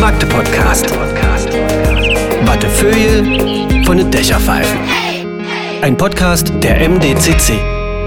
Magde 0.00 0.26
Podcast. 0.26 0.90
Wattefeuille 2.44 3.84
von 3.84 3.96
den 3.96 4.10
Dächerpfeifen. 4.10 4.78
Ein 5.82 5.96
Podcast 5.96 6.52
der 6.62 6.88
MDCC. 6.88 7.54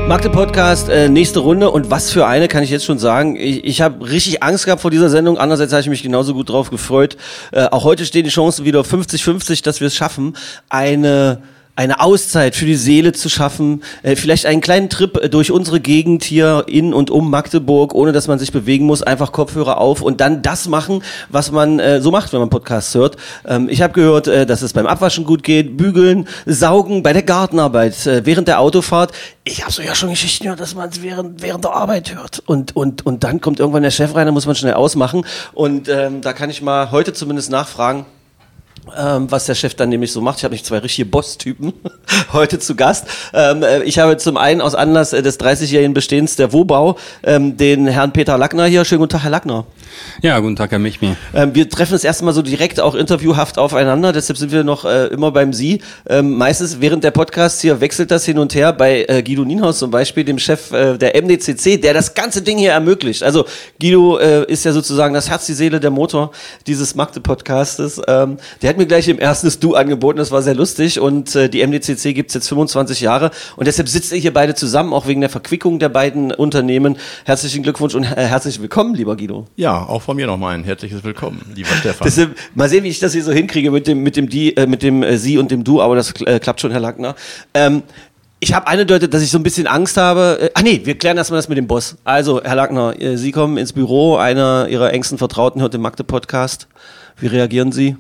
Magde 0.08 0.30
Podcast, 0.30 0.90
äh, 0.90 1.10
nächste 1.10 1.40
Runde 1.40 1.70
und 1.70 1.92
was 1.92 2.12
für 2.12 2.26
eine 2.26 2.48
kann 2.48 2.64
ich 2.64 2.70
jetzt 2.70 2.86
schon 2.86 2.98
sagen. 2.98 3.36
Ich, 3.36 3.66
ich 3.66 3.82
habe 3.82 4.10
richtig 4.10 4.42
Angst 4.42 4.66
gehabt 4.66 4.82
vor 4.82 4.92
dieser 4.92 5.10
Sendung, 5.10 5.38
andererseits 5.38 5.74
habe 5.74 5.82
ich 5.82 5.90
mich 5.90 6.04
genauso 6.04 6.34
gut 6.34 6.50
drauf 6.50 6.70
gefreut. 6.70 7.18
Äh, 7.52 7.66
auch 7.66 7.84
heute 7.84 8.06
stehen 8.06 8.24
die 8.24 8.30
Chancen 8.30 8.64
wieder 8.64 8.82
50-50, 8.82 9.64
dass 9.64 9.82
wir 9.82 9.88
es 9.88 9.96
schaffen, 9.96 10.38
eine 10.70 11.42
eine 11.78 12.00
Auszeit 12.00 12.56
für 12.56 12.66
die 12.66 12.76
Seele 12.76 13.14
zu 13.14 13.30
schaffen, 13.30 13.84
äh, 14.02 14.16
vielleicht 14.16 14.48
einen 14.48 14.62
kleinen 14.62 14.90
Trip 14.90 15.16
äh, 15.18 15.30
durch 15.30 15.52
unsere 15.52 15.80
Gegend 15.80 16.24
hier 16.24 16.66
in 16.68 16.92
und 16.92 17.12
um 17.12 17.30
Magdeburg, 17.30 17.94
ohne 17.94 18.12
dass 18.12 18.28
man 18.28 18.40
sich 18.40 18.52
bewegen 18.52 18.88
muss, 18.88 19.04
einfach 19.04 19.32
Kopfhörer 19.32 19.80
auf 19.80 20.02
und 20.02 20.20
dann 20.20 20.42
das 20.42 20.68
machen, 20.68 21.04
was 21.30 21.52
man 21.52 21.80
äh, 21.80 22.02
so 22.02 22.10
macht, 22.10 22.34
wenn 22.34 22.40
man 22.40 22.50
Podcasts 22.50 22.96
hört. 22.96 23.18
Ähm, 23.46 23.70
ich 23.70 23.84
habe 23.84 23.94
gehört, 23.94 24.28
äh, 24.28 24.48
dass 24.48 24.64
es 24.64 24.74
beim 24.74 24.88
Abwaschen 24.88 25.24
gut 25.24 25.44
geht, 25.44 25.78
bügeln, 25.78 26.28
saugen, 26.48 27.04
bei 27.04 27.14
der 27.14 27.22
Gartenarbeit, 27.22 28.08
äh, 28.08 28.26
während 28.26 28.48
der 28.48 28.60
Autofahrt. 28.60 29.12
Ich 29.44 29.62
habe 29.62 29.72
so 29.72 29.84
ja 29.84 29.94
schon 29.94 30.10
Geschichten 30.10 30.46
gehört, 30.46 30.60
dass 30.60 30.74
man 30.74 30.90
es 30.90 31.04
während, 31.04 31.44
während 31.44 31.64
der 31.64 31.74
Arbeit 31.74 32.16
hört. 32.16 32.42
Und, 32.48 32.76
und, 32.76 33.06
und 33.06 33.24
dann 33.24 33.40
kommt 33.40 33.60
irgendwann 33.60 33.84
der 33.84 33.92
Chef 33.92 34.16
rein, 34.16 34.26
da 34.26 34.32
muss 34.32 34.48
man 34.48 34.56
schnell 34.56 34.74
ausmachen. 34.74 35.26
Und 35.54 35.90
ähm, 35.90 36.22
da 36.22 36.34
kann 36.34 36.50
ich 36.50 36.64
mal 36.64 36.90
heute 36.90 37.14
zumindest 37.14 37.52
nachfragen, 37.52 38.06
ähm, 38.98 39.32
was 39.32 39.46
der 39.46 39.56
Chef 39.56 39.76
dann 39.76 39.90
nämlich 39.90 40.12
so 40.12 40.22
macht. 40.22 40.38
Ich 40.38 40.44
habe 40.44 40.54
nicht 40.54 40.66
zwei 40.66 40.80
richtige 40.80 41.08
Boss-Typen 41.08 41.74
heute 42.34 42.60
zu 42.60 42.76
Gast. 42.76 43.08
Ähm, 43.34 43.64
äh, 43.64 43.84
ich 43.84 44.00
habe 44.00 44.18
zum 44.18 44.38
einen 44.38 44.62
aus 44.62 44.76
Anlass 44.76 45.14
äh, 45.14 45.22
des 45.22 45.40
30-jährigen 45.40 45.94
Bestehens 45.94 46.36
der 46.36 46.54
Wobau 46.54 46.98
ähm, 47.24 47.58
den 47.58 47.88
Herrn 47.88 48.14
Peter 48.14 48.38
Lackner 48.38 48.66
hier. 48.66 48.86
Schönen 48.86 49.00
guten 49.00 49.12
Tag, 49.12 49.24
Herr 49.24 49.32
Lackner. 49.32 49.66
Ja, 50.22 50.40
guten 50.40 50.56
Tag, 50.56 50.72
Herr 50.72 50.80
Michmi. 50.80 51.16
Ähm, 51.34 51.56
wir 51.56 51.70
treffen 51.70 51.94
das 51.94 52.04
erste 52.04 52.26
Mal 52.26 52.34
so 52.34 52.42
direkt 52.42 52.80
auch 52.80 52.96
interviewhaft 52.96 53.58
aufeinander, 53.58 54.14
deshalb 54.14 54.38
sind 54.38 54.52
wir 54.52 54.64
noch 54.64 54.86
äh, 54.86 55.08
immer 55.08 55.32
beim 55.32 55.54
Sie. 55.54 55.82
Ähm, 56.08 56.38
meistens 56.38 56.82
während 56.82 57.04
der 57.04 57.12
Podcast 57.12 57.62
hier 57.62 57.82
wechselt 57.82 58.12
das 58.12 58.26
hin 58.26 58.40
und 58.40 58.56
her 58.56 58.74
bei 58.74 59.06
äh, 59.08 59.24
Guido 59.24 59.46
Nienhaus 59.46 59.80
zum 59.80 59.92
Beispiel, 59.92 60.24
dem 60.24 60.40
Chef 60.40 60.72
äh, 60.72 60.98
der 60.98 61.22
MDCC, 61.22 61.82
der 61.82 61.94
das 61.94 62.14
ganze 62.14 62.42
Ding 62.42 62.58
hier 62.58 62.72
ermöglicht. 62.72 63.24
Also 63.24 63.46
Guido 63.80 64.18
äh, 64.18 64.46
ist 64.52 64.66
ja 64.66 64.72
sozusagen 64.72 65.14
das 65.14 65.30
Herz, 65.30 65.46
die 65.46 65.54
Seele, 65.54 65.80
der 65.80 65.92
Motor 65.92 66.32
dieses 66.66 66.96
Magde-Podcastes. 66.96 68.02
Ähm, 68.08 68.38
der 68.62 68.70
hat 68.70 68.77
mir 68.78 68.86
gleich 68.86 69.08
im 69.08 69.20
ersten 69.20 69.48
Du 69.60 69.76
angeboten, 69.76 70.18
das 70.18 70.32
war 70.32 70.42
sehr 70.42 70.56
lustig 70.56 71.00
und 71.00 71.36
äh, 71.36 71.50
die 71.50 71.66
MDCC 71.66 72.14
gibt's 72.14 72.34
jetzt 72.34 72.48
25 72.48 73.02
Jahre 73.02 73.32
und 73.56 73.66
deshalb 73.68 73.90
sitzt 73.90 74.12
ihr 74.12 74.18
hier 74.18 74.34
beide 74.34 74.56
zusammen, 74.56 74.94
auch 74.94 75.08
wegen 75.08 75.22
der 75.22 75.30
Verquickung 75.30 75.80
der 75.80 75.90
beiden 75.90 76.32
Unternehmen. 76.32 76.98
Herzlichen 77.26 77.64
Glückwunsch 77.64 77.96
und 77.96 78.04
äh, 78.04 78.16
herzlich 78.16 78.62
willkommen, 78.62 78.94
lieber 78.94 79.16
Guido. 79.16 79.46
Ja, 79.56 79.84
auch 79.84 80.02
von 80.02 80.16
mir 80.16 80.28
nochmal 80.28 80.56
ein 80.56 80.64
herzliches 80.64 81.04
Willkommen, 81.04 81.42
lieber 81.56 81.70
Stefan. 81.80 82.06
Deshalb, 82.06 82.36
mal 82.56 82.70
sehen, 82.70 82.84
wie 82.84 82.90
ich 82.90 83.00
das 83.00 83.14
hier 83.14 83.24
so 83.24 83.32
hinkriege 83.32 83.72
mit 83.72 83.88
dem, 83.88 84.04
mit 84.04 84.16
dem, 84.16 84.30
die, 84.30 84.56
äh, 84.56 84.68
mit 84.68 84.84
dem 84.84 85.04
äh, 85.04 85.18
Sie 85.18 85.38
und 85.38 85.52
dem 85.52 85.64
Du, 85.64 85.82
aber 85.82 85.96
das 85.96 86.14
äh, 86.22 86.40
klappt 86.40 86.62
schon, 86.62 86.72
Herr 86.72 86.80
Lackner. 86.80 87.16
Ähm, 87.54 87.84
ich 88.40 88.54
habe 88.54 88.68
eingedeutet, 88.68 89.14
dass 89.14 89.24
ich 89.24 89.32
so 89.32 89.40
ein 89.40 89.44
bisschen 89.44 89.66
Angst 89.66 89.98
habe. 89.98 90.38
Äh, 90.42 90.50
ah 90.54 90.62
nee, 90.62 90.82
wir 90.84 90.98
klären 90.98 91.18
erstmal 91.18 91.40
das 91.40 91.50
mit 91.50 91.58
dem 91.58 91.68
Boss. 91.68 91.98
Also, 92.04 92.44
Herr 92.44 92.56
Lackner, 92.56 93.00
äh, 93.02 93.18
Sie 93.18 93.32
kommen 93.32 93.58
ins 93.58 93.74
Büro, 93.74 94.18
einer 94.18 94.68
Ihrer 94.70 94.94
engsten 94.94 95.18
Vertrauten 95.18 95.62
hört 95.62 95.74
den 95.74 95.82
Magde-Podcast. 95.82 96.68
Wie 97.20 97.28
reagieren 97.28 97.72
Sie 97.72 97.96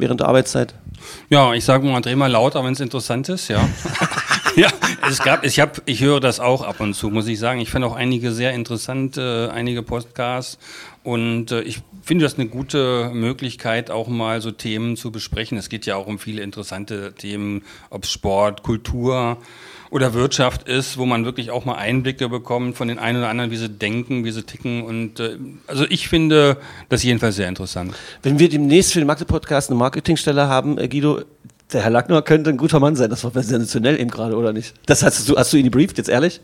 während 0.00 0.20
der 0.20 0.28
Arbeitszeit? 0.28 0.74
Ja, 1.28 1.54
ich 1.54 1.64
sage 1.64 1.86
mal, 1.86 2.00
dreh 2.00 2.16
mal 2.16 2.30
lauter, 2.30 2.64
wenn 2.64 2.72
es 2.72 2.80
interessant 2.80 3.28
ist, 3.28 3.48
ja. 3.48 3.66
ja, 4.56 4.68
es 5.08 5.20
gab, 5.20 5.44
ich 5.44 5.60
hab, 5.60 5.80
ich 5.86 6.00
höre 6.00 6.20
das 6.20 6.40
auch 6.40 6.62
ab 6.62 6.80
und 6.80 6.94
zu, 6.94 7.10
muss 7.10 7.26
ich 7.26 7.38
sagen. 7.38 7.60
Ich 7.60 7.70
finde 7.70 7.86
auch 7.86 7.96
einige 7.96 8.32
sehr 8.32 8.52
interessant, 8.52 9.16
äh, 9.16 9.48
einige 9.48 9.82
Podcasts. 9.82 10.58
Und 11.02 11.52
äh, 11.52 11.62
ich 11.62 11.80
finde 12.02 12.24
das 12.24 12.34
eine 12.34 12.48
gute 12.48 13.10
Möglichkeit, 13.14 13.90
auch 13.90 14.08
mal 14.08 14.40
so 14.40 14.50
Themen 14.50 14.96
zu 14.96 15.10
besprechen. 15.10 15.56
Es 15.56 15.68
geht 15.68 15.86
ja 15.86 15.96
auch 15.96 16.06
um 16.06 16.18
viele 16.18 16.42
interessante 16.42 17.14
Themen, 17.14 17.62
ob 17.88 18.04
Sport, 18.06 18.62
Kultur 18.62 19.38
oder 19.90 20.14
Wirtschaft 20.14 20.68
ist, 20.68 20.98
wo 20.98 21.04
man 21.04 21.24
wirklich 21.24 21.50
auch 21.50 21.64
mal 21.64 21.74
Einblicke 21.74 22.28
bekommt 22.28 22.76
von 22.76 22.88
den 22.88 22.98
einen 22.98 23.18
oder 23.18 23.28
anderen, 23.28 23.50
wie 23.50 23.56
sie 23.56 23.68
denken, 23.68 24.24
wie 24.24 24.30
sie 24.30 24.42
ticken. 24.42 24.82
Und 24.82 25.20
äh, 25.20 25.36
also 25.66 25.84
ich 25.88 26.08
finde 26.08 26.58
das 26.88 27.02
jedenfalls 27.02 27.36
sehr 27.36 27.48
interessant. 27.48 27.94
Wenn 28.22 28.38
wir 28.38 28.48
demnächst 28.48 28.92
für 28.92 29.00
den 29.00 29.06
Magde-Podcast 29.06 29.70
eine 29.70 29.78
Marketingstelle 29.78 30.48
haben, 30.48 30.78
äh, 30.78 30.88
Guido, 30.88 31.22
der 31.72 31.82
Herr 31.82 31.90
Lackner 31.90 32.22
könnte 32.22 32.50
ein 32.50 32.56
guter 32.56 32.80
Mann 32.80 32.96
sein. 32.96 33.10
Das 33.10 33.24
war 33.24 33.30
sensationell 33.30 34.00
eben 34.00 34.10
gerade, 34.10 34.36
oder 34.36 34.52
nicht? 34.52 34.74
Das 34.86 35.02
hast 35.02 35.28
du, 35.28 35.36
hast 35.36 35.52
du 35.52 35.56
ihn 35.56 35.64
gebrieft, 35.64 35.98
jetzt 35.98 36.08
ehrlich? 36.08 36.40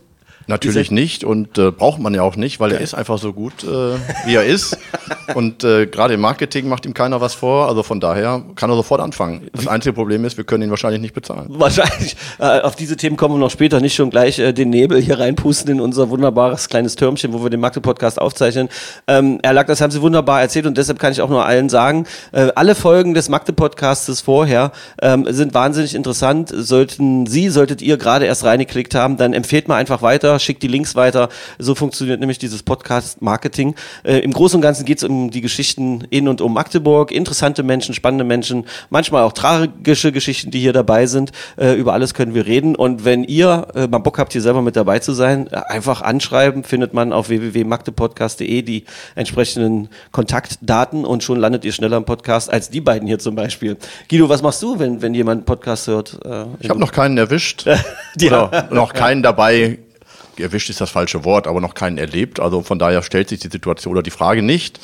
Natürlich 0.49 0.91
nicht 0.91 1.25
und 1.25 1.59
äh, 1.59 1.71
braucht 1.71 1.99
man 1.99 2.15
ja 2.15 2.23
auch 2.23 2.37
nicht, 2.37 2.61
weil 2.61 2.73
er 2.73 2.81
ist 2.81 2.95
einfach 2.95 3.19
so 3.19 3.33
gut, 3.33 3.65
äh, 3.65 3.97
wie 4.27 4.34
er 4.34 4.45
ist. 4.45 4.79
Und 5.34 5.65
äh, 5.65 5.87
gerade 5.87 6.15
im 6.15 6.21
Marketing 6.21 6.69
macht 6.69 6.87
ihm 6.87 6.95
keiner 6.95 7.21
was 7.21 7.34
vor. 7.34 7.69
Also 7.69 7.83
von 7.83 8.01
daher 8.01 8.43
kann 8.55 8.71
er 8.71 8.77
sofort 8.77 9.01
anfangen. 9.01 9.49
Das 9.53 9.67
einzige 9.67 9.93
Problem 9.93 10.25
ist, 10.25 10.37
wir 10.37 10.45
können 10.45 10.62
ihn 10.65 10.71
wahrscheinlich 10.71 11.01
nicht 11.01 11.15
bezahlen. 11.15 11.47
Wahrscheinlich. 11.49 12.17
Äh, 12.39 12.61
auf 12.61 12.77
diese 12.77 12.97
Themen 12.97 13.17
kommen 13.17 13.34
wir 13.34 13.39
noch 13.39 13.51
später. 13.51 13.81
Nicht 13.81 13.95
schon 13.95 14.11
gleich 14.11 14.39
äh, 14.39 14.53
den 14.53 14.71
Nebel 14.71 15.01
hier 15.01 15.19
reinpusten 15.19 15.71
in 15.71 15.81
unser 15.81 16.11
wunderbares 16.11 16.69
kleines 16.69 16.97
Türmchen, 16.97 17.33
wo 17.33 17.43
wir 17.43 17.51
den 17.51 17.61
Magde-Podcast 17.61 18.21
aufzeichnen. 18.21 18.69
Ähm, 19.07 19.41
Herr 19.43 19.53
Lack, 19.53 19.67
das 19.67 19.81
haben 19.81 19.91
Sie 19.91 20.01
wunderbar 20.01 20.41
erzählt 20.41 20.67
und 20.67 20.77
deshalb 20.78 20.99
kann 20.99 21.13
ich 21.13 21.21
auch 21.21 21.28
nur 21.28 21.45
allen 21.45 21.69
sagen, 21.69 22.07
äh, 22.33 22.49
alle 22.55 22.75
Folgen 22.75 23.15
des 23.15 23.28
Magde-Podcastes 23.28 24.21
vorher 24.21 24.73
ähm, 25.03 25.27
sind 25.28 25.55
wahnsinnig 25.55 25.95
interessant. 25.95 26.53
Sollten 26.55 27.27
Sie, 27.27 27.49
solltet 27.49 27.83
ihr 27.83 27.97
gerade 27.97 28.27
erst 28.27 28.45
reingeklickt 28.45 28.95
haben, 28.95 29.17
dann 29.17 29.33
empfehlt 29.33 29.69
mal 29.69 29.77
einfach 29.77 30.03
weiter, 30.03 30.35
schickt 30.38 30.62
die 30.62 30.69
Links 30.69 30.94
weiter. 30.94 31.28
So 31.58 31.74
funktioniert 31.74 32.20
nämlich 32.20 32.38
dieses 32.38 32.62
Podcast-Marketing. 32.62 33.74
Äh, 34.04 34.19
Im 34.19 34.32
Großen 34.32 34.56
und 34.56 34.62
Ganzen 34.62 34.84
geht 34.84 34.98
es 34.98 35.04
um 35.04 35.30
die 35.30 35.41
Geschichten 35.41 36.04
in 36.10 36.28
und 36.28 36.41
um 36.41 36.52
Magdeburg. 36.54 37.12
Interessante 37.12 37.62
Menschen, 37.62 37.94
spannende 37.94 38.24
Menschen, 38.24 38.64
manchmal 38.91 39.22
auch 39.22 39.32
tragische 39.32 40.12
Geschichten, 40.12 40.50
die 40.50 40.60
hier 40.60 40.72
dabei 40.72 41.06
sind. 41.06 41.32
Äh, 41.56 41.74
über 41.74 41.92
alles 41.92 42.14
können 42.14 42.34
wir 42.34 42.47
reden. 42.47 42.76
Und 42.76 43.04
wenn 43.04 43.24
ihr 43.24 43.69
äh, 43.74 43.86
mal 43.86 43.98
Bock 43.98 44.19
habt, 44.19 44.32
hier 44.32 44.42
selber 44.42 44.62
mit 44.62 44.76
dabei 44.76 44.98
zu 44.98 45.12
sein, 45.12 45.47
äh, 45.50 45.56
einfach 45.56 46.02
anschreiben, 46.02 46.64
findet 46.64 46.94
man 46.94 47.12
auf 47.12 47.28
www.magdepodcast.de 47.28 48.62
die 48.62 48.84
entsprechenden 49.14 49.88
Kontaktdaten 50.12 51.04
und 51.04 51.22
schon 51.22 51.38
landet 51.38 51.64
ihr 51.64 51.72
schneller 51.72 51.97
im 51.97 52.04
Podcast 52.04 52.50
als 52.53 52.70
die 52.70 52.80
beiden 52.80 53.06
hier 53.08 53.18
zum 53.18 53.34
Beispiel. 53.34 53.76
Guido, 54.10 54.28
was 54.28 54.42
machst 54.42 54.62
du, 54.62 54.78
wenn, 54.78 55.03
wenn 55.03 55.14
jemand 55.14 55.38
einen 55.41 55.44
Podcast 55.47 55.86
hört? 55.86 56.18
Äh, 56.24 56.44
Ich 56.60 56.68
habe 56.70 56.80
noch 56.80 56.92
keinen 56.92 57.16
erwischt. 57.18 57.66
Die- 58.16 58.26
Oder 58.26 58.68
noch 58.70 58.92
keinen 58.92 59.22
dabei. 59.22 59.78
Erwischt 60.38 60.70
ist 60.70 60.80
das 60.80 60.91
falsche 60.91 61.24
Wort, 61.24 61.47
aber 61.47 61.60
noch 61.60 61.74
keinen 61.74 61.98
erlebt. 61.98 62.41
Also 62.41 62.62
von 62.62 62.78
daher 62.78 63.02
stellt 63.02 63.28
sich 63.28 63.41
die 63.41 63.48
Situation 63.48 63.92
oder 63.92 64.02
die 64.02 64.10
Frage 64.10 64.42
nicht. 64.42 64.80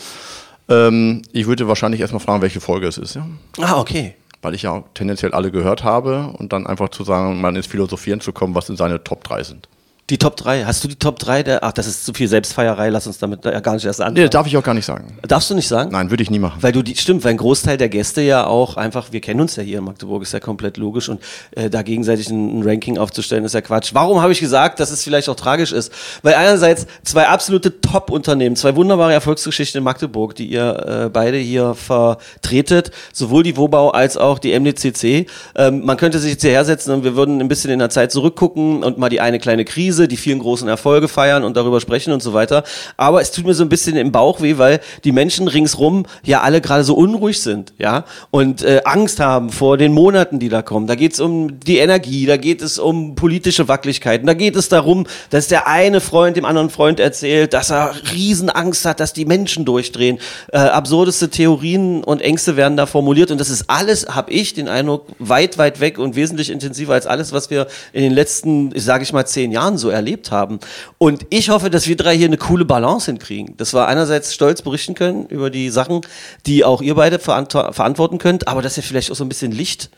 Ähm, 0.69 1.23
ich 1.33 1.47
würde 1.47 1.69
wahrscheinlich 1.69 2.01
erstmal 2.01 2.21
fragen, 2.21 2.43
welche 2.43 2.61
Folge 2.61 2.87
es 2.87 2.99
ist, 2.99 3.15
ja. 3.15 3.27
Ah, 3.61 3.79
okay. 3.79 4.15
Weil 4.41 4.55
ich 4.55 4.63
ja 4.63 4.83
tendenziell 4.95 5.33
alle 5.33 5.51
gehört 5.51 5.85
habe 5.85 6.33
und 6.39 6.53
dann 6.53 6.67
einfach 6.67 6.89
zu 6.89 7.05
sagen, 7.05 7.41
mal 7.41 7.55
ins 7.55 7.67
Philosophieren 7.67 8.21
zu 8.21 8.33
kommen, 8.33 8.55
was 8.55 8.69
in 8.69 8.77
seine 8.77 9.03
Top 9.03 9.25
3 9.25 9.43
sind. 9.45 9.69
Die 10.13 10.19
Top 10.19 10.37
3. 10.37 10.65
Hast 10.67 10.85
du 10.85 10.89
die 10.89 10.97
Top 10.97 11.19
3? 11.19 11.43
Der, 11.43 11.65
ach, 11.65 11.73
das 11.73 11.87
ist 11.87 12.05
zu 12.05 12.13
viel 12.13 12.29
Selbstfeierei. 12.29 12.91
Lass 12.91 13.07
uns 13.07 13.17
damit 13.17 13.47
äh, 13.47 13.59
gar 13.63 13.73
nicht 13.73 13.87
erst 13.87 13.99
Nee, 14.01 14.05
anfangen. 14.05 14.23
das 14.27 14.31
darf 14.31 14.47
ich 14.47 14.55
auch 14.59 14.63
gar 14.63 14.75
nicht 14.75 14.85
sagen. 14.85 15.17
Darfst 15.27 15.49
du 15.49 15.55
nicht 15.55 15.67
sagen? 15.67 15.91
Nein, 15.91 16.11
würde 16.11 16.23
ich 16.23 16.31
nie 16.31 16.39
machen. 16.39 16.59
Weil 16.63 16.73
du 16.73 16.83
die, 16.83 16.95
stimmt, 16.97 17.25
weil 17.25 17.31
ein 17.31 17.39
Großteil 17.39 17.79
der 17.79 17.89
Gäste 17.89 18.21
ja 18.21 18.47
auch 18.47 18.77
einfach, 18.77 19.11
wir 19.13 19.23
kennen 19.23 19.41
uns 19.41 19.57
ja 19.57 19.63
hier 19.63 19.79
in 19.79 19.85
Magdeburg, 19.85 20.23
ist 20.23 20.35
ja 20.35 20.41
komplett 20.41 20.77
logisch 20.77 21.09
und 21.09 21.23
äh, 21.53 21.71
da 21.71 21.81
gegenseitig 21.81 22.29
ein, 22.29 22.59
ein 22.59 22.63
Ranking 22.63 22.99
aufzustellen, 22.99 23.43
ist 23.47 23.55
ja 23.55 23.63
Quatsch. 23.63 23.93
Warum 23.95 24.21
habe 24.21 24.33
ich 24.33 24.41
gesagt, 24.41 24.81
dass 24.81 24.91
es 24.91 25.03
vielleicht 25.03 25.31
auch 25.31 25.35
tragisch 25.35 25.73
ist? 25.73 25.91
Weil 26.23 26.35
einerseits 26.35 26.87
zwei 27.05 27.27
absolute 27.29 27.81
Top-Unternehmen, 27.81 28.55
zwei 28.55 28.77
wunderbare 28.77 29.15
Erfolgsgeschichten 29.15 29.79
in 29.79 29.85
Magdeburg, 29.85 30.35
die 30.35 30.45
ihr 30.45 31.05
äh, 31.07 31.09
beide 31.09 31.39
hier 31.39 31.75
vertretet, 31.75 32.91
sowohl 33.15 33.45
die 33.45 33.57
Wobau 33.57 33.89
als 33.93 34.19
auch 34.19 34.39
die 34.39 34.53
MDCC. 34.61 35.27
Ähm, 35.57 35.87
man 35.87 35.97
könnte 35.97 36.19
sich 36.19 36.33
jetzt 36.33 36.43
hierher 36.43 36.67
setzen 36.67 36.93
und 36.93 37.03
wir 37.03 37.17
würden 37.17 37.41
ein 37.41 37.49
bisschen 37.49 37.71
in 37.71 37.79
der 37.79 37.89
Zeit 37.89 38.13
zurückgucken 38.13 38.83
und 38.85 38.99
mal 38.99 39.09
die 39.09 39.23
eine 39.23 39.39
kleine 39.39 39.65
Krise, 39.65 40.02
die 40.09 40.17
vielen 40.17 40.39
großen 40.39 40.69
Erfolge 40.69 41.09
feiern 41.09 41.45
und 41.45 41.57
darüber 41.57 41.81
sprechen 41.81 42.13
und 42.13 42.23
so 42.23 42.33
weiter. 42.33 42.65
Aber 42.97 43.21
es 43.21 43.31
tut 43.31 43.47
mir 43.47 43.55
so 43.55 43.63
ein 43.63 43.69
bisschen 43.69 43.97
im 43.97 44.13
Bauch 44.13 44.41
weh, 44.41 44.59
weil 44.59 44.81
die 45.05 45.13
Menschen 45.13 45.49
ringsrum 45.49 46.07
ja 46.25 46.41
alle 46.41 46.61
gerade 46.61 46.85
so 46.85 46.95
unruhig 46.95 47.41
sind, 47.41 47.73
ja, 47.79 48.05
und 48.31 48.63
äh, 48.63 48.83
Angst 48.85 49.21
haben 49.21 49.51
vor 49.51 49.77
den 49.77 49.93
Monaten, 49.93 50.39
die 50.39 50.49
da 50.49 50.63
kommen. 50.63 50.87
Da 50.87 50.95
geht 50.95 51.15
es 51.15 51.21
um 51.21 51.61
die 51.61 51.79
Energie, 51.79 52.27
da 52.27 52.37
geht 52.37 52.63
es 52.63 52.79
um 52.79 53.15
politische 53.15 53.69
Wackelichkeiten, 53.69 54.27
da 54.27 54.35
geht 54.35 54.57
es 54.57 54.69
darum, 54.69 55.07
dass 55.31 55.49
der 55.49 55.67
eine 55.67 56.01
Freund 56.01 56.37
dem 56.37 56.45
anderen 56.45 56.71
Freund 56.71 57.01
erzählt, 57.01 57.53
dass 57.53 57.71
er 57.71 57.95
Riesenangst 58.13 58.85
hat, 58.85 59.01
dass 59.01 59.13
die 59.13 59.25
Menschen 59.25 59.65
durchdrehen. 59.65 60.19
Äh, 60.53 60.59
absurdeste 60.59 61.31
Theorien 61.31 62.05
und 62.05 62.23
Ängste 62.23 62.57
werden 62.57 62.77
da 62.77 62.87
formuliert 62.87 63.31
und 63.31 63.39
das 63.39 63.51
ist 63.51 63.65
alles, 63.69 64.07
habe 64.09 64.33
ich 64.33 64.55
den 64.55 64.69
Eindruck, 64.69 65.07
weit, 65.19 65.59
weit 65.59 65.81
weg 65.81 65.99
und 65.99 66.17
wesentlich 66.17 66.51
intensiver 66.51 66.95
als 66.95 67.07
alles, 67.07 67.33
was 67.33 67.51
wir 67.51 67.67
in 67.93 68.03
den 68.03 68.13
letzten, 68.13 68.73
sage 68.79 69.05
ich 69.05 69.13
mal, 69.13 69.27
zehn 69.27 69.53
Jahren 69.53 69.79
so 69.79 69.91
erlebt 69.93 70.31
haben. 70.31 70.59
Und 70.99 71.27
ich 71.31 71.51
hoffe, 71.51 71.71
dass 71.71 71.87
wir 71.87 71.97
drei 71.97 72.17
hier 72.17 72.27
eine 72.27 72.39
coole 72.39 72.65
Balance 72.65 73.11
hinkriegen. 73.11 73.57
Dass 73.57 73.75
wir 73.75 73.87
einerseits 73.87 74.35
stolz 74.35 74.63
berichten 74.63 74.95
können 74.95 75.27
über 75.27 75.51
die 75.51 75.71
Sachen, 75.71 76.01
die 76.47 76.65
auch 76.65 76.83
ihr 76.83 76.95
beide 76.95 77.19
verant 77.19 77.53
verantworten 77.53 78.19
könnt, 78.19 78.49
aber 78.49 78.63
dass 78.63 78.77
ihr 78.77 78.83
vielleicht 78.83 79.11
auch 79.11 79.17
so 79.17 79.25
ein 79.25 79.29
bisschen 79.29 79.53
Licht 79.53 79.91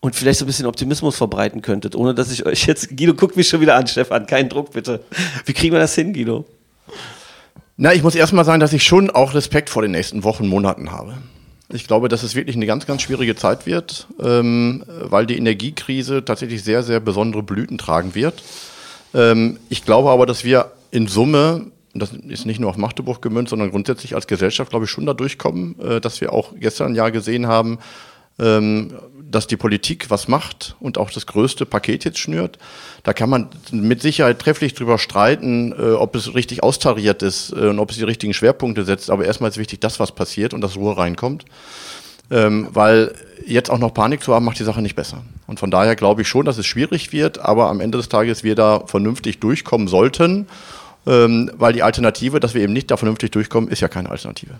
und 0.00 0.14
vielleicht 0.14 0.38
so 0.38 0.44
ein 0.44 0.48
bisschen 0.48 0.66
Optimismus 0.66 1.16
verbreiten 1.16 1.62
könntet, 1.62 1.94
ohne 1.96 2.14
dass 2.14 2.30
ich 2.30 2.44
euch 2.46 2.66
jetzt, 2.66 2.96
Guido, 2.96 3.14
guckt 3.14 3.36
mich 3.36 3.48
schon 3.48 3.60
wieder 3.60 3.76
an, 3.76 3.86
Stefan, 3.86 4.26
keinen 4.26 4.48
Druck 4.48 4.72
bitte. 4.72 5.00
Wie 5.44 5.52
kriegen 5.52 5.72
wir 5.72 5.80
das 5.80 5.94
hin, 5.94 6.12
Guido? 6.12 6.44
Na, 7.76 7.92
ich 7.92 8.02
muss 8.02 8.14
erstmal 8.14 8.44
sagen, 8.44 8.60
dass 8.60 8.72
ich 8.72 8.84
schon 8.84 9.10
auch 9.10 9.34
Respekt 9.34 9.68
vor 9.68 9.82
den 9.82 9.90
nächsten 9.90 10.24
Wochen, 10.24 10.46
Monaten 10.46 10.92
habe. 10.92 11.18
Ich 11.68 11.86
glaube, 11.86 12.08
dass 12.08 12.22
es 12.22 12.34
wirklich 12.34 12.56
eine 12.56 12.66
ganz, 12.66 12.86
ganz 12.86 13.02
schwierige 13.02 13.34
Zeit 13.34 13.66
wird, 13.66 14.06
ähm, 14.22 14.84
weil 14.86 15.26
die 15.26 15.36
Energiekrise 15.36 16.24
tatsächlich 16.24 16.62
sehr, 16.62 16.82
sehr 16.82 17.00
besondere 17.00 17.42
Blüten 17.42 17.76
tragen 17.76 18.14
wird. 18.14 18.42
Ähm, 19.16 19.58
ich 19.68 19.84
glaube 19.84 20.10
aber, 20.10 20.26
dass 20.26 20.44
wir 20.44 20.72
in 20.90 21.08
Summe, 21.08 21.72
das 21.94 22.12
ist 22.12 22.44
nicht 22.46 22.60
nur 22.60 22.70
auf 22.70 22.76
Magdeburg 22.76 23.22
gemünzt, 23.22 23.50
sondern 23.50 23.70
grundsätzlich 23.70 24.14
als 24.14 24.26
Gesellschaft, 24.26 24.70
glaube 24.70 24.84
ich, 24.84 24.90
schon 24.90 25.06
da 25.06 25.14
durchkommen, 25.14 25.80
äh, 25.80 26.00
dass 26.00 26.20
wir 26.20 26.32
auch 26.32 26.52
gestern 26.60 26.94
ja 26.94 27.08
gesehen 27.08 27.46
haben, 27.46 27.78
ähm, 28.38 28.92
dass 29.28 29.46
die 29.46 29.56
Politik 29.56 30.10
was 30.10 30.28
macht 30.28 30.76
und 30.78 30.98
auch 30.98 31.10
das 31.10 31.26
größte 31.26 31.64
Paket 31.64 32.04
jetzt 32.04 32.18
schnürt. 32.18 32.58
Da 33.02 33.14
kann 33.14 33.30
man 33.30 33.48
mit 33.72 34.02
Sicherheit 34.02 34.38
trefflich 34.38 34.74
drüber 34.74 34.98
streiten, 34.98 35.72
äh, 35.72 35.92
ob 35.92 36.14
es 36.14 36.34
richtig 36.34 36.62
austariert 36.62 37.22
ist 37.22 37.52
äh, 37.52 37.68
und 37.68 37.78
ob 37.78 37.90
es 37.90 37.96
die 37.96 38.04
richtigen 38.04 38.34
Schwerpunkte 38.34 38.84
setzt. 38.84 39.10
Aber 39.10 39.24
erstmal 39.24 39.50
ist 39.50 39.58
wichtig, 39.58 39.80
dass 39.80 39.98
was 39.98 40.12
passiert 40.12 40.52
und 40.52 40.60
dass 40.60 40.76
Ruhe 40.76 40.96
reinkommt. 40.96 41.46
Ähm, 42.30 42.68
weil 42.72 43.14
jetzt 43.46 43.70
auch 43.70 43.78
noch 43.78 43.94
Panik 43.94 44.22
zu 44.22 44.34
haben, 44.34 44.44
macht 44.44 44.58
die 44.58 44.64
Sache 44.64 44.82
nicht 44.82 44.96
besser. 44.96 45.22
Und 45.46 45.60
von 45.60 45.70
daher 45.70 45.96
glaube 45.96 46.22
ich 46.22 46.28
schon, 46.28 46.44
dass 46.44 46.58
es 46.58 46.66
schwierig 46.66 47.12
wird, 47.12 47.38
aber 47.38 47.68
am 47.68 47.80
Ende 47.80 47.98
des 47.98 48.08
Tages 48.08 48.42
wir 48.44 48.54
da 48.54 48.84
vernünftig 48.86 49.38
durchkommen 49.40 49.88
sollten, 49.88 50.46
ähm, 51.06 51.50
weil 51.56 51.72
die 51.72 51.82
Alternative, 51.82 52.40
dass 52.40 52.54
wir 52.54 52.62
eben 52.62 52.72
nicht 52.72 52.90
da 52.90 52.96
vernünftig 52.96 53.30
durchkommen, 53.30 53.70
ist 53.70 53.80
ja 53.80 53.88
keine 53.88 54.10
Alternative. 54.10 54.54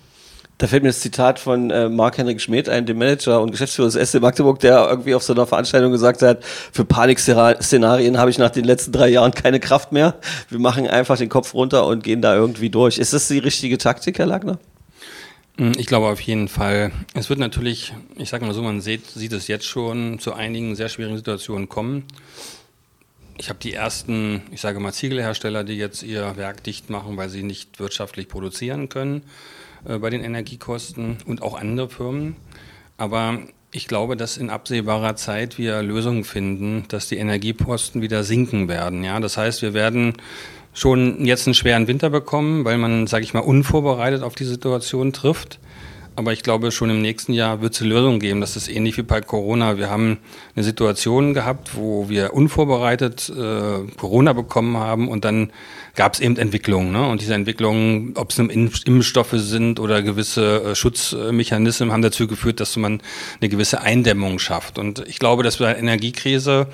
Da 0.58 0.66
fällt 0.66 0.82
mir 0.82 0.88
das 0.88 1.00
Zitat 1.00 1.38
von 1.38 1.70
äh, 1.70 1.90
Marc-Henrik 1.90 2.40
Schmidt 2.40 2.70
ein, 2.70 2.86
dem 2.86 2.96
Manager 2.96 3.42
und 3.42 3.50
Geschäftsführer 3.50 3.90
des 3.90 4.08
SC 4.08 4.20
Magdeburg, 4.20 4.58
der 4.60 4.88
irgendwie 4.88 5.14
auf 5.14 5.22
so 5.22 5.34
einer 5.34 5.46
Veranstaltung 5.46 5.92
gesagt 5.92 6.22
hat, 6.22 6.42
für 6.72 6.86
Panikszenarien 6.86 8.16
habe 8.16 8.30
ich 8.30 8.38
nach 8.38 8.50
den 8.50 8.64
letzten 8.64 8.92
drei 8.92 9.08
Jahren 9.08 9.32
keine 9.32 9.60
Kraft 9.60 9.92
mehr. 9.92 10.14
Wir 10.48 10.58
machen 10.58 10.86
einfach 10.86 11.18
den 11.18 11.28
Kopf 11.28 11.52
runter 11.52 11.86
und 11.86 12.02
gehen 12.02 12.22
da 12.22 12.34
irgendwie 12.34 12.70
durch. 12.70 12.96
Ist 12.96 13.12
das 13.12 13.28
die 13.28 13.38
richtige 13.38 13.76
Taktik, 13.76 14.18
Herr 14.18 14.26
Lagner? 14.26 14.58
Hm, 15.58 15.72
Ich 15.78 15.86
glaube 15.86 16.08
auf 16.08 16.20
jeden 16.20 16.48
Fall. 16.48 16.92
Es 17.14 17.28
wird 17.28 17.38
natürlich, 17.38 17.92
ich 18.16 18.28
sage 18.28 18.44
mal 18.44 18.54
so, 18.54 18.62
man 18.62 18.80
sieht, 18.80 19.06
sieht 19.06 19.32
es 19.32 19.48
jetzt 19.48 19.66
schon 19.66 20.18
zu 20.18 20.34
einigen 20.34 20.74
sehr 20.76 20.88
schwierigen 20.88 21.16
Situationen 21.16 21.68
kommen. 21.68 22.04
Ich 23.38 23.48
habe 23.50 23.58
die 23.62 23.74
ersten, 23.74 24.42
ich 24.50 24.60
sage 24.62 24.80
mal, 24.80 24.92
Ziegelhersteller, 24.92 25.62
die 25.64 25.74
jetzt 25.74 26.02
ihr 26.02 26.36
Werk 26.36 26.62
dicht 26.64 26.88
machen, 26.88 27.16
weil 27.16 27.28
sie 27.28 27.42
nicht 27.42 27.78
wirtschaftlich 27.80 28.28
produzieren 28.28 28.88
können 28.88 29.22
äh, 29.86 29.98
bei 29.98 30.08
den 30.08 30.24
Energiekosten 30.24 31.18
und 31.26 31.42
auch 31.42 31.58
andere 31.58 31.90
Firmen. 31.90 32.36
Aber 32.96 33.38
ich 33.72 33.88
glaube, 33.88 34.16
dass 34.16 34.38
in 34.38 34.48
absehbarer 34.48 35.16
Zeit 35.16 35.58
wir 35.58 35.82
Lösungen 35.82 36.24
finden, 36.24 36.84
dass 36.88 37.08
die 37.08 37.16
Energieposten 37.18 38.00
wieder 38.00 38.24
sinken 38.24 38.68
werden. 38.68 39.04
Ja, 39.04 39.20
das 39.20 39.36
heißt, 39.36 39.60
wir 39.60 39.74
werden 39.74 40.14
schon 40.76 41.24
jetzt 41.24 41.46
einen 41.46 41.54
schweren 41.54 41.88
Winter 41.88 42.10
bekommen, 42.10 42.64
weil 42.66 42.76
man, 42.76 43.06
sage 43.06 43.24
ich 43.24 43.32
mal, 43.32 43.40
unvorbereitet 43.40 44.22
auf 44.22 44.34
die 44.34 44.44
Situation 44.44 45.12
trifft. 45.12 45.58
Aber 46.16 46.32
ich 46.32 46.42
glaube, 46.42 46.70
schon 46.70 46.88
im 46.88 47.02
nächsten 47.02 47.34
Jahr 47.34 47.60
wird 47.60 47.74
es 47.74 47.82
eine 47.82 47.90
Lösung 47.90 48.20
geben. 48.20 48.40
Das 48.40 48.56
ist 48.56 48.68
ähnlich 48.68 48.96
wie 48.96 49.02
bei 49.02 49.20
Corona. 49.20 49.76
Wir 49.76 49.90
haben 49.90 50.18
eine 50.54 50.64
Situation 50.64 51.34
gehabt, 51.34 51.76
wo 51.76 52.08
wir 52.08 52.32
unvorbereitet 52.32 53.30
äh, 53.30 53.90
Corona 53.98 54.32
bekommen 54.32 54.78
haben 54.78 55.08
und 55.08 55.26
dann 55.26 55.50
gab 55.94 56.14
es 56.14 56.20
eben 56.20 56.36
Entwicklungen. 56.36 56.92
Ne? 56.92 57.06
Und 57.06 57.20
diese 57.20 57.34
Entwicklungen, 57.34 58.14
ob 58.16 58.30
es 58.30 58.38
Impfstoffe 58.38 59.34
sind 59.34 59.78
oder 59.80 60.02
gewisse 60.02 60.62
äh, 60.62 60.74
Schutzmechanismen, 60.74 61.92
haben 61.92 62.02
dazu 62.02 62.26
geführt, 62.26 62.60
dass 62.60 62.76
man 62.76 63.02
eine 63.40 63.50
gewisse 63.50 63.82
Eindämmung 63.82 64.38
schafft. 64.38 64.78
Und 64.78 65.06
ich 65.06 65.18
glaube, 65.18 65.42
dass 65.42 65.58
bei 65.58 65.66
der 65.66 65.78
Energiekrise 65.78 66.66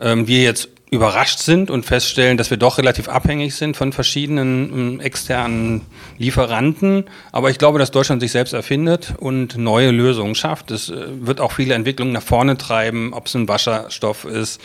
ähm, 0.00 0.28
wir 0.28 0.42
jetzt 0.42 0.68
überrascht 0.94 1.40
sind 1.40 1.70
und 1.70 1.84
feststellen, 1.84 2.36
dass 2.36 2.50
wir 2.50 2.56
doch 2.56 2.78
relativ 2.78 3.08
abhängig 3.08 3.54
sind 3.54 3.76
von 3.76 3.92
verschiedenen 3.92 5.00
äh, 5.00 5.02
externen 5.02 5.82
Lieferanten. 6.18 7.04
Aber 7.32 7.50
ich 7.50 7.58
glaube, 7.58 7.78
dass 7.78 7.90
Deutschland 7.90 8.22
sich 8.22 8.32
selbst 8.32 8.52
erfindet 8.52 9.14
und 9.18 9.56
neue 9.58 9.90
Lösungen 9.90 10.34
schafft. 10.34 10.70
Es 10.70 10.88
äh, 10.88 10.94
wird 11.20 11.40
auch 11.40 11.52
viele 11.52 11.74
Entwicklungen 11.74 12.12
nach 12.12 12.22
vorne 12.22 12.56
treiben, 12.56 13.12
ob 13.12 13.26
es 13.26 13.34
ein 13.34 13.48
Wasserstoff 13.48 14.24
ist. 14.24 14.60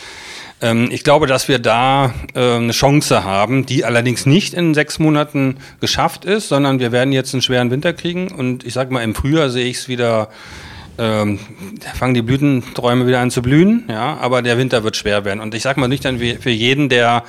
Ähm, 0.62 0.90
ich 0.92 1.04
glaube, 1.04 1.28
dass 1.28 1.48
wir 1.48 1.60
da 1.60 2.14
äh, 2.34 2.56
eine 2.56 2.72
Chance 2.72 3.24
haben, 3.24 3.66
die 3.66 3.86
allerdings 3.86 4.26
nicht 4.26 4.54
in 4.54 4.74
sechs 4.74 5.00
Monaten 5.00 5.58
geschafft 5.82 6.26
ist, 6.26 6.50
sondern 6.50 6.80
wir 6.80 6.92
werden 6.92 7.12
jetzt 7.12 7.34
einen 7.34 7.42
schweren 7.42 7.72
Winter 7.72 7.94
kriegen. 7.94 8.32
Und 8.32 8.66
ich 8.66 8.74
sage 8.74 8.94
mal, 8.94 9.04
im 9.04 9.16
Frühjahr 9.16 9.50
sehe 9.50 9.68
ich 9.68 9.78
es 9.78 9.88
wieder 9.88 10.30
ähm, 11.00 11.40
fangen 11.96 12.14
die 12.14 12.22
Blütenträume 12.22 13.08
wieder 13.08 13.20
an 13.20 13.32
zu 13.32 13.42
blühen, 13.42 13.86
ja, 13.90 14.18
aber 14.18 14.42
der 14.42 14.58
Winter 14.58 14.84
wird 14.84 14.98
schwer 14.98 15.26
werden. 15.26 15.40
Und 15.40 15.56
ich 15.56 15.64
sage 15.64 15.80
mal 15.80 15.88
nicht 15.88 16.06
dann 16.06 16.20
für 16.20 16.50
jeden, 16.50 16.90
der 16.90 17.24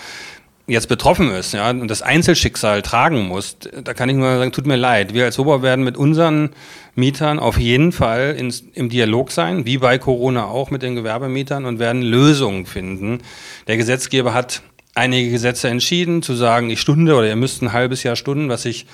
jetzt 0.67 0.89
betroffen 0.89 1.31
ist, 1.33 1.53
ja, 1.53 1.71
und 1.71 1.89
das 1.89 2.03
Einzelschicksal 2.03 2.83
tragen 2.83 3.27
muss, 3.29 3.57
da 3.83 3.95
kann 3.95 4.09
ich 4.09 4.17
nur 4.17 4.39
sagen, 4.39 4.53
tut 4.53 4.67
mir 4.67 4.77
leid. 4.77 5.15
Wir 5.15 5.25
als 5.25 5.39
Ober 5.39 5.63
werden 5.63 5.85
mit 5.85 5.97
unseren 5.97 6.51
Mietern 6.95 7.39
auf 7.39 7.59
jeden 7.59 7.93
Fall 7.93 8.37
ins, 8.39 8.65
im 8.75 8.89
Dialog 8.89 9.31
sein, 9.31 9.67
wie 9.67 9.79
bei 9.79 9.99
Corona 9.99 10.45
auch 10.45 10.71
mit 10.71 10.83
den 10.83 10.95
Gewerbemietern 10.95 11.65
und 11.65 11.79
werden 11.79 12.03
Lösungen 12.03 12.67
finden. 12.67 13.19
Der 13.67 13.77
Gesetzgeber 13.77 14.35
hat 14.35 14.63
einige 14.95 15.31
Gesetze 15.31 15.69
entschieden, 15.69 16.23
zu 16.23 16.35
sagen, 16.35 16.71
ich 16.71 16.81
stunde 16.81 17.15
oder 17.15 17.27
ihr 17.27 17.37
müsst 17.37 17.63
ein 17.63 17.73
halbes 17.73 18.03
Jahr 18.03 18.17
stunden, 18.17 18.49
was 18.49 18.65
ich 18.65 18.87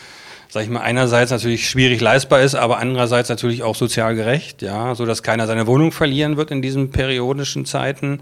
sag 0.49 0.63
ich 0.63 0.69
mal, 0.69 0.81
einerseits 0.81 1.31
natürlich 1.31 1.69
schwierig 1.69 2.01
leistbar 2.01 2.41
ist, 2.41 2.55
aber 2.55 2.79
andererseits 2.79 3.29
natürlich 3.29 3.63
auch 3.63 3.75
sozial 3.75 4.15
gerecht, 4.15 4.63
ja, 4.63 4.95
so 4.95 5.07
dass 5.07 5.23
keiner 5.23 5.47
seine 5.47 5.67
Wohnung 5.67 5.93
verlieren 5.93 6.37
wird 6.37 6.51
in 6.51 6.63
diesen 6.63 6.91
periodischen 6.91 7.67
Zeiten. 7.67 8.21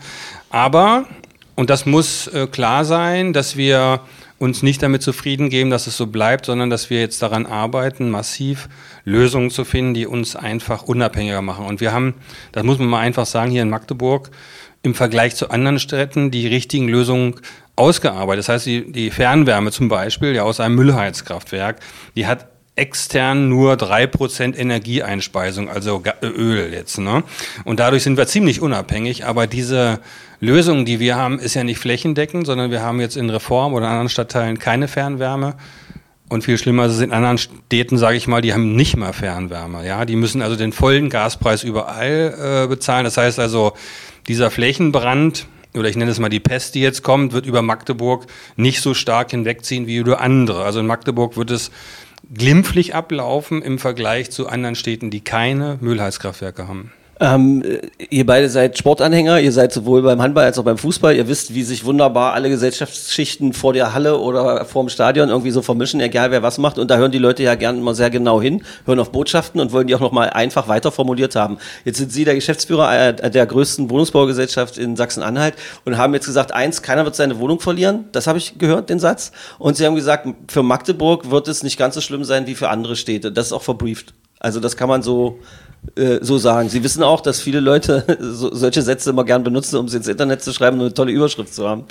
Aber, 0.50 1.06
und 1.54 1.70
das 1.70 1.86
muss 1.86 2.26
äh, 2.28 2.46
klar 2.46 2.84
sein, 2.84 3.32
dass 3.32 3.56
wir 3.56 4.00
uns 4.38 4.62
nicht 4.62 4.82
damit 4.82 5.02
zufrieden 5.02 5.48
geben, 5.48 5.70
dass 5.70 5.86
es 5.86 5.96
so 5.96 6.06
bleibt, 6.06 6.46
sondern 6.46 6.68
dass 6.68 6.90
wir 6.90 7.00
jetzt 7.00 7.22
daran 7.22 7.46
arbeiten, 7.46 8.10
massiv 8.10 8.68
Lösungen 9.04 9.50
zu 9.50 9.64
finden, 9.64 9.94
die 9.94 10.06
uns 10.06 10.36
einfach 10.36 10.82
unabhängiger 10.82 11.42
machen. 11.42 11.66
Und 11.66 11.80
wir 11.80 11.92
haben, 11.92 12.14
das 12.52 12.64
muss 12.64 12.78
man 12.78 12.88
mal 12.88 13.00
einfach 13.00 13.26
sagen, 13.26 13.50
hier 13.50 13.62
in 13.62 13.70
Magdeburg 13.70 14.30
im 14.82 14.94
Vergleich 14.94 15.34
zu 15.34 15.50
anderen 15.50 15.78
Städten 15.78 16.30
die 16.30 16.46
richtigen 16.46 16.88
Lösungen 16.88 17.36
ausgearbeitet. 17.76 18.40
Das 18.40 18.48
heißt, 18.48 18.66
die, 18.66 18.90
die 18.90 19.10
Fernwärme 19.10 19.70
zum 19.70 19.88
Beispiel, 19.88 20.34
ja 20.34 20.42
aus 20.42 20.60
einem 20.60 20.76
Müllheizkraftwerk, 20.76 21.80
die 22.16 22.26
hat 22.26 22.48
extern 22.76 23.48
nur 23.48 23.76
drei 23.76 24.06
Prozent 24.06 24.58
Energieeinspeisung, 24.58 25.68
also 25.68 26.02
Öl 26.22 26.72
jetzt. 26.72 26.98
Ne? 26.98 27.22
Und 27.64 27.78
dadurch 27.78 28.02
sind 28.02 28.16
wir 28.16 28.26
ziemlich 28.26 28.60
unabhängig, 28.60 29.24
aber 29.24 29.46
diese 29.46 30.00
Lösung, 30.40 30.84
die 30.84 30.98
wir 30.98 31.16
haben, 31.16 31.38
ist 31.38 31.54
ja 31.54 31.62
nicht 31.62 31.78
flächendeckend, 31.78 32.46
sondern 32.46 32.70
wir 32.70 32.82
haben 32.82 33.00
jetzt 33.00 33.16
in 33.16 33.30
Reform 33.30 33.74
oder 33.74 33.86
in 33.86 33.90
anderen 33.90 34.08
Stadtteilen 34.08 34.58
keine 34.58 34.88
Fernwärme. 34.88 35.54
Und 36.28 36.42
viel 36.42 36.58
schlimmer 36.58 36.86
ist 36.86 36.92
es 36.92 37.00
in 37.00 37.12
anderen 37.12 37.38
Städten, 37.38 37.96
sage 37.96 38.16
ich 38.16 38.26
mal, 38.26 38.40
die 38.40 38.52
haben 38.52 38.74
nicht 38.74 38.96
mal 38.96 39.12
Fernwärme. 39.12 39.86
Ja, 39.86 40.04
die 40.04 40.16
müssen 40.16 40.42
also 40.42 40.56
den 40.56 40.72
vollen 40.72 41.10
Gaspreis 41.10 41.62
überall 41.62 42.64
äh, 42.64 42.66
bezahlen. 42.66 43.04
Das 43.04 43.16
heißt 43.16 43.38
also, 43.38 43.74
dieser 44.26 44.50
Flächenbrand, 44.50 45.46
oder 45.76 45.88
ich 45.88 45.96
nenne 45.96 46.10
es 46.10 46.18
mal 46.18 46.28
die 46.28 46.40
Pest, 46.40 46.74
die 46.74 46.80
jetzt 46.80 47.02
kommt, 47.02 47.32
wird 47.32 47.46
über 47.46 47.62
Magdeburg 47.62 48.26
nicht 48.56 48.80
so 48.80 48.94
stark 48.94 49.30
hinwegziehen 49.30 49.86
wie 49.86 49.96
über 49.96 50.20
andere. 50.20 50.64
Also 50.64 50.80
in 50.80 50.86
Magdeburg 50.86 51.36
wird 51.36 51.50
es 51.50 51.70
glimpflich 52.32 52.94
ablaufen 52.94 53.62
im 53.62 53.78
Vergleich 53.78 54.30
zu 54.30 54.48
anderen 54.48 54.76
Städten, 54.76 55.10
die 55.10 55.20
keine 55.20 55.78
Müllheizkraftwerke 55.80 56.68
haben. 56.68 56.92
Ähm, 57.20 57.62
ihr 58.10 58.26
beide 58.26 58.48
seid 58.48 58.76
Sportanhänger, 58.76 59.38
ihr 59.38 59.52
seid 59.52 59.72
sowohl 59.72 60.02
beim 60.02 60.20
Handball 60.20 60.44
als 60.44 60.58
auch 60.58 60.64
beim 60.64 60.78
Fußball. 60.78 61.14
Ihr 61.14 61.28
wisst, 61.28 61.54
wie 61.54 61.62
sich 61.62 61.84
wunderbar 61.84 62.32
alle 62.32 62.48
Gesellschaftsschichten 62.48 63.52
vor 63.52 63.72
der 63.72 63.94
Halle 63.94 64.18
oder 64.18 64.64
vor 64.64 64.82
dem 64.82 64.88
Stadion 64.88 65.28
irgendwie 65.28 65.52
so 65.52 65.62
vermischen, 65.62 66.00
egal 66.00 66.32
wer 66.32 66.42
was 66.42 66.58
macht. 66.58 66.76
Und 66.76 66.90
da 66.90 66.96
hören 66.96 67.12
die 67.12 67.18
Leute 67.18 67.44
ja 67.44 67.54
gern 67.54 67.78
immer 67.78 67.94
sehr 67.94 68.10
genau 68.10 68.42
hin, 68.42 68.64
hören 68.84 68.98
auf 68.98 69.12
Botschaften 69.12 69.60
und 69.60 69.72
wollen 69.72 69.86
die 69.86 69.94
auch 69.94 70.00
nochmal 70.00 70.30
einfach 70.30 70.66
weiter 70.66 70.90
formuliert 70.90 71.36
haben. 71.36 71.58
Jetzt 71.84 71.98
sind 71.98 72.10
Sie 72.10 72.24
der 72.24 72.34
Geschäftsführer 72.34 73.08
äh, 73.08 73.30
der 73.30 73.46
größten 73.46 73.90
Wohnungsbaugesellschaft 73.90 74.76
in 74.76 74.96
Sachsen-Anhalt 74.96 75.54
und 75.84 75.96
haben 75.96 76.14
jetzt 76.14 76.26
gesagt, 76.26 76.52
eins, 76.52 76.82
keiner 76.82 77.04
wird 77.04 77.14
seine 77.14 77.38
Wohnung 77.38 77.60
verlieren. 77.60 78.06
Das 78.10 78.26
habe 78.26 78.38
ich 78.38 78.58
gehört, 78.58 78.90
den 78.90 78.98
Satz. 78.98 79.30
Und 79.58 79.76
Sie 79.76 79.86
haben 79.86 79.94
gesagt, 79.94 80.26
für 80.48 80.64
Magdeburg 80.64 81.30
wird 81.30 81.46
es 81.46 81.62
nicht 81.62 81.78
ganz 81.78 81.94
so 81.94 82.00
schlimm 82.00 82.24
sein 82.24 82.48
wie 82.48 82.56
für 82.56 82.70
andere 82.70 82.96
Städte. 82.96 83.30
Das 83.30 83.46
ist 83.46 83.52
auch 83.52 83.62
verbrieft. 83.62 84.14
Also 84.44 84.60
das 84.60 84.76
kann 84.76 84.90
man 84.90 85.02
so 85.02 85.38
äh, 85.96 86.18
so 86.22 86.38
sagen. 86.38 86.68
Sie 86.68 86.82
wissen 86.82 87.02
auch, 87.02 87.20
dass 87.20 87.40
viele 87.40 87.60
Leute 87.60 88.04
so, 88.20 88.54
solche 88.54 88.82
Sätze 88.82 89.10
immer 89.10 89.24
gern 89.24 89.44
benutzen, 89.44 89.76
um 89.76 89.88
sie 89.88 89.98
ins 89.98 90.08
Internet 90.08 90.42
zu 90.42 90.52
schreiben 90.52 90.78
und 90.78 90.86
eine 90.86 90.94
tolle 90.94 91.12
Überschrift 91.12 91.54
zu 91.54 91.68
haben. 91.68 91.84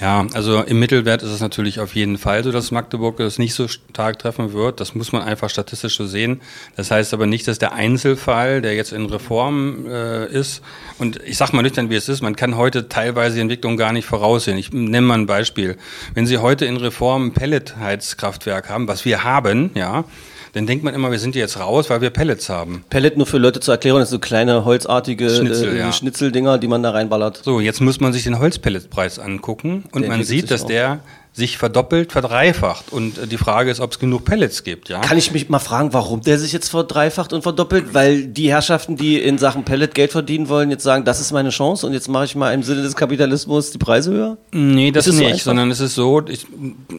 Ja, 0.00 0.26
also 0.32 0.62
im 0.62 0.80
Mittelwert 0.80 1.22
ist 1.22 1.30
es 1.30 1.40
natürlich 1.40 1.78
auf 1.78 1.94
jeden 1.94 2.18
Fall 2.18 2.42
so, 2.42 2.50
dass 2.50 2.70
Magdeburg 2.70 3.20
es 3.20 3.38
nicht 3.38 3.54
so 3.54 3.68
stark 3.68 4.18
treffen 4.18 4.52
wird. 4.52 4.80
Das 4.80 4.94
muss 4.94 5.12
man 5.12 5.22
einfach 5.22 5.50
statistisch 5.50 5.96
so 5.96 6.06
sehen. 6.06 6.40
Das 6.76 6.90
heißt 6.90 7.14
aber 7.14 7.26
nicht, 7.26 7.46
dass 7.46 7.58
der 7.58 7.72
Einzelfall, 7.72 8.62
der 8.62 8.74
jetzt 8.74 8.92
in 8.92 9.06
Reform 9.06 9.86
äh, 9.86 10.26
ist, 10.26 10.62
und 10.98 11.20
ich 11.24 11.36
sag 11.36 11.52
mal 11.52 11.62
nüchtern, 11.62 11.90
wie 11.90 11.96
es 11.96 12.08
ist, 12.08 12.22
man 12.22 12.36
kann 12.36 12.56
heute 12.56 12.88
teilweise 12.88 13.36
die 13.36 13.42
Entwicklung 13.42 13.76
gar 13.76 13.92
nicht 13.92 14.06
voraussehen. 14.06 14.56
Ich 14.56 14.72
nenne 14.72 15.06
mal 15.06 15.18
ein 15.18 15.26
Beispiel. 15.26 15.76
Wenn 16.14 16.26
Sie 16.26 16.38
heute 16.38 16.64
in 16.64 16.76
Reform 16.76 17.26
ein 17.26 17.32
Pelletheizkraftwerk 17.32 18.70
haben, 18.70 18.88
was 18.88 19.04
wir 19.04 19.24
haben, 19.24 19.70
ja, 19.74 20.04
dann 20.52 20.66
denkt 20.66 20.84
man 20.84 20.94
immer, 20.94 21.10
wir 21.10 21.18
sind 21.18 21.34
jetzt 21.34 21.58
raus, 21.58 21.88
weil 21.88 22.00
wir 22.00 22.10
Pellets 22.10 22.48
haben. 22.48 22.84
Pellet 22.90 23.16
nur 23.16 23.26
für 23.26 23.38
Leute 23.38 23.60
zur 23.60 23.74
Erklärung, 23.74 24.00
das 24.00 24.10
sind 24.10 24.16
so 24.16 24.26
kleine 24.26 24.64
holzartige 24.64 25.30
Schnitzel, 25.30 25.74
äh, 25.74 25.78
ja. 25.78 25.92
Schnitzeldinger, 25.92 26.58
die 26.58 26.68
man 26.68 26.82
da 26.82 26.90
reinballert. 26.90 27.40
So, 27.42 27.60
jetzt 27.60 27.80
muss 27.80 28.00
man 28.00 28.12
sich 28.12 28.24
den 28.24 28.38
Holzpelletpreis 28.38 29.18
angucken 29.18 29.84
und 29.92 30.02
Der 30.02 30.10
man 30.10 30.22
sieht, 30.24 30.50
dass 30.50 30.64
auch. 30.64 30.68
der 30.68 31.00
sich 31.34 31.56
verdoppelt, 31.56 32.12
verdreifacht. 32.12 32.92
Und 32.92 33.16
äh, 33.16 33.26
die 33.26 33.38
Frage 33.38 33.70
ist, 33.70 33.80
ob 33.80 33.92
es 33.92 33.98
genug 33.98 34.24
Pellets 34.26 34.64
gibt, 34.64 34.90
ja? 34.90 35.00
Kann 35.00 35.16
ich 35.16 35.32
mich 35.32 35.48
mal 35.48 35.58
fragen, 35.60 35.92
warum 35.94 36.20
der 36.20 36.38
sich 36.38 36.52
jetzt 36.52 36.68
verdreifacht 36.68 37.32
und 37.32 37.42
verdoppelt? 37.42 37.94
Weil 37.94 38.26
die 38.26 38.50
Herrschaften, 38.50 38.96
die 38.96 39.18
in 39.18 39.38
Sachen 39.38 39.64
Pellet 39.64 39.94
Geld 39.94 40.12
verdienen 40.12 40.50
wollen, 40.50 40.70
jetzt 40.70 40.82
sagen, 40.82 41.04
das 41.06 41.20
ist 41.20 41.32
meine 41.32 41.48
Chance 41.48 41.86
und 41.86 41.94
jetzt 41.94 42.08
mache 42.08 42.26
ich 42.26 42.34
mal 42.34 42.52
im 42.52 42.62
Sinne 42.62 42.82
des 42.82 42.96
Kapitalismus 42.96 43.70
die 43.70 43.78
Preise 43.78 44.12
höher? 44.12 44.36
Nee, 44.52 44.90
das 44.90 45.06
Ist 45.06 45.14
so 45.16 45.20
nicht, 45.20 45.32
einfach? 45.32 45.44
sondern 45.44 45.70
es 45.70 45.80
ist 45.80 45.94
so, 45.94 46.22
ich, 46.26 46.46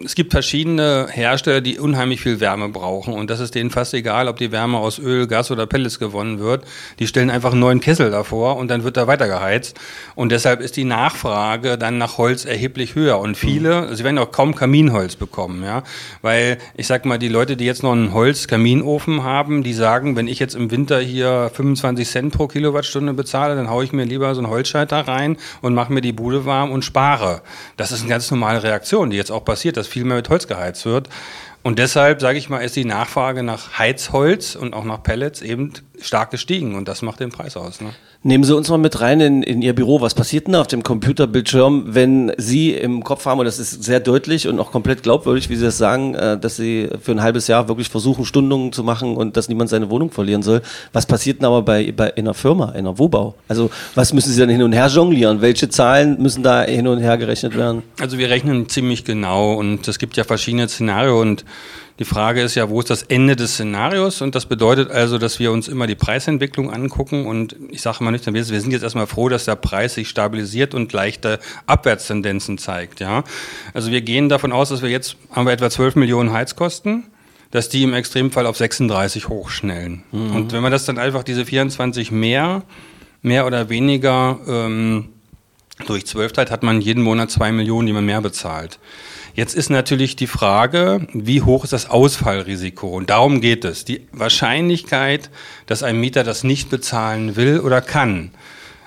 es 0.04 0.16
gibt 0.16 0.32
verschiedene 0.32 1.08
Hersteller, 1.12 1.62
die 1.62 1.78
unheimlich 1.78 2.22
viel 2.22 2.40
Wärme 2.40 2.70
brauchen 2.70 3.14
und 3.14 3.30
das 3.30 3.40
ist 3.40 3.54
denen 3.54 3.70
fast 3.70 3.94
egal, 3.94 4.28
ob 4.28 4.38
die 4.38 4.52
Wärme 4.52 4.80
aus 4.80 4.98
Öl, 4.98 5.28
Gas 5.28 5.52
oder 5.52 5.68
Pellets 5.68 6.00
gewonnen 6.00 6.40
wird. 6.40 6.66
Die 6.98 7.06
stellen 7.06 7.30
einfach 7.30 7.52
einen 7.52 7.60
neuen 7.60 7.82
Kessel 7.82 8.10
davor 8.10 8.58
und 8.58 8.70
dann 8.70 8.84
wird 8.84 8.98
da 8.98 9.06
weiter 9.06 9.28
geheizt 9.28 9.80
und 10.16 10.32
deshalb 10.32 10.60
ist 10.60 10.76
die 10.76 10.86
Nachfrage 10.86 11.78
dann 11.78 12.00
nach 12.00 12.18
Holz 12.18 12.46
erheblich 12.46 12.96
höher 12.96 13.20
und 13.20 13.38
viele, 13.38 13.96
sie 13.96 14.04
werden 14.04 14.18
auch 14.18 14.23
kaum 14.32 14.56
Kaminholz 14.56 15.16
bekommen, 15.16 15.64
ja, 15.64 15.84
weil 16.22 16.58
ich 16.76 16.88
sag 16.88 17.06
mal, 17.06 17.18
die 17.18 17.28
Leute, 17.28 17.58
die 17.58 17.66
jetzt 17.66 17.84
noch 17.84 17.92
einen 17.92 18.14
Holzkaminofen 18.14 19.24
haben, 19.24 19.64
die 19.64 19.74
sagen, 19.74 20.16
wenn 20.16 20.28
ich 20.28 20.40
jetzt 20.40 20.56
im 20.56 20.72
Winter 20.72 21.00
hier 21.00 21.52
25 21.54 22.08
Cent 22.08 22.34
pro 22.34 22.48
Kilowattstunde 22.48 23.14
bezahle, 23.14 23.56
dann 23.56 23.70
haue 23.70 23.84
ich 23.84 23.94
mir 23.94 24.06
lieber 24.06 24.34
so 24.36 24.42
einen 24.42 24.50
Holzschalter 24.50 25.08
rein 25.08 25.38
und 25.62 25.74
mache 25.74 25.92
mir 25.92 26.02
die 26.02 26.14
Bude 26.14 26.46
warm 26.46 26.72
und 26.72 26.84
spare. 26.86 27.42
Das 27.78 27.92
ist 27.92 28.02
eine 28.02 28.10
ganz 28.10 28.30
normale 28.32 28.64
Reaktion, 28.64 29.10
die 29.10 29.18
jetzt 29.18 29.32
auch 29.32 29.46
passiert, 29.46 29.78
dass 29.78 29.88
viel 29.88 30.06
mehr 30.06 30.18
mit 30.18 30.30
Holz 30.30 30.48
geheizt 30.48 30.86
wird. 30.86 31.10
Und 31.64 31.80
deshalb, 31.80 32.20
sage 32.20 32.38
ich 32.38 32.50
mal, 32.50 32.60
ist 32.60 32.76
die 32.76 32.84
Nachfrage 32.84 33.42
nach 33.42 33.80
Heizholz 33.80 34.56
und 34.56 34.74
auch 34.74 34.84
nach 34.84 35.02
Pellets 35.02 35.42
eben 35.42 35.72
stark 36.06 36.32
gestiegen 36.32 36.76
und 36.76 36.88
das 36.88 37.02
macht 37.02 37.20
den 37.20 37.30
Preis 37.30 37.58
aus. 37.58 37.82
Ne? 37.82 37.90
Nehmen 38.26 38.46
Sie 38.46 38.56
uns 38.56 38.70
mal 38.70 38.78
mit 38.78 39.02
rein 39.02 39.20
in, 39.20 39.44
in 39.44 39.62
Ihr 39.62 39.74
Büro. 39.74 40.00
Was 40.00 40.14
passiert 40.14 40.48
denn 40.48 40.56
auf 40.56 40.68
dem 40.68 40.82
Computerbildschirm, 40.82 41.94
wenn 41.94 42.32
Sie 42.38 42.72
im 42.72 43.04
Kopf 43.04 43.26
haben, 43.26 43.40
und 43.40 43.46
das 43.46 43.60
ist 43.60 43.84
sehr 43.84 44.00
deutlich 44.00 44.48
und 44.48 44.60
auch 44.60 44.72
komplett 44.72 45.04
glaubwürdig, 45.04 45.50
wie 45.50 45.58
Sie 45.58 45.66
das 45.66 45.78
sagen, 45.78 46.16
äh, 46.16 46.38
dass 46.38 46.56
Sie 46.56 46.90
für 47.02 47.12
ein 47.12 47.22
halbes 47.22 47.48
Jahr 47.48 47.68
wirklich 47.68 47.90
versuchen, 47.90 48.24
Stundungen 48.24 48.72
zu 48.72 48.84
machen 48.84 49.18
und 49.18 49.36
dass 49.36 49.50
niemand 49.50 49.70
seine 49.70 49.90
Wohnung 49.90 50.10
verlieren 50.10 50.42
soll. 50.42 50.62
Was 50.94 51.06
passiert 51.06 51.40
denn 51.40 51.46
aber 51.46 51.64
bei, 51.64 51.92
bei 51.92 52.10
in 52.12 52.26
einer 52.26 52.34
Firma, 52.34 52.70
in 52.70 52.80
einer 52.80 52.98
Wohnbau? 52.98 53.36
Also 53.50 53.70
was 53.94 54.14
müssen 54.14 54.32
Sie 54.32 54.40
dann 54.40 54.50
hin 54.50 54.64
und 54.64 54.72
her 54.72 54.88
jonglieren? 54.88 55.42
Welche 55.42 55.68
Zahlen 55.68 56.22
müssen 56.22 56.44
da 56.44 56.64
hin 56.64 56.88
und 56.88 57.00
her 57.00 57.18
gerechnet 57.18 57.58
werden? 57.58 57.84
Also 58.00 58.18
wir 58.18 58.30
rechnen 58.30 58.70
ziemlich 58.70 59.04
genau 59.04 59.56
und 59.56 59.86
es 59.88 60.00
gibt 60.00 60.16
ja 60.16 60.24
verschiedene 60.24 60.70
Szenarien 60.70 61.14
und 61.16 61.46
die 62.00 62.06
Frage 62.06 62.42
ist 62.42 62.56
ja, 62.56 62.70
wo 62.70 62.80
ist 62.80 62.90
das 62.90 63.04
Ende 63.04 63.36
des 63.36 63.54
Szenarios? 63.54 64.22
Und 64.22 64.34
das 64.34 64.48
bedeutet 64.48 64.90
also, 64.90 65.18
dass 65.18 65.40
wir 65.40 65.52
uns 65.52 65.68
immer 65.68 65.86
die 65.86 65.96
Preisentwicklung 65.96 66.72
angucken 66.72 67.28
und 67.28 67.56
ich 67.70 67.82
sage 67.82 68.04
mal 68.04 68.12
nicht, 68.12 68.32
wir 68.32 68.44
sind 68.44 68.72
jetzt 68.72 68.84
erstmal 68.84 69.08
froh, 69.08 69.30
dass 69.30 69.46
der 69.46 69.56
Preis 69.56 69.94
sich 69.94 70.10
stabilisiert 70.10 70.74
und 70.74 70.92
leichte 70.92 71.40
Abwärtstendenzen 71.68 72.58
zeigt. 72.58 73.00
Ja, 73.00 73.24
Also 73.74 73.92
wir 73.92 74.02
gehen 74.02 74.28
davon 74.30 74.52
aus, 74.52 74.70
dass 74.70 74.82
wir 74.82 74.90
jetzt 74.90 75.18
haben 75.32 75.46
wir 75.46 75.54
etwa 75.54 75.70
12 75.70 75.96
Millionen 75.96 76.34
Heizkosten 76.34 77.06
dass 77.52 77.70
die 77.70 77.84
im 77.84 77.94
Extremfall 77.94 78.48
auf 78.48 78.58
36 78.58 79.30
hochschnellen. 79.30 80.02
Und 80.12 80.54
wenn 80.54 80.64
man 80.64 80.72
das 80.72 80.86
dann 80.86 80.98
einfach 80.98 81.22
diese 81.22 81.46
24 81.46 82.10
mehr, 82.10 82.64
mehr 83.22 83.46
oder 83.46 83.70
weniger 83.70 84.40
ähm, 84.48 85.10
durch 85.86 86.06
12 86.06 86.34
teilt, 86.34 86.52
hat 86.52 86.64
man 86.64 86.82
jeden 86.82 87.04
Monat 87.04 87.32
zwei 87.32 87.52
Millionen, 87.52 87.88
die 87.88 87.94
man 87.94 88.06
mehr 88.06 88.22
bezahlt. 88.22 88.80
Jetzt 89.36 89.56
ist 89.56 89.70
natürlich 89.70 90.16
die 90.16 90.28
Frage, 90.28 91.08
wie 91.14 91.42
hoch 91.42 91.64
ist 91.64 91.74
das 91.74 91.90
Ausfallrisiko? 91.90 92.88
Und 92.88 93.10
darum 93.10 93.42
geht 93.42 93.66
es. 93.66 93.84
Die 93.84 94.08
Wahrscheinlichkeit, 94.12 95.32
dass 95.66 95.82
ein 95.82 96.00
Mieter 96.00 96.24
das 96.24 96.44
nicht 96.44 96.70
bezahlen 96.70 97.36
will 97.36 97.60
oder 97.60 97.82
kann. 97.82 98.32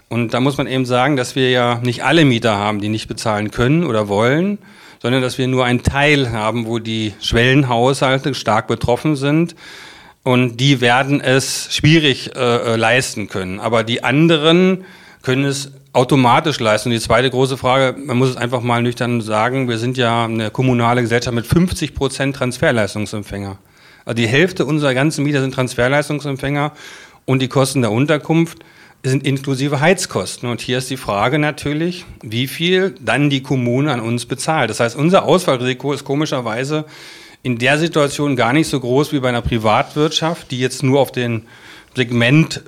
Und 0.09 0.35
da 0.35 0.40
muss 0.40 0.57
man 0.57 0.69
eben 0.69 0.87
sagen, 0.87 1.16
dass 1.16 1.35
wir 1.35 1.50
ja 1.50 1.81
nicht 1.83 2.05
alle 2.05 2.25
Mieter 2.25 2.57
haben, 2.57 2.81
die 2.81 2.88
nicht 2.88 3.09
bezahlen 3.09 3.50
können 3.50 3.85
oder 3.85 4.07
wollen, 4.07 4.59
sondern 5.02 5.21
dass 5.21 5.37
wir 5.37 5.49
nur 5.49 5.64
einen 5.64 5.83
Teil 5.83 6.31
haben, 6.31 6.66
wo 6.66 6.78
die 6.78 7.12
Schwellenhaushalte 7.21 8.33
stark 8.35 8.69
betroffen 8.69 9.16
sind. 9.16 9.57
Und 10.23 10.59
die 10.59 10.81
werden 10.81 11.21
es 11.21 11.75
schwierig 11.75 12.37
äh, 12.37 12.38
äh, 12.38 12.76
leisten 12.76 13.28
können. 13.28 13.59
Aber 13.59 13.83
die 13.83 14.05
anderen 14.05 14.85
können 15.26 15.45
es 15.45 15.73
automatisch 15.92 16.61
leisten. 16.61 16.88
Und 16.88 16.92
die 16.92 17.00
zweite 17.00 17.28
große 17.30 17.56
Frage, 17.56 17.99
man 17.99 18.16
muss 18.16 18.30
es 18.30 18.37
einfach 18.37 18.61
mal 18.61 18.80
nüchtern 18.80 19.21
sagen, 19.21 19.68
wir 19.68 19.76
sind 19.76 19.97
ja 19.97 20.25
eine 20.25 20.52
kommunale 20.52 21.02
Gesellschaft 21.02 21.35
mit 21.35 21.49
50 21.49 21.97
Prozent 21.97 22.37
Transferleistungsempfänger. 22.37 23.59
Also 24.04 24.14
die 24.14 24.28
Hälfte 24.28 24.64
unserer 24.64 24.95
ganzen 24.95 25.25
Mieter 25.25 25.40
sind 25.40 25.52
Transferleistungsempfänger 25.52 26.71
und 27.25 27.42
die 27.42 27.49
Kosten 27.49 27.80
der 27.80 27.90
Unterkunft 27.90 28.59
sind 29.02 29.26
inklusive 29.26 29.80
Heizkosten. 29.80 30.49
Und 30.49 30.61
hier 30.61 30.78
ist 30.78 30.90
die 30.90 30.97
Frage 30.97 31.40
natürlich, 31.40 32.04
wie 32.23 32.47
viel 32.47 32.95
dann 33.00 33.28
die 33.28 33.42
Kommune 33.42 33.92
an 33.92 33.99
uns 33.99 34.26
bezahlt. 34.26 34.71
Das 34.71 34.78
heißt, 34.78 34.95
unser 34.95 35.25
Ausfallrisiko 35.25 35.92
ist 35.92 36.04
komischerweise 36.04 36.85
in 37.42 37.59
der 37.59 37.78
Situation 37.78 38.37
gar 38.37 38.52
nicht 38.52 38.68
so 38.68 38.78
groß 38.78 39.12
wie 39.12 39.18
bei 39.18 39.30
einer 39.30 39.42
Privatwirtschaft, 39.42 40.52
die 40.52 40.61
jetzt 40.61 40.85
nur 40.85 41.00
auf 41.00 41.11
den 41.11 41.47
Segment 41.97 42.62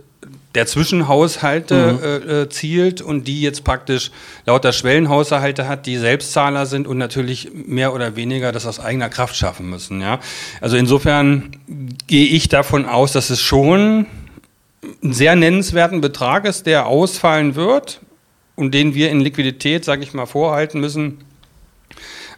der 0.59 0.67
Zwischenhaushalte 0.67 2.25
äh, 2.27 2.33
äh, 2.33 2.49
zielt 2.49 3.01
und 3.01 3.29
die 3.29 3.43
jetzt 3.43 3.63
praktisch 3.63 4.11
lauter 4.45 4.73
Schwellenhaushalte 4.73 5.69
hat, 5.69 5.87
die 5.87 5.97
Selbstzahler 5.99 6.67
sind 6.67 6.89
und 6.89 6.99
natürlich 6.99 7.51
mehr 7.53 7.95
oder 7.95 8.17
weniger 8.17 8.51
das 8.51 8.67
aus 8.67 8.81
eigener 8.81 9.09
Kraft 9.09 9.37
schaffen 9.37 9.71
müssen. 9.71 10.01
Ja? 10.01 10.19
Also 10.61 10.77
insofern 10.77 11.51
gehe 12.09 12.27
ich 12.27 12.49
davon 12.49 12.87
aus, 12.87 13.13
dass 13.13 13.31
es 13.31 13.41
schon 13.41 14.07
einen 15.01 15.13
sehr 15.13 15.37
nennenswerten 15.37 16.01
Betrag 16.01 16.45
ist, 16.45 16.67
der 16.67 16.87
ausfallen 16.87 17.55
wird 17.55 18.01
und 18.57 18.75
den 18.75 18.97
wir 18.97 19.11
in 19.13 19.21
Liquidität, 19.21 19.85
sage 19.85 20.03
ich 20.03 20.13
mal, 20.13 20.27
vorhalten 20.27 20.81
müssen. 20.81 21.19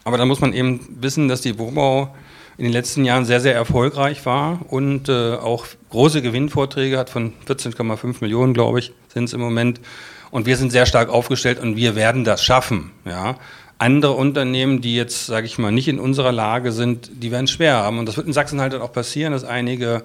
Aber 0.03 0.19
da 0.19 0.25
muss 0.25 0.41
man 0.41 0.53
eben 0.53 0.79
wissen, 1.01 1.27
dass 1.27 1.41
die 1.41 1.57
Wohnbau 1.57 2.13
in 2.57 2.65
den 2.65 2.73
letzten 2.73 3.05
Jahren 3.05 3.25
sehr, 3.25 3.39
sehr 3.39 3.55
erfolgreich 3.55 4.25
war 4.25 4.59
und 4.69 5.09
äh, 5.09 5.35
auch 5.35 5.65
große 5.89 6.21
Gewinnvorträge 6.21 6.97
hat 6.97 7.09
von 7.09 7.33
14,5 7.47 8.17
Millionen, 8.21 8.53
glaube 8.53 8.79
ich, 8.79 8.93
sind 9.07 9.25
es 9.25 9.33
im 9.33 9.41
Moment. 9.41 9.79
Und 10.31 10.45
wir 10.45 10.57
sind 10.57 10.71
sehr 10.71 10.85
stark 10.85 11.09
aufgestellt 11.09 11.59
und 11.59 11.75
wir 11.75 11.95
werden 11.95 12.23
das 12.23 12.43
schaffen. 12.43 12.91
Ja. 13.05 13.37
Andere 13.77 14.13
Unternehmen, 14.13 14.81
die 14.81 14.95
jetzt, 14.95 15.25
sage 15.25 15.45
ich 15.45 15.57
mal, 15.57 15.71
nicht 15.71 15.87
in 15.87 15.99
unserer 15.99 16.31
Lage 16.31 16.71
sind, 16.71 17.11
die 17.13 17.31
werden 17.31 17.47
schwer 17.47 17.77
haben. 17.77 17.99
Und 17.99 18.05
das 18.05 18.15
wird 18.15 18.27
in 18.27 18.33
Sachsen 18.33 18.61
halt 18.61 18.75
auch 18.75 18.93
passieren, 18.93 19.33
dass 19.33 19.43
einige 19.43 20.03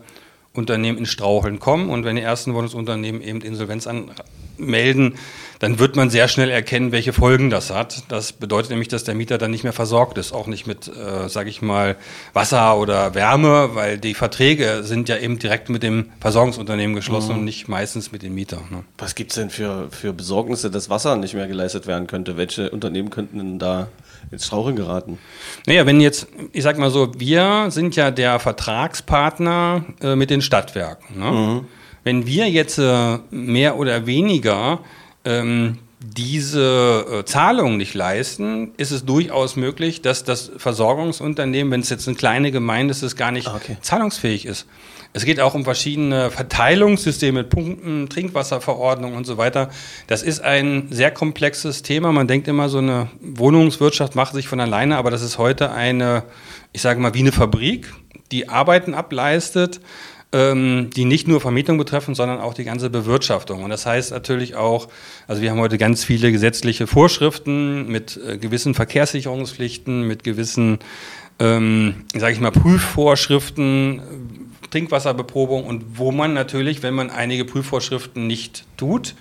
Unternehmen 0.57 0.99
in 0.99 1.07
Straucheln 1.07 1.59
kommen 1.59 1.91
und 1.91 2.05
wenn 2.05 2.17
die 2.17 2.23
ersten 2.23 2.55
Wohnungsunternehmen 2.55 3.21
eben 3.21 3.41
Insolvenz 3.43 3.87
anmelden, 3.87 5.17
dann 5.59 5.79
wird 5.79 5.97
man 5.97 6.11
sehr 6.11 6.29
schnell 6.29 6.51
erkennen, 6.51 6.93
welche 6.93 7.13
Folgen 7.13 7.51
das 7.51 7.71
hat. 7.71 8.05
Das 8.09 8.33
bedeutet 8.33 8.71
nämlich, 8.71 8.89
dass 8.89 9.05
der 9.05 9.15
Mieter 9.15 9.39
dann 9.39 9.51
nicht 9.51 9.65
mehr 9.65 9.73
versorgt 9.73 10.19
ist, 10.19 10.33
auch 10.33 10.47
nicht 10.47 10.67
mit, 10.67 10.89
äh, 10.89 11.29
sage 11.29 11.49
ich 11.49 11.63
mal, 11.63 11.97
Wasser 12.33 12.77
oder 12.77 13.15
Wärme, 13.15 13.71
weil 13.75 13.99
die 13.99 14.15
Verträge 14.15 14.83
sind 14.83 15.09
ja 15.09 15.17
eben 15.17 15.39
direkt 15.39 15.69
mit 15.69 15.83
dem 15.83 16.11
Versorgungsunternehmen 16.21 16.95
geschlossen 16.95 17.37
und 17.37 17.45
nicht 17.45 17.69
meistens 17.69 18.13
mit 18.13 18.23
dem 18.23 18.35
Mieter. 18.35 18.63
Ne? 18.71 18.85
Was 18.99 19.15
gibt 19.15 19.31
es 19.31 19.37
denn 19.37 19.51
für, 19.51 19.89
für 19.91 20.13
Besorgnisse, 20.13 20.71
dass 20.71 20.91
Wasser 20.91 21.17
nicht 21.17 21.35
mehr 21.35 21.47
geleistet 21.47 21.87
werden 21.87 22.07
könnte? 22.07 22.37
Welche 22.37 22.71
Unternehmen 22.71 23.11
könnten 23.11 23.39
denn 23.39 23.59
da 23.59 23.89
ins 24.31 24.47
Straucheln 24.47 24.77
geraten? 24.77 25.19
Naja, 25.67 25.87
wenn 25.87 26.01
jetzt, 26.01 26.29
ich 26.53 26.63
sag 26.63 26.79
mal 26.79 26.91
so, 26.91 27.13
wir 27.19 27.71
sind 27.71 27.97
ja 27.97 28.11
der 28.11 28.39
Vertragspartner 28.39 29.85
äh, 30.03 30.17
mit 30.17 30.31
den 30.31 30.43
Stadtwerken. 30.43 31.19
Ne? 31.19 31.65
Wenn 32.05 32.27
wir 32.27 32.49
jetzt 32.49 32.79
äh, 32.79 33.19
mehr 33.31 33.77
oder 33.77 34.07
weniger 34.07 34.81
ähm, 35.27 35.79
diese 36.01 37.07
äh, 37.11 37.25
Zahlung 37.25 37.77
nicht 37.77 37.95
leisten, 37.95 38.73
ist 38.77 38.91
es 38.91 39.05
durchaus 39.05 39.57
möglich, 39.57 40.03
dass 40.03 40.25
das 40.25 40.53
Versorgungsunternehmen, 40.57 41.73
wenn 41.73 41.81
es 41.81 41.91
jetzt 41.91 42.07
eine 42.07 42.17
kleine 42.17 42.51
Gemeinde 42.53 42.93
ist, 42.93 43.03
es 43.03 43.17
gar 43.17 43.33
nicht 43.33 43.49
Ah, 43.49 43.57
okay. 43.57 43.77
zahlungsfähig 43.81 44.47
ist. 44.47 44.67
Es 45.13 45.25
geht 45.25 45.41
auch 45.41 45.55
um 45.55 45.65
verschiedene 45.65 46.31
Verteilungssysteme 46.31 47.41
mit 47.41 47.51
Punkten, 47.51 48.09
Trinkwasserverordnung 48.11 49.15
und 49.15 49.25
so 49.25 49.39
weiter. 49.39 49.71
Das 50.07 50.23
ist 50.23 50.41
ein 50.41 50.89
sehr 50.91 51.11
komplexes 51.11 51.83
Thema. 51.83 52.13
Man 52.13 52.29
denkt 52.29 52.49
immer, 52.49 52.69
so 52.69 52.79
eine 52.79 53.09
Wohnungswirtschaft 53.23 54.15
macht 54.15 54.35
sich 54.35 54.47
von 54.47 54.61
alleine, 54.61 54.99
aber 54.99 55.11
das 55.11 55.23
ist 55.23 55.39
heute 55.39 55.73
eine, 55.73 56.25
ich 56.75 56.83
sage 56.83 57.01
mal, 57.01 57.15
wie 57.15 57.21
eine 57.21 57.33
Fabrik, 57.33 57.91
die 58.31 58.51
Arbeiten 58.51 58.93
ableistet, 58.93 59.81
die 60.33 61.05
nicht 61.05 61.29
nur 61.29 61.41
Vermietung 61.41 61.79
betreffen, 61.79 62.15
sondern 62.15 62.41
auch 62.41 62.53
die 62.53 62.65
ganze 62.65 62.91
Bewirtschaftung. 62.91 63.63
Und 63.63 63.71
das 63.71 63.87
heißt 63.87 64.11
natürlich 64.11 64.55
auch, 64.55 64.89
also 65.29 65.41
wir 65.41 65.51
haben 65.51 65.61
heute 65.61 65.79
ganz 65.79 66.05
viele 66.05 66.31
gesetzliche 66.33 66.87
Vorschriften 66.87 67.87
mit 67.89 68.21
äh, 68.23 68.37
gewissen 68.37 68.75
Verkehrssicherungspflichten, 68.75 70.03
mit 70.07 70.25
gewissen, 70.25 70.81
ähm, 71.39 72.05
sage 72.13 72.35
ich 72.35 72.41
mal, 72.41 72.51
Prüfvorschriften, 72.51 74.01
äh, 74.01 74.69
Trinkwasserbeprobung 74.69 75.65
und 75.65 75.99
wo 75.99 76.13
man 76.13 76.35
natürlich, 76.35 76.83
wenn 76.83 76.95
man 76.95 77.09
einige 77.09 77.45
Prüfvorschriften 77.45 78.27
nicht 78.27 78.65
tut, 78.77 79.15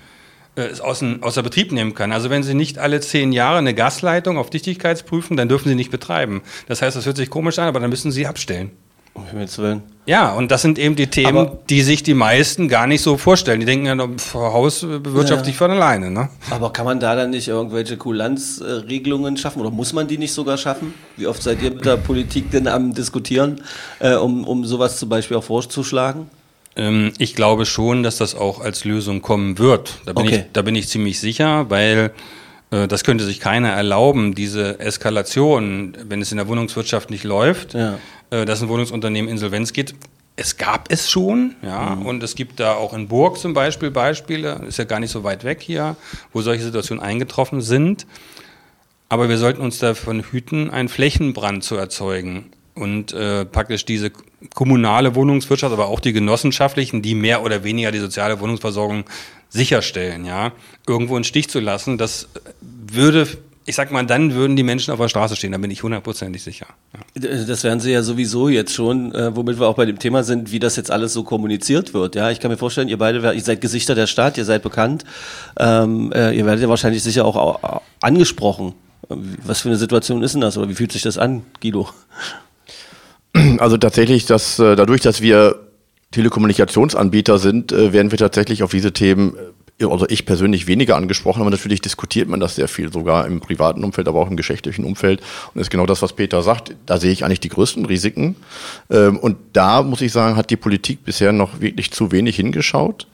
äh, 0.56 0.64
es 0.64 0.82
außen, 0.82 1.24
außer 1.24 1.44
Betrieb 1.44 1.72
nehmen 1.72 1.94
kann. 1.94 2.12
Also 2.12 2.30
wenn 2.30 2.44
Sie 2.44 2.56
nicht 2.56 2.78
alle 2.78 3.00
zehn 3.00 3.32
Jahre 3.32 3.60
eine 3.60 3.74
Gasleitung 3.74 4.38
auf 4.38 4.50
Dichtigkeit 4.50 5.06
prüfen, 5.06 5.38
dann 5.38 5.50
dürfen 5.50 5.70
Sie 5.70 5.76
nicht 5.76 5.92
betreiben. 5.92 6.42
Das 6.68 6.82
heißt, 6.82 6.98
das 6.98 7.06
hört 7.06 7.18
sich 7.18 7.30
komisch 7.30 7.60
an, 7.60 7.68
aber 7.68 7.80
dann 7.80 7.90
müssen 7.90 8.12
Sie 8.12 8.28
abstellen. 8.28 8.72
Um 9.16 9.26
Himmels 9.28 9.58
Willen. 9.58 9.82
Ja, 10.06 10.34
und 10.34 10.52
das 10.52 10.62
sind 10.62 10.78
eben 10.78 10.96
die 10.96 11.08
Themen, 11.08 11.38
Aber- 11.38 11.58
die 11.70 11.82
sich 11.82 12.04
die 12.04 12.14
meisten 12.14 12.68
gar 12.68 12.86
nicht 12.86 13.02
so 13.02 13.18
vorstellen. 13.18 13.60
Die 13.60 13.66
denken 13.66 13.86
ja, 13.88 13.98
Haus 14.36 14.82
bewirtschaftet 14.82 15.48
sich 15.48 15.56
von 15.58 15.72
alleine. 15.72 16.12
Ne? 16.12 16.30
Aber 16.52 16.72
kann 16.72 16.86
man 16.86 17.00
da 17.00 17.16
dann 17.16 17.32
nicht 17.32 17.48
irgendwelche 17.48 17.98
Kulanzregelungen 17.98 19.38
schaffen 19.38 19.62
oder 19.62 19.72
muss 19.72 19.94
man 19.94 20.08
die 20.08 20.18
nicht 20.18 20.34
sogar 20.34 20.58
schaffen? 20.58 20.94
Wie 21.18 21.28
oft 21.28 21.42
seid 21.42 21.62
ihr 21.64 21.72
mit 21.72 21.86
der 21.86 21.98
Politik 21.98 22.52
denn 22.52 22.68
am 22.68 22.94
Diskutieren, 22.94 23.62
äh, 24.00 24.14
um, 24.16 24.44
um 24.46 24.66
sowas 24.66 24.98
zum 25.00 25.10
Beispiel 25.10 25.38
auch 25.38 25.44
vorzuschlagen? 25.44 26.30
Ähm, 26.76 27.14
ich 27.18 27.36
glaube 27.36 27.66
schon, 27.66 28.04
dass 28.04 28.18
das 28.18 28.36
auch 28.36 28.60
als 28.60 28.86
Lösung 28.86 29.22
kommen 29.22 29.58
wird. 29.58 30.00
Da 30.06 30.14
bin, 30.14 30.28
Okay. 30.28 30.36
ich, 30.36 30.52
da 30.54 30.62
bin 30.62 30.76
ich 30.76 30.88
ziemlich 30.90 31.20
sicher, 31.20 31.70
weil 31.70 32.12
äh, 32.72 32.88
das 32.88 33.04
könnte 33.04 33.24
sich 33.24 33.40
keiner 33.40 33.70
erlauben, 33.70 34.36
diese 34.36 34.80
Eskalation, 34.80 35.96
wenn 36.08 36.22
es 36.22 36.32
in 36.32 36.38
der 36.38 36.48
Wohnungswirtschaft 36.48 37.10
nicht 37.10 37.24
läuft, 37.24 37.74
Ja. 37.74 37.98
Äh, 38.36 38.46
dass 38.46 38.62
ein 38.62 38.68
Wohnungsunternehmen 38.68 39.32
insolvenz 39.32 39.72
geht. 39.72 39.96
Es 40.36 40.58
gab 40.58 40.92
es 40.92 41.10
schon, 41.10 41.56
ja, 41.62 41.94
und 41.94 42.22
es 42.22 42.36
gibt 42.36 42.60
da 42.60 42.74
auch 42.74 42.94
in 42.94 43.08
Burg 43.08 43.38
zum 43.38 43.54
Beispiel 43.54 43.90
Beispiele, 43.90 44.62
ist 44.68 44.78
ja 44.78 44.84
gar 44.84 45.00
nicht 45.00 45.12
so 45.12 45.24
weit 45.24 45.46
weg 45.46 45.62
hier, 45.62 45.96
wo 46.34 46.42
solche 46.42 46.64
Situationen 46.64 47.02
eingetroffen 47.02 47.62
sind. 47.62 48.06
Aber 49.08 49.30
wir 49.30 49.38
sollten 49.38 49.62
uns 49.62 49.80
davon 49.80 50.26
hüten, 50.32 50.70
einen 50.70 50.90
Flächenbrand 50.90 51.64
zu 51.64 51.76
erzeugen 51.76 52.52
und 52.74 53.14
äh, 53.14 53.46
praktisch 53.46 53.86
diese 53.86 54.12
kommunale 54.54 55.16
Wohnungswirtschaft, 55.16 55.72
aber 55.72 55.88
auch 55.88 56.02
die 56.02 56.12
genossenschaftlichen, 56.12 57.02
die 57.02 57.16
mehr 57.16 57.42
oder 57.42 57.64
weniger 57.64 57.92
die 57.92 58.00
soziale 58.00 58.42
Wohnungsversorgung 58.42 59.06
sicherstellen, 59.48 60.26
ja, 60.26 60.52
irgendwo 60.86 61.16
in 61.16 61.24
Stich 61.24 61.50
zu 61.50 61.62
lassen. 61.62 61.98
Das 61.98 62.28
würde, 62.62 63.30
ich 63.68 63.76
sag 63.76 63.92
mal, 63.92 64.06
dann 64.06 64.34
würden 64.34 64.56
die 64.56 64.64
Menschen 64.64 64.92
auf 64.92 65.00
der 65.00 65.10
Straße 65.10 65.36
stehen, 65.36 65.52
da 65.52 65.58
bin 65.58 65.72
ich 65.72 65.82
hundertprozentig 65.82 66.44
sicher. 66.44 66.68
Ja. 66.94 67.46
Das 67.46 67.64
werden 67.64 67.80
sie 67.80 67.92
ja 67.92 68.04
sowieso 68.04 68.48
jetzt 68.48 68.74
schon, 68.74 69.14
äh, 69.14 69.36
womit 69.36 69.60
wir 69.60 69.68
auch 69.68 69.76
bei 69.76 69.86
dem 69.86 69.98
Thema 69.98 70.24
sind, 70.24 70.52
wie 70.52 70.60
das 70.60 70.76
jetzt 70.76 70.92
alles 70.92 71.14
so 71.14 71.24
kommuniziert 71.24 71.94
wird. 71.94 72.16
Ja, 72.16 72.30
ich 72.30 72.40
kann 72.40 72.52
mir 72.52 72.58
vorstellen, 72.58 72.90
ihr 72.90 72.98
beide, 72.98 73.34
ihr 73.34 73.42
seid 73.42 73.62
Gesichter 73.62 73.96
der 73.96 74.08
Stadt, 74.08 74.38
ihr 74.38 74.46
seid 74.46 74.62
bekannt, 74.62 75.04
ähm, 75.60 76.12
äh, 76.14 76.38
ihr 76.38 76.46
werdet 76.46 76.62
ja 76.62 76.70
wahrscheinlich 76.70 77.02
sicher 77.02 77.26
auch, 77.26 77.36
auch 77.36 77.82
angesprochen. 78.02 78.74
Was 79.10 79.62
für 79.62 79.70
eine 79.70 79.78
Situation 79.78 80.24
ist 80.24 80.34
denn 80.34 80.42
das 80.42 80.58
oder 80.58 80.70
wie 80.70 80.76
fühlt 80.76 80.92
sich 80.92 81.02
das 81.02 81.18
an, 81.18 81.44
Guido? 81.62 81.90
Also 83.60 83.78
tatsächlich, 83.78 84.26
dass 84.26 84.60
äh, 84.60 84.76
dadurch, 84.76 85.02
dass 85.02 85.22
wir 85.22 85.60
Telekommunikationsanbieter 86.12 87.38
sind, 87.38 87.72
äh, 87.72 87.92
werden 87.92 88.12
wir 88.12 88.18
tatsächlich 88.18 88.64
auf 88.64 88.72
diese 88.72 88.94
Themen, 88.94 89.36
äh, 89.36 89.40
also 89.82 90.06
ich 90.08 90.26
persönlich 90.26 90.68
weniger 90.68 90.96
angesprochen, 90.96 91.42
aber 91.42 91.50
natürlich 91.50 91.82
diskutiert 91.82 92.30
man 92.30 92.40
das 92.40 92.56
sehr 92.56 92.70
viel, 92.70 92.94
sogar 92.94 93.28
im 93.28 93.42
privaten 93.42 93.84
Umfeld, 93.84 94.08
aber 94.08 94.22
auch 94.22 94.30
im 94.30 94.38
geschäftlichen 94.38 94.86
Umfeld. 94.86 95.20
Und 95.20 95.56
das 95.56 95.64
ist 95.64 95.70
genau 95.70 95.86
das, 95.86 96.02
was 96.02 96.14
Peter 96.14 96.42
sagt. 96.44 96.74
Da 96.86 96.98
sehe 96.98 97.12
ich 97.12 97.26
eigentlich 97.26 97.42
die 97.42 97.50
größten 97.50 97.86
Risiken. 97.86 98.38
Ähm, 98.90 99.18
Und 99.18 99.36
da 99.52 99.84
muss 99.84 100.02
ich 100.02 100.14
sagen, 100.14 100.38
hat 100.38 100.50
die 100.50 100.56
Politik 100.56 101.04
bisher 101.04 101.34
noch 101.34 101.60
wirklich 101.60 101.92
zu 101.92 102.14
wenig 102.14 102.38
hingeschaut. 102.38 103.08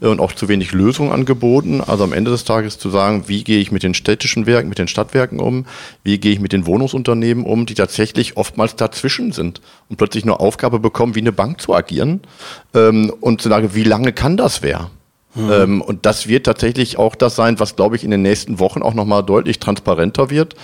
äh, 0.00 0.06
Und 0.08 0.18
auch 0.18 0.32
zu 0.32 0.48
wenig 0.48 0.72
Lösungen 0.72 1.12
angeboten. 1.12 1.80
Also 1.80 2.02
am 2.02 2.12
Ende 2.12 2.32
des 2.32 2.42
Tages 2.42 2.76
zu 2.76 2.90
sagen, 2.90 3.24
wie 3.28 3.44
gehe 3.44 3.60
ich 3.60 3.70
mit 3.70 3.84
den 3.84 3.94
städtischen 3.94 4.46
Werken, 4.46 4.68
mit 4.68 4.78
den 4.78 4.88
Stadtwerken 4.88 5.38
um, 5.38 5.64
wie 6.02 6.18
gehe 6.18 6.32
ich 6.32 6.40
mit 6.40 6.52
den 6.52 6.66
Wohnungsunternehmen 6.66 7.44
um, 7.44 7.66
die 7.66 7.74
tatsächlich 7.74 8.36
oftmals 8.36 8.74
dazwischen 8.74 9.30
sind 9.30 9.60
und 9.88 9.96
plötzlich 9.96 10.24
nur 10.24 10.40
Aufgabe 10.40 10.80
bekommen, 10.80 11.14
wie 11.14 11.20
eine 11.20 11.32
Bank 11.32 11.60
zu 11.60 11.72
agieren. 11.72 12.20
Ähm, 12.74 13.12
und 13.20 13.42
zu 13.42 13.48
sagen, 13.48 13.70
wie 13.74 13.84
lange 13.84 14.12
kann 14.12 14.36
das 14.36 14.62
wer? 14.62 14.90
Ähm, 15.38 15.80
und 15.80 16.06
das 16.06 16.26
wird 16.26 16.46
tatsächlich 16.46 16.98
auch 16.98 17.14
das 17.14 17.36
sein, 17.36 17.60
was, 17.60 17.76
glaube 17.76 17.94
ich, 17.94 18.02
in 18.02 18.10
den 18.10 18.22
nächsten 18.22 18.58
Wochen 18.58 18.82
auch 18.82 18.94
nochmal 18.94 19.22
deutlich 19.22 19.60
transparenter 19.60 20.28
wird 20.28 20.56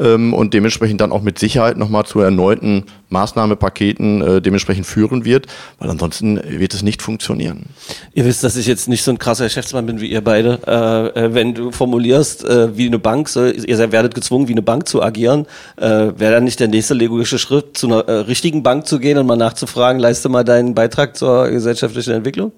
ähm, 0.00 0.34
und 0.34 0.54
dementsprechend 0.54 1.00
dann 1.00 1.12
auch 1.12 1.22
mit 1.22 1.38
Sicherheit 1.38 1.76
nochmal 1.76 2.04
zu 2.04 2.18
erneuten 2.20 2.84
Maßnahmepaketen 3.10 4.20
äh, 4.20 4.42
dementsprechend 4.42 4.86
führen 4.86 5.24
wird, 5.24 5.46
weil 5.78 5.88
ansonsten 5.88 6.40
wird 6.46 6.74
es 6.74 6.82
nicht 6.82 7.00
funktionieren. 7.00 7.66
Ihr 8.12 8.24
wisst, 8.24 8.42
dass 8.42 8.56
ich 8.56 8.66
jetzt 8.66 8.88
nicht 8.88 9.04
so 9.04 9.12
ein 9.12 9.18
krasser 9.18 9.44
Geschäftsmann 9.44 9.86
bin 9.86 10.00
wie 10.00 10.08
ihr 10.08 10.20
beide. 10.20 10.58
Äh, 10.66 11.20
äh, 11.26 11.34
wenn 11.34 11.54
du 11.54 11.70
formulierst, 11.70 12.44
äh, 12.44 12.76
wie 12.76 12.86
eine 12.86 12.98
Bank, 12.98 13.28
soll, 13.28 13.54
ihr 13.66 13.76
seid- 13.76 13.92
werdet 13.92 14.14
gezwungen, 14.14 14.48
wie 14.48 14.52
eine 14.52 14.62
Bank 14.62 14.88
zu 14.88 15.00
agieren, 15.02 15.46
äh, 15.76 15.86
wäre 15.86 16.32
dann 16.32 16.44
nicht 16.44 16.58
der 16.58 16.68
nächste 16.68 16.94
logische 16.94 17.38
Schritt, 17.38 17.78
zu 17.78 17.86
einer 17.86 18.00
äh, 18.08 18.12
richtigen 18.12 18.62
Bank 18.62 18.86
zu 18.86 18.98
gehen 18.98 19.16
und 19.16 19.26
mal 19.26 19.36
nachzufragen, 19.36 20.00
leiste 20.00 20.28
mal 20.28 20.44
deinen 20.44 20.74
Beitrag 20.74 21.16
zur 21.16 21.48
gesellschaftlichen 21.48 22.12
Entwicklung? 22.12 22.52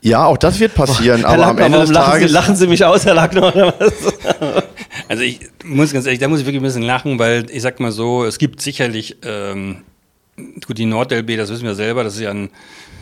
Ja, 0.00 0.26
auch 0.26 0.36
das 0.36 0.60
wird 0.60 0.74
passieren, 0.74 1.20
Herr 1.20 1.30
aber 1.30 1.46
am 1.46 1.58
Lackner, 1.58 1.66
Ende 1.66 1.78
des 1.80 1.94
warum 1.94 1.94
lachen 1.94 2.12
Sie, 2.12 2.18
Tages. 2.20 2.32
lachen 2.32 2.56
Sie 2.56 2.66
mich 2.66 2.84
aus, 2.84 3.04
Herr 3.04 3.14
Lackner, 3.14 3.54
oder 3.54 3.74
was? 3.78 3.92
Also 5.08 5.22
ich 5.22 5.40
muss 5.64 5.92
ganz 5.92 6.06
ehrlich, 6.06 6.20
da 6.20 6.28
muss 6.28 6.40
ich 6.40 6.46
wirklich 6.46 6.60
ein 6.60 6.64
bisschen 6.64 6.82
lachen, 6.82 7.18
weil 7.18 7.46
ich 7.50 7.62
sag 7.62 7.80
mal 7.80 7.92
so, 7.92 8.24
es 8.24 8.38
gibt 8.38 8.60
sicherlich, 8.60 9.16
ähm, 9.22 9.82
gut, 10.66 10.76
die 10.76 10.84
NordLB, 10.86 11.36
das 11.36 11.50
wissen 11.50 11.64
wir 11.64 11.74
selber, 11.74 12.04
das 12.04 12.14
ist 12.16 12.20
ja 12.20 12.30
ein 12.30 12.50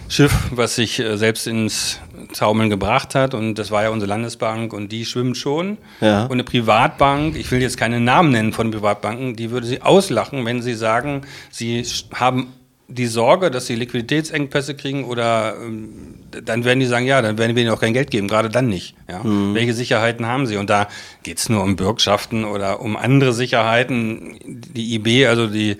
Schiff, 0.08 0.32
was 0.52 0.76
sich 0.76 1.00
äh, 1.00 1.16
selbst 1.16 1.46
ins 1.48 1.98
Taumeln 2.32 2.70
gebracht 2.70 3.14
hat 3.14 3.34
und 3.34 3.56
das 3.56 3.70
war 3.70 3.82
ja 3.82 3.90
unsere 3.90 4.08
Landesbank 4.08 4.72
und 4.72 4.92
die 4.92 5.04
schwimmt 5.04 5.36
schon. 5.36 5.78
Ja. 6.00 6.24
Und 6.24 6.32
eine 6.32 6.44
Privatbank, 6.44 7.36
ich 7.36 7.50
will 7.50 7.60
jetzt 7.60 7.76
keine 7.76 7.98
Namen 7.98 8.30
nennen 8.30 8.52
von 8.52 8.70
Privatbanken, 8.70 9.34
die 9.34 9.50
würde 9.50 9.66
sie 9.66 9.82
auslachen, 9.82 10.44
wenn 10.44 10.62
sie 10.62 10.74
sagen, 10.74 11.22
sie 11.50 11.84
haben 12.14 12.52
die 12.88 13.06
Sorge, 13.06 13.50
dass 13.50 13.66
sie 13.66 13.74
Liquiditätsengpässe 13.74 14.76
kriegen 14.76 15.04
oder 15.04 15.56
ähm, 15.60 16.14
dann 16.30 16.64
werden 16.64 16.80
die 16.80 16.86
sagen, 16.86 17.06
ja, 17.06 17.20
dann 17.20 17.36
werden 17.36 17.56
wir 17.56 17.62
ihnen 17.62 17.72
auch 17.72 17.80
kein 17.80 17.94
Geld 17.94 18.10
geben, 18.10 18.28
gerade 18.28 18.48
dann 18.48 18.68
nicht. 18.68 18.94
Ja? 19.08 19.20
Welche 19.24 19.74
Sicherheiten 19.74 20.26
haben 20.26 20.46
sie? 20.46 20.56
Und 20.56 20.70
da 20.70 20.88
geht's 21.22 21.48
nur 21.48 21.62
um 21.62 21.76
Bürgschaften 21.76 22.44
oder 22.44 22.80
um 22.80 22.96
andere 22.96 23.32
Sicherheiten. 23.32 24.36
Die 24.44 24.94
IB, 24.94 25.26
also 25.26 25.48
die 25.48 25.78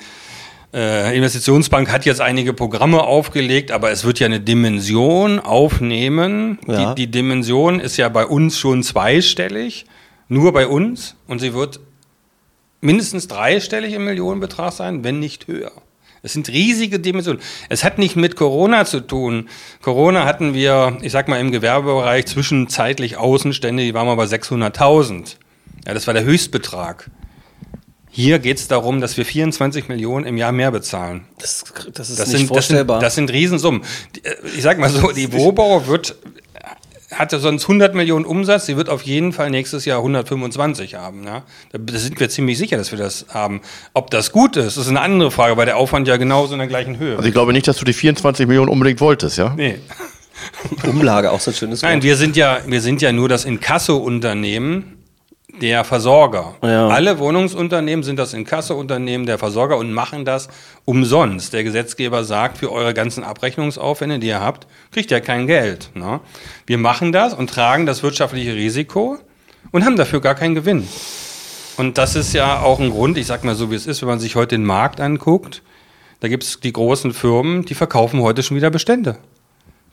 äh, 0.74 1.16
Investitionsbank 1.16 1.92
hat 1.92 2.04
jetzt 2.04 2.20
einige 2.20 2.52
Programme 2.52 3.02
aufgelegt, 3.02 3.70
aber 3.70 3.92
es 3.92 4.04
wird 4.04 4.18
ja 4.18 4.26
eine 4.26 4.40
Dimension 4.40 5.38
aufnehmen. 5.38 6.58
Ja. 6.66 6.94
Die, 6.94 7.06
die 7.06 7.10
Dimension 7.10 7.78
ist 7.78 7.96
ja 7.98 8.08
bei 8.08 8.26
uns 8.26 8.58
schon 8.58 8.82
zweistellig, 8.82 9.86
nur 10.28 10.52
bei 10.52 10.66
uns. 10.66 11.14
Und 11.28 11.38
sie 11.38 11.54
wird 11.54 11.78
mindestens 12.80 13.28
dreistellig 13.28 13.94
im 13.94 14.04
Millionenbetrag 14.04 14.72
sein, 14.72 15.04
wenn 15.04 15.20
nicht 15.20 15.46
höher. 15.46 15.72
Es 16.26 16.32
sind 16.32 16.48
riesige 16.48 16.98
Dimensionen. 16.98 17.40
Es 17.68 17.84
hat 17.84 17.98
nicht 17.98 18.16
mit 18.16 18.34
Corona 18.34 18.84
zu 18.84 18.98
tun. 19.00 19.48
Corona 19.80 20.24
hatten 20.24 20.54
wir, 20.54 20.98
ich 21.02 21.12
sag 21.12 21.28
mal, 21.28 21.38
im 21.40 21.52
Gewerbebereich 21.52 22.26
zwischenzeitlich 22.26 23.16
Außenstände, 23.16 23.84
die 23.84 23.94
waren 23.94 24.06
mal 24.08 24.16
bei 24.16 24.24
600.000. 24.24 25.36
Ja, 25.86 25.94
das 25.94 26.08
war 26.08 26.14
der 26.14 26.24
Höchstbetrag. 26.24 27.08
Hier 28.10 28.40
geht 28.40 28.58
es 28.58 28.66
darum, 28.66 29.00
dass 29.00 29.16
wir 29.16 29.24
24 29.24 29.86
Millionen 29.88 30.26
im 30.26 30.36
Jahr 30.36 30.50
mehr 30.50 30.72
bezahlen. 30.72 31.26
Das, 31.38 31.62
das 31.92 32.10
ist 32.10 32.18
Das 32.18 32.26
nicht 32.28 32.28
sind, 32.28 32.28
das, 32.28 32.28
sind, 32.30 32.46
vorstellbar. 32.48 32.98
das 32.98 33.14
sind 33.14 33.30
Riesensummen. 33.30 33.82
Äh, 34.24 34.30
Ich 34.56 34.62
sag 34.62 34.78
mal 34.80 34.90
so, 34.90 35.12
die 35.12 35.32
Wohnbau 35.32 35.86
wird, 35.86 36.16
hatte 37.18 37.38
sonst 37.38 37.64
100 37.64 37.94
Millionen 37.94 38.24
Umsatz, 38.24 38.66
sie 38.66 38.76
wird 38.76 38.88
auf 38.88 39.02
jeden 39.02 39.32
Fall 39.32 39.50
nächstes 39.50 39.84
Jahr 39.84 39.98
125 39.98 40.94
haben. 40.94 41.24
Ja? 41.24 41.42
Da 41.72 41.98
sind 41.98 42.18
wir 42.20 42.28
ziemlich 42.28 42.58
sicher, 42.58 42.76
dass 42.76 42.90
wir 42.90 42.98
das 42.98 43.26
haben. 43.30 43.60
Ob 43.94 44.10
das 44.10 44.32
gut 44.32 44.56
ist, 44.56 44.76
ist 44.76 44.88
eine 44.88 45.00
andere 45.00 45.30
Frage, 45.30 45.56
weil 45.56 45.66
der 45.66 45.76
Aufwand 45.76 46.08
ja 46.08 46.16
genauso 46.16 46.52
in 46.52 46.58
der 46.58 46.68
gleichen 46.68 46.98
Höhe. 46.98 47.16
Also 47.16 47.28
ich 47.28 47.34
glaube 47.34 47.52
nicht, 47.52 47.68
dass 47.68 47.76
du 47.78 47.84
die 47.84 47.92
24 47.92 48.46
Millionen 48.46 48.68
unbedingt 48.68 49.00
wolltest, 49.00 49.38
ja? 49.38 49.54
nee. 49.56 49.78
Umlage, 50.84 51.32
auch 51.32 51.40
so 51.40 51.50
ein 51.50 51.54
schönes 51.54 51.82
Nein, 51.82 51.94
Wort. 51.94 52.04
wir 52.04 52.16
sind 52.16 52.36
ja, 52.36 52.60
wir 52.66 52.80
sind 52.80 53.00
ja 53.00 53.10
nur 53.10 53.28
das 53.28 53.44
Inkasso-Unternehmen 53.44 54.95
der 55.60 55.84
Versorger. 55.84 56.54
Ja. 56.62 56.88
Alle 56.88 57.18
Wohnungsunternehmen 57.18 58.02
sind 58.02 58.18
das 58.18 58.34
Inkasso-Unternehmen 58.34 59.26
der 59.26 59.38
Versorger 59.38 59.76
und 59.76 59.92
machen 59.92 60.24
das 60.24 60.48
umsonst. 60.84 61.52
Der 61.52 61.64
Gesetzgeber 61.64 62.24
sagt, 62.24 62.58
für 62.58 62.70
eure 62.70 62.94
ganzen 62.94 63.24
Abrechnungsaufwände, 63.24 64.18
die 64.18 64.28
ihr 64.28 64.40
habt, 64.40 64.66
kriegt 64.92 65.10
ihr 65.10 65.20
kein 65.20 65.46
Geld. 65.46 65.90
Ne? 65.94 66.20
Wir 66.66 66.78
machen 66.78 67.12
das 67.12 67.34
und 67.34 67.50
tragen 67.50 67.86
das 67.86 68.02
wirtschaftliche 68.02 68.54
Risiko 68.54 69.18
und 69.72 69.84
haben 69.84 69.96
dafür 69.96 70.20
gar 70.20 70.34
keinen 70.34 70.54
Gewinn. 70.54 70.86
Und 71.76 71.98
das 71.98 72.16
ist 72.16 72.32
ja 72.32 72.60
auch 72.60 72.80
ein 72.80 72.90
Grund, 72.90 73.18
ich 73.18 73.26
sag 73.26 73.44
mal 73.44 73.54
so, 73.54 73.70
wie 73.70 73.74
es 73.74 73.86
ist, 73.86 74.00
wenn 74.00 74.08
man 74.08 74.20
sich 74.20 74.34
heute 74.34 74.56
den 74.56 74.64
Markt 74.64 75.00
anguckt, 75.00 75.62
da 76.20 76.28
gibt 76.28 76.44
es 76.44 76.60
die 76.60 76.72
großen 76.72 77.12
Firmen, 77.12 77.64
die 77.66 77.74
verkaufen 77.74 78.22
heute 78.22 78.42
schon 78.42 78.56
wieder 78.56 78.70
Bestände. 78.70 79.18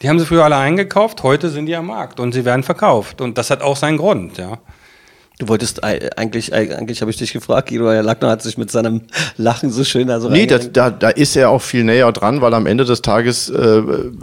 Die 0.01 0.09
haben 0.09 0.19
sie 0.19 0.25
früher 0.25 0.45
alle 0.45 0.55
eingekauft, 0.55 1.23
heute 1.23 1.49
sind 1.49 1.65
die 1.65 1.75
am 1.75 1.87
Markt 1.87 2.19
und 2.19 2.31
sie 2.31 2.45
werden 2.45 2.63
verkauft. 2.63 3.21
Und 3.21 3.37
das 3.37 3.49
hat 3.49 3.61
auch 3.61 3.75
seinen 3.75 3.97
Grund, 3.97 4.37
ja. 4.37 4.59
Du 5.43 5.49
wolltest 5.49 5.83
ei- 5.83 6.09
eigentlich, 6.15 6.53
ei- 6.53 6.73
eigentlich 6.73 7.01
habe 7.01 7.11
ich 7.11 7.17
dich 7.17 7.33
gefragt, 7.33 7.67
Guido, 7.67 7.91
Herr 7.91 8.01
Lackner 8.01 8.29
hat 8.29 8.41
sich 8.41 8.57
mit 8.57 8.71
seinem 8.71 9.01
Lachen 9.35 9.71
so 9.71 9.83
schön 9.83 10.09
also 10.09 10.29
Nee, 10.29 10.39
reingehängt. 10.41 10.77
da, 10.77 10.89
da 10.89 11.09
ist 11.09 11.35
er 11.35 11.49
auch 11.49 11.61
viel 11.61 11.83
näher 11.83 12.09
dran, 12.13 12.39
weil 12.39 12.53
am 12.53 12.65
Ende 12.65 12.85
des 12.85 13.01
Tages 13.01 13.49
äh, 13.49 13.81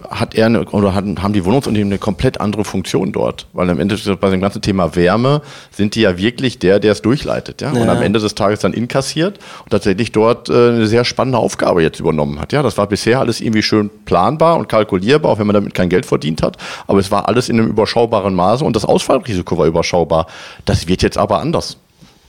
hat 0.09 0.35
er 0.35 0.47
eine, 0.47 0.65
oder 0.65 0.95
hat, 0.95 1.05
haben 1.23 1.35
die 1.35 1.45
Wohnungsunternehmen 1.45 1.93
eine 1.93 1.99
komplett 1.99 2.41
andere 2.41 2.65
Funktion 2.65 3.13
dort. 3.13 3.47
Weil 3.53 3.69
am 3.69 3.79
Ende 3.79 3.97
des- 3.97 4.17
bei 4.19 4.31
dem 4.31 4.41
ganzen 4.41 4.63
Thema 4.63 4.97
Wärme 4.97 5.43
sind 5.71 5.95
die 5.95 6.01
ja 6.01 6.17
wirklich 6.17 6.59
der, 6.59 6.81
der 6.81 6.93
es 6.93 7.03
durchleitet, 7.03 7.61
ja. 7.61 7.71
Und 7.71 7.77
Ja. 7.85 7.93
am 7.93 8.01
Ende 8.01 8.19
des 8.19 8.35
Tages 8.35 8.61
dann 8.61 8.73
inkassiert 8.73 9.39
und 9.65 9.71
tatsächlich 9.71 10.13
dort 10.13 10.49
äh, 10.49 10.53
eine 10.71 10.87
sehr 10.87 11.05
spannende 11.05 11.37
Aufgabe 11.37 11.83
jetzt 11.83 12.01
übernommen 12.01 12.41
hat. 12.41 12.55
Ja, 12.55 12.63
das 12.63 12.79
war 12.79 12.87
bisher 12.87 13.21
alles 13.21 13.43
irgendwie 13.43 13.63
schön 13.63 13.91
planbar 14.07 14.57
und 14.57 14.71
kalkulierbar, 14.71 15.33
auch 15.33 15.39
wenn 15.39 15.47
man 15.47 15.55
damit 15.55 15.75
kein 15.75 15.91
Geld 15.91 16.07
verdient 16.07 16.43
hat. 16.43 16.57
Aber 16.87 16.99
es 16.99 17.11
war 17.11 17.29
alles 17.29 17.51
in 17.51 17.59
einem 17.59 17.69
überschaubaren 17.69 18.35
Maße 18.35 18.65
und 18.65 18.75
das 18.75 18.87
Ausfallrisiko 18.87 19.59
war 19.59 19.67
überschaubar. 19.67 20.27
Das 20.65 20.89
wird 20.89 21.03
jetzt 21.03 21.10
aber 21.17 21.41
anders. 21.41 21.77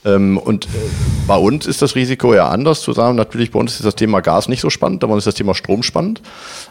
Ähm, 0.04 0.38
und 0.38 0.66
äh, 0.66 0.68
bei 1.26 1.36
uns 1.36 1.66
ist 1.66 1.82
das 1.82 1.94
Risiko 1.94 2.32
eher 2.34 2.50
anders 2.50 2.80
zu 2.82 2.92
sagen. 2.92 3.16
Natürlich, 3.16 3.50
bei 3.52 3.60
uns 3.60 3.74
ist 3.74 3.84
das 3.84 3.94
Thema 3.94 4.20
Gas 4.20 4.48
nicht 4.48 4.60
so 4.60 4.70
spannend, 4.70 5.04
uns 5.04 5.18
ist 5.18 5.26
das 5.26 5.34
Thema 5.36 5.54
Strom 5.54 5.82
spannend. 5.82 6.22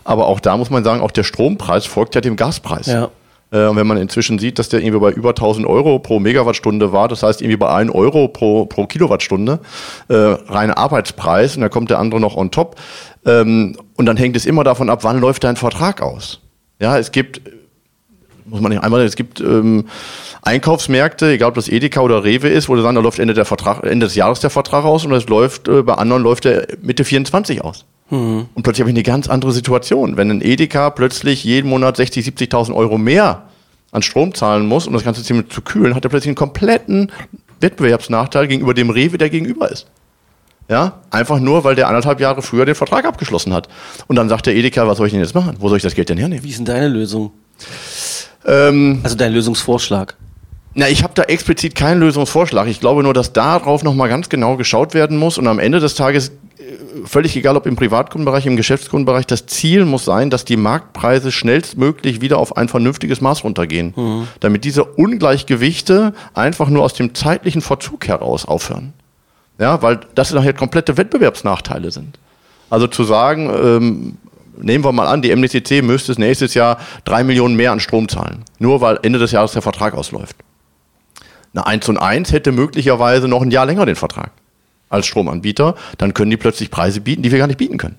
Aber 0.03 0.27
auch 0.27 0.39
da 0.39 0.57
muss 0.57 0.69
man 0.69 0.83
sagen, 0.83 1.01
auch 1.01 1.11
der 1.11 1.23
Strompreis 1.23 1.85
folgt 1.85 2.15
ja 2.15 2.21
dem 2.21 2.35
Gaspreis. 2.35 2.87
Ja. 2.87 3.09
Äh, 3.51 3.67
Und 3.67 3.75
wenn 3.75 3.87
man 3.87 3.97
inzwischen 3.97 4.39
sieht, 4.39 4.59
dass 4.59 4.69
der 4.69 4.81
irgendwie 4.81 4.99
bei 4.99 5.11
über 5.11 5.29
1000 5.29 5.65
Euro 5.67 5.99
pro 5.99 6.19
Megawattstunde 6.19 6.91
war, 6.91 7.07
das 7.07 7.23
heißt 7.23 7.41
irgendwie 7.41 7.57
bei 7.57 7.69
1 7.69 7.91
Euro 7.93 8.27
pro, 8.27 8.65
pro 8.65 8.85
Kilowattstunde, 8.87 9.59
äh, 10.07 10.13
reiner 10.13 10.77
Arbeitspreis, 10.77 11.55
und 11.55 11.61
da 11.61 11.69
kommt 11.69 11.89
der 11.89 11.99
andere 11.99 12.19
noch 12.19 12.35
on 12.35 12.51
top. 12.51 12.75
Ähm, 13.25 13.77
und 13.95 14.05
dann 14.05 14.17
hängt 14.17 14.35
es 14.35 14.45
immer 14.45 14.63
davon 14.63 14.89
ab, 14.89 15.03
wann 15.03 15.19
läuft 15.19 15.43
dein 15.43 15.55
Vertrag 15.55 16.01
aus. 16.01 16.39
Ja, 16.79 16.97
es 16.97 17.11
gibt, 17.11 17.41
muss 18.51 18.61
man 18.61 18.71
nicht 18.71 18.83
einmal, 18.83 19.01
es 19.01 19.15
gibt 19.15 19.41
ähm, 19.41 19.85
Einkaufsmärkte, 20.43 21.31
egal 21.31 21.49
ob 21.49 21.55
das 21.55 21.69
Edeka 21.69 22.01
oder 22.01 22.23
Rewe 22.23 22.49
ist, 22.49 22.69
wo 22.69 22.75
du 22.75 22.81
sagen, 22.81 22.95
da 22.95 23.01
läuft 23.01 23.19
Ende, 23.19 23.33
der 23.33 23.45
Vertrag, 23.45 23.83
Ende 23.83 24.05
des 24.05 24.15
Jahres 24.15 24.39
der 24.39 24.49
Vertrag 24.49 24.85
aus 24.85 25.05
und 25.05 25.11
das 25.11 25.27
läuft, 25.27 25.67
äh, 25.67 25.81
bei 25.81 25.95
anderen 25.95 26.21
läuft 26.21 26.45
der 26.45 26.67
Mitte 26.81 27.03
24 27.05 27.63
aus. 27.63 27.85
Und 28.53 28.63
plötzlich 28.63 28.81
habe 28.81 28.89
ich 28.89 28.95
eine 28.95 29.03
ganz 29.03 29.29
andere 29.29 29.53
Situation. 29.53 30.17
Wenn 30.17 30.29
ein 30.29 30.41
Edeka 30.41 30.89
plötzlich 30.89 31.45
jeden 31.45 31.69
Monat 31.69 31.95
60, 31.95 32.27
70.000 32.27 32.75
Euro 32.75 32.97
mehr 32.97 33.43
an 33.93 34.01
Strom 34.01 34.33
zahlen 34.33 34.65
muss, 34.65 34.85
um 34.85 34.91
das 34.91 35.05
ganze 35.05 35.23
Thema 35.23 35.47
zu 35.47 35.61
kühlen, 35.61 35.95
hat 35.95 36.03
er 36.03 36.09
plötzlich 36.09 36.27
einen 36.27 36.35
kompletten 36.35 37.09
Wettbewerbsnachteil 37.61 38.47
gegenüber 38.47 38.73
dem 38.73 38.89
Rewe, 38.89 39.17
der 39.17 39.29
gegenüber 39.29 39.71
ist. 39.71 39.87
Ja, 40.67 40.99
einfach 41.09 41.39
nur, 41.39 41.63
weil 41.63 41.75
der 41.75 41.87
anderthalb 41.87 42.19
Jahre 42.19 42.41
früher 42.41 42.65
den 42.65 42.75
Vertrag 42.75 43.05
abgeschlossen 43.05 43.53
hat. 43.53 43.69
Und 44.07 44.17
dann 44.17 44.27
sagt 44.27 44.45
der 44.45 44.55
Edeka, 44.55 44.87
was 44.87 44.97
soll 44.97 45.07
ich 45.07 45.13
denn 45.13 45.21
jetzt 45.21 45.35
machen? 45.35 45.55
Wo 45.59 45.69
soll 45.69 45.77
ich 45.77 45.83
das 45.83 45.95
Geld 45.95 46.09
denn 46.09 46.17
hernehmen? 46.17 46.43
Wie 46.43 46.49
ist 46.49 46.57
denn 46.57 46.65
deine 46.65 46.89
Lösung? 46.89 47.31
Ähm, 48.45 48.99
Also 49.03 49.15
dein 49.15 49.33
Lösungsvorschlag? 49.33 50.15
na, 50.73 50.87
ich 50.87 51.03
habe 51.03 51.13
da 51.15 51.23
explizit 51.23 51.75
keinen 51.75 51.99
Lösungsvorschlag. 51.99 52.67
Ich 52.67 52.79
glaube 52.79 53.03
nur, 53.03 53.13
dass 53.13 53.33
darauf 53.33 53.83
nochmal 53.83 54.07
ganz 54.09 54.29
genau 54.29 54.55
geschaut 54.55 54.93
werden 54.93 55.17
muss 55.17 55.37
und 55.37 55.47
am 55.47 55.59
Ende 55.59 55.79
des 55.81 55.95
Tages 55.95 56.29
äh, 56.29 56.61
völlig 57.05 57.35
egal, 57.35 57.57
ob 57.57 57.65
im 57.65 57.75
Privatkundenbereich, 57.75 58.45
im 58.45 58.55
Geschäftskundenbereich, 58.55 59.27
das 59.27 59.45
Ziel 59.47 59.83
muss 59.85 60.05
sein, 60.05 60.29
dass 60.29 60.45
die 60.45 60.57
Marktpreise 60.57 61.31
schnellstmöglich 61.31 62.21
wieder 62.21 62.37
auf 62.37 62.55
ein 62.55 62.69
vernünftiges 62.69 63.19
Maß 63.19 63.43
runtergehen, 63.43 63.93
damit 64.39 64.63
diese 64.63 64.85
Ungleichgewichte 64.85 66.13
einfach 66.33 66.69
nur 66.69 66.83
aus 66.83 66.93
dem 66.93 67.13
zeitlichen 67.15 67.61
Verzug 67.61 68.07
heraus 68.07 68.45
aufhören. 68.45 68.93
Ja, 69.59 69.81
weil 69.81 69.99
das 70.15 70.31
nachher 70.33 70.53
komplette 70.53 70.97
Wettbewerbsnachteile 70.97 71.91
sind. 71.91 72.17
Also 72.69 72.87
zu 72.87 73.03
sagen, 73.03 73.49
ähm, 73.49 74.17
nehmen 74.61 74.83
wir 74.83 74.91
mal 74.91 75.07
an, 75.07 75.21
die 75.21 75.35
MDCC 75.35 75.81
müsste 75.83 76.11
es 76.11 76.17
nächstes 76.17 76.53
Jahr 76.53 76.77
drei 77.05 77.23
Millionen 77.23 77.55
mehr 77.55 77.71
an 77.71 77.79
Strom 77.79 78.07
zahlen, 78.07 78.43
nur 78.59 78.81
weil 78.81 78.99
Ende 79.03 79.19
des 79.19 79.31
Jahres 79.31 79.51
der 79.53 79.61
Vertrag 79.61 79.93
ausläuft. 79.93 80.35
Eine 81.53 81.67
1 81.67 81.89
und 81.89 81.97
1 81.97 82.31
hätte 82.31 82.51
möglicherweise 82.51 83.27
noch 83.27 83.41
ein 83.41 83.51
Jahr 83.51 83.65
länger 83.65 83.85
den 83.85 83.95
Vertrag 83.95 84.31
als 84.89 85.05
Stromanbieter, 85.05 85.75
dann 85.97 86.13
können 86.13 86.31
die 86.31 86.37
plötzlich 86.37 86.69
Preise 86.71 87.01
bieten, 87.01 87.21
die 87.23 87.31
wir 87.31 87.39
gar 87.39 87.47
nicht 87.47 87.57
bieten 87.57 87.77
können. 87.77 87.97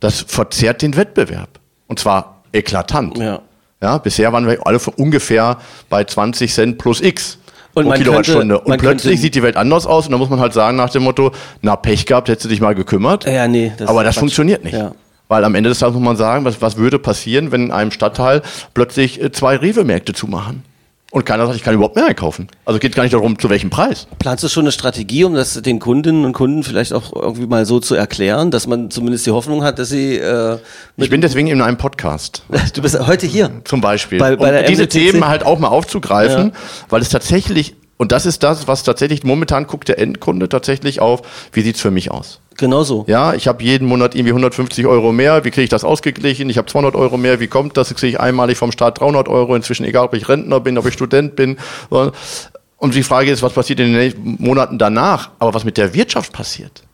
Das 0.00 0.20
verzerrt 0.26 0.82
den 0.82 0.96
Wettbewerb. 0.96 1.48
Und 1.86 1.98
zwar 2.00 2.42
eklatant. 2.52 3.18
Ja. 3.18 3.40
Ja, 3.80 3.98
bisher 3.98 4.32
waren 4.32 4.46
wir 4.48 4.66
alle 4.66 4.78
ungefähr 4.96 5.58
bei 5.90 6.02
20 6.04 6.52
Cent 6.52 6.78
plus 6.78 7.00
X 7.00 7.38
Und 7.74 7.84
pro 7.86 7.92
Kilowattstunde. 7.92 8.54
könnte- 8.56 8.72
und 8.72 8.78
plötzlich 8.78 9.20
sieht 9.20 9.34
die 9.34 9.42
Welt 9.42 9.56
anders 9.56 9.86
aus 9.86 10.06
und 10.06 10.12
da 10.12 10.18
muss 10.18 10.30
man 10.30 10.40
halt 10.40 10.52
sagen 10.54 10.76
nach 10.76 10.90
dem 10.90 11.02
Motto, 11.04 11.32
na 11.62 11.76
Pech 11.76 12.06
gehabt, 12.06 12.28
hättest 12.28 12.46
du 12.46 12.48
dich 12.48 12.60
mal 12.60 12.74
gekümmert. 12.74 13.26
Ja, 13.26 13.46
nee. 13.46 13.72
das 13.76 13.88
Aber 13.88 14.02
das 14.02 14.14
Quatsch. 14.14 14.20
funktioniert 14.20 14.64
nicht. 14.64 14.74
Ja. 14.74 14.92
Weil 15.28 15.44
am 15.44 15.54
Ende 15.54 15.70
des 15.70 15.78
Tages 15.78 15.94
muss 15.94 16.02
man 16.04 16.16
sagen, 16.16 16.44
was, 16.44 16.60
was 16.60 16.76
würde 16.76 16.98
passieren, 16.98 17.50
wenn 17.52 17.64
in 17.66 17.70
einem 17.70 17.90
Stadtteil 17.90 18.42
plötzlich 18.74 19.20
äh, 19.22 19.32
zwei 19.32 19.56
Rewe-Märkte 19.56 20.12
zumachen? 20.12 20.62
Und 21.10 21.24
keiner 21.24 21.46
sagt, 21.46 21.56
ich 21.56 21.62
kann 21.62 21.74
überhaupt 21.76 21.94
mehr 21.94 22.06
einkaufen. 22.06 22.48
Also 22.64 22.80
geht 22.80 22.96
gar 22.96 23.04
nicht 23.04 23.12
darum, 23.14 23.38
zu 23.38 23.48
welchem 23.48 23.70
Preis. 23.70 24.08
Planst 24.18 24.42
du 24.42 24.48
schon 24.48 24.64
eine 24.64 24.72
Strategie, 24.72 25.22
um 25.22 25.34
das 25.34 25.54
den 25.62 25.78
Kundinnen 25.78 26.24
und 26.24 26.32
Kunden 26.32 26.64
vielleicht 26.64 26.92
auch 26.92 27.12
irgendwie 27.14 27.46
mal 27.46 27.64
so 27.66 27.78
zu 27.78 27.94
erklären, 27.94 28.50
dass 28.50 28.66
man 28.66 28.90
zumindest 28.90 29.24
die 29.24 29.30
Hoffnung 29.30 29.62
hat, 29.62 29.78
dass 29.78 29.90
sie 29.90 30.16
äh, 30.16 30.58
Ich 30.96 31.10
bin 31.10 31.20
deswegen 31.20 31.46
in 31.46 31.62
einem 31.62 31.76
Podcast. 31.76 32.42
du 32.74 32.82
bist 32.82 32.98
heute 33.06 33.28
hier. 33.28 33.50
Zum 33.62 33.80
Beispiel. 33.80 34.18
Bei- 34.18 34.34
bei 34.34 34.60
um 34.62 34.66
diese 34.66 34.82
MWCC? 34.86 34.90
Themen 35.12 35.28
halt 35.28 35.46
auch 35.46 35.60
mal 35.60 35.68
aufzugreifen, 35.68 36.48
Ja. 36.48 36.52
weil 36.88 37.00
es 37.00 37.10
tatsächlich, 37.10 37.76
und 37.96 38.12
das 38.12 38.26
ist 38.26 38.42
das, 38.42 38.66
was 38.66 38.82
tatsächlich 38.82 39.24
momentan 39.24 39.66
guckt 39.66 39.88
der 39.88 39.98
Endkunde 39.98 40.48
tatsächlich 40.48 41.00
auf, 41.00 41.22
wie 41.52 41.62
sieht's 41.62 41.80
für 41.80 41.90
mich 41.90 42.10
aus? 42.10 42.40
Genau 42.56 42.84
so. 42.84 43.04
Ja, 43.08 43.34
ich 43.34 43.48
habe 43.48 43.62
jeden 43.64 43.88
Monat 43.88 44.14
irgendwie 44.14 44.30
150 44.30 44.86
Euro 44.86 45.12
mehr. 45.12 45.44
Wie 45.44 45.50
kriege 45.50 45.64
ich 45.64 45.70
das 45.70 45.84
ausgeglichen? 45.84 46.48
Ich 46.50 46.58
habe 46.58 46.68
200 46.68 46.94
Euro 46.94 47.16
mehr. 47.16 47.40
Wie 47.40 47.48
kommt 47.48 47.76
das? 47.76 47.90
Jetzt 47.90 47.98
kriege 47.98 48.10
ich 48.10 48.20
einmalig 48.20 48.58
vom 48.58 48.70
Staat 48.70 49.00
300 49.00 49.28
Euro. 49.28 49.56
Inzwischen 49.56 49.84
egal, 49.84 50.04
ob 50.04 50.14
ich 50.14 50.28
Rentner 50.28 50.60
bin, 50.60 50.78
ob 50.78 50.86
ich 50.86 50.94
Student 50.94 51.34
bin. 51.34 51.56
Und 51.90 52.94
die 52.94 53.02
Frage 53.02 53.32
ist, 53.32 53.42
was 53.42 53.52
passiert 53.52 53.80
in 53.80 53.86
den 53.86 53.98
nächsten 53.98 54.36
Monaten 54.38 54.78
danach? 54.78 55.30
Aber 55.40 55.52
was 55.52 55.64
mit 55.64 55.76
der 55.76 55.94
Wirtschaft 55.94 56.32
passiert? 56.32 56.84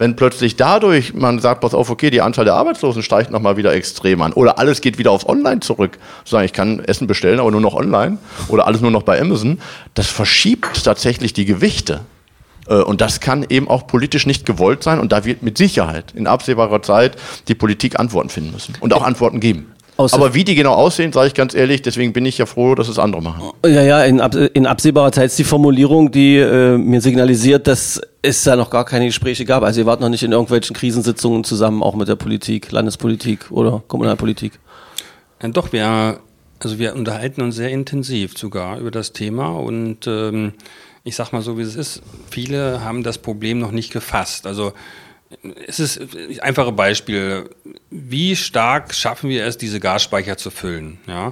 Wenn 0.00 0.16
plötzlich 0.16 0.56
dadurch 0.56 1.12
man 1.12 1.40
sagt, 1.40 1.60
pass 1.60 1.74
auf, 1.74 1.90
okay, 1.90 2.08
die 2.08 2.22
Anzahl 2.22 2.46
der 2.46 2.54
Arbeitslosen 2.54 3.02
steigt 3.02 3.30
nochmal 3.30 3.58
wieder 3.58 3.74
extrem 3.74 4.22
an. 4.22 4.32
Oder 4.32 4.58
alles 4.58 4.80
geht 4.80 4.96
wieder 4.96 5.10
aufs 5.10 5.28
Online 5.28 5.60
zurück. 5.60 5.98
Zu 6.24 6.30
sagen, 6.30 6.46
ich 6.46 6.54
kann 6.54 6.82
Essen 6.82 7.06
bestellen, 7.06 7.38
aber 7.38 7.50
nur 7.50 7.60
noch 7.60 7.74
online. 7.74 8.16
Oder 8.48 8.66
alles 8.66 8.80
nur 8.80 8.90
noch 8.90 9.02
bei 9.02 9.20
Amazon. 9.20 9.60
Das 9.92 10.06
verschiebt 10.06 10.84
tatsächlich 10.84 11.34
die 11.34 11.44
Gewichte. 11.44 12.00
Äh, 12.66 12.76
Und 12.76 13.02
das 13.02 13.20
kann 13.20 13.44
eben 13.50 13.68
auch 13.68 13.86
politisch 13.86 14.24
nicht 14.24 14.46
gewollt 14.46 14.82
sein. 14.82 15.00
Und 15.00 15.12
da 15.12 15.26
wird 15.26 15.42
mit 15.42 15.58
Sicherheit 15.58 16.14
in 16.14 16.26
absehbarer 16.26 16.80
Zeit 16.80 17.18
die 17.48 17.54
Politik 17.54 18.00
Antworten 18.00 18.30
finden 18.30 18.52
müssen 18.52 18.76
und 18.80 18.94
auch 18.94 19.02
Antworten 19.02 19.38
geben. 19.38 19.70
Außer- 20.00 20.14
Aber 20.14 20.34
wie 20.34 20.44
die 20.44 20.54
genau 20.54 20.72
aussehen, 20.72 21.12
sage 21.12 21.28
ich 21.28 21.34
ganz 21.34 21.54
ehrlich, 21.54 21.82
deswegen 21.82 22.12
bin 22.12 22.24
ich 22.26 22.38
ja 22.38 22.46
froh, 22.46 22.74
dass 22.74 22.88
es 22.88 22.98
andere 22.98 23.22
machen. 23.22 23.50
Ja, 23.64 23.82
ja, 23.82 24.02
in, 24.04 24.18
in 24.18 24.66
absehbarer 24.66 25.12
Zeit 25.12 25.26
ist 25.26 25.38
die 25.38 25.44
Formulierung, 25.44 26.10
die 26.10 26.36
äh, 26.36 26.78
mir 26.78 27.00
signalisiert, 27.00 27.66
dass 27.66 28.00
es 28.22 28.42
da 28.44 28.56
noch 28.56 28.70
gar 28.70 28.84
keine 28.84 29.06
Gespräche 29.06 29.44
gab. 29.44 29.62
Also 29.62 29.80
ihr 29.80 29.86
wart 29.86 30.00
noch 30.00 30.08
nicht 30.08 30.22
in 30.22 30.32
irgendwelchen 30.32 30.74
Krisensitzungen 30.74 31.44
zusammen, 31.44 31.82
auch 31.82 31.94
mit 31.94 32.08
der 32.08 32.16
Politik, 32.16 32.72
Landespolitik 32.72 33.50
oder 33.50 33.82
Kommunalpolitik. 33.86 34.52
Ja, 35.42 35.48
doch, 35.48 35.72
wir, 35.72 36.18
also 36.62 36.78
wir 36.78 36.94
unterhalten 36.94 37.42
uns 37.42 37.56
sehr 37.56 37.70
intensiv 37.70 38.36
sogar 38.36 38.78
über 38.78 38.90
das 38.90 39.12
Thema 39.12 39.50
und 39.50 40.06
ähm, 40.06 40.52
ich 41.04 41.16
sag 41.16 41.32
mal 41.32 41.40
so, 41.42 41.56
wie 41.56 41.62
es 41.62 41.76
ist. 41.76 42.02
Viele 42.30 42.84
haben 42.84 43.02
das 43.02 43.18
Problem 43.18 43.58
noch 43.58 43.70
nicht 43.70 43.92
gefasst. 43.92 44.46
Also 44.46 44.72
es 45.66 45.78
ist 45.78 46.00
einfache 46.40 46.72
Beispiel. 46.72 47.50
Wie 47.90 48.36
stark 48.36 48.94
schaffen 48.94 49.30
wir 49.30 49.44
es, 49.46 49.58
diese 49.58 49.80
Gasspeicher 49.80 50.36
zu 50.36 50.50
füllen? 50.50 50.98
Ja. 51.06 51.30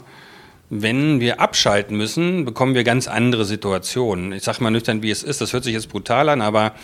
Wenn 0.70 1.20
wir 1.20 1.40
abschalten 1.40 1.96
müssen, 1.96 2.44
bekommen 2.44 2.74
wir 2.74 2.84
ganz 2.84 3.08
andere 3.08 3.44
Situationen. 3.44 4.32
Ich 4.32 4.42
sage 4.42 4.62
mal 4.62 4.70
nüchtern, 4.70 5.02
wie 5.02 5.10
es 5.10 5.22
ist. 5.22 5.40
Das 5.40 5.52
hört 5.52 5.64
sich 5.64 5.72
jetzt 5.72 5.88
brutal 5.88 6.28
an, 6.28 6.42
aber 6.42 6.74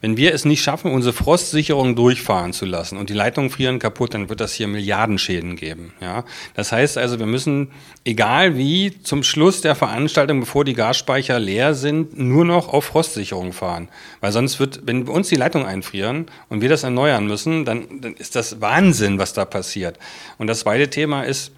wenn 0.00 0.16
wir 0.16 0.32
es 0.34 0.44
nicht 0.44 0.62
schaffen, 0.62 0.92
unsere 0.92 1.12
Frostsicherung 1.12 1.94
durchfahren 1.94 2.52
zu 2.52 2.64
lassen 2.64 2.96
und 2.96 3.10
die 3.10 3.14
Leitungen 3.14 3.50
frieren 3.50 3.78
kaputt, 3.78 4.14
dann 4.14 4.28
wird 4.28 4.40
das 4.40 4.54
hier 4.54 4.66
Milliardenschäden 4.66 5.56
geben. 5.56 5.92
Ja? 6.00 6.24
Das 6.54 6.72
heißt 6.72 6.96
also, 6.96 7.18
wir 7.18 7.26
müssen, 7.26 7.70
egal 8.04 8.56
wie, 8.56 9.02
zum 9.02 9.22
Schluss 9.22 9.60
der 9.60 9.74
Veranstaltung, 9.74 10.40
bevor 10.40 10.64
die 10.64 10.72
Gasspeicher 10.72 11.38
leer 11.38 11.74
sind, 11.74 12.18
nur 12.18 12.44
noch 12.44 12.72
auf 12.72 12.86
Frostsicherung 12.86 13.52
fahren. 13.52 13.88
Weil 14.20 14.32
sonst 14.32 14.58
wird, 14.58 14.80
wenn 14.86 15.06
wir 15.06 15.12
uns 15.12 15.28
die 15.28 15.36
Leitung 15.36 15.66
einfrieren 15.66 16.26
und 16.48 16.62
wir 16.62 16.68
das 16.68 16.82
erneuern 16.82 17.26
müssen, 17.26 17.64
dann, 17.64 18.00
dann 18.00 18.14
ist 18.14 18.36
das 18.36 18.60
Wahnsinn, 18.60 19.18
was 19.18 19.34
da 19.34 19.44
passiert. 19.44 19.98
Und 20.38 20.46
das 20.46 20.60
zweite 20.60 20.88
Thema 20.88 21.22
ist, 21.22 21.52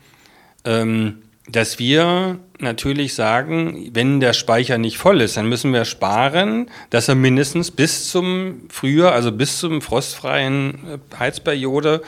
ähm, 0.65 1.23
dass 1.49 1.79
wir 1.79 2.39
natürlich 2.61 3.15
sagen, 3.15 3.91
wenn 3.93 4.21
der 4.21 4.33
Speicher 4.33 4.79
nicht 4.79 4.97
voll 4.97 5.21
ist, 5.21 5.37
dann 5.37 5.49
müssen 5.49 5.73
wir 5.73 5.85
sparen, 5.85 6.71
dass 6.91 7.09
er 7.09 7.17
mindestens 7.17 7.71
bis 7.71 8.09
zum 8.11 8.63
Frühjahr, 8.69 9.13
also 9.13 9.33
bis 9.33 9.59
zum 9.59 9.83
frostfreien 9.83 10.75
äh, 10.89 11.17
Heizperiode, 11.19 12.03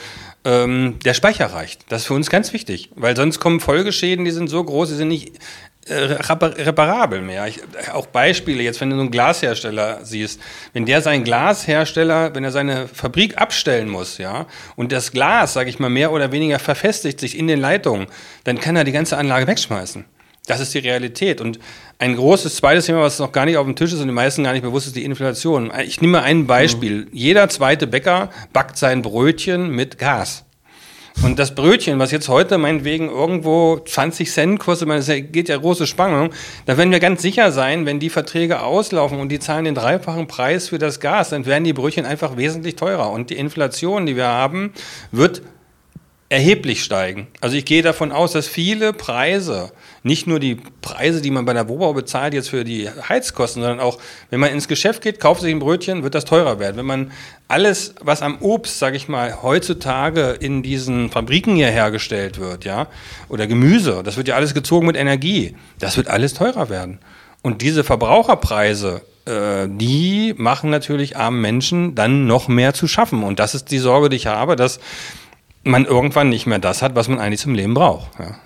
ähm, 0.44 0.98
der 1.04 1.14
Speicher 1.14 1.46
reicht. 1.46 1.86
Das 1.88 2.02
ist 2.02 2.06
für 2.06 2.14
uns 2.14 2.30
ganz 2.30 2.52
wichtig, 2.52 2.90
weil 2.94 3.16
sonst 3.16 3.40
kommen 3.40 3.60
Folgeschäden, 3.60 4.24
die 4.24 4.30
sind 4.30 4.48
so 4.48 4.62
groß, 4.62 4.90
die 4.90 4.94
sind 4.94 5.08
nicht 5.08 5.32
reparabel 5.88 7.20
mehr. 7.20 7.46
Ich, 7.46 7.60
auch 7.92 8.06
Beispiele, 8.06 8.62
jetzt 8.62 8.80
wenn 8.80 8.90
du 8.90 8.96
so 8.96 9.02
einen 9.02 9.10
Glashersteller 9.10 10.00
siehst, 10.02 10.40
wenn 10.72 10.86
der 10.86 11.02
seinen 11.02 11.24
Glashersteller, 11.24 12.34
wenn 12.34 12.44
er 12.44 12.52
seine 12.52 12.88
Fabrik 12.88 13.38
abstellen 13.38 13.88
muss, 13.88 14.18
ja, 14.18 14.46
und 14.76 14.92
das 14.92 15.12
Glas, 15.12 15.52
sage 15.52 15.70
ich 15.70 15.78
mal, 15.78 15.90
mehr 15.90 16.12
oder 16.12 16.32
weniger 16.32 16.58
verfestigt 16.58 17.20
sich 17.20 17.38
in 17.38 17.48
den 17.48 17.60
Leitungen, 17.60 18.06
dann 18.44 18.60
kann 18.60 18.76
er 18.76 18.84
die 18.84 18.92
ganze 18.92 19.16
Anlage 19.16 19.46
wegschmeißen. 19.46 20.04
Das 20.46 20.60
ist 20.60 20.74
die 20.74 20.78
Realität. 20.78 21.40
Und 21.40 21.58
ein 21.98 22.16
großes 22.16 22.56
zweites 22.56 22.86
Thema, 22.86 23.00
was 23.00 23.18
noch 23.18 23.32
gar 23.32 23.46
nicht 23.46 23.56
auf 23.56 23.64
dem 23.64 23.76
Tisch 23.76 23.92
ist 23.92 24.00
und 24.00 24.08
den 24.08 24.14
meisten 24.14 24.44
gar 24.44 24.52
nicht 24.52 24.62
bewusst 24.62 24.86
ist, 24.86 24.96
die 24.96 25.04
Inflation. 25.04 25.72
Ich 25.86 26.02
nehme 26.02 26.18
mal 26.18 26.24
ein 26.24 26.46
Beispiel. 26.46 27.08
Jeder 27.12 27.48
zweite 27.48 27.86
Bäcker 27.86 28.30
backt 28.52 28.76
sein 28.76 29.00
Brötchen 29.00 29.70
mit 29.70 29.96
Gas. 29.96 30.43
Und 31.22 31.38
das 31.38 31.54
Brötchen, 31.54 31.98
was 31.98 32.10
jetzt 32.10 32.28
heute 32.28 32.58
meinetwegen 32.58 33.08
irgendwo 33.08 33.78
20 33.78 34.30
Cent 34.30 34.58
kostet, 34.58 34.88
das 34.88 35.06
geht 35.06 35.48
ja 35.48 35.56
große 35.56 35.86
Spannung, 35.86 36.30
da 36.66 36.76
werden 36.76 36.90
wir 36.90 37.00
ganz 37.00 37.22
sicher 37.22 37.52
sein, 37.52 37.86
wenn 37.86 38.00
die 38.00 38.10
Verträge 38.10 38.62
auslaufen 38.62 39.18
und 39.18 39.30
die 39.30 39.38
zahlen 39.38 39.64
den 39.64 39.74
dreifachen 39.74 40.26
Preis 40.26 40.68
für 40.68 40.78
das 40.78 41.00
Gas, 41.00 41.30
dann 41.30 41.46
werden 41.46 41.64
die 41.64 41.72
Brötchen 41.72 42.04
einfach 42.04 42.36
wesentlich 42.36 42.76
teurer. 42.76 43.10
Und 43.10 43.30
die 43.30 43.36
Inflation, 43.36 44.06
die 44.06 44.16
wir 44.16 44.26
haben, 44.26 44.72
wird 45.12 45.42
erheblich 46.28 46.82
steigen. 46.82 47.28
Also 47.40 47.56
ich 47.56 47.64
gehe 47.64 47.82
davon 47.82 48.10
aus, 48.10 48.32
dass 48.32 48.48
viele 48.48 48.92
Preise, 48.92 49.72
nicht 50.04 50.26
nur 50.26 50.38
die 50.38 50.56
Preise, 50.82 51.22
die 51.22 51.30
man 51.30 51.46
bei 51.46 51.54
der 51.54 51.66
Wobau 51.68 51.94
bezahlt 51.94 52.34
jetzt 52.34 52.50
für 52.50 52.62
die 52.62 52.90
Heizkosten, 53.08 53.62
sondern 53.62 53.80
auch, 53.80 53.98
wenn 54.28 54.38
man 54.38 54.50
ins 54.50 54.68
Geschäft 54.68 55.00
geht, 55.00 55.18
kauft 55.18 55.40
sich 55.40 55.50
ein 55.50 55.60
Brötchen, 55.60 56.02
wird 56.02 56.14
das 56.14 56.26
teurer 56.26 56.58
werden. 56.58 56.76
Wenn 56.76 56.84
man 56.84 57.12
alles, 57.48 57.94
was 58.02 58.20
am 58.20 58.36
Obst, 58.40 58.78
sage 58.78 58.98
ich 58.98 59.08
mal, 59.08 59.42
heutzutage 59.42 60.36
in 60.38 60.62
diesen 60.62 61.08
Fabriken 61.08 61.56
hier 61.56 61.70
hergestellt 61.70 62.38
wird, 62.38 62.66
ja, 62.66 62.86
oder 63.30 63.46
Gemüse, 63.46 64.02
das 64.04 64.18
wird 64.18 64.28
ja 64.28 64.36
alles 64.36 64.52
gezogen 64.52 64.86
mit 64.86 64.96
Energie, 64.96 65.56
das 65.78 65.96
wird 65.96 66.08
alles 66.08 66.34
teurer 66.34 66.68
werden. 66.68 66.98
Und 67.40 67.62
diese 67.62 67.82
Verbraucherpreise, 67.82 69.00
äh, 69.24 69.68
die 69.68 70.34
machen 70.36 70.68
natürlich 70.68 71.16
armen 71.16 71.40
Menschen 71.40 71.94
dann 71.94 72.26
noch 72.26 72.46
mehr 72.46 72.74
zu 72.74 72.86
schaffen. 72.88 73.22
Und 73.22 73.38
das 73.38 73.54
ist 73.54 73.70
die 73.70 73.78
Sorge, 73.78 74.10
die 74.10 74.16
ich 74.16 74.26
habe, 74.26 74.54
dass 74.54 74.80
man 75.62 75.86
irgendwann 75.86 76.28
nicht 76.28 76.46
mehr 76.46 76.58
das 76.58 76.82
hat, 76.82 76.94
was 76.94 77.08
man 77.08 77.18
eigentlich 77.18 77.40
zum 77.40 77.54
Leben 77.54 77.72
braucht. 77.72 78.10
Ja. 78.18 78.36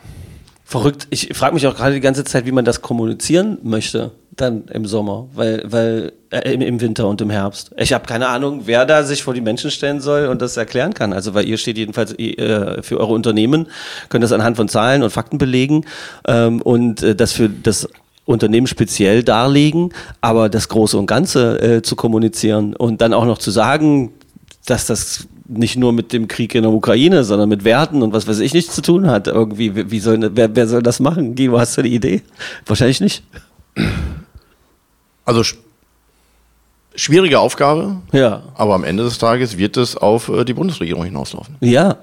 Verrückt. 0.70 1.06
Ich 1.08 1.30
frage 1.32 1.54
mich 1.54 1.66
auch 1.66 1.74
gerade 1.74 1.94
die 1.94 2.00
ganze 2.02 2.24
Zeit, 2.24 2.44
wie 2.44 2.52
man 2.52 2.66
das 2.66 2.82
kommunizieren 2.82 3.56
möchte 3.62 4.10
dann 4.36 4.64
im 4.68 4.84
Sommer, 4.84 5.26
weil, 5.34 5.62
weil 5.64 6.12
äh, 6.28 6.52
im, 6.52 6.60
im 6.60 6.78
Winter 6.82 7.08
und 7.08 7.22
im 7.22 7.30
Herbst. 7.30 7.70
Ich 7.78 7.94
habe 7.94 8.04
keine 8.04 8.28
Ahnung, 8.28 8.64
wer 8.66 8.84
da 8.84 9.02
sich 9.02 9.22
vor 9.22 9.32
die 9.32 9.40
Menschen 9.40 9.70
stellen 9.70 10.02
soll 10.02 10.26
und 10.26 10.42
das 10.42 10.58
erklären 10.58 10.92
kann. 10.92 11.14
Also 11.14 11.32
weil 11.32 11.48
ihr 11.48 11.56
steht 11.56 11.78
jedenfalls 11.78 12.12
äh, 12.18 12.82
für 12.82 13.00
eure 13.00 13.14
Unternehmen, 13.14 13.68
könnt 14.10 14.22
das 14.22 14.32
anhand 14.32 14.58
von 14.58 14.68
Zahlen 14.68 15.02
und 15.02 15.08
Fakten 15.08 15.38
belegen 15.38 15.86
ähm, 16.26 16.60
und 16.60 17.02
äh, 17.02 17.14
das 17.14 17.32
für 17.32 17.48
das 17.48 17.88
Unternehmen 18.26 18.66
speziell 18.66 19.22
darlegen, 19.22 19.94
aber 20.20 20.50
das 20.50 20.68
Große 20.68 20.98
und 20.98 21.06
Ganze 21.06 21.62
äh, 21.62 21.82
zu 21.82 21.96
kommunizieren 21.96 22.76
und 22.76 23.00
dann 23.00 23.14
auch 23.14 23.24
noch 23.24 23.38
zu 23.38 23.50
sagen, 23.50 24.12
dass 24.70 24.86
das 24.86 25.26
nicht 25.46 25.76
nur 25.76 25.92
mit 25.92 26.12
dem 26.12 26.28
Krieg 26.28 26.54
in 26.54 26.62
der 26.62 26.72
Ukraine, 26.72 27.24
sondern 27.24 27.48
mit 27.48 27.64
Werten 27.64 28.02
und 28.02 28.12
was 28.12 28.26
weiß 28.28 28.38
ich 28.40 28.52
nichts 28.54 28.74
zu 28.74 28.82
tun 28.82 29.06
hat. 29.06 29.26
Irgendwie, 29.26 29.90
wie 29.90 29.98
soll, 30.00 30.30
wer, 30.34 30.54
wer 30.54 30.66
soll 30.66 30.82
das 30.82 31.00
machen? 31.00 31.34
Guido, 31.34 31.58
hast 31.58 31.76
du 31.76 31.80
eine 31.80 31.88
Idee? 31.90 32.22
Wahrscheinlich 32.66 33.00
nicht. 33.00 33.22
Also 35.24 35.42
sch 35.44 35.56
schwierige 36.94 37.38
Aufgabe, 37.38 37.98
Ja. 38.12 38.42
aber 38.56 38.74
am 38.74 38.82
Ende 38.82 39.04
des 39.04 39.18
Tages 39.18 39.56
wird 39.56 39.76
es 39.76 39.96
auf 39.96 40.28
äh, 40.28 40.44
die 40.44 40.52
Bundesregierung 40.54 41.04
hinauslaufen. 41.04 41.54
Ja. 41.60 41.96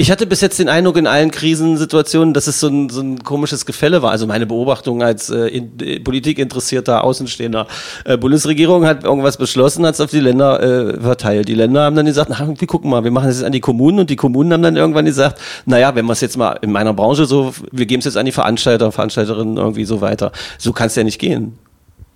Ich 0.00 0.12
hatte 0.12 0.28
bis 0.28 0.40
jetzt 0.42 0.60
den 0.60 0.68
Eindruck 0.68 0.96
in 0.96 1.08
allen 1.08 1.32
Krisensituationen, 1.32 2.32
dass 2.32 2.46
es 2.46 2.60
so 2.60 2.68
ein, 2.68 2.88
so 2.88 3.00
ein 3.00 3.24
komisches 3.24 3.66
Gefälle 3.66 4.00
war. 4.00 4.12
Also 4.12 4.28
meine 4.28 4.46
Beobachtung 4.46 5.02
als 5.02 5.28
äh, 5.28 5.48
in, 5.48 5.72
äh, 5.80 5.98
politikinteressierter 5.98 7.02
Außenstehender. 7.02 7.66
Äh, 8.04 8.16
Bundesregierung 8.16 8.86
hat 8.86 9.02
irgendwas 9.02 9.38
beschlossen, 9.38 9.84
hat 9.84 9.94
es 9.94 10.00
auf 10.00 10.10
die 10.10 10.20
Länder 10.20 10.62
äh, 10.62 11.00
verteilt. 11.00 11.48
Die 11.48 11.56
Länder 11.56 11.82
haben 11.82 11.96
dann 11.96 12.06
gesagt, 12.06 12.30
na, 12.30 12.46
wir 12.46 12.68
gucken 12.68 12.90
mal, 12.90 13.02
wir 13.02 13.10
machen 13.10 13.26
das 13.26 13.38
jetzt 13.38 13.44
an 13.44 13.50
die 13.50 13.58
Kommunen 13.58 13.98
und 13.98 14.08
die 14.08 14.14
Kommunen 14.14 14.52
haben 14.52 14.62
dann 14.62 14.76
irgendwann 14.76 15.04
gesagt, 15.04 15.40
naja, 15.66 15.92
wenn 15.96 16.06
wir 16.06 16.12
es 16.12 16.20
jetzt 16.20 16.36
mal 16.36 16.52
in 16.62 16.70
meiner 16.70 16.94
Branche 16.94 17.26
so, 17.26 17.52
wir 17.72 17.86
geben 17.86 17.98
es 17.98 18.04
jetzt 18.04 18.16
an 18.16 18.24
die 18.24 18.30
Veranstalter, 18.30 18.92
Veranstalterinnen 18.92 19.56
irgendwie 19.56 19.84
so 19.84 20.00
weiter. 20.00 20.30
So 20.58 20.72
kann 20.72 20.86
es 20.86 20.94
ja 20.94 21.02
nicht 21.02 21.18
gehen. 21.18 21.58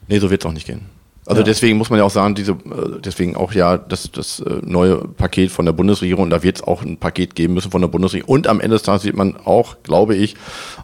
Nee, 0.07 0.21
so 0.21 0.31
wird 0.31 0.45
es 0.45 0.49
auch 0.49 0.55
nicht 0.55 0.69
gehen. 0.69 0.83
Also 1.25 1.41
Ja. 1.41 1.45
deswegen 1.45 1.79
muss 1.79 1.89
man 1.89 1.99
ja 2.01 2.05
auch 2.05 2.11
sagen, 2.11 2.35
diese, 2.35 2.53
äh, 2.53 3.01
deswegen 3.01 3.37
auch 3.37 3.53
ja 3.53 3.79
das, 3.79 4.11
das 4.11 4.41
äh, 4.41 4.59
neue 4.63 4.97
Paket 4.99 5.53
von 5.53 5.65
der 5.65 5.73
Bundesregierung, 5.73 6.31
da 6.31 6.43
wird 6.43 6.57
es 6.57 6.63
auch 6.65 6.83
ein 6.83 6.97
Paket 6.97 7.37
geben 7.37 7.55
müssen 7.55 7.71
von 7.71 7.81
der 7.81 7.89
Bundesregierung. 7.89 8.29
Und 8.35 8.47
am 8.49 8.61
Ende 8.61 8.75
des 8.75 8.83
Tages 8.83 9.05
wird 9.05 9.17
man 9.17 9.37
auch, 9.37 9.77
glaube 9.85 10.17
ich, 10.17 10.35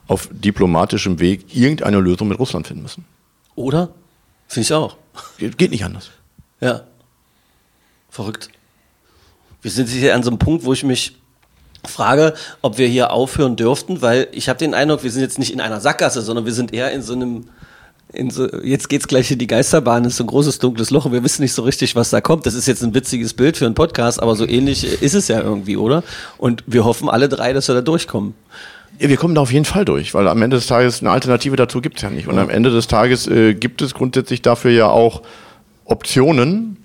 auf 0.07 0.29
diplomatischem 0.31 1.19
Weg 1.19 1.55
irgendeine 1.57 1.99
Lösung 1.99 2.29
mit 2.29 2.39
Russland 2.39 2.69
finden 2.69 2.83
müssen. 2.83 3.05
Oder? 3.57 3.91
Finde 4.47 4.65
ich 4.65 4.73
auch. 4.73 4.97
Geht 5.39 5.59
geht 5.59 5.71
nicht 5.73 5.85
anders. 5.85 6.11
Ja. 6.61 6.83
Verrückt. 8.11 8.49
Wir 9.61 9.71
sind 9.73 9.89
hier 9.89 10.15
an 10.15 10.23
so 10.23 10.31
einem 10.31 10.39
Punkt, 10.39 10.65
wo 10.65 10.73
ich 10.73 10.85
mich 10.85 11.17
frage, 11.85 12.35
ob 12.63 12.79
wir 12.79 12.87
hier 12.87 13.13
aufhören 13.13 13.57
dürften, 13.57 14.03
weil 14.03 14.29
ich 14.33 14.49
habe 14.49 14.59
den 14.59 14.73
Eindruck, 14.75 15.03
wir 15.03 15.11
sind 15.11 15.23
jetzt 15.23 15.39
nicht 15.39 15.53
in 15.53 15.61
einer 15.61 15.81
Sackgasse, 15.81 16.23
sondern 16.23 16.45
wir 16.45 16.53
sind 16.53 16.73
eher 16.73 16.93
in 16.93 17.03
so 17.03 17.13
einem 17.13 17.37
in 17.37 17.51
so, 18.31 18.49
jetzt 18.63 18.89
geht's 18.89 19.07
gleich 19.07 19.31
in 19.31 19.39
die 19.39 19.47
Geisterbahn, 19.47 20.03
das 20.03 20.15
ist 20.15 20.17
so 20.19 20.25
ein 20.25 20.29
großes 20.29 20.59
dunkles 20.59 20.91
Loch 20.91 21.05
und 21.05 21.13
wir 21.13 21.23
wissen 21.23 21.43
nicht 21.43 21.53
so 21.53 21.63
richtig, 21.63 21.95
was 21.95 22.11
da 22.11 22.21
kommt. 22.21 22.47
Das 22.47 22.55
ist 22.55 22.67
jetzt 22.67 22.83
ein 22.83 22.95
witziges 22.95 23.35
Bild 23.35 23.57
für 23.57 23.67
einen 23.67 23.75
Podcast, 23.75 24.23
aber 24.23 24.35
so 24.35 24.47
ähnlich 24.47 24.85
ist 25.03 25.15
es 25.15 25.29
ja 25.29 25.41
irgendwie, 25.41 25.77
oder? 25.77 26.03
Und 26.39 26.65
wir 26.67 26.85
hoffen 26.85 27.09
alle 27.09 27.29
drei, 27.29 27.53
dass 27.53 27.69
wir 27.69 27.75
da 27.75 27.83
durchkommen. 27.83 28.35
Ja, 28.99 29.09
wir 29.09 29.17
kommen 29.17 29.35
da 29.35 29.43
auf 29.43 29.53
jeden 29.53 29.67
Fall 29.67 29.85
durch, 29.85 30.15
weil 30.15 30.27
am 30.27 30.43
Ende 30.43 30.57
des 30.57 30.67
Tages 30.67 31.01
eine 31.01 31.11
Alternative 31.11 31.55
dazu 31.57 31.81
gibt 31.81 31.97
es 31.97 32.03
ja 32.03 32.11
nicht. 32.11 32.27
Und 32.27 32.39
am 32.39 32.51
Ende 32.51 32.71
des 32.71 32.89
Tages 32.89 33.29
äh, 33.29 33.55
gibt 33.55 33.83
es 33.83 33.95
grundsätzlich 33.95 34.43
dafür 34.43 34.71
ja 34.71 34.89
auch 34.89 35.23
Optionen, 35.85 36.78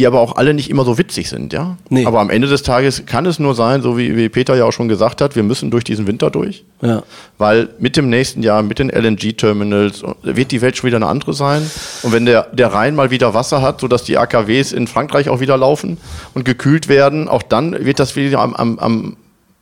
die 0.00 0.06
aber 0.06 0.20
auch 0.20 0.36
alle 0.36 0.54
nicht 0.54 0.70
immer 0.70 0.86
so 0.86 0.96
witzig 0.96 1.28
sind, 1.28 1.52
ja. 1.52 1.76
Nee. 1.90 2.06
Aber 2.06 2.20
am 2.20 2.30
Ende 2.30 2.48
des 2.48 2.62
Tages 2.62 3.04
kann 3.04 3.26
es 3.26 3.38
nur 3.38 3.54
sein, 3.54 3.82
so 3.82 3.98
wie, 3.98 4.16
wie 4.16 4.30
Peter 4.30 4.56
ja 4.56 4.64
auch 4.64 4.72
schon 4.72 4.88
gesagt 4.88 5.20
hat, 5.20 5.36
wir 5.36 5.42
müssen 5.42 5.70
durch 5.70 5.84
diesen 5.84 6.06
Winter 6.06 6.30
durch. 6.30 6.64
Ja. 6.80 7.02
Weil 7.36 7.68
mit 7.78 7.98
dem 7.98 8.08
nächsten 8.08 8.42
Jahr, 8.42 8.62
mit 8.62 8.78
den 8.78 8.88
LNG-Terminals, 8.88 10.02
wird 10.22 10.52
die 10.52 10.62
Welt 10.62 10.78
schon 10.78 10.86
wieder 10.86 10.96
eine 10.96 11.06
andere 11.06 11.34
sein. 11.34 11.70
Und 12.02 12.12
wenn 12.12 12.24
der, 12.24 12.44
der 12.44 12.72
Rhein 12.72 12.94
mal 12.94 13.10
wieder 13.10 13.34
Wasser 13.34 13.60
hat, 13.60 13.82
sodass 13.82 14.02
die 14.02 14.16
AKWs 14.16 14.72
in 14.72 14.86
Frankreich 14.86 15.28
auch 15.28 15.40
wieder 15.40 15.58
laufen 15.58 15.98
und 16.32 16.46
gekühlt 16.46 16.88
werden, 16.88 17.28
auch 17.28 17.42
dann 17.42 17.84
wird 17.84 17.98
das 17.98 18.16
wieder 18.16 18.38
am, 18.38 18.54
am, 18.54 18.78
am 18.78 19.16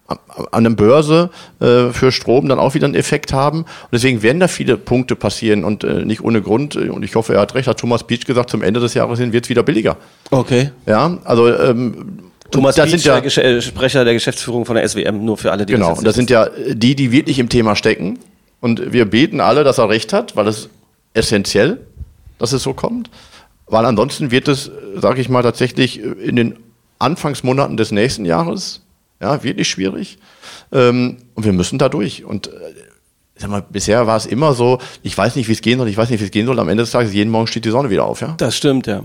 an 0.09 0.47
einer 0.53 0.71
Börse 0.71 1.31
äh, 1.61 1.91
für 1.91 2.11
Strom 2.13 2.49
dann 2.49 2.59
auch 2.59 2.75
wieder 2.75 2.87
einen 2.87 2.95
Effekt 2.95 3.33
haben. 3.33 3.61
Und 3.61 3.69
deswegen 3.93 4.23
werden 4.23 4.41
da 4.41 4.49
viele 4.49 4.77
Punkte 4.79 5.17
passieren 5.17 5.65
und 5.65 5.85
äh, 5.85 6.05
nicht 6.05 6.23
ohne 6.23 6.41
Grund. 6.41 6.77
Und 6.77 7.05
ich 7.05 7.15
hoffe, 7.15 7.35
er 7.35 7.41
hat 7.41 7.55
recht, 7.55 7.69
hat 7.69 7.79
Thomas 7.79 8.05
Beach 8.05 8.25
gesagt, 8.25 8.49
zum 8.51 8.63
Ende 8.63 8.81
des 8.81 8.95
Jahres 8.95 9.19
hin 9.19 9.33
wird 9.33 9.45
es 9.45 9.51
wieder 9.51 9.63
billiger. 9.63 9.97
Okay. 10.31 10.71
Ja, 10.87 11.19
also 11.25 11.49
ähm, 11.49 12.31
Thomas 12.51 12.77
das 12.77 12.91
sind 12.91 13.05
ja 13.05 13.21
der 13.21 13.45
äh, 13.45 13.61
Sprecher 13.61 14.05
der 14.05 14.15
Geschäftsführung 14.15 14.65
von 14.65 14.77
der 14.77 14.89
SWM, 14.89 15.25
nur 15.25 15.37
für 15.37 15.53
alle, 15.53 15.67
die 15.67 15.75
Genau, 15.75 15.91
jetzt 15.91 15.99
und 15.99 16.07
das 16.07 16.15
sind 16.15 16.31
ja 16.31 16.49
die, 16.73 16.95
die 16.95 17.13
wirklich 17.13 17.39
im 17.39 17.51
Thema 17.51 17.77
stecken. 17.77 18.19
Und 18.61 18.93
wir 18.93 19.05
beten 19.05 19.41
alle, 19.41 19.63
dass 19.63 19.79
er 19.79 19.89
recht 19.89 20.13
hat, 20.13 20.35
weil 20.35 20.49
es 20.49 20.71
essentiell, 21.13 21.79
dass 22.39 22.53
es 22.53 22.63
so 22.63 22.73
kommt. 22.73 23.11
Weil 23.67 23.85
ansonsten 23.85 24.31
wird 24.31 24.49
es, 24.49 24.71
sage 24.97 25.21
ich 25.21 25.29
mal, 25.29 25.43
tatsächlich 25.43 26.01
in 26.01 26.37
den 26.37 26.57
Anfangsmonaten 26.99 27.77
des 27.77 27.93
nächsten 27.93 28.25
Jahres 28.25 28.81
ja, 29.21 29.43
wirklich 29.43 29.69
schwierig. 29.69 30.19
Ähm, 30.73 31.19
und 31.35 31.45
wir 31.45 31.53
müssen 31.53 31.79
da 31.79 31.89
durch. 31.89 32.25
Und 32.25 32.49
äh, 32.49 32.51
sag 33.37 33.51
mal, 33.51 33.63
bisher 33.69 34.07
war 34.07 34.17
es 34.17 34.27
immer 34.27 34.55
so, 34.55 34.79
ich 35.03 35.17
weiß 35.17 35.37
nicht, 35.37 35.49
wie 35.49 35.53
es 35.53 35.61
gehen 35.61 35.79
soll, 35.79 35.89
ich 35.89 35.97
weiß 35.97 36.11
nicht, 36.11 36.21
wie 36.21 36.25
es 36.25 36.31
gehen 36.31 36.47
soll. 36.47 36.59
Am 36.59 36.69
Ende 36.69 36.83
des 36.83 36.91
Tages, 36.91 37.13
jeden 37.13 37.31
Morgen 37.31 37.47
steht 37.47 37.65
die 37.65 37.71
Sonne 37.71 37.91
wieder 37.91 38.05
auf. 38.05 38.21
Ja? 38.21 38.35
Das 38.39 38.57
stimmt, 38.57 38.87
ja. 38.87 39.03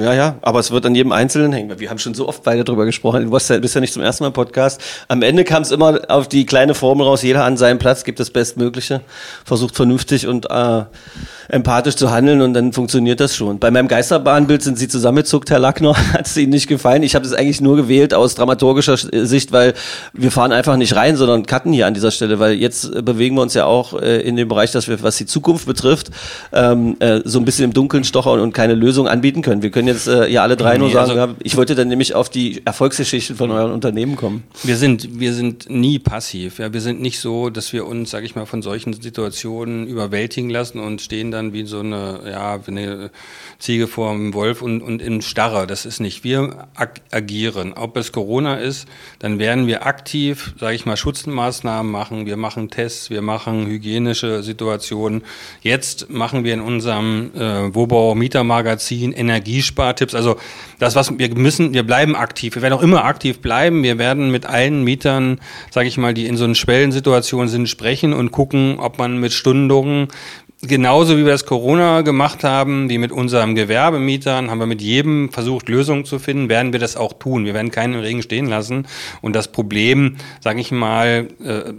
Ja, 0.00 0.14
ja, 0.14 0.36
aber 0.40 0.60
es 0.60 0.70
wird 0.70 0.86
an 0.86 0.94
jedem 0.94 1.12
Einzelnen 1.12 1.52
hängen. 1.52 1.78
Wir 1.78 1.90
haben 1.90 1.98
schon 1.98 2.14
so 2.14 2.26
oft 2.26 2.42
beide 2.42 2.64
drüber 2.64 2.86
gesprochen. 2.86 3.30
Du 3.30 3.36
ja, 3.36 3.58
bist 3.58 3.74
ja 3.74 3.80
nicht 3.82 3.92
zum 3.92 4.02
ersten 4.02 4.24
Mal 4.24 4.28
im 4.28 4.32
Podcast. 4.32 4.80
Am 5.08 5.20
Ende 5.20 5.44
kam 5.44 5.62
es 5.62 5.72
immer 5.72 6.00
auf 6.08 6.26
die 6.26 6.46
kleine 6.46 6.72
Formel 6.72 7.06
raus. 7.06 7.22
Jeder 7.22 7.44
an 7.44 7.58
seinem 7.58 7.78
Platz 7.78 8.02
gibt 8.04 8.18
das 8.18 8.30
Bestmögliche, 8.30 9.02
versucht 9.44 9.76
vernünftig 9.76 10.26
und 10.26 10.50
äh, 10.50 10.84
empathisch 11.48 11.96
zu 11.96 12.10
handeln 12.10 12.40
und 12.40 12.54
dann 12.54 12.72
funktioniert 12.72 13.20
das 13.20 13.36
schon. 13.36 13.58
Bei 13.58 13.70
meinem 13.70 13.88
Geisterbahnbild 13.88 14.62
sind 14.62 14.78
Sie 14.78 14.88
zusammengezuckt, 14.88 15.50
Herr 15.50 15.58
Lackner. 15.58 15.94
Hat 16.12 16.26
es 16.26 16.36
Ihnen 16.36 16.50
nicht 16.50 16.66
gefallen? 16.66 17.02
Ich 17.02 17.14
habe 17.14 17.26
es 17.26 17.34
eigentlich 17.34 17.60
nur 17.60 17.76
gewählt 17.76 18.14
aus 18.14 18.34
dramaturgischer 18.36 18.96
äh, 19.12 19.26
Sicht, 19.26 19.52
weil 19.52 19.74
wir 20.14 20.30
fahren 20.30 20.52
einfach 20.52 20.76
nicht 20.76 20.96
rein, 20.96 21.16
sondern 21.16 21.44
cutten 21.44 21.74
hier 21.74 21.86
an 21.86 21.92
dieser 21.92 22.10
Stelle, 22.10 22.38
weil 22.38 22.54
jetzt 22.54 22.94
äh, 22.94 23.02
bewegen 23.02 23.36
wir 23.36 23.42
uns 23.42 23.52
ja 23.52 23.66
auch 23.66 24.00
äh, 24.00 24.20
in 24.22 24.36
dem 24.36 24.48
Bereich, 24.48 24.70
dass 24.72 24.88
wir, 24.88 25.02
was 25.02 25.18
die 25.18 25.26
Zukunft 25.26 25.66
betrifft, 25.66 26.10
ähm, 26.52 26.96
äh, 27.00 27.20
so 27.24 27.38
ein 27.38 27.44
bisschen 27.44 27.66
im 27.66 27.72
Dunkeln 27.74 28.04
stochern 28.04 28.40
und 28.40 28.54
keine 28.54 28.74
Lösung 28.74 29.08
anbieten 29.08 29.42
können. 29.42 29.62
Wir 29.62 29.70
können 29.70 29.89
jetzt 29.90 30.06
äh, 30.08 30.28
ja 30.28 30.42
alle 30.42 30.56
drei 30.56 30.78
nur 30.78 30.88
Nee, 30.88 30.94
sagen, 30.94 31.18
also- 31.18 31.34
ich 31.42 31.56
wollte 31.56 31.74
dann 31.74 31.88
nämlich 31.88 32.14
auf 32.14 32.28
die 32.28 32.62
Erfolgsgeschichten 32.64 33.36
von 33.36 33.50
euren 33.50 33.72
Unternehmen 33.72 34.16
kommen. 34.16 34.44
Wir 34.62 34.76
sind, 34.76 35.20
wir 35.20 35.32
sind 35.34 35.68
nie 35.70 35.98
passiv. 35.98 36.58
Ja, 36.58 36.72
wir 36.72 36.80
sind 36.80 37.00
nicht 37.00 37.20
so, 37.20 37.50
dass 37.50 37.72
wir 37.72 37.86
uns, 37.86 38.10
sage 38.10 38.26
ich 38.26 38.34
mal, 38.34 38.46
von 38.46 38.62
solchen 38.62 38.92
Situationen 38.92 39.86
überwältigen 39.86 40.50
lassen 40.50 40.78
und 40.80 41.00
stehen 41.00 41.30
dann 41.30 41.52
wie 41.52 41.64
so 41.66 41.80
eine, 41.80 42.20
ja, 42.30 42.58
eine 42.66 43.10
Ziege 43.58 43.86
vor 43.86 44.12
dem 44.12 44.32
Wolf 44.34 44.62
und, 44.62 44.82
und 44.82 45.02
in 45.02 45.22
Starre. 45.22 45.66
Das 45.66 45.84
ist 45.86 46.00
nicht. 46.00 46.24
Wir 46.24 46.68
ag 46.74 47.00
agieren. 47.10 47.72
Ob 47.74 47.96
es 47.96 48.12
Corona 48.12 48.56
ist, 48.56 48.86
dann 49.18 49.38
werden 49.38 49.66
wir 49.66 49.86
aktiv, 49.86 50.54
sage 50.58 50.74
ich 50.74 50.86
mal, 50.86 50.96
Schutzmaßnahmen 50.96 51.90
machen. 51.90 52.26
Wir 52.26 52.36
machen 52.36 52.70
Tests, 52.70 53.10
wir 53.10 53.22
machen 53.22 53.66
hygienische 53.66 54.42
Situationen. 54.42 55.22
Jetzt 55.62 56.10
machen 56.10 56.44
wir 56.44 56.54
in 56.54 56.60
unserem 56.60 57.30
äh, 57.34 57.74
Wobau 57.74 58.14
Mietermagazin 58.14 59.12
Energiespartipps. 59.70 60.14
Also 60.14 60.36
das, 60.78 60.96
was 60.96 61.18
wir 61.18 61.34
müssen, 61.34 61.72
wir 61.72 61.82
bleiben 61.82 62.16
aktiv. 62.16 62.54
Wir 62.54 62.62
werden 62.62 62.74
auch 62.74 62.82
immer 62.82 63.04
aktiv 63.04 63.40
bleiben. 63.40 63.82
Wir 63.82 63.98
werden 63.98 64.30
mit 64.30 64.46
allen 64.46 64.84
Mietern, 64.84 65.40
sage 65.70 65.88
ich 65.88 65.96
mal, 65.96 66.14
die 66.14 66.26
in 66.26 66.36
so 66.36 66.44
einer 66.44 66.54
Schwellensituation 66.54 67.48
sind, 67.48 67.68
sprechen 67.68 68.12
und 68.12 68.30
gucken, 68.30 68.78
ob 68.78 68.98
man 68.98 69.18
mit 69.18 69.32
Stundungen 69.32 70.08
Genauso 70.62 71.16
wie 71.16 71.24
wir 71.24 71.32
das 71.32 71.46
Corona 71.46 72.02
gemacht 72.02 72.44
haben, 72.44 72.90
wie 72.90 72.98
mit 72.98 73.12
unserem 73.12 73.54
Gewerbemietern, 73.54 74.50
haben 74.50 74.58
wir 74.58 74.66
mit 74.66 74.82
jedem 74.82 75.32
versucht, 75.32 75.70
Lösungen 75.70 76.04
zu 76.04 76.18
finden, 76.18 76.50
werden 76.50 76.74
wir 76.74 76.80
das 76.80 76.98
auch 76.98 77.14
tun. 77.14 77.46
Wir 77.46 77.54
werden 77.54 77.70
keinen 77.70 77.94
im 77.94 78.00
Regen 78.00 78.20
stehen 78.20 78.44
lassen 78.44 78.86
und 79.22 79.34
das 79.34 79.48
Problem, 79.48 80.16
sage 80.40 80.60
ich 80.60 80.70
mal, 80.70 81.28
äh, 81.42 81.72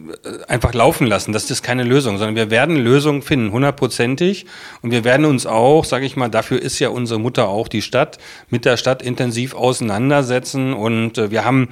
einfach 0.52 0.74
laufen 0.74 1.06
lassen. 1.06 1.32
Das 1.32 1.52
ist 1.52 1.62
keine 1.62 1.84
Lösung, 1.84 2.18
sondern 2.18 2.36
wir 2.36 2.50
werden 2.50 2.76
Lösungen 2.76 3.22
finden, 3.22 3.52
hundertprozentig. 3.52 4.48
Und 4.82 4.90
wir 4.90 5.04
werden 5.04 5.28
uns 5.28 5.46
auch, 5.46 5.86
sage 5.86 6.08
ich 6.08 6.16
mal, 6.16 6.30
dafür 6.30 6.60
ist 6.60 6.80
ja 6.80 6.90
unsere 6.90 7.20
Mutter 7.20 7.50
auch 7.50 7.68
die 7.68 7.84
Stadt, 7.84 8.18
mit 8.50 8.66
der 8.66 8.78
Stadt 8.78 9.04
intensiv 9.04 9.54
auseinandersetzen. 9.54 10.74
Und 10.74 11.20
äh, 11.20 11.30
wir 11.30 11.46
haben 11.46 11.70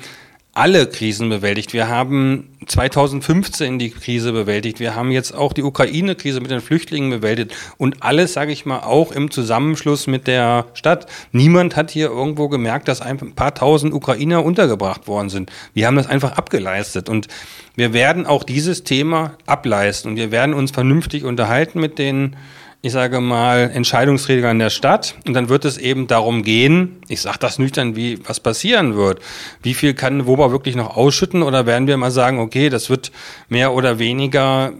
alle 0.53 0.87
Krisen 0.87 1.29
bewältigt. 1.29 1.73
Wir 1.73 1.87
haben 1.87 2.49
2015 2.65 3.79
die 3.79 3.91
Krise 3.91 4.33
bewältigt. 4.33 4.79
Wir 4.79 4.95
haben 4.95 5.11
jetzt 5.11 5.33
auch 5.33 5.53
die 5.53 5.63
Ukraine-Krise 5.63 6.41
mit 6.41 6.51
den 6.51 6.59
Flüchtlingen 6.59 7.11
bewältigt. 7.11 7.55
Und 7.77 8.01
alles, 8.01 8.33
sage 8.33 8.51
ich 8.51 8.65
mal, 8.65 8.79
auch 8.79 9.11
im 9.11 9.31
Zusammenschluss 9.31 10.07
mit 10.07 10.27
der 10.27 10.65
Stadt. 10.73 11.05
Niemand 11.31 11.75
hat 11.75 11.91
hier 11.91 12.07
irgendwo 12.07 12.49
gemerkt, 12.49 12.87
dass 12.87 13.01
ein 13.01 13.17
paar 13.35 13.53
tausend 13.53 13.93
Ukrainer 13.93 14.43
untergebracht 14.43 15.07
worden 15.07 15.29
sind. 15.29 15.51
Wir 15.73 15.87
haben 15.87 15.95
das 15.95 16.07
einfach 16.07 16.33
abgeleistet. 16.33 17.09
Und 17.09 17.27
wir 17.75 17.93
werden 17.93 18.25
auch 18.25 18.43
dieses 18.43 18.83
Thema 18.83 19.35
ableisten. 19.45 20.11
Und 20.11 20.17
wir 20.17 20.31
werden 20.31 20.55
uns 20.55 20.71
vernünftig 20.71 21.23
unterhalten 21.25 21.79
mit 21.79 21.99
den 21.99 22.35
ich 22.81 22.93
sage 22.93 23.19
mal, 23.19 23.71
Entscheidungsträger 23.73 24.49
in 24.51 24.59
der 24.59 24.69
Stadt. 24.69 25.15
Und 25.27 25.33
dann 25.33 25.49
wird 25.49 25.65
es 25.65 25.77
eben 25.77 26.07
darum 26.07 26.43
gehen, 26.43 27.01
ich 27.09 27.21
sage 27.21 27.39
das 27.39 27.59
nüchtern, 27.59 27.95
wie 27.95 28.19
was 28.25 28.39
passieren 28.39 28.95
wird. 28.95 29.19
Wie 29.61 29.73
viel 29.73 29.93
kann 29.93 30.25
Woba 30.27 30.51
wirklich 30.51 30.75
noch 30.75 30.95
ausschütten? 30.95 31.43
Oder 31.43 31.65
werden 31.65 31.87
wir 31.87 31.97
mal 31.97 32.11
sagen, 32.11 32.39
okay, 32.39 32.69
das 32.69 32.89
wird 32.89 33.11
mehr 33.49 33.73
oder 33.73 33.99
weniger 33.99 34.71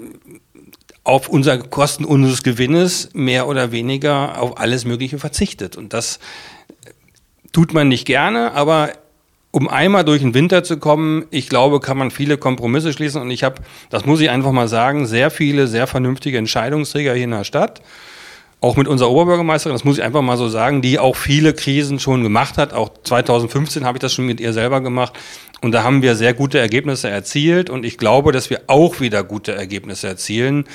auf 1.04 1.28
unser 1.28 1.58
Kosten 1.58 2.06
unseres 2.06 2.44
Gewinnes 2.44 3.10
mehr 3.14 3.48
oder 3.48 3.72
weniger 3.72 4.40
auf 4.42 4.60
alles 4.60 4.86
Mögliche 4.86 5.18
verzichtet. 5.18 5.76
Und 5.76 5.94
das 5.94 6.20
tut 7.52 7.74
man 7.74 7.88
nicht 7.88 8.06
gerne, 8.06 8.54
aber 8.54 8.92
um 9.52 9.68
einmal 9.68 10.06
durch 10.06 10.22
den 10.22 10.34
Winter 10.34 10.64
zu 10.64 10.78
kommen, 10.78 11.26
ich 11.32 11.50
glaube, 11.50 11.80
kann 11.80 11.98
man 11.98 12.12
viele 12.12 12.38
Kompromisse 12.38 12.94
schließen. 12.94 13.22
Und 13.22 13.32
ich 13.32 13.44
habe, 13.44 13.56
das 13.90 14.06
muss 14.06 14.22
ich 14.22 14.30
einfach 14.30 14.52
mal 14.52 14.68
sagen, 14.68 15.08
sehr 15.08 15.32
viele, 15.32 15.68
sehr 15.68 15.88
vernünftige 15.88 16.38
Entscheidungsträger 16.38 17.14
hier 17.14 17.24
in 17.24 17.32
der 17.32 17.44
Stadt. 17.44 17.82
Auch 18.62 18.76
mit 18.76 18.88
unserer 18.88 19.10
Oberbürgermeisterin, 19.10 19.74
das 19.74 19.86
muss 19.86 19.98
ich 19.98 20.04
einfach 20.04 20.22
mal 20.22 20.38
so 20.38 20.50
sagen, 20.50 20.82
die 20.82 21.00
auch 21.00 21.16
viele 21.16 21.54
Krisen 21.54 22.00
schon 22.00 22.24
gemacht 22.24 22.58
hat. 22.58 22.74
Auch 22.74 22.92
2015 23.04 23.86
habe 23.86 23.98
ich 23.98 24.02
das 24.02 24.14
schon 24.14 24.26
mit 24.26 24.40
ihr 24.40 24.54
selber 24.54 24.82
gemacht. 24.82 25.14
Und 25.62 25.72
da 25.72 25.84
haben 25.84 26.02
wir 26.02 26.16
sehr 26.16 26.34
gute 26.34 26.60
Ergebnisse 26.60 27.10
erzielt. 27.10 27.70
Und 27.70 27.86
ich 27.86 27.98
glaube, 27.98 28.32
dass 28.32 28.50
wir 28.50 28.62
auch 28.68 29.00
wieder 29.00 29.24
gute 29.24 29.56
Ergebnisse 29.56 30.08
erzielen. 30.08 30.66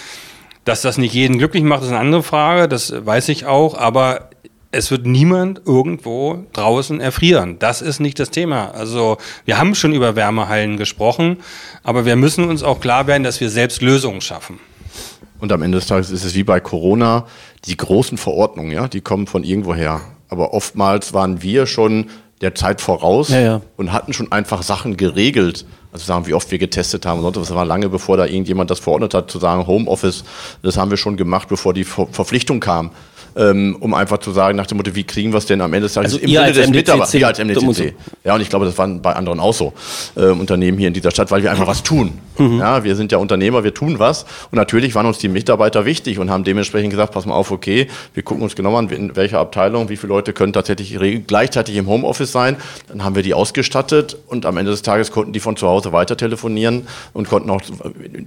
Dass 0.65 0.83
das 0.83 0.99
nicht 0.99 1.13
jeden 1.13 1.39
glücklich 1.39 1.63
macht, 1.63 1.83
ist 1.83 1.91
eine 1.91 1.99
andere 1.99 2.23
Frage. 2.23 2.69
Das 2.69 3.07
weiß 3.07 3.29
ich 3.29 3.47
auch. 3.47 3.77
Aber 3.77 4.31
es 4.75 4.91
wird 4.91 5.07
niemand 5.07 5.63
irgendwo 5.65 6.45
draußen 6.53 7.01
erfrieren. 7.01 7.59
Das 7.59 7.81
ist 7.81 8.01
nicht 8.01 8.19
das 8.19 8.31
Thema. 8.31 8.73
Also 8.73 9.19
wir 9.45 9.59
haben 9.59 9.75
schon 9.75 9.93
über 9.93 10.17
Wärmehallen 10.17 10.77
gesprochen, 10.77 11.39
aber 11.83 12.05
wir 12.05 12.17
müssen 12.17 12.49
uns 12.49 12.63
auch 12.63 12.81
klar 12.81 13.07
werden, 13.07 13.23
dass 13.23 13.41
wir 13.41 13.51
selbst 13.51 13.83
Lösungen 13.83 14.21
schaffen. 14.21 14.59
Und 15.39 15.53
am 15.53 15.63
Ende 15.63 15.79
des 15.79 15.87
Tages 15.87 16.11
ist 16.11 16.25
es 16.25 16.35
wie 16.35 16.45
bei 16.45 16.61
Corona, 16.61 17.27
die 17.67 17.77
großen 17.77 18.19
Verordnungen, 18.19 18.73
ja, 18.73 18.89
die 18.89 19.01
kommen 19.01 19.27
von 19.27 19.45
irgendwoher. 19.45 20.01
Aber 20.29 20.55
oftmals 20.55 21.13
waren 21.13 21.43
wir 21.43 21.67
schon 21.67 22.07
der 22.41 22.55
Zeit 22.55 22.81
voraus 22.81 23.29
ja, 23.29 23.41
ja. 23.41 23.61
und 23.77 23.93
hatten 23.93 24.13
schon 24.13 24.33
einfach 24.33 24.63
Sachen 24.63 24.97
geregelt. 24.97 25.65
Also 25.93 26.07
sagen, 26.07 26.27
wie 26.27 26.35
oft 26.35 26.51
wir 26.51 26.59
getestet 26.59 27.07
haben 27.07 27.19
und 27.19 27.23
sonst 27.25 27.37
was. 27.37 27.49
Das 27.49 27.57
war 27.57 27.65
lange 27.65 27.89
bevor 27.89 28.17
da 28.17 28.27
irgendjemand 28.27 28.69
das 28.69 28.81
verordnet 28.81 29.15
hat, 29.15 29.31
zu 29.31 29.39
sagen, 29.39 29.69
Homeoffice, 29.69 30.25
das 30.61 30.77
haben 30.77 30.91
wir 30.91 30.97
schon 30.97 31.17
gemacht, 31.17 31.49
bevor 31.49 31.73
die 31.73 31.85
Ver 31.85 32.09
Verpflichtung 32.11 32.59
kam 32.59 32.91
ähm, 33.37 33.77
um 33.81 33.95
einfach 33.95 34.19
zu 34.19 34.33
sagen, 34.33 34.57
nach 34.57 34.67
dem 34.67 34.77
Motto, 34.77 34.95
wie 34.95 35.05
kriegen 35.05 35.33
wir 35.33 35.39
es 35.39 35.47
denn 35.47 35.61
am 35.61 35.73
Ende 35.73 35.87
des 35.87 35.95
Tages 35.95 36.15
also 36.15 36.25
im 36.25 36.31
Sinne 36.31 36.53
des 36.53 36.71
Mitarbeiters, 36.71 37.25
als 37.25 37.39
MDCC. 37.39 37.95
Ja, 38.25 38.35
und 38.35 38.41
ich 38.41 38.49
glaube, 38.49 38.67
das 38.67 38.79
waren 38.79 39.03
bei 39.03 39.15
anderen 39.15 39.41
auch 39.41 39.55
so, 39.55 39.73
äh, 40.17 40.27
Unternehmen 40.27 40.79
hier 40.79 40.89
in 40.89 40.95
dieser 40.95 41.11
Stadt, 41.11 41.31
weil 41.31 41.43
wir 41.43 41.51
einfach 41.51 41.67
was 41.67 41.83
tun. 41.83 42.19
Mhm. 42.39 42.59
Ja, 42.59 42.85
wir 42.85 42.97
sind 42.97 43.13
ja 43.13 43.19
Unternehmer, 43.19 43.65
wir 43.65 43.75
tun 43.75 43.99
was. 43.99 44.25
Und 44.51 44.57
natürlich 44.57 44.95
waren 44.95 45.07
uns 45.07 45.19
die 45.19 45.29
Mitarbeiter 45.29 45.85
wichtig 45.85 46.19
und 46.19 46.31
haben 46.31 46.45
dementsprechend 46.45 46.91
gesagt, 46.91 47.13
pass 47.13 47.27
mal 47.27 47.35
auf, 47.35 47.51
okay, 47.51 47.89
wir 48.13 48.23
gucken 48.23 48.43
uns 48.43 48.57
genau 48.57 48.77
an, 48.77 48.89
in 48.89 49.15
welcher 49.17 49.39
Abteilung, 49.39 49.89
wie 49.89 49.97
viele 49.97 50.13
Leute 50.13 50.33
können 50.33 50.53
tatsächlich 50.53 50.99
gleichzeitig 51.27 51.77
im 51.77 51.87
Homeoffice 51.87 52.33
sein. 52.33 52.57
Dann 52.89 53.05
haben 53.05 53.15
wir 53.15 53.23
die 53.23 53.35
ausgestattet 53.35 54.17
und 54.29 54.47
am 54.47 54.57
Ende 54.57 54.71
des 54.71 54.83
Tages 54.83 55.11
konnten 55.11 55.33
die 55.33 55.41
von 55.41 55.57
zu 55.57 55.67
Hause 55.69 55.93
weiter 55.93 56.17
telefonieren 56.17 56.87
und 57.13 57.29
konnten 57.29 57.51
auch 57.51 57.61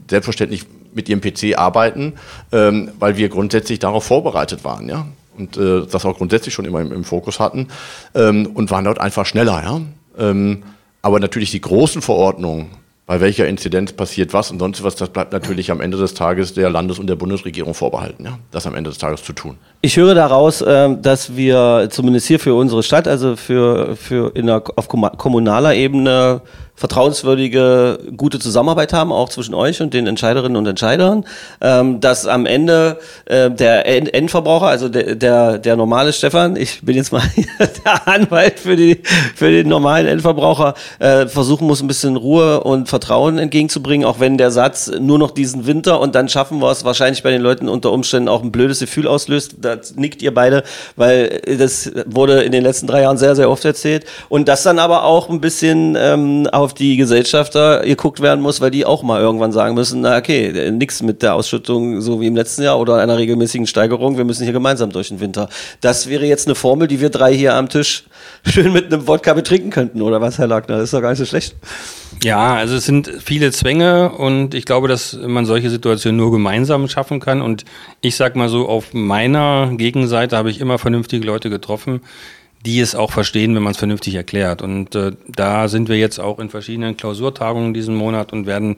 selbstverständlich 0.10 0.66
mit 0.94 1.08
ihrem 1.10 1.22
PC 1.22 1.58
arbeiten, 1.58 2.14
ähm, 2.52 2.92
weil 3.00 3.18
wir 3.18 3.30
grundsätzlich 3.30 3.80
darauf 3.80 4.04
vorbereitet 4.04 4.64
waren, 4.64 4.90
ja. 4.90 4.97
Und 5.38 5.58
äh, 5.58 5.86
das 5.86 6.06
auch 6.06 6.18
grundsätzlich 6.18 6.54
schon 6.54 6.66
immer 6.66 6.82
im, 6.82 6.92
im 6.92 7.04
Fokus 7.04 7.40
hatten 7.40 7.68
ähm, 8.16 8.48
und 8.54 8.72
waren 8.72 8.86
dort 8.86 9.00
einfach 9.00 9.26
schneller, 9.26 9.62
ja. 9.64 9.82
Ähm, 10.18 10.64
aber 11.02 11.20
natürlich 11.20 11.52
die 11.52 11.62
großen 11.62 12.02
Verordnungen, 12.02 12.72
bei 13.06 13.22
welcher 13.22 13.48
Inzidenz 13.48 13.94
passiert 13.94 14.34
was 14.34 14.52
und 14.52 14.60
sonst 14.60 14.84
was, 14.84 14.98
das 14.98 15.10
bleibt 15.10 15.32
natürlich 15.32 15.72
am 15.72 15.80
Ende 15.80 15.98
des 15.98 16.14
Tages 16.14 16.54
der 16.54 16.70
Landes- 16.70 17.00
und 17.00 17.08
der 17.08 17.16
Bundesregierung 17.16 17.74
vorbehalten, 17.74 18.26
ja, 18.26 18.38
das 18.52 18.68
am 18.68 18.76
Ende 18.76 18.90
des 18.90 19.00
Tages 19.00 19.24
zu 19.24 19.32
tun. 19.32 19.58
Ich 19.82 19.96
höre 19.96 20.14
daraus, 20.14 20.62
äh, 20.62 20.94
dass 21.02 21.38
wir 21.38 21.88
zumindest 21.90 22.28
hier 22.28 22.40
für 22.40 22.54
unsere 22.54 22.84
Stadt, 22.84 23.08
also 23.08 23.38
für, 23.38 23.96
für 23.96 24.36
in 24.36 24.48
der, 24.48 24.62
auf 24.76 24.90
kommunaler 24.90 25.74
Ebene 25.74 26.42
vertrauenswürdige, 26.78 28.00
gute 28.16 28.40
Zusammenarbeit 28.40 28.94
haben, 28.94 29.12
auch 29.12 29.30
zwischen 29.30 29.56
euch 29.56 29.82
und 29.82 29.96
den 29.96 30.06
Entscheiderinnen 30.06 30.56
und 30.56 30.68
Entscheidern, 30.68 31.26
ähm, 31.60 32.00
dass 32.00 32.28
am 32.28 32.46
Ende 32.46 33.00
äh, 33.26 33.50
der 33.50 33.88
Endverbraucher, 34.14 34.68
also 34.68 34.88
der, 34.88 35.16
der, 35.16 35.58
der 35.58 35.76
normale 35.76 36.14
Stefan, 36.14 36.56
ich 36.56 36.82
bin 36.84 36.96
jetzt 36.96 37.12
mal 37.12 37.24
der 37.60 38.08
Anwalt 38.08 38.60
für, 38.60 38.76
die, 38.76 39.02
für 39.36 39.50
den 39.50 39.68
normalen 39.68 40.06
Endverbraucher, 40.06 40.76
äh, 41.00 41.26
versuchen 41.26 41.66
muss, 41.66 41.82
ein 41.82 41.88
bisschen 41.88 42.16
Ruhe 42.16 42.62
und 42.62 42.88
Vertrauen 42.88 43.40
entgegenzubringen, 43.40 44.06
auch 44.06 44.20
wenn 44.20 44.38
der 44.38 44.52
Satz 44.52 44.92
nur 45.00 45.18
noch 45.18 45.32
diesen 45.32 45.66
Winter 45.66 46.00
und 46.00 46.14
dann 46.14 46.30
schaffen 46.30 46.62
wir 46.62 46.70
es 46.70 46.86
wahrscheinlich 46.86 47.24
bei 47.24 47.32
den 47.32 47.42
Leuten 47.42 47.70
unter 47.70 47.92
Umständen 47.92 48.30
auch 48.30 48.44
ein 48.44 48.52
blödes 48.52 48.80
Gefühl 48.80 49.08
auslöst. 49.08 49.56
Da 49.62 49.78
nickt 49.96 50.22
ihr 50.22 50.34
beide, 50.34 50.64
weil 50.96 51.42
das 51.58 51.92
wurde 52.06 52.44
in 52.44 52.52
den 52.52 52.62
letzten 52.62 52.86
drei 52.86 53.02
Jahren 53.02 53.18
sehr, 53.18 53.36
sehr 53.36 53.50
oft 53.50 53.66
erzählt. 53.66 54.06
Und 54.30 54.48
das 54.48 54.62
dann 54.62 54.78
aber 54.78 55.04
auch 55.06 55.30
ein 55.30 55.42
bisschen 55.42 55.98
ähm, 56.00 56.48
auf 56.52 56.67
auf 56.68 56.74
die 56.74 56.98
Gesellschafter 56.98 57.80
geguckt 57.80 58.20
werden 58.20 58.42
muss, 58.42 58.60
weil 58.60 58.72
die 58.72 58.86
auch 58.86 59.04
mal 59.04 59.22
irgendwann 59.22 59.54
sagen 59.54 59.74
müssen, 59.74 60.02
na 60.02 60.18
okay, 60.18 60.70
nix 60.72 61.02
mit 61.02 61.22
der 61.22 61.34
Ausschüttung 61.34 62.02
so 62.02 62.20
wie 62.20 62.28
im 62.28 62.36
letzten 62.36 62.64
Jahr 62.64 62.78
oder 62.78 62.96
einer 62.98 63.18
regelmäßigen 63.18 63.68
Steigerung, 63.68 64.18
wir 64.18 64.26
müssen 64.26 64.44
hier 64.44 64.52
gemeinsam 64.52 64.92
durch 64.92 65.08
den 65.08 65.22
Winter. 65.22 65.48
Das 65.80 66.10
wäre 66.10 66.26
jetzt 66.26 66.46
eine 66.46 66.56
Formel, 66.56 66.90
die 66.90 67.00
wir 67.00 67.10
drei 67.10 67.34
hier 67.34 67.56
am 67.56 67.70
Tisch 67.70 68.04
schön 68.46 68.74
mit 68.74 68.92
einem 68.92 69.08
Wodka 69.08 69.34
betrinken 69.34 69.70
könnten, 69.70 70.02
oder 70.02 70.20
was, 70.20 70.38
Herr 70.40 70.48
Lackner? 70.48 70.76
Das 70.76 70.86
ist 70.86 70.94
doch 70.94 71.02
gar 71.02 71.12
nicht 71.12 71.20
so 71.20 71.26
schlecht. 71.26 71.56
Ja, 72.22 72.56
also 72.56 72.76
es 72.76 72.86
sind 72.86 73.10
viele 73.24 73.52
Zwänge 73.52 74.12
und 74.12 74.54
ich 74.54 74.66
glaube, 74.66 74.90
dass 74.90 75.14
man 75.14 75.46
solche 75.46 75.70
Situationen 75.70 76.18
nur 76.18 76.32
gemeinsam 76.32 76.90
schaffen 76.90 77.22
kann. 77.22 77.42
Und 77.42 77.64
ich 78.02 78.18
sag 78.18 78.36
mal 78.36 78.50
so, 78.50 78.68
auf 78.68 78.94
meiner 78.94 79.72
Gegenseite 79.74 80.36
habe 80.36 80.50
ich 80.50 80.60
immer 80.60 80.80
vernünftige 80.80 81.26
Leute 81.26 81.50
getroffen, 81.50 82.02
die 82.68 82.82
es 82.82 82.96
auch 82.96 83.14
verstehen, 83.14 83.56
wenn 83.56 83.64
man 83.64 83.72
es 83.72 83.78
vernünftig 83.78 84.14
erklärt. 84.16 84.62
Und 84.62 84.94
äh, 84.94 85.14
da 85.30 85.70
sind 85.70 85.88
wir 85.88 85.98
jetzt 85.98 86.20
auch 86.20 86.38
in 86.38 86.50
verschiedenen 86.50 86.98
Klausurtagungen 86.98 87.74
diesen 87.74 87.96
Monat 87.96 88.34
und 88.34 88.46
werden, 88.46 88.78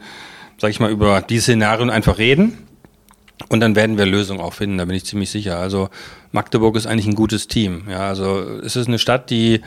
sag 0.60 0.69
ich 0.69 0.80
mal, 0.80 0.91
über 0.91 1.21
die 1.21 1.39
Szenarien 1.39 1.89
einfach 1.89 2.19
reden. 2.19 2.60
Und 3.47 3.62
dann 3.62 3.75
werden 3.75 3.97
wir 3.97 4.06
Lösungen 4.06 4.41
auch 4.41 4.54
finden, 4.54 4.78
da 4.78 4.86
bin 4.86 4.95
ich 4.95 5.06
ziemlich 5.06 5.32
sicher. 5.32 5.58
Also 5.58 5.89
Magdeburg 6.32 6.75
ist 6.75 6.86
eigentlich 6.86 7.08
ein 7.08 7.15
gutes 7.15 7.47
Team. 7.47 7.86
Ja, 7.89 8.02
also 8.02 8.60
es 8.63 8.75
ist 8.75 8.88
eine 8.88 8.99
Stadt, 8.99 9.32
die 9.32 9.62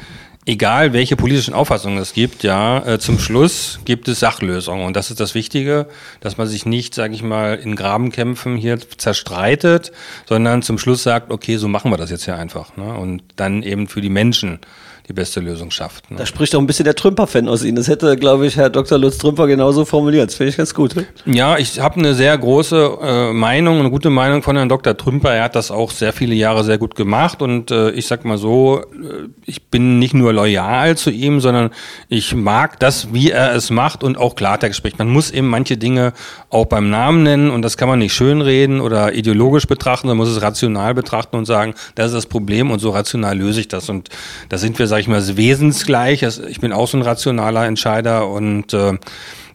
egal 0.44 0.92
welche 0.92 1.16
politischen 1.16 1.54
Auffassungen 1.54 1.98
es 1.98 2.12
gibt, 2.12 2.42
ja, 2.42 2.84
äh, 2.84 2.98
zum 2.98 3.18
Schluss 3.18 3.80
gibt 3.84 4.08
es 4.08 4.20
Sachlösungen. 4.20 4.84
Und 4.86 4.96
das 4.96 5.10
ist 5.10 5.20
das 5.20 5.34
Wichtige, 5.34 5.86
dass 6.20 6.36
man 6.36 6.46
sich 6.46 6.66
nicht, 6.66 6.94
sage 6.94 7.14
ich 7.14 7.22
mal, 7.22 7.54
in 7.54 7.76
Grabenkämpfen 7.76 8.56
hier 8.56 8.78
zerstreitet, 8.96 9.92
sondern 10.26 10.62
zum 10.62 10.78
Schluss 10.78 11.02
sagt, 11.02 11.30
okay, 11.30 11.56
so 11.56 11.68
machen 11.68 11.90
wir 11.90 11.96
das 11.96 12.10
jetzt 12.10 12.24
hier 12.24 12.36
einfach. 12.36 12.76
Ne? 12.76 12.92
Und 12.92 13.22
dann 13.36 13.62
eben 13.62 13.86
für 13.86 14.00
die 14.00 14.10
Menschen 14.10 14.58
die 15.08 15.12
beste 15.12 15.40
Lösung 15.40 15.70
schafft. 15.70 16.10
Ne? 16.10 16.16
Da 16.16 16.26
spricht 16.26 16.54
auch 16.54 16.60
ein 16.60 16.66
bisschen 16.66 16.84
der 16.84 16.94
Trümper-Fan 16.94 17.48
aus 17.48 17.64
Ihnen. 17.64 17.76
Das 17.76 17.88
hätte, 17.88 18.16
glaube 18.16 18.46
ich, 18.46 18.56
Herr 18.56 18.70
Dr. 18.70 18.98
Lutz 18.98 19.18
Trümper 19.18 19.46
genauso 19.46 19.84
formuliert. 19.84 20.28
Das 20.28 20.36
finde 20.36 20.50
ich 20.50 20.56
ganz 20.56 20.74
gut. 20.74 20.94
Ja, 21.26 21.58
ich 21.58 21.80
habe 21.80 21.96
eine 21.96 22.14
sehr 22.14 22.36
große 22.38 22.98
äh, 23.02 23.32
Meinung, 23.32 23.80
eine 23.80 23.90
gute 23.90 24.10
Meinung 24.10 24.42
von 24.42 24.56
Herrn 24.56 24.68
Dr. 24.68 24.96
Trümper. 24.96 25.34
Er 25.34 25.44
hat 25.44 25.56
das 25.56 25.70
auch 25.70 25.90
sehr 25.90 26.12
viele 26.12 26.34
Jahre 26.34 26.62
sehr 26.62 26.78
gut 26.78 26.94
gemacht 26.94 27.42
und 27.42 27.70
äh, 27.70 27.90
ich 27.90 28.06
sag 28.06 28.24
mal 28.24 28.38
so, 28.38 28.80
äh, 28.80 29.28
ich 29.44 29.64
bin 29.64 29.98
nicht 29.98 30.14
nur 30.14 30.32
loyal 30.32 30.96
zu 30.96 31.10
ihm, 31.10 31.40
sondern 31.40 31.70
ich 32.08 32.34
mag 32.34 32.78
das, 32.78 33.12
wie 33.12 33.30
er 33.30 33.54
es 33.54 33.70
macht 33.70 34.04
und 34.04 34.16
auch 34.16 34.36
Klartext 34.36 34.78
spricht. 34.78 34.98
Man 34.98 35.08
muss 35.08 35.30
eben 35.30 35.48
manche 35.48 35.76
Dinge 35.76 36.12
auch 36.48 36.66
beim 36.66 36.90
Namen 36.90 37.24
nennen 37.24 37.50
und 37.50 37.62
das 37.62 37.76
kann 37.76 37.88
man 37.88 37.98
nicht 37.98 38.14
schönreden 38.14 38.80
oder 38.80 39.14
ideologisch 39.14 39.66
betrachten, 39.66 40.06
man 40.06 40.16
muss 40.16 40.28
es 40.28 40.42
rational 40.42 40.94
betrachten 40.94 41.36
und 41.36 41.46
sagen, 41.46 41.74
das 41.94 42.06
ist 42.06 42.14
das 42.14 42.26
Problem 42.26 42.70
und 42.70 42.78
so 42.78 42.90
rational 42.90 43.36
löse 43.36 43.60
ich 43.60 43.68
das 43.68 43.88
und 43.88 44.08
da 44.48 44.58
sind 44.58 44.78
wir, 44.78 44.86
sag 44.92 45.00
ich 45.00 45.08
mal, 45.08 45.26
wesensgleich. 45.38 46.22
Ich 46.22 46.60
bin 46.60 46.70
auch 46.70 46.86
so 46.86 46.98
ein 46.98 47.02
rationaler 47.02 47.64
Entscheider 47.64 48.28
und 48.28 48.74
äh, 48.74 48.98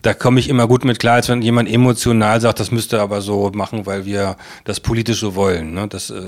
da 0.01 0.15
komme 0.15 0.39
ich 0.39 0.49
immer 0.49 0.67
gut 0.67 0.83
mit 0.83 0.97
klar, 0.97 1.13
als 1.13 1.29
wenn 1.29 1.43
jemand 1.43 1.69
emotional 1.71 2.41
sagt, 2.41 2.59
das 2.59 2.71
müsste 2.71 2.99
aber 3.01 3.21
so 3.21 3.51
machen, 3.53 3.85
weil 3.85 4.03
wir 4.03 4.35
das 4.63 4.79
politisch 4.79 5.19
so 5.19 5.35
wollen. 5.35 5.75
Ne? 5.75 5.87
Das 5.87 6.09
äh, 6.09 6.23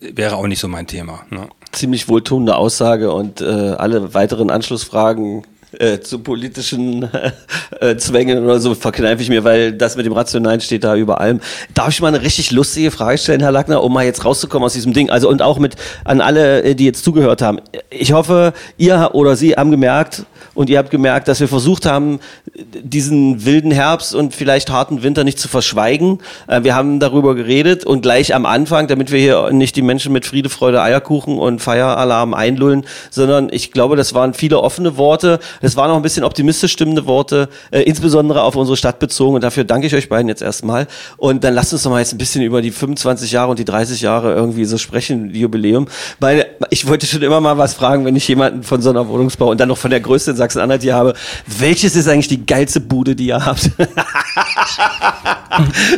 wäre 0.00 0.36
auch 0.36 0.46
nicht 0.46 0.60
so 0.60 0.68
mein 0.68 0.86
Thema. 0.86 1.22
Ne? 1.30 1.48
Ziemlich 1.72 2.08
wohltuende 2.08 2.54
Aussage 2.54 3.10
und 3.10 3.40
äh, 3.40 3.44
alle 3.44 4.14
weiteren 4.14 4.50
Anschlussfragen 4.50 5.42
äh, 5.80 6.00
zu 6.00 6.18
politischen 6.20 7.08
äh, 7.80 7.96
Zwängen 7.96 8.44
oder 8.44 8.60
so 8.60 8.74
verkneife 8.74 9.22
ich 9.22 9.28
mir, 9.28 9.44
weil 9.44 9.72
das 9.72 9.96
mit 9.96 10.06
dem 10.06 10.12
Rationalen 10.12 10.60
steht 10.60 10.84
da 10.84 10.96
über 10.96 11.20
allem. 11.20 11.40
Darf 11.74 11.88
ich 11.90 12.00
mal 12.00 12.08
eine 12.08 12.22
richtig 12.22 12.50
lustige 12.50 12.90
Frage 12.90 13.18
stellen, 13.18 13.40
Herr 13.40 13.52
Lackner, 13.52 13.82
um 13.82 13.92
mal 13.92 14.04
jetzt 14.04 14.24
rauszukommen 14.24 14.66
aus 14.66 14.74
diesem 14.74 14.92
Ding? 14.92 15.10
Also 15.10 15.28
und 15.28 15.42
auch 15.42 15.58
mit 15.58 15.76
an 16.04 16.20
alle, 16.20 16.62
äh, 16.62 16.74
die 16.74 16.84
jetzt 16.84 17.04
zugehört 17.04 17.42
haben. 17.42 17.60
Ich 17.90 18.12
hoffe, 18.12 18.52
ihr 18.76 19.10
oder 19.12 19.36
Sie 19.36 19.54
haben 19.54 19.70
gemerkt 19.70 20.24
und 20.54 20.70
ihr 20.70 20.78
habt 20.78 20.90
gemerkt, 20.90 21.28
dass 21.28 21.40
wir 21.40 21.48
versucht 21.48 21.86
haben, 21.86 22.20
diesen 22.54 23.44
wilden 23.44 23.70
Herbst 23.70 24.14
und 24.14 24.34
vielleicht 24.34 24.70
harten 24.70 25.02
Winter 25.02 25.24
nicht 25.24 25.38
zu 25.38 25.48
verschweigen. 25.48 26.20
Äh, 26.46 26.62
wir 26.62 26.74
haben 26.74 27.00
darüber 27.00 27.34
geredet 27.34 27.84
und 27.84 28.02
gleich 28.02 28.34
am 28.34 28.46
Anfang, 28.46 28.86
damit 28.86 29.10
wir 29.10 29.18
hier 29.18 29.50
nicht 29.52 29.76
die 29.76 29.82
Menschen 29.82 30.12
mit 30.12 30.26
Friede, 30.26 30.48
Freude, 30.48 30.80
Eierkuchen 30.82 31.38
und 31.38 31.60
Feieralarm 31.60 32.34
einlullen, 32.34 32.84
sondern 33.10 33.48
ich 33.50 33.72
glaube, 33.72 33.96
das 33.96 34.14
waren 34.14 34.34
viele 34.34 34.60
offene 34.60 34.96
Worte. 34.96 35.40
Das 35.60 35.76
waren 35.76 35.90
auch 35.90 35.96
ein 35.96 36.02
bisschen 36.02 36.24
optimistisch 36.24 36.72
stimmende 36.72 37.06
Worte, 37.06 37.48
äh, 37.70 37.82
insbesondere 37.82 38.42
auf 38.42 38.56
unsere 38.56 38.76
Stadt 38.76 38.98
bezogen. 38.98 39.34
Und 39.34 39.44
dafür 39.44 39.64
danke 39.64 39.86
ich 39.86 39.94
euch 39.94 40.08
beiden 40.08 40.28
jetzt 40.28 40.42
erstmal. 40.42 40.86
Und 41.16 41.44
dann 41.44 41.54
lasst 41.54 41.72
uns 41.72 41.82
doch 41.82 41.90
mal 41.90 42.00
jetzt 42.00 42.12
ein 42.12 42.18
bisschen 42.18 42.42
über 42.42 42.62
die 42.62 42.70
25 42.70 43.32
Jahre 43.32 43.50
und 43.50 43.58
die 43.58 43.64
30 43.64 44.00
Jahre 44.00 44.34
irgendwie 44.34 44.64
so 44.64 44.78
sprechen, 44.78 45.34
Jubiläum. 45.34 45.86
Weil 46.20 46.46
ich 46.70 46.86
wollte 46.86 47.06
schon 47.06 47.22
immer 47.22 47.40
mal 47.40 47.58
was 47.58 47.74
fragen, 47.74 48.04
wenn 48.04 48.16
ich 48.16 48.28
jemanden 48.28 48.62
von 48.62 48.82
so 48.82 48.90
einer 48.90 49.08
Wohnungsbau 49.08 49.50
und 49.50 49.60
dann 49.60 49.68
noch 49.68 49.78
von 49.78 49.90
der 49.90 50.00
Größe 50.00 50.32
in 50.32 50.36
Sachsen-Anhalt 50.44 50.82
hier 50.82 50.94
habe. 50.94 51.14
Welches 51.46 51.96
ist 51.96 52.06
eigentlich 52.08 52.28
die 52.28 52.44
geilste 52.44 52.80
Bude, 52.80 53.16
die 53.16 53.28
ihr 53.28 53.42
habt? 53.44 53.70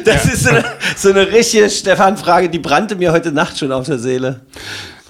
das 0.04 0.26
ist 0.26 0.44
so 0.44 0.50
eine, 0.50 0.64
so 0.96 1.10
eine 1.10 1.32
richtige 1.32 1.68
Stefan-Frage, 1.68 2.48
die 2.48 2.60
brannte 2.60 2.94
mir 2.96 3.12
heute 3.12 3.32
Nacht 3.32 3.58
schon 3.58 3.72
auf 3.72 3.86
der 3.86 3.98
Seele. 3.98 4.40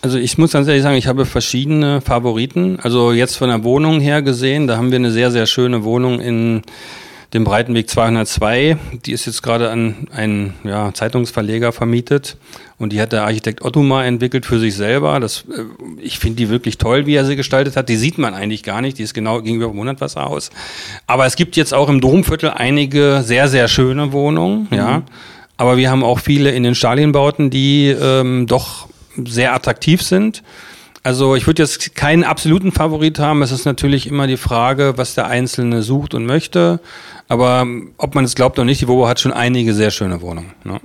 Also 0.03 0.19
ich 0.19 0.39
muss 0.39 0.53
ganz 0.53 0.69
ehrlich 0.69 0.83
sagen, 0.83 0.97
ich 0.97 1.07
habe 1.07 1.27
verschiedene 1.27 2.01
Favoriten. 2.01 2.79
Also 2.81 3.13
jetzt 3.13 3.37
von 3.37 3.49
der 3.49 3.65
Wohnung 3.65 4.01
her 4.01 4.23
gesehen, 4.23 4.67
da 4.67 4.77
haben 4.77 4.91
wir 4.91 4.97
eine 4.97 5.11
sehr, 5.11 5.31
sehr 5.31 5.47
schöne 5.47 5.85
Wohnung 5.85 6.21
in 6.21 6.63
dem 7.37 7.45
Breitenweg 7.45 7.89
202. 7.89 8.79
Die 9.05 9.13
ist 9.13 9.27
jetzt 9.27 9.43
gerade 9.43 9.71
an 9.71 10.09
einen 10.11 10.55
ja, 10.65 10.93
Zeitungsverleger 10.93 11.71
vermietet 11.71 12.37
und 12.79 12.93
die 12.93 13.01
hat 13.01 13.13
der 13.13 13.25
Architekt 13.25 13.63
Otto 13.63 13.83
mal 13.83 14.05
entwickelt 14.05 14.47
für 14.47 14.59
sich 14.59 14.75
selber. 14.75 15.21
Das, 15.21 15.45
äh, 15.51 15.63
ich 16.01 16.19
finde 16.19 16.37
die 16.37 16.49
wirklich 16.49 16.79
toll, 16.79 17.07
wie 17.07 17.15
er 17.15 17.25
sie 17.25 17.37
gestaltet 17.37 17.77
hat. 17.77 17.89
Die 17.89 17.97
sieht 17.97 18.19
man 18.19 18.35
eigentlich 18.35 18.63
gar 18.63 18.81
nicht. 18.81 18.99
Die 18.99 19.03
ist 19.03 19.15
genau 19.15 19.43
gegenüber 19.43 19.69
dem 19.69 19.77
Monatwasserhaus. 19.77 20.51
Aber 21.07 21.27
es 21.27 21.37
gibt 21.37 21.57
jetzt 21.57 21.75
auch 21.75 21.89
im 21.89 22.01
Domviertel 22.01 22.51
einige 22.51 23.23
sehr, 23.23 23.49
sehr 23.49 23.69
schöne 23.69 24.13
Wohnungen. 24.13 24.67
Mhm. 24.71 24.77
Ja. 24.77 25.03
Aber 25.59 25.77
wir 25.77 25.91
haben 25.91 26.03
auch 26.03 26.19
viele 26.19 26.51
in 26.51 26.63
den 26.63 26.75
Stalienbauten, 26.75 27.51
die 27.51 27.89
ähm, 27.89 28.47
doch 28.47 28.89
sehr 29.25 29.55
attraktiv 29.55 30.03
sind. 30.03 30.43
Also 31.07 31.37
ich 31.37 31.47
würde 31.47 31.63
jetzt 31.63 31.95
keinen 31.95 32.25
absoluten 32.25 32.73
Favorit 32.73 33.21
haben. 33.21 33.41
Es 33.43 33.53
ist 33.53 33.65
natürlich 33.65 34.09
immer 34.09 34.27
die 34.27 34.37
Frage, 34.37 34.95
was 34.97 35.15
der 35.15 35.29
Einzelne 35.29 35.83
sucht 35.83 36.15
und 36.15 36.27
möchte. 36.27 36.81
Aber 37.29 37.65
ob 37.97 38.17
man 38.17 38.25
es 38.25 38.35
glaubt 38.35 38.59
oder 38.59 38.65
nicht, 38.65 38.81
die 38.81 38.89
Wobo 38.89 39.07
hat 39.07 39.21
schon 39.21 39.31
einige 39.31 39.73
sehr 39.73 39.93
schöne 39.93 40.21
Wohnungen. 40.21 40.53
Ne? 40.65 40.81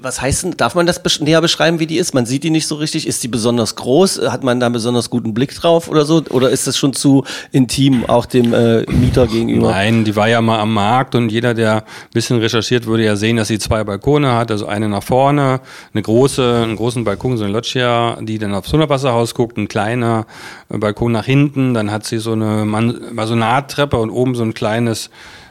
Was 0.00 0.20
heißt 0.20 0.44
denn, 0.44 0.56
darf 0.56 0.74
man 0.74 0.86
das 0.86 1.00
näher 1.20 1.40
beschreiben, 1.40 1.80
wie 1.80 1.86
die 1.86 1.98
ist? 1.98 2.14
Man 2.14 2.26
sieht 2.26 2.44
die 2.44 2.50
nicht 2.50 2.66
so 2.66 2.76
richtig. 2.76 3.06
Ist 3.06 3.22
die 3.22 3.28
besonders 3.28 3.76
groß? 3.76 4.22
Hat 4.28 4.44
man 4.44 4.60
da 4.60 4.66
einen 4.66 4.72
besonders 4.72 5.10
guten 5.10 5.34
Blick 5.34 5.54
drauf 5.54 5.88
oder 5.88 6.04
so? 6.04 6.22
Oder 6.30 6.50
ist 6.50 6.66
das 6.66 6.76
schon 6.76 6.92
zu 6.92 7.24
intim 7.52 8.04
auch 8.04 8.26
dem 8.26 8.52
äh, 8.52 8.82
Mieter 8.90 9.26
gegenüber? 9.26 9.70
Nein, 9.70 10.04
die 10.04 10.14
war 10.16 10.28
ja 10.28 10.40
mal 10.40 10.58
am 10.60 10.72
Markt 10.74 11.14
und 11.14 11.30
jeder, 11.30 11.54
der 11.54 11.76
ein 11.76 11.82
bisschen 12.12 12.38
recherchiert, 12.38 12.86
würde 12.86 13.04
ja 13.04 13.16
sehen, 13.16 13.36
dass 13.36 13.48
sie 13.48 13.58
zwei 13.58 13.84
Balkone 13.84 14.32
hat. 14.32 14.50
Also 14.50 14.66
eine 14.66 14.88
nach 14.88 15.02
vorne, 15.02 15.60
eine 15.92 16.02
große, 16.02 16.62
einen 16.62 16.76
großen 16.76 17.04
Balkon, 17.04 17.36
so 17.36 17.44
eine 17.44 17.52
Loggia, 17.52 18.18
die 18.20 18.38
dann 18.38 18.54
aufs 18.54 18.72
Hundertwasserhaus 18.72 19.34
guckt, 19.34 19.56
ein 19.56 19.68
kleiner 19.68 20.26
Balkon 20.68 21.12
nach 21.12 21.24
hinten. 21.24 21.74
Dann 21.74 21.90
hat 21.90 22.06
sie 22.06 22.18
so 22.18 22.32
eine 22.32 22.64
Masonat-Treppe 22.64 23.96
und 23.96 24.10
oben 24.10 24.34
so 24.34 24.42
ein 24.42 24.54
kleines 24.54 25.10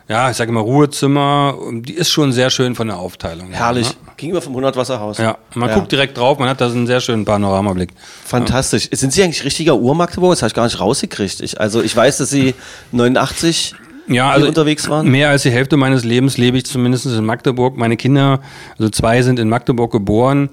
ja, 0.09 0.29
ich 0.29 0.37
sage 0.37 0.51
immer 0.51 0.61
Ruhezimmer. 0.61 1.55
Die 1.71 1.93
ist 1.93 2.11
schon 2.11 2.31
sehr 2.33 2.49
schön 2.49 2.75
von 2.75 2.87
der 2.87 2.97
Aufteilung. 2.97 3.51
Herrlich. 3.51 3.87
Ja, 3.87 3.93
ne? 3.93 4.11
Gegenüber 4.17 4.41
vom 4.41 4.53
Hundertwasserhaus. 4.53 5.17
Ja, 5.17 5.37
man 5.55 5.69
ja. 5.69 5.75
guckt 5.75 5.91
direkt 5.91 6.17
drauf, 6.17 6.39
man 6.39 6.49
hat 6.49 6.59
da 6.61 6.69
so 6.69 6.75
einen 6.75 6.87
sehr 6.87 6.99
schönen 6.99 7.25
Panoramablick. 7.25 7.89
Fantastisch. 8.25 8.89
Ja. 8.91 8.97
Sind 8.97 9.13
Sie 9.13 9.23
eigentlich 9.23 9.43
richtiger 9.43 9.75
Ur-Magdeburger? 9.75 10.33
Das 10.33 10.41
habe 10.41 10.49
ich 10.49 10.53
gar 10.53 10.65
nicht 10.65 10.79
rausgekriegt. 10.79 11.41
Ich, 11.41 11.59
also 11.59 11.81
ich 11.81 11.95
weiß, 11.95 12.17
dass 12.17 12.29
Sie 12.29 12.53
89 12.91 13.75
ja, 14.07 14.29
also 14.31 14.47
unterwegs 14.47 14.89
waren? 14.89 15.09
Mehr 15.09 15.29
als 15.29 15.43
die 15.43 15.51
Hälfte 15.51 15.77
meines 15.77 16.03
Lebens 16.03 16.37
lebe 16.37 16.57
ich 16.57 16.65
zumindest 16.65 17.05
in 17.05 17.25
Magdeburg. 17.25 17.77
Meine 17.77 17.97
Kinder, 17.97 18.41
also 18.77 18.89
zwei 18.89 19.21
sind 19.21 19.39
in 19.39 19.49
Magdeburg 19.49 19.91
geboren. 19.91 20.49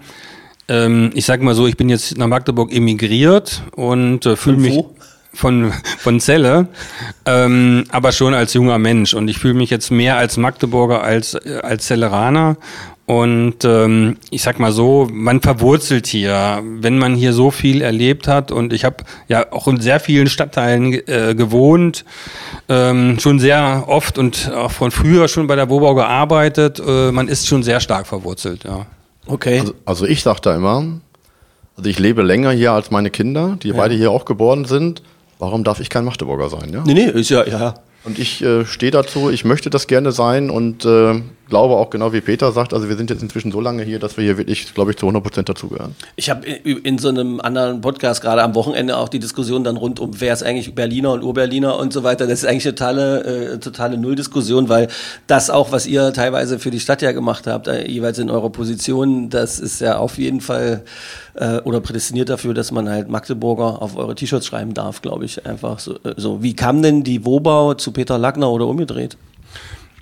Ähm, 0.69 1.11
ich 1.15 1.25
sage 1.25 1.45
mal 1.45 1.55
so, 1.55 1.67
ich 1.67 1.77
bin 1.77 1.89
jetzt 1.89 2.17
nach 2.17 2.29
Magdeburg 2.29 2.73
emigriert 2.73 3.63
und 3.75 4.25
äh, 4.27 4.37
fühle 4.37 4.57
mich 4.59 4.85
von, 5.33 5.73
von 5.99 6.21
Celle, 6.21 6.69
ähm, 7.27 7.85
aber 7.91 8.13
schon 8.13 8.35
als 8.35 8.55
junger 8.55 8.79
Mensch. 8.79 9.15
Und 9.15 9.29
ich 9.29 9.39
fühle 9.39 9.55
mich 9.55 9.71
jetzt 9.71 9.91
mehr 9.91 10.17
als 10.17 10.37
Magdeburger 10.37 11.03
als, 11.03 11.35
als 11.35 11.87
Celleraner. 11.87 12.57
Und 13.07 13.65
ähm, 13.65 14.19
ich 14.31 14.43
sag 14.43 14.61
mal 14.61 14.71
so, 14.71 15.09
man 15.11 15.41
verwurzelt 15.41 16.07
hier, 16.07 16.63
wenn 16.65 16.97
man 16.97 17.17
hier 17.17 17.33
so 17.33 17.51
viel 17.51 17.83
erlebt 17.83 18.29
hat. 18.29 18.53
Und 18.53 18.73
ich 18.73 18.85
habe 18.85 18.99
ja 19.27 19.51
auch 19.51 19.67
in 19.67 19.81
sehr 19.81 19.99
vielen 19.99 20.29
Stadtteilen 20.29 20.93
äh, 20.93 21.35
gewohnt, 21.35 22.05
ähm, 22.69 23.19
schon 23.19 23.41
sehr 23.41 23.87
oft 23.89 24.17
und 24.17 24.53
auch 24.53 24.71
von 24.71 24.93
früher 24.93 25.27
schon 25.27 25.49
bei 25.49 25.57
der 25.57 25.69
Wobau 25.69 25.97
gearbeitet. 25.97 26.81
Äh, 26.87 27.11
man 27.11 27.27
ist 27.27 27.49
schon 27.49 27.65
sehr 27.65 27.81
stark 27.81 28.07
verwurzelt, 28.07 28.63
ja. 28.63 28.87
Okay. 29.27 29.59
Also, 29.59 29.75
also 29.85 30.07
ich 30.07 30.23
sag 30.23 30.39
da 30.41 30.55
immer, 30.55 31.01
also 31.77 31.91
ich 31.91 31.99
lebe 31.99 32.23
länger 32.23 32.53
hier 32.53 32.71
als 32.71 32.93
meine 32.93 33.11
Kinder, 33.11 33.57
die 33.61 33.71
ja. 33.71 33.75
beide 33.77 33.97
hier 33.97 34.13
auch 34.13 34.25
geboren 34.25 34.67
sind. 34.67 35.03
Warum 35.41 35.65
darf 35.65 35.81
ich 35.81 35.89
kein 35.89 36.05
Magdeburger 36.05 36.51
sein? 36.51 36.71
Ja? 36.73 36.85
Nee, 36.87 36.95
nee, 36.95 37.07
ist 37.07 37.31
ja, 37.31 37.47
ja. 37.47 37.75
Und 38.05 38.19
ich 38.19 38.43
äh, 38.43 38.67
stehe 38.67 38.93
dazu, 38.93 39.31
ich 39.31 39.45
möchte 39.45 39.71
das 39.71 39.87
gerne 39.87 40.13
sein 40.13 40.51
und 40.51 40.85
äh, 40.85 41.21
glaube 41.51 41.77
auch 41.77 41.91
genau 41.91 42.13
wie 42.13 42.21
Peter 42.21 42.53
sagt, 42.53 42.73
also 42.73 42.89
wir 42.89 42.97
sind 42.97 43.11
jetzt 43.11 43.23
inzwischen 43.23 43.53
so 43.53 43.61
lange 43.61 43.83
hier, 43.83 43.99
dass 43.99 44.17
wir 44.17 44.25
hier 44.25 44.39
wirklich, 44.39 44.73
glaube 44.73 44.93
ich, 44.93 44.97
zu 44.97 45.07
100 45.07 45.23
Prozent 45.23 45.49
dazugehören. 45.49 45.95
Ich 46.17 46.31
habe 46.31 46.47
in 46.47 46.99
so 46.99 47.09
einem 47.09 47.41
anderen 47.41 47.81
Podcast 47.81 48.23
gerade 48.23 48.43
am 48.43 48.55
Wochenende 48.55 48.97
auch 48.97 49.09
die 49.09 49.19
Diskussion 49.19 49.65
dann 49.65 49.77
rund 49.77 50.01
um, 50.01 50.21
wer 50.21 50.33
ist 50.33 50.43
eigentlich 50.43 50.75
Berliner 50.75 51.13
und 51.13 51.23
Urberliner 51.23 51.79
und 51.79 51.93
so 51.93 52.03
weiter. 52.03 52.27
Das 52.27 52.43
ist 52.43 52.49
eigentlich 52.49 52.67
eine 52.67 52.75
totale, 52.75 53.25
äh, 53.25 53.59
totale 53.59 53.99
Nulldiskussion, 53.99 54.69
weil 54.69 54.89
das 55.27 55.51
auch, 55.51 55.73
was 55.73 55.87
ihr 55.87 56.13
teilweise 56.13 56.59
für 56.59 56.71
die 56.71 56.81
Stadt 56.81 57.03
ja 57.03 57.13
gemacht 57.13 57.47
habt, 57.47 57.67
äh, 57.67 57.87
jeweils 57.87 58.19
in 58.19 58.31
eurer 58.31 58.51
Position, 58.51 59.29
das 59.29 59.59
ist 59.59 59.81
ja 59.81 59.99
auf 59.99 60.17
jeden 60.17 60.41
Fall 60.41 60.85
äh, 61.35 61.59
oder 61.61 61.81
prädestiniert 61.81 62.29
dafür, 62.29 62.55
dass 62.55 62.71
man 62.71 62.89
halt 62.89 63.09
Magdeburger 63.09 63.83
auf 63.83 63.97
eure 63.97 64.15
T-Shirts 64.15 64.47
schreiben 64.47 64.75
darf, 64.75 65.03
glaube 65.03 65.25
ich, 65.25 65.45
einfach 65.47 65.79
so, 65.79 65.97
äh, 66.05 66.15
so. 66.17 66.43
Wie 66.43 66.55
kam 66.55 66.83
denn 66.83 67.03
die 67.03 67.25
Wobau 67.25 67.75
zu 67.75 67.93
Peter 67.93 68.19
Lackner 68.19 68.51
oder 68.51 68.67
umgedreht? 68.67 69.17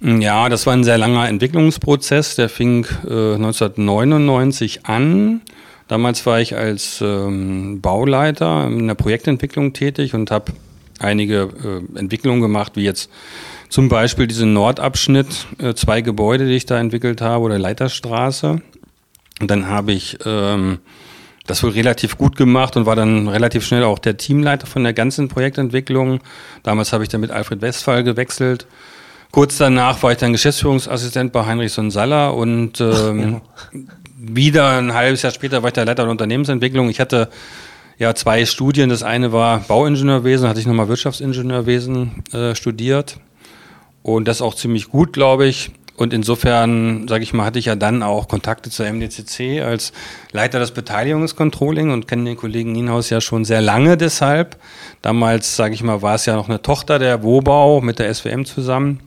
Ja, 0.00 0.48
das 0.48 0.64
war 0.66 0.74
ein 0.74 0.84
sehr 0.84 0.98
langer 0.98 1.28
Entwicklungsprozess. 1.28 2.36
Der 2.36 2.48
fing 2.48 2.84
äh, 3.04 3.34
1999 3.34 4.86
an. 4.86 5.40
Damals 5.88 6.24
war 6.26 6.40
ich 6.40 6.54
als 6.54 7.00
ähm, 7.00 7.80
Bauleiter 7.80 8.66
in 8.66 8.86
der 8.86 8.94
Projektentwicklung 8.94 9.72
tätig 9.72 10.14
und 10.14 10.30
habe 10.30 10.52
einige 11.00 11.48
äh, 11.64 11.98
Entwicklungen 11.98 12.42
gemacht, 12.42 12.72
wie 12.76 12.84
jetzt 12.84 13.10
zum 13.68 13.88
Beispiel 13.88 14.26
diesen 14.26 14.52
Nordabschnitt, 14.52 15.46
äh, 15.58 15.74
zwei 15.74 16.00
Gebäude, 16.00 16.46
die 16.46 16.54
ich 16.54 16.66
da 16.66 16.78
entwickelt 16.78 17.20
habe, 17.20 17.44
oder 17.44 17.58
Leiterstraße. 17.58 18.60
Und 19.40 19.50
dann 19.50 19.68
habe 19.68 19.92
ich 19.92 20.18
ähm, 20.24 20.78
das 21.46 21.62
wohl 21.62 21.70
relativ 21.70 22.18
gut 22.18 22.36
gemacht 22.36 22.76
und 22.76 22.86
war 22.86 22.96
dann 22.96 23.28
relativ 23.28 23.64
schnell 23.64 23.84
auch 23.84 23.98
der 23.98 24.16
Teamleiter 24.16 24.66
von 24.66 24.84
der 24.84 24.92
ganzen 24.92 25.28
Projektentwicklung. 25.28 26.20
Damals 26.62 26.92
habe 26.92 27.02
ich 27.02 27.08
dann 27.08 27.20
mit 27.20 27.30
Alfred 27.30 27.62
Westphal 27.62 28.04
gewechselt. 28.04 28.66
Kurz 29.30 29.58
danach 29.58 30.02
war 30.02 30.12
ich 30.12 30.18
dann 30.18 30.32
Geschäftsführungsassistent 30.32 31.32
bei 31.32 31.44
Heinrich 31.44 31.72
Saller 31.72 32.34
und 32.34 32.80
ähm, 32.80 33.40
Ach, 33.44 33.72
ja. 33.74 33.80
wieder 34.16 34.78
ein 34.78 34.94
halbes 34.94 35.22
Jahr 35.22 35.32
später 35.32 35.62
war 35.62 35.68
ich 35.68 35.74
der 35.74 35.84
Leiter 35.84 36.04
der 36.04 36.10
Unternehmensentwicklung. 36.10 36.88
Ich 36.88 36.98
hatte 36.98 37.28
ja 37.98 38.14
zwei 38.14 38.46
Studien. 38.46 38.88
Das 38.88 39.02
eine 39.02 39.32
war 39.32 39.60
Bauingenieurwesen, 39.60 40.48
hatte 40.48 40.60
ich 40.60 40.66
nochmal 40.66 40.88
Wirtschaftsingenieurwesen 40.88 42.24
äh, 42.32 42.54
studiert. 42.54 43.18
Und 44.02 44.26
das 44.26 44.40
auch 44.40 44.54
ziemlich 44.54 44.88
gut, 44.88 45.12
glaube 45.12 45.46
ich. 45.46 45.70
Und 45.96 46.14
insofern, 46.14 47.08
sage 47.08 47.24
ich 47.24 47.34
mal, 47.34 47.44
hatte 47.44 47.58
ich 47.58 47.64
ja 47.64 47.74
dann 47.74 48.04
auch 48.04 48.28
Kontakte 48.28 48.70
zur 48.70 48.86
MDCC 48.86 49.60
als 49.62 49.92
Leiter 50.30 50.60
des 50.60 50.70
Beteiligungscontrolling 50.70 51.90
und 51.90 52.06
kenne 52.06 52.24
den 52.24 52.36
Kollegen 52.36 52.70
Nienhaus 52.70 53.10
ja 53.10 53.20
schon 53.20 53.44
sehr 53.44 53.60
lange 53.60 53.96
deshalb. 53.96 54.56
Damals, 55.02 55.56
sage 55.56 55.74
ich 55.74 55.82
mal, 55.82 56.00
war 56.00 56.14
es 56.14 56.24
ja 56.24 56.36
noch 56.36 56.48
eine 56.48 56.62
Tochter 56.62 57.00
der 57.00 57.24
Wobau 57.24 57.80
mit 57.80 57.98
der 57.98 58.14
SWM 58.14 58.44
zusammen. 58.44 59.00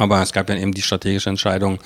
Aber 0.00 0.22
es 0.22 0.32
gab 0.32 0.46
dann 0.46 0.56
eben 0.56 0.72
die 0.72 0.80
strategische 0.80 1.28
Entscheidung, 1.28 1.78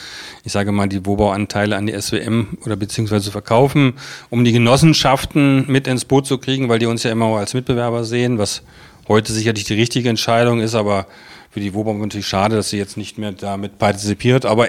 ich 0.45 0.53
sage 0.53 0.71
mal, 0.71 0.89
die 0.89 1.05
Wobau-Anteile 1.05 1.77
an 1.77 1.89
die 1.89 2.01
SWM 2.01 2.59
oder 2.65 2.77
beziehungsweise 2.77 3.33
verkaufen, 3.33 3.95
um 4.31 4.45
die 4.45 4.53
Genossenschaften 4.53 5.65
mit 5.67 5.89
ins 5.89 6.05
Boot 6.05 6.25
zu 6.25 6.39
kriegen, 6.39 6.69
weil 6.69 6.79
die 6.79 6.87
uns 6.87 7.03
ja 7.03 7.11
immer 7.11 7.27
als 7.37 7.55
Mitbewerber 7.55 8.05
sehen, 8.05 8.39
was 8.39 8.63
heute 9.09 9.33
sicherlich 9.33 9.65
die 9.65 9.75
richtige 9.75 10.09
Entscheidung 10.09 10.61
ist, 10.61 10.77
aber 10.77 11.09
für 11.51 11.59
die 11.59 11.75
WOBA 11.75 11.95
natürlich 11.95 12.29
schade, 12.29 12.55
dass 12.55 12.71
sie 12.71 12.79
jetzt 12.79 12.97
nicht 12.97 13.19
mehr 13.19 13.33
damit 13.33 13.79
partizipiert. 13.79 14.47
Aber 14.47 14.69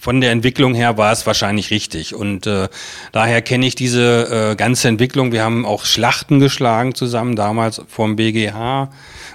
von 0.00 0.22
der 0.22 0.30
Entwicklung 0.30 0.74
her 0.74 0.96
war 0.96 1.12
es 1.12 1.26
wahrscheinlich 1.26 1.70
richtig. 1.70 2.14
Und 2.14 2.46
äh, 2.46 2.68
daher 3.12 3.42
kenne 3.42 3.66
ich 3.66 3.74
diese 3.74 4.52
äh, 4.52 4.56
ganze 4.56 4.88
Entwicklung. 4.88 5.30
Wir 5.30 5.44
haben 5.44 5.66
auch 5.66 5.84
Schlachten 5.84 6.40
geschlagen 6.40 6.94
zusammen, 6.94 7.36
damals 7.36 7.82
vom 7.86 8.16
BGH, 8.16 8.90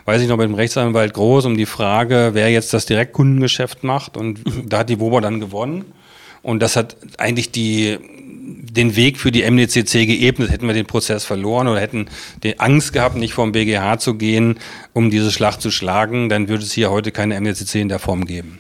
weiß 0.06 0.24
ich 0.24 0.28
noch, 0.28 0.38
mit 0.38 0.48
dem 0.48 0.56
Rechtsanwalt 0.56 1.14
Groß 1.14 1.46
um 1.46 1.56
die 1.56 1.68
Frage, 1.68 2.32
wer 2.34 2.50
jetzt 2.50 2.74
das 2.74 2.88
Direktkundengeschäft 2.88 3.84
macht. 3.84 4.18
Und 4.18 4.40
da 4.66 4.80
hat 4.80 4.90
die 4.90 5.00
WOBA 5.00 5.22
dann 5.22 5.40
gewonnen. 5.40 5.86
Und 6.42 6.62
das 6.64 6.76
hat 6.76 6.98
eigentlich 7.20 7.52
die, 7.52 8.00
den 8.02 8.96
Weg 8.96 9.20
für 9.20 9.32
die 9.32 9.44
MDCC 9.44 10.08
geebnet. 10.08 10.50
Hätten 10.50 10.66
wir 10.66 10.74
den 10.74 10.88
Prozess 10.88 11.26
verloren 11.26 11.68
oder 11.68 11.80
hätten 11.80 12.08
die 12.42 12.60
Angst 12.60 12.92
gehabt, 12.92 13.18
nicht 13.18 13.36
vom 13.36 13.52
BGH 13.52 14.00
zu 14.00 14.16
gehen, 14.16 14.58
um 14.94 15.12
diese 15.12 15.32
Schlacht 15.32 15.62
zu 15.62 15.70
schlagen, 15.70 16.28
dann 16.28 16.48
würde 16.48 16.64
es 16.64 16.74
hier 16.74 16.90
heute 16.90 17.12
keine 17.12 17.40
MDCC 17.40 17.76
in 17.76 17.90
der 17.90 18.00
Form 18.00 18.26
geben. 18.26 18.60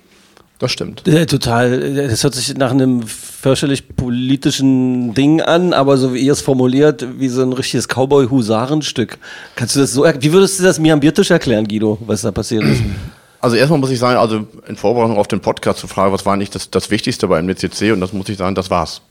Das 0.59 0.71
stimmt. 0.71 1.03
Ja, 1.05 1.25
total. 1.25 1.93
Das 2.07 2.23
hört 2.23 2.33
sich 2.33 2.55
nach 2.57 2.71
einem 2.71 3.03
fürchterlich 3.03 3.95
politischen 3.95 5.13
Ding 5.13 5.41
an, 5.41 5.73
aber 5.73 5.97
so 5.97 6.13
wie 6.13 6.19
ihr 6.19 6.31
es 6.31 6.41
formuliert, 6.41 7.05
wie 7.19 7.27
so 7.27 7.41
ein 7.41 7.51
richtiges 7.51 7.87
Cowboy-Husarenstück. 7.87 9.17
Kannst 9.55 9.75
du 9.75 9.81
das 9.81 9.91
so, 9.91 10.05
wie 10.05 10.31
würdest 10.31 10.59
du 10.59 10.63
das 10.63 10.79
mir 10.79 10.93
am 10.93 11.01
Biertisch 11.01 11.29
erklären, 11.31 11.67
Guido, 11.67 11.97
was 12.05 12.21
da 12.21 12.31
passiert 12.31 12.63
ist? 12.63 12.81
Also 13.41 13.57
erstmal 13.57 13.79
muss 13.79 13.91
ich 13.91 13.99
sagen, 13.99 14.17
also 14.17 14.47
in 14.65 14.75
Vorbereitung 14.75 15.19
auf 15.19 15.27
den 15.27 15.39
Podcast 15.39 15.77
zu 15.77 15.85
fragen, 15.85 16.11
was 16.11 16.25
war 16.25 16.33
eigentlich 16.33 16.49
das, 16.49 16.71
das 16.71 16.89
Wichtigste 16.89 17.27
beim 17.27 17.45
MDCC 17.45 17.91
und 17.93 18.01
das 18.01 18.11
muss 18.11 18.27
ich 18.27 18.37
sagen, 18.37 18.55
das 18.55 18.71
war's. 18.71 19.01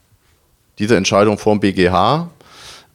Diese 0.80 0.96
Entscheidung 0.96 1.38
vom 1.38 1.60
BGH 1.60 2.30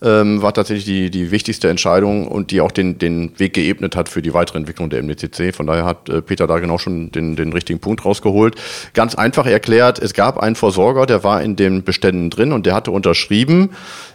ähm, 0.01 0.41
war 0.41 0.53
tatsächlich 0.53 0.85
die, 0.85 1.09
die 1.09 1.31
wichtigste 1.31 1.69
Entscheidung 1.69 2.27
und 2.27 2.51
die 2.51 2.61
auch 2.61 2.71
den, 2.71 2.97
den 2.97 3.37
Weg 3.37 3.53
geebnet 3.53 3.95
hat 3.95 4.07
für 4.07 4.21
die 4.21 4.33
weitere 4.33 4.57
Entwicklung 4.57 4.89
der 4.89 5.03
MDCC. 5.03 5.53
Von 5.53 5.67
daher 5.67 5.85
hat 5.85 6.07
äh, 6.09 6.21
Peter 6.21 6.47
da 6.47 6.59
genau 6.59 6.77
schon 6.77 7.11
den, 7.11 7.35
den 7.35 7.51
richtigen 7.51 7.79
Punkt 7.79 8.05
rausgeholt. 8.05 8.55
Ganz 8.93 9.15
einfach 9.15 9.45
erklärt, 9.45 9.99
es 9.99 10.13
gab 10.13 10.37
einen 10.37 10.55
Versorger, 10.55 11.05
der 11.05 11.23
war 11.23 11.41
in 11.41 11.55
den 11.55 11.83
Beständen 11.83 12.29
drin 12.29 12.53
und 12.53 12.65
der 12.65 12.75
hatte 12.75 12.91
unterschrieben, 12.91 13.71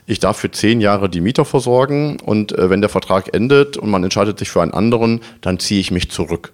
ich 0.06 0.20
darf 0.20 0.38
für 0.38 0.50
zehn 0.50 0.80
Jahre 0.80 1.08
die 1.08 1.20
Mieter 1.20 1.44
versorgen 1.44 2.18
und 2.20 2.56
äh, 2.56 2.70
wenn 2.70 2.80
der 2.80 2.90
Vertrag 2.90 3.34
endet 3.34 3.76
und 3.76 3.90
man 3.90 4.02
entscheidet 4.04 4.38
sich 4.38 4.50
für 4.50 4.62
einen 4.62 4.72
anderen, 4.72 5.20
dann 5.40 5.58
ziehe 5.58 5.80
ich 5.80 5.90
mich 5.90 6.10
zurück. 6.10 6.52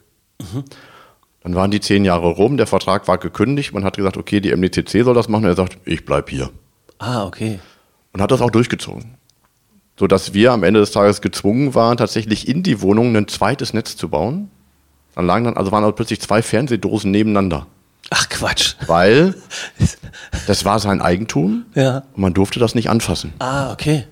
Dann 1.43 1.55
waren 1.55 1.71
die 1.71 1.81
zehn 1.81 2.05
Jahre 2.05 2.29
rum, 2.29 2.57
der 2.57 2.67
Vertrag 2.67 3.09
war 3.09 3.19
gekündigt, 3.19 3.73
man 3.73 3.85
hat 3.85 3.97
gesagt, 3.97 4.17
okay, 4.17 4.41
die 4.41 4.55
MDCC 4.55 5.05
soll 5.05 5.15
das 5.15 5.29
machen, 5.29 5.45
er 5.45 5.55
sagt, 5.55 5.79
ich 5.85 6.05
bleib 6.05 6.31
hier. 6.31 6.51
Ah, 6.99 7.25
okay. 7.25 7.61
Und 8.13 8.21
hat 8.21 8.31
das 8.31 8.41
auch 8.41 8.51
durchgezogen. 8.51 9.20
Sodass 10.01 10.33
wir 10.33 10.53
am 10.53 10.63
Ende 10.63 10.81
des 10.81 10.93
Tages 10.93 11.21
gezwungen 11.21 11.75
waren, 11.75 11.99
tatsächlich 11.99 12.49
in 12.49 12.63
die 12.63 12.81
Wohnung 12.81 13.15
ein 13.15 13.29
zweites 13.29 13.75
Netz 13.75 13.99
zu 13.99 14.09
bauen. 14.09 14.51
Dann 15.15 15.27
lagen 15.27 15.45
dann, 15.45 15.59
also 15.59 15.73
waren 15.73 15.85
also 15.85 15.95
plötzlich 15.95 16.23
zwei 16.23 16.41
Fernsehdosen 16.41 17.11
nebeneinander. 17.11 17.67
Ach 18.09 18.27
Quatsch. 18.31 18.77
Weil 18.87 19.35
das 20.47 20.65
war 20.65 20.79
sein 20.79 21.03
Eigentum 21.03 21.67
Ja. 21.75 22.05
und 22.15 22.23
man 22.23 22.33
durfte 22.33 22.59
das 22.59 22.75
nicht 22.75 22.89
anfassen. 22.89 23.35
Ah, 23.41 23.73
okay. 23.75 24.05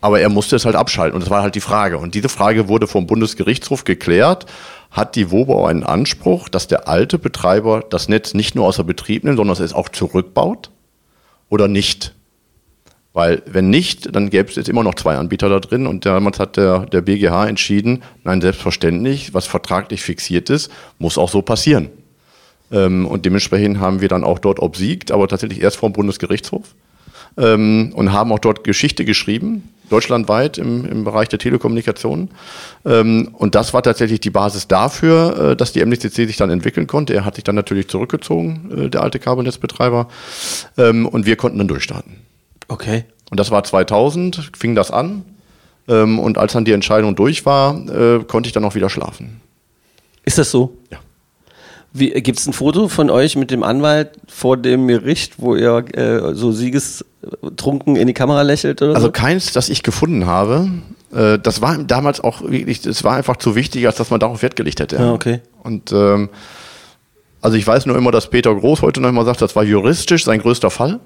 Aber 0.00 0.18
er 0.18 0.30
musste 0.30 0.56
es 0.56 0.64
halt 0.64 0.74
abschalten 0.74 1.14
und 1.14 1.20
das 1.20 1.30
war 1.30 1.42
halt 1.42 1.54
die 1.54 1.60
Frage. 1.60 1.98
Und 1.98 2.16
diese 2.16 2.28
Frage 2.28 2.66
wurde 2.66 2.88
vom 2.88 3.06
Bundesgerichtshof 3.06 3.84
geklärt. 3.84 4.46
Hat 4.90 5.14
die 5.14 5.30
WOBA 5.30 5.68
einen 5.68 5.84
Anspruch, 5.84 6.48
dass 6.48 6.66
der 6.66 6.88
alte 6.88 7.20
Betreiber 7.20 7.84
das 7.88 8.08
Netz 8.08 8.34
nicht 8.34 8.56
nur 8.56 8.66
außer 8.66 8.82
Betrieb 8.82 9.22
nimmt, 9.22 9.36
sondern 9.36 9.62
es 9.62 9.72
auch 9.72 9.90
zurückbaut 9.90 10.70
oder 11.50 11.68
nicht? 11.68 12.15
Weil 13.16 13.42
wenn 13.46 13.70
nicht, 13.70 14.14
dann 14.14 14.28
gäbe 14.28 14.50
es 14.50 14.56
jetzt 14.56 14.68
immer 14.68 14.82
noch 14.82 14.94
zwei 14.94 15.16
Anbieter 15.16 15.48
da 15.48 15.58
drin 15.58 15.86
und 15.86 16.04
damals 16.04 16.38
hat 16.38 16.58
der, 16.58 16.80
der 16.80 17.00
BGH 17.00 17.46
entschieden, 17.48 18.02
nein, 18.24 18.42
selbstverständlich, 18.42 19.32
was 19.32 19.46
vertraglich 19.46 20.02
fixiert 20.02 20.50
ist, 20.50 20.70
muss 20.98 21.16
auch 21.16 21.30
so 21.30 21.40
passieren. 21.40 21.88
Ähm, 22.70 23.06
und 23.06 23.24
dementsprechend 23.24 23.80
haben 23.80 24.02
wir 24.02 24.08
dann 24.08 24.22
auch 24.22 24.38
dort 24.38 24.60
obsiegt, 24.60 25.12
aber 25.12 25.28
tatsächlich 25.28 25.62
erst 25.62 25.78
vom 25.78 25.94
Bundesgerichtshof 25.94 26.74
ähm, 27.38 27.90
und 27.94 28.12
haben 28.12 28.30
auch 28.32 28.38
dort 28.38 28.64
Geschichte 28.64 29.06
geschrieben, 29.06 29.66
deutschlandweit 29.88 30.58
im, 30.58 30.84
im 30.84 31.04
Bereich 31.04 31.28
der 31.28 31.38
Telekommunikation. 31.38 32.28
Ähm, 32.84 33.30
und 33.32 33.54
das 33.54 33.72
war 33.72 33.82
tatsächlich 33.82 34.20
die 34.20 34.28
Basis 34.28 34.68
dafür, 34.68 35.52
äh, 35.52 35.56
dass 35.56 35.72
die 35.72 35.82
MDCC 35.82 36.26
sich 36.26 36.36
dann 36.36 36.50
entwickeln 36.50 36.86
konnte. 36.86 37.14
Er 37.14 37.24
hat 37.24 37.36
sich 37.36 37.44
dann 37.44 37.54
natürlich 37.54 37.88
zurückgezogen, 37.88 38.70
äh, 38.76 38.90
der 38.90 39.00
alte 39.00 39.18
Kabelnetzbetreiber, 39.20 40.06
ähm, 40.76 41.06
und 41.06 41.24
wir 41.24 41.36
konnten 41.36 41.56
dann 41.56 41.68
durchstarten. 41.68 42.26
Okay. 42.68 43.04
Und 43.30 43.40
das 43.40 43.50
war 43.50 43.64
2000, 43.64 44.50
fing 44.56 44.74
das 44.74 44.90
an. 44.90 45.24
Ähm, 45.88 46.18
und 46.18 46.38
als 46.38 46.52
dann 46.52 46.64
die 46.64 46.72
Entscheidung 46.72 47.14
durch 47.16 47.46
war, 47.46 47.76
äh, 47.88 48.24
konnte 48.24 48.48
ich 48.48 48.52
dann 48.52 48.64
auch 48.64 48.74
wieder 48.74 48.90
schlafen. 48.90 49.40
Ist 50.24 50.38
das 50.38 50.50
so? 50.50 50.76
Ja. 50.90 50.98
Gibt 51.94 52.38
es 52.38 52.46
ein 52.46 52.52
Foto 52.52 52.88
von 52.88 53.08
euch 53.08 53.36
mit 53.36 53.50
dem 53.50 53.62
Anwalt 53.62 54.10
vor 54.28 54.56
dem 54.58 54.86
Gericht, 54.86 55.34
wo 55.38 55.54
ihr 55.56 55.84
äh, 55.96 56.34
so 56.34 56.52
siegestrunken 56.52 57.96
in 57.96 58.06
die 58.06 58.12
Kamera 58.12 58.42
lächelt 58.42 58.82
oder 58.82 58.94
Also 58.94 59.06
so? 59.06 59.12
keins, 59.12 59.52
das 59.52 59.70
ich 59.70 59.82
gefunden 59.82 60.26
habe. 60.26 60.68
Äh, 61.14 61.38
das 61.38 61.62
war 61.62 61.78
damals 61.78 62.20
auch 62.20 62.42
wirklich, 62.42 62.82
das 62.82 63.02
war 63.02 63.16
einfach 63.16 63.36
zu 63.36 63.54
wichtig, 63.54 63.86
als 63.86 63.96
dass 63.96 64.10
man 64.10 64.20
darauf 64.20 64.42
Wert 64.42 64.56
gelegt 64.56 64.80
hätte. 64.80 64.96
Ja, 64.96 65.12
okay. 65.12 65.40
Und 65.62 65.90
ähm, 65.92 66.28
also 67.40 67.56
ich 67.56 67.66
weiß 67.66 67.86
nur 67.86 67.96
immer, 67.96 68.10
dass 68.10 68.28
Peter 68.28 68.54
Groß 68.54 68.82
heute 68.82 69.00
noch 69.00 69.08
immer 69.08 69.24
sagt, 69.24 69.40
das 69.40 69.56
war 69.56 69.64
juristisch 69.64 70.24
sein 70.24 70.40
größter 70.40 70.70
Fall. 70.70 71.00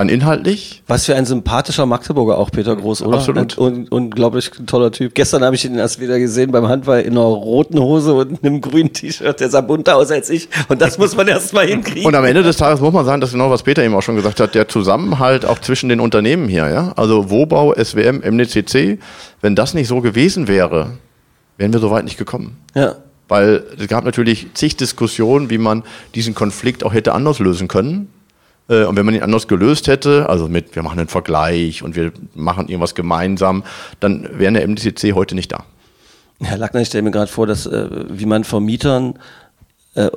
Rein 0.00 0.08
inhaltlich. 0.08 0.82
Was 0.86 1.04
für 1.04 1.14
ein 1.14 1.26
sympathischer 1.26 1.84
Magdeburger 1.84 2.38
auch, 2.38 2.50
Peter 2.50 2.74
Groß, 2.74 3.02
oder? 3.02 3.18
Absolut. 3.18 3.58
Und, 3.58 3.92
unglaublich 3.92 4.50
toller 4.66 4.90
Typ. 4.90 5.14
Gestern 5.14 5.44
habe 5.44 5.56
ich 5.56 5.64
ihn 5.64 5.76
erst 5.76 6.00
wieder 6.00 6.18
gesehen 6.18 6.50
beim 6.52 6.68
Handball 6.68 7.02
in 7.02 7.12
einer 7.12 7.20
roten 7.20 7.78
Hose 7.78 8.14
und 8.14 8.42
einem 8.42 8.60
grünen 8.60 8.92
T-Shirt. 8.92 9.38
Der 9.40 9.50
sah 9.50 9.60
bunter 9.60 9.96
aus 9.96 10.10
als 10.10 10.30
ich. 10.30 10.48
Und 10.68 10.80
das 10.80 10.96
muss 10.96 11.14
man 11.16 11.28
erst 11.28 11.52
mal 11.52 11.66
hinkriegen. 11.66 12.06
Und 12.06 12.14
am 12.14 12.24
Ende 12.24 12.42
des 12.42 12.56
Tages 12.56 12.80
muss 12.80 12.92
man 12.92 13.04
sagen, 13.04 13.20
das 13.20 13.30
ist 13.30 13.34
genau, 13.34 13.50
was 13.50 13.62
Peter 13.62 13.84
eben 13.84 13.94
auch 13.94 14.02
schon 14.02 14.16
gesagt 14.16 14.40
hat, 14.40 14.54
der 14.54 14.68
Zusammenhalt 14.68 15.44
auch 15.44 15.58
zwischen 15.58 15.88
den 15.90 16.00
Unternehmen 16.00 16.48
hier, 16.48 16.68
ja. 16.68 16.92
Also 16.96 17.30
Wobau, 17.30 17.74
SWM, 17.74 18.22
MDCC, 18.24 18.98
wenn 19.42 19.54
das 19.54 19.74
nicht 19.74 19.88
so 19.88 20.00
gewesen 20.00 20.48
wäre, 20.48 20.92
wären 21.58 21.72
wir 21.72 21.80
so 21.80 21.90
weit 21.90 22.04
nicht 22.04 22.18
gekommen. 22.18 22.56
ja. 22.74 22.96
Weil 23.28 23.62
es 23.78 23.86
gab 23.86 24.04
natürlich 24.04 24.48
zig 24.54 24.76
Diskussionen, 24.76 25.50
wie 25.50 25.58
man 25.58 25.84
diesen 26.16 26.34
Konflikt 26.34 26.82
auch 26.82 26.92
hätte 26.92 27.12
anders 27.12 27.38
lösen 27.38 27.68
können. 27.68 28.08
Äh, 28.70 28.84
Und 28.84 28.96
wenn 28.96 29.04
man 29.04 29.14
ihn 29.14 29.22
anders 29.22 29.48
gelöst 29.48 29.88
hätte, 29.88 30.28
also 30.28 30.48
mit, 30.48 30.74
wir 30.74 30.82
machen 30.82 30.98
einen 30.98 31.08
Vergleich 31.08 31.82
und 31.82 31.96
wir 31.96 32.12
machen 32.34 32.68
irgendwas 32.68 32.94
gemeinsam, 32.94 33.64
dann 33.98 34.28
wäre 34.38 34.52
der 34.52 34.66
MDCC 34.66 35.12
heute 35.14 35.34
nicht 35.34 35.52
da. 35.52 35.64
Herr 36.42 36.56
Lackner, 36.56 36.80
ich 36.80 36.88
stelle 36.88 37.02
mir 37.02 37.10
gerade 37.10 37.30
vor, 37.30 37.46
dass 37.46 37.66
äh, 37.66 37.88
wie 38.08 38.24
man 38.24 38.44
Vermietern 38.44 39.18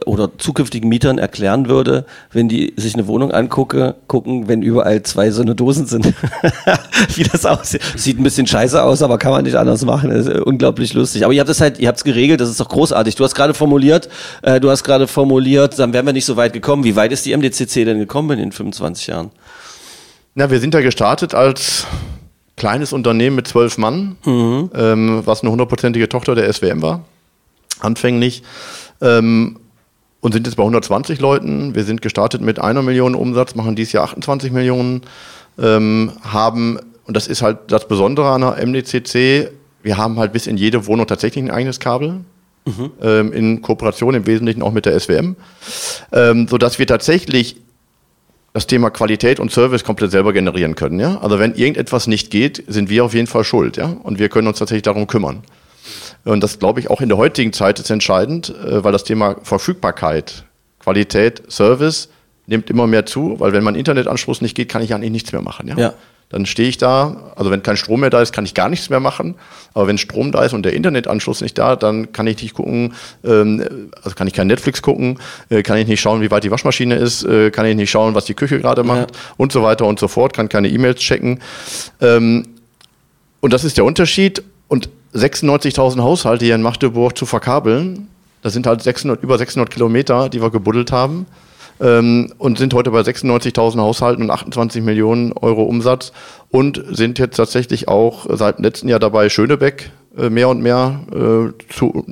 oder 0.06 0.38
zukünftigen 0.38 0.88
Mietern 0.88 1.18
erklären 1.18 1.68
würde, 1.68 2.06
wenn 2.32 2.48
die 2.48 2.74
sich 2.78 2.94
eine 2.94 3.08
Wohnung 3.08 3.32
angucke, 3.32 3.96
gucken, 4.06 4.48
wenn 4.48 4.62
überall 4.62 5.02
zwei 5.02 5.32
so 5.32 5.42
eine 5.42 5.56
Dosen 5.56 5.88
sind, 5.88 6.06
wie 7.16 7.24
das 7.24 7.44
aussieht. 7.46 7.82
Sieht 7.96 8.20
ein 8.20 8.24
bisschen 8.24 8.46
scheiße 8.46 8.82
aus, 8.82 9.02
aber 9.02 9.18
kann 9.18 9.32
man 9.32 9.44
nicht 9.44 9.56
anders 9.56 9.84
machen. 9.84 10.12
Das 10.12 10.28
ist 10.28 10.36
äh, 10.36 10.40
unglaublich 10.42 10.94
lustig. 10.94 11.26
Aber 11.26 11.34
ihr 11.34 11.40
habt 11.40 11.50
es 11.50 11.60
halt, 11.60 11.80
ihr 11.80 11.88
habt 11.88 11.98
es 11.98 12.04
geregelt, 12.04 12.40
das 12.40 12.50
ist 12.50 12.60
doch 12.60 12.70
großartig. 12.70 13.16
Du 13.16 13.24
hast 13.24 13.34
gerade 13.34 13.56
formuliert, 13.56 14.10
äh, 14.44 14.60
du 14.60 14.70
hast 14.70 14.84
gerade 14.84 15.08
formuliert, 15.08 15.80
dann 15.80 15.92
wären 15.92 16.06
wir 16.06 16.14
nicht 16.14 16.26
so 16.26 16.38
weit 16.38 16.54
gekommen. 16.54 16.84
Wie 16.84 16.96
weit 16.96 17.12
ist 17.12 17.26
die 17.26 17.36
MDCC 17.36 17.84
denn 17.84 17.98
gekommen 17.98 18.30
in 18.32 18.40
den 18.40 18.52
25 18.52 19.08
Jahren? 19.08 19.32
Na, 20.36 20.52
wir 20.52 20.60
sind 20.60 20.76
ja 20.76 20.82
gestartet 20.82 21.34
als 21.34 21.88
kleines 22.58 22.94
Unternehmen 22.94 23.36
mit 23.36 23.48
zwölf 23.48 23.80
Mann, 23.80 24.18
ähm, 24.26 25.22
was 25.26 25.42
eine 25.42 25.50
hundertprozentige 25.50 26.08
Tochter 26.10 26.36
der 26.36 26.52
SWM 26.54 26.84
war, 26.84 27.06
anfänglich. 27.80 28.44
Ähm, 29.02 29.60
und 30.24 30.32
sind 30.32 30.48
jetzt 30.48 30.56
bei 30.56 30.64
120 30.64 31.20
Leuten. 31.20 31.76
Wir 31.76 31.84
sind 31.84 32.02
gestartet 32.02 32.42
mit 32.42 32.58
einer 32.58 32.82
Million 32.82 33.14
Umsatz, 33.14 33.56
machen 33.56 33.76
dieses 33.76 33.92
Jahr 33.92 34.06
28 34.06 34.54
Millionen, 34.54 35.02
ähm, 35.60 36.14
haben, 36.24 36.80
und 37.06 37.18
das 37.18 37.28
ist 37.28 37.42
halt 37.42 37.58
das 37.68 37.90
Besondere 37.90 38.30
an 38.30 38.40
der 38.40 38.66
MDCC, 38.66 39.50
wir 39.84 39.98
haben 39.98 40.18
halt 40.18 40.32
bis 40.32 40.48
in 40.48 40.56
jede 40.56 40.88
Wohnung 40.88 41.08
tatsächlich 41.08 41.44
ein 41.44 41.52
eigenes 41.52 41.80
Kabel. 41.80 42.22
Ähm, 43.02 43.34
in 43.34 43.62
Kooperation 43.62 44.14
im 44.14 44.26
Wesentlichen 44.26 44.62
auch 44.62 44.72
mit 44.72 44.86
der 44.86 44.98
SWM, 44.98 45.36
ähm, 46.14 46.48
sodass 46.48 46.80
wir 46.80 46.88
tatsächlich 46.88 47.58
das 48.54 48.68
Thema 48.68 48.90
Qualität 48.90 49.42
und 49.42 49.52
Service 49.52 49.84
komplett 49.84 50.12
selber 50.12 50.32
generieren 50.32 50.76
können. 50.76 50.98
Ja? 51.02 51.18
Also 51.18 51.40
wenn 51.40 51.56
irgendetwas 51.56 52.08
nicht 52.08 52.32
geht, 52.32 52.64
sind 52.70 52.90
wir 52.90 53.04
auf 53.04 53.14
jeden 53.14 53.28
Fall 53.28 53.44
schuld. 53.44 53.76
Ja? 53.76 53.98
Und 54.04 54.18
wir 54.18 54.30
können 54.30 54.48
uns 54.48 54.60
tatsächlich 54.60 54.84
darum 54.84 55.08
kümmern. 55.08 55.44
Und 56.26 56.42
das 56.42 56.60
glaube 56.60 56.80
ich 56.80 56.90
auch 56.90 57.02
in 57.02 57.10
der 57.10 57.18
heutigen 57.18 57.54
Zeit 57.54 57.80
ist 57.80 57.90
entscheidend, 57.90 58.50
äh, 58.50 58.84
weil 58.84 58.92
das 58.92 59.04
Thema 59.04 59.36
Verfügbarkeit, 59.44 60.46
Qualität, 60.80 61.44
Service 61.50 62.10
nimmt 62.48 62.70
immer 62.70 62.88
mehr 62.88 63.06
zu, 63.06 63.40
weil 63.40 63.54
wenn 63.54 63.64
mein 63.64 63.76
Internetanschluss 63.76 64.42
nicht 64.42 64.56
geht, 64.56 64.70
kann 64.70 64.82
ich 64.82 64.94
eigentlich 64.94 65.12
nichts 65.12 65.32
mehr 65.32 65.42
machen. 65.42 65.68
Ja? 65.68 65.78
Ja. 65.78 65.94
Dann 66.30 66.48
stehe 66.48 66.68
ich 66.68 66.78
da, 66.78 67.32
also 67.36 67.52
wenn 67.52 67.62
kein 67.62 67.78
Strom 67.78 68.00
mehr 68.00 68.10
da 68.10 68.20
ist, 68.20 68.34
kann 68.34 68.44
ich 68.44 68.56
gar 68.56 68.68
nichts 68.68 68.90
mehr 68.90 69.00
machen. 69.00 69.36
Aber 69.76 69.88
wenn 69.88 70.00
Strom 70.00 70.32
da 70.32 70.44
ist 70.44 70.54
und 70.54 70.64
der 70.64 70.74
Internetanschluss 70.74 71.42
nicht 71.42 71.58
da, 71.60 71.76
dann 71.76 72.12
kann 72.12 72.26
ich 72.26 72.42
nicht 72.42 72.56
gucken, 72.56 72.94
ähm, 73.24 73.92
also 74.02 74.16
kann 74.16 74.26
ich 74.26 74.34
kein 74.34 74.48
Netflix 74.48 74.82
gucken, 74.82 75.20
äh, 75.50 75.62
kann 75.62 75.78
ich 75.78 75.88
nicht 75.88 76.02
schauen, 76.02 76.22
wie 76.22 76.32
weit 76.32 76.44
die 76.44 76.50
Waschmaschine 76.50 76.96
ist, 76.96 77.24
äh, 77.24 77.52
kann 77.52 77.68
ich 77.68 77.76
nicht 77.76 77.92
schauen, 77.92 78.16
was 78.16 78.26
die 78.26 78.34
Küche 78.34 78.60
gerade 78.60 78.84
macht 78.84 79.12
und 79.38 79.52
so 79.52 79.62
weiter 79.62 79.86
und 79.86 80.00
so 80.00 80.08
fort, 80.08 80.34
kann 80.34 80.50
keine 80.50 80.70
E-Mails 80.70 81.02
checken. 81.02 81.40
Ähm, 82.02 82.48
und 83.40 83.54
das 83.54 83.64
ist 83.64 83.78
der 83.78 83.86
Unterschied. 83.86 84.42
Und 84.68 84.90
96.000 85.14 86.02
Haushalte 86.02 86.46
hier 86.46 86.56
in 86.56 86.62
Magdeburg 86.62 87.18
zu 87.18 87.26
verkabeln. 87.26 88.08
Das 88.42 88.54
sind 88.54 88.68
halt 88.68 88.82
600, 88.82 89.22
über 89.24 89.38
600 89.38 89.70
Kilometer, 89.70 90.30
die 90.30 90.42
wir 90.42 90.50
gebuddelt 90.50 90.92
haben. 90.92 91.26
Ähm, 91.80 92.34
und 92.38 92.58
sind 92.58 92.74
heute 92.74 92.92
bei 92.92 93.02
96.000 93.02 93.80
Haushalten 93.80 94.24
und 94.24 94.30
28 94.30 94.84
Millionen 94.84 95.34
Euro 95.34 95.64
Umsatz 95.64 96.12
und 96.50 96.84
sind 96.90 97.18
jetzt 97.18 97.36
tatsächlich 97.36 97.88
auch 97.88 98.28
seit 98.30 98.58
dem 98.58 98.64
letzten 98.64 98.90
Jahr 98.90 99.00
dabei, 99.00 99.30
Schönebeck 99.30 99.92
äh, 100.16 100.30
mehr 100.30 100.50
und 100.50 100.62
mehr 100.62 101.02
äh, 101.12 101.74
zu, 101.74 102.06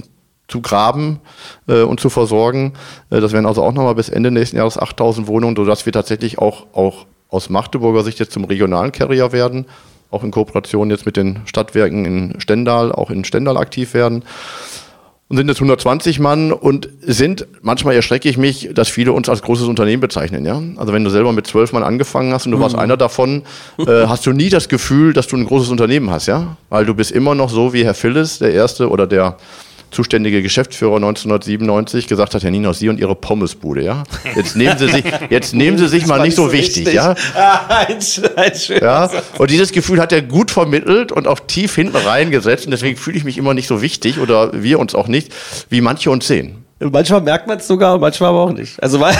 zu 0.48 0.62
graben 0.62 1.20
äh, 1.68 1.82
und 1.82 2.00
zu 2.00 2.10
versorgen. 2.10 2.74
Äh, 3.12 3.20
das 3.20 3.34
werden 3.34 3.46
also 3.46 3.62
auch 3.62 3.72
nochmal 3.72 3.96
bis 3.96 4.10
Ende 4.10 4.32
nächsten 4.32 4.58
Jahres 4.58 4.80
8000 4.80 5.28
Wohnungen, 5.28 5.56
sodass 5.56 5.86
wir 5.86 5.94
tatsächlich 5.94 6.40
auch, 6.40 6.66
auch 6.74 7.06
aus 7.30 7.50
Magdeburger 7.50 8.04
Sicht 8.04 8.20
jetzt 8.20 8.34
zum 8.34 8.46
regionalen 8.46 8.92
Carrier 8.92 9.32
werden, 9.32 9.68
auch 10.12 10.24
in 10.24 10.32
Kooperation 10.32 10.90
jetzt 10.90 11.06
mit 11.06 11.18
den 11.18 11.40
Stadtwerken 11.46 12.06
in 12.06 12.40
Stendal, 12.40 12.92
auch 12.92 13.10
in 13.10 13.24
Stendal 13.24 13.58
aktiv 13.58 13.94
werden. 13.94 14.24
Und 15.30 15.38
sind 15.38 15.48
jetzt 15.48 15.60
120 15.60 16.20
Mann 16.20 16.52
und 16.52 16.90
sind, 17.00 17.48
manchmal 17.62 17.96
erschrecke 17.96 18.28
ich 18.28 18.38
mich, 18.38 18.72
dass 18.74 18.90
viele 18.90 19.14
uns 19.14 19.30
als 19.30 19.42
großes 19.42 19.66
Unternehmen 19.66 20.02
bezeichnen. 20.02 20.46
Ja? 20.46 20.62
Also 20.76 20.92
wenn 20.92 21.06
du 21.06 21.10
selber 21.10 21.32
mit 21.32 21.48
zwölf 21.48 21.72
Mann 21.72 21.84
angefangen 21.84 22.34
hast 22.34 22.48
und 22.48 22.52
du 22.52 22.60
warst 22.60 22.76
einer 22.76 22.98
davon, 22.98 23.44
äh, 23.78 23.86
hast 24.08 24.26
du 24.26 24.34
nie 24.34 24.50
das 24.50 24.68
Gefühl, 24.68 25.14
dass 25.14 25.28
du 25.28 25.38
ein 25.38 25.46
großes 25.46 25.70
Unternehmen 25.70 26.10
hast. 26.10 26.28
ja, 26.28 26.58
Weil 26.68 26.86
du 26.86 26.94
bist 26.94 27.12
immer 27.12 27.34
noch 27.34 27.50
so 27.50 27.72
wie 27.72 27.86
Herr 27.86 27.94
Phillis, 27.94 28.40
der 28.40 28.52
Erste 28.52 28.90
oder 28.90 29.08
der 29.08 29.38
zuständige 29.92 30.42
Geschäftsführer 30.42 30.96
1997 30.96 32.08
gesagt 32.08 32.34
hat, 32.34 32.44
Herr 32.44 32.52
Ninos, 32.52 32.80
Sie 32.80 32.90
und 32.90 33.00
Ihre 33.00 33.16
Pommesbude, 33.16 33.84
ja? 33.84 34.04
Jetzt 34.36 34.56
nehmen 34.56 34.78
Sie 34.78 34.88
sich, 34.88 35.04
jetzt 35.30 35.54
nehmen 35.54 35.78
Sie 35.78 35.88
sich 35.88 36.08
mal 36.08 36.22
nicht 36.22 36.36
so 36.36 36.52
wichtig, 36.52 36.92
ja? 36.94 37.16
ein, 37.68 38.00
ein 38.36 38.56
schöner 38.56 38.82
Ja, 38.82 39.12
und 39.38 39.52
dieses 39.52 39.72
Gefühl 39.72 40.00
hat 40.00 40.12
er 40.12 40.22
gut 40.22 40.52
vermittelt 40.52 41.12
und 41.12 41.28
auch 41.28 41.40
tief 41.40 41.76
hinten 41.76 41.98
reingesetzt. 41.98 42.66
Und 42.66 42.72
deswegen 42.72 42.98
fühle 42.98 43.18
ich 43.18 43.24
mich 43.24 43.38
immer 43.38 43.54
nicht 43.54 43.68
so 43.68 43.82
wichtig 43.82 44.20
oder 44.20 44.64
wir 44.64 44.80
uns 44.80 44.96
auch 44.96 45.08
nicht, 45.08 45.34
wie 45.70 45.82
manche 45.82 46.10
uns 46.10 46.28
sehen. 46.28 46.61
Manchmal 46.90 47.22
merkt 47.22 47.46
man 47.48 47.58
es 47.60 47.68
sogar 47.68 47.94
und 47.94 48.02
manchmal 48.02 48.30
aber 48.30 48.40
auch 48.40 48.52
nicht. 48.52 48.82
Also 48.82 49.00
weil 49.00 49.14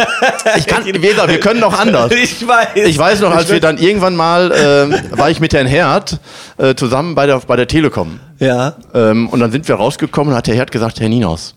Ich 0.56 0.66
kann, 0.66 0.84
Weber, 0.84 1.28
wir 1.28 1.40
können 1.40 1.58
noch 1.60 1.78
anders. 1.80 2.12
ich 2.12 2.46
weiß. 2.46 2.68
Ich 2.74 2.96
weiß 2.98 3.20
noch, 3.20 3.34
als 3.34 3.50
wir 3.50 3.58
dann 3.60 3.78
irgendwann 3.78 4.14
mal, 4.14 4.52
ähm, 4.56 4.94
war 5.18 5.28
ich 5.30 5.40
mit 5.40 5.52
Herrn 5.52 5.66
Herd 5.66 6.20
äh, 6.58 6.74
zusammen 6.74 7.14
bei 7.14 7.26
der, 7.26 7.40
bei 7.40 7.56
der 7.56 7.66
Telekom. 7.66 8.20
Ja. 8.38 8.74
Ähm, 8.94 9.28
und 9.28 9.40
dann 9.40 9.50
sind 9.50 9.66
wir 9.68 9.74
rausgekommen 9.74 10.32
und 10.32 10.36
hat 10.38 10.46
der 10.46 10.54
Herd 10.54 10.70
gesagt, 10.70 11.00
Herr 11.00 11.08
Ninos, 11.08 11.56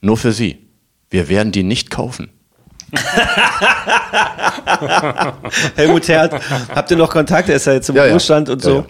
nur 0.00 0.16
für 0.16 0.32
Sie. 0.32 0.58
Wir 1.10 1.28
werden 1.28 1.52
die 1.52 1.62
nicht 1.62 1.90
kaufen. 1.90 2.30
Helmut 5.76 6.08
Herd, 6.08 6.34
habt 6.74 6.90
ihr 6.90 6.96
noch 6.96 7.10
Kontakt? 7.10 7.48
Er 7.48 7.56
ist 7.56 7.66
ja 7.66 7.72
jetzt 7.74 7.88
im 7.88 7.96
Ja, 7.96 8.04
ja. 8.06 8.10
Ruhestand 8.12 8.48
und 8.48 8.62
Ja, 8.64 8.70
so. 8.70 8.76
ja. 8.78 8.84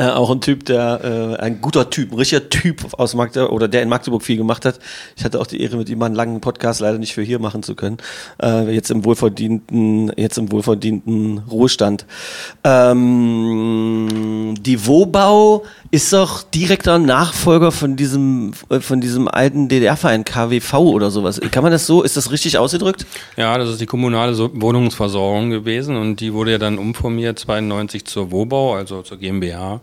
Äh, 0.00 0.08
auch 0.12 0.30
ein 0.30 0.40
Typ, 0.40 0.64
der 0.64 1.36
äh, 1.38 1.42
ein 1.42 1.60
guter 1.60 1.90
Typ, 1.90 2.12
ein 2.12 2.16
richtiger 2.16 2.48
Typ 2.48 2.94
aus 2.98 3.12
Magdeburg 3.12 3.52
oder 3.52 3.68
der 3.68 3.82
in 3.82 3.90
Magdeburg 3.90 4.22
viel 4.22 4.38
gemacht 4.38 4.64
hat. 4.64 4.78
Ich 5.14 5.24
hatte 5.24 5.38
auch 5.38 5.46
die 5.46 5.60
Ehre, 5.60 5.76
mit 5.76 5.90
ihm 5.90 6.00
einen 6.02 6.14
langen 6.14 6.40
Podcast 6.40 6.80
leider 6.80 6.96
nicht 6.96 7.12
für 7.12 7.20
hier 7.20 7.38
machen 7.38 7.62
zu 7.62 7.74
können. 7.74 7.98
Äh, 8.42 8.72
jetzt 8.74 8.90
im 8.90 9.04
wohlverdienten, 9.04 10.10
jetzt 10.16 10.38
im 10.38 10.50
wohlverdienten 10.50 11.42
Ruhestand. 11.50 12.06
Ähm, 12.64 14.54
die 14.58 14.86
Wobau 14.86 15.64
ist 15.90 16.14
doch 16.14 16.44
direkter 16.44 16.98
Nachfolger 16.98 17.70
von 17.70 17.96
diesem 17.96 18.52
äh, 18.70 18.80
von 18.80 19.02
diesem 19.02 19.28
alten 19.28 19.68
DDR-Verein 19.68 20.24
KWV 20.24 20.72
oder 20.78 21.10
sowas. 21.10 21.42
Kann 21.50 21.62
man 21.62 21.72
das 21.72 21.86
so? 21.86 22.02
Ist 22.02 22.16
das 22.16 22.30
richtig 22.30 22.56
ausgedrückt? 22.56 23.04
Ja, 23.36 23.58
das 23.58 23.68
ist 23.68 23.82
die 23.82 23.86
kommunale 23.86 24.32
so 24.32 24.50
Wohnungsversorgung 24.54 25.50
gewesen 25.50 25.96
und 25.96 26.20
die 26.20 26.32
wurde 26.32 26.52
ja 26.52 26.58
dann 26.58 26.78
umformiert 26.78 27.38
92 27.38 28.06
zur 28.06 28.32
Wobau, 28.32 28.76
also 28.76 29.02
zur 29.02 29.18
GmbH. 29.18 29.82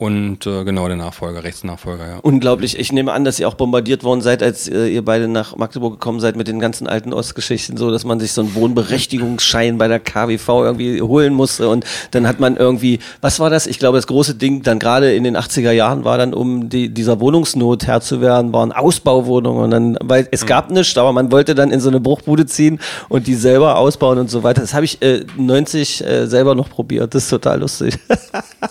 Und 0.00 0.46
äh, 0.46 0.64
genau 0.64 0.88
der 0.88 0.96
Nachfolger, 0.96 1.44
Rechtsnachfolger, 1.44 2.08
ja. 2.08 2.18
Unglaublich. 2.22 2.78
Ich 2.78 2.90
nehme 2.90 3.12
an, 3.12 3.26
dass 3.26 3.38
ihr 3.38 3.46
auch 3.46 3.52
bombardiert 3.52 4.02
worden 4.02 4.22
seid, 4.22 4.42
als 4.42 4.66
äh, 4.66 4.86
ihr 4.86 5.04
beide 5.04 5.28
nach 5.28 5.56
Magdeburg 5.56 5.92
gekommen 5.92 6.20
seid 6.20 6.36
mit 6.36 6.48
den 6.48 6.58
ganzen 6.58 6.86
alten 6.86 7.12
Ostgeschichten, 7.12 7.76
so 7.76 7.90
dass 7.90 8.06
man 8.06 8.18
sich 8.18 8.32
so 8.32 8.40
einen 8.40 8.54
Wohnberechtigungsschein 8.54 9.76
bei 9.76 9.88
der 9.88 10.00
KWV 10.00 10.48
irgendwie 10.48 11.02
holen 11.02 11.34
musste 11.34 11.68
und 11.68 11.84
dann 12.12 12.26
hat 12.26 12.40
man 12.40 12.56
irgendwie, 12.56 13.00
was 13.20 13.40
war 13.40 13.50
das? 13.50 13.66
Ich 13.66 13.78
glaube, 13.78 13.98
das 13.98 14.06
große 14.06 14.36
Ding 14.36 14.62
dann 14.62 14.78
gerade 14.78 15.12
in 15.12 15.22
den 15.22 15.36
80er 15.36 15.70
Jahren 15.70 16.02
war 16.02 16.16
dann, 16.16 16.32
um 16.32 16.70
die, 16.70 16.88
dieser 16.88 17.20
Wohnungsnot 17.20 17.86
Herr 17.86 18.00
zu 18.00 18.22
werden, 18.22 18.54
waren 18.54 18.72
Ausbauwohnungen 18.72 19.64
und 19.64 19.70
dann, 19.70 19.98
weil 20.00 20.26
es 20.30 20.46
gab 20.46 20.70
nichts, 20.70 20.96
aber 20.96 21.12
man 21.12 21.30
wollte 21.30 21.54
dann 21.54 21.70
in 21.70 21.80
so 21.80 21.90
eine 21.90 22.00
Bruchbude 22.00 22.46
ziehen 22.46 22.80
und 23.10 23.26
die 23.26 23.34
selber 23.34 23.76
ausbauen 23.76 24.18
und 24.18 24.30
so 24.30 24.42
weiter. 24.44 24.62
Das 24.62 24.72
habe 24.72 24.86
ich 24.86 25.02
äh, 25.02 25.26
90 25.36 26.02
äh, 26.02 26.26
selber 26.26 26.54
noch 26.54 26.70
probiert. 26.70 27.14
Das 27.14 27.24
ist 27.24 27.28
total 27.28 27.60
lustig. 27.60 27.98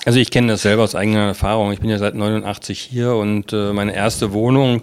Also 0.05 0.17
ich 0.19 0.31
kenne 0.31 0.53
das 0.53 0.61
selber 0.61 0.83
aus 0.83 0.95
eigener 0.95 1.18
Erfahrung. 1.27 1.71
Ich 1.71 1.79
bin 1.79 1.89
ja 1.89 1.97
seit 1.97 2.15
89 2.15 2.79
hier 2.79 3.15
und 3.15 3.53
äh, 3.53 3.73
meine 3.73 3.95
erste 3.95 4.33
Wohnung 4.33 4.81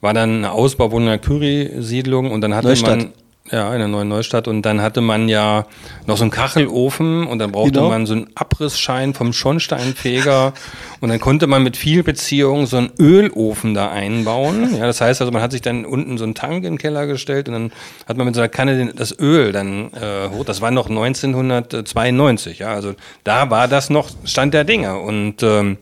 war 0.00 0.14
dann 0.14 0.38
eine 0.38 0.52
Ausbauwohnung 0.52 1.08
in 1.08 1.12
der 1.12 1.18
Curie-Siedlung 1.18 2.30
und 2.30 2.40
dann 2.40 2.54
hatte 2.54 2.68
Neustadt. 2.68 2.98
man 2.98 3.12
ja 3.52 3.72
in 3.72 3.78
der 3.78 3.88
neuen 3.88 4.08
Neustadt 4.08 4.46
und 4.48 4.62
dann 4.62 4.80
hatte 4.80 5.00
man 5.00 5.28
ja 5.28 5.66
noch 6.06 6.16
so 6.16 6.22
einen 6.24 6.30
Kachelofen 6.30 7.26
und 7.26 7.38
dann 7.38 7.52
brauchte 7.52 7.72
Genau. 7.72 7.88
man 7.88 8.06
so 8.06 8.14
einen 8.14 8.28
Abrissschein 8.34 9.14
vom 9.14 9.32
Schornsteinfeger 9.32 10.52
und 11.00 11.08
dann 11.08 11.18
konnte 11.20 11.46
man 11.46 11.62
mit 11.62 11.76
viel 11.76 12.02
Beziehung 12.02 12.66
so 12.66 12.76
einen 12.76 12.90
Ölofen 12.98 13.74
da 13.74 13.90
einbauen. 13.90 14.76
Ja, 14.76 14.86
das 14.86 15.00
heißt 15.00 15.20
also, 15.20 15.32
man 15.32 15.42
hat 15.42 15.52
sich 15.52 15.62
dann 15.62 15.84
unten 15.84 16.16
so 16.18 16.24
einen 16.24 16.34
Tank 16.34 16.58
in 16.64 16.74
den 16.74 16.78
Keller 16.78 17.06
gestellt 17.06 17.48
und 17.48 17.54
dann 17.54 17.72
hat 18.06 18.16
man 18.16 18.26
mit 18.26 18.34
so 18.34 18.40
einer 18.40 18.48
Kanne 18.48 18.76
den, 18.76 18.92
das 18.94 19.18
Öl 19.18 19.52
dann 19.52 19.92
äh, 19.94 20.28
hoch. 20.30 20.44
Das 20.44 20.60
war 20.60 20.70
noch 20.70 20.88
1992, 20.88 22.60
ja, 22.60 22.68
also 22.72 22.94
da 23.24 23.50
war 23.50 23.68
das 23.68 23.90
noch 23.90 24.10
Stand 24.24 24.54
der 24.54 24.64
Dinge 24.64 24.98
und 24.98 25.42
ähm, 25.42 25.78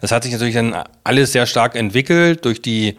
das 0.00 0.12
hat 0.12 0.22
sich 0.24 0.32
natürlich 0.32 0.54
dann 0.54 0.74
alles 1.04 1.32
sehr 1.32 1.46
stark 1.46 1.76
entwickelt 1.76 2.44
durch 2.44 2.60
die, 2.60 2.96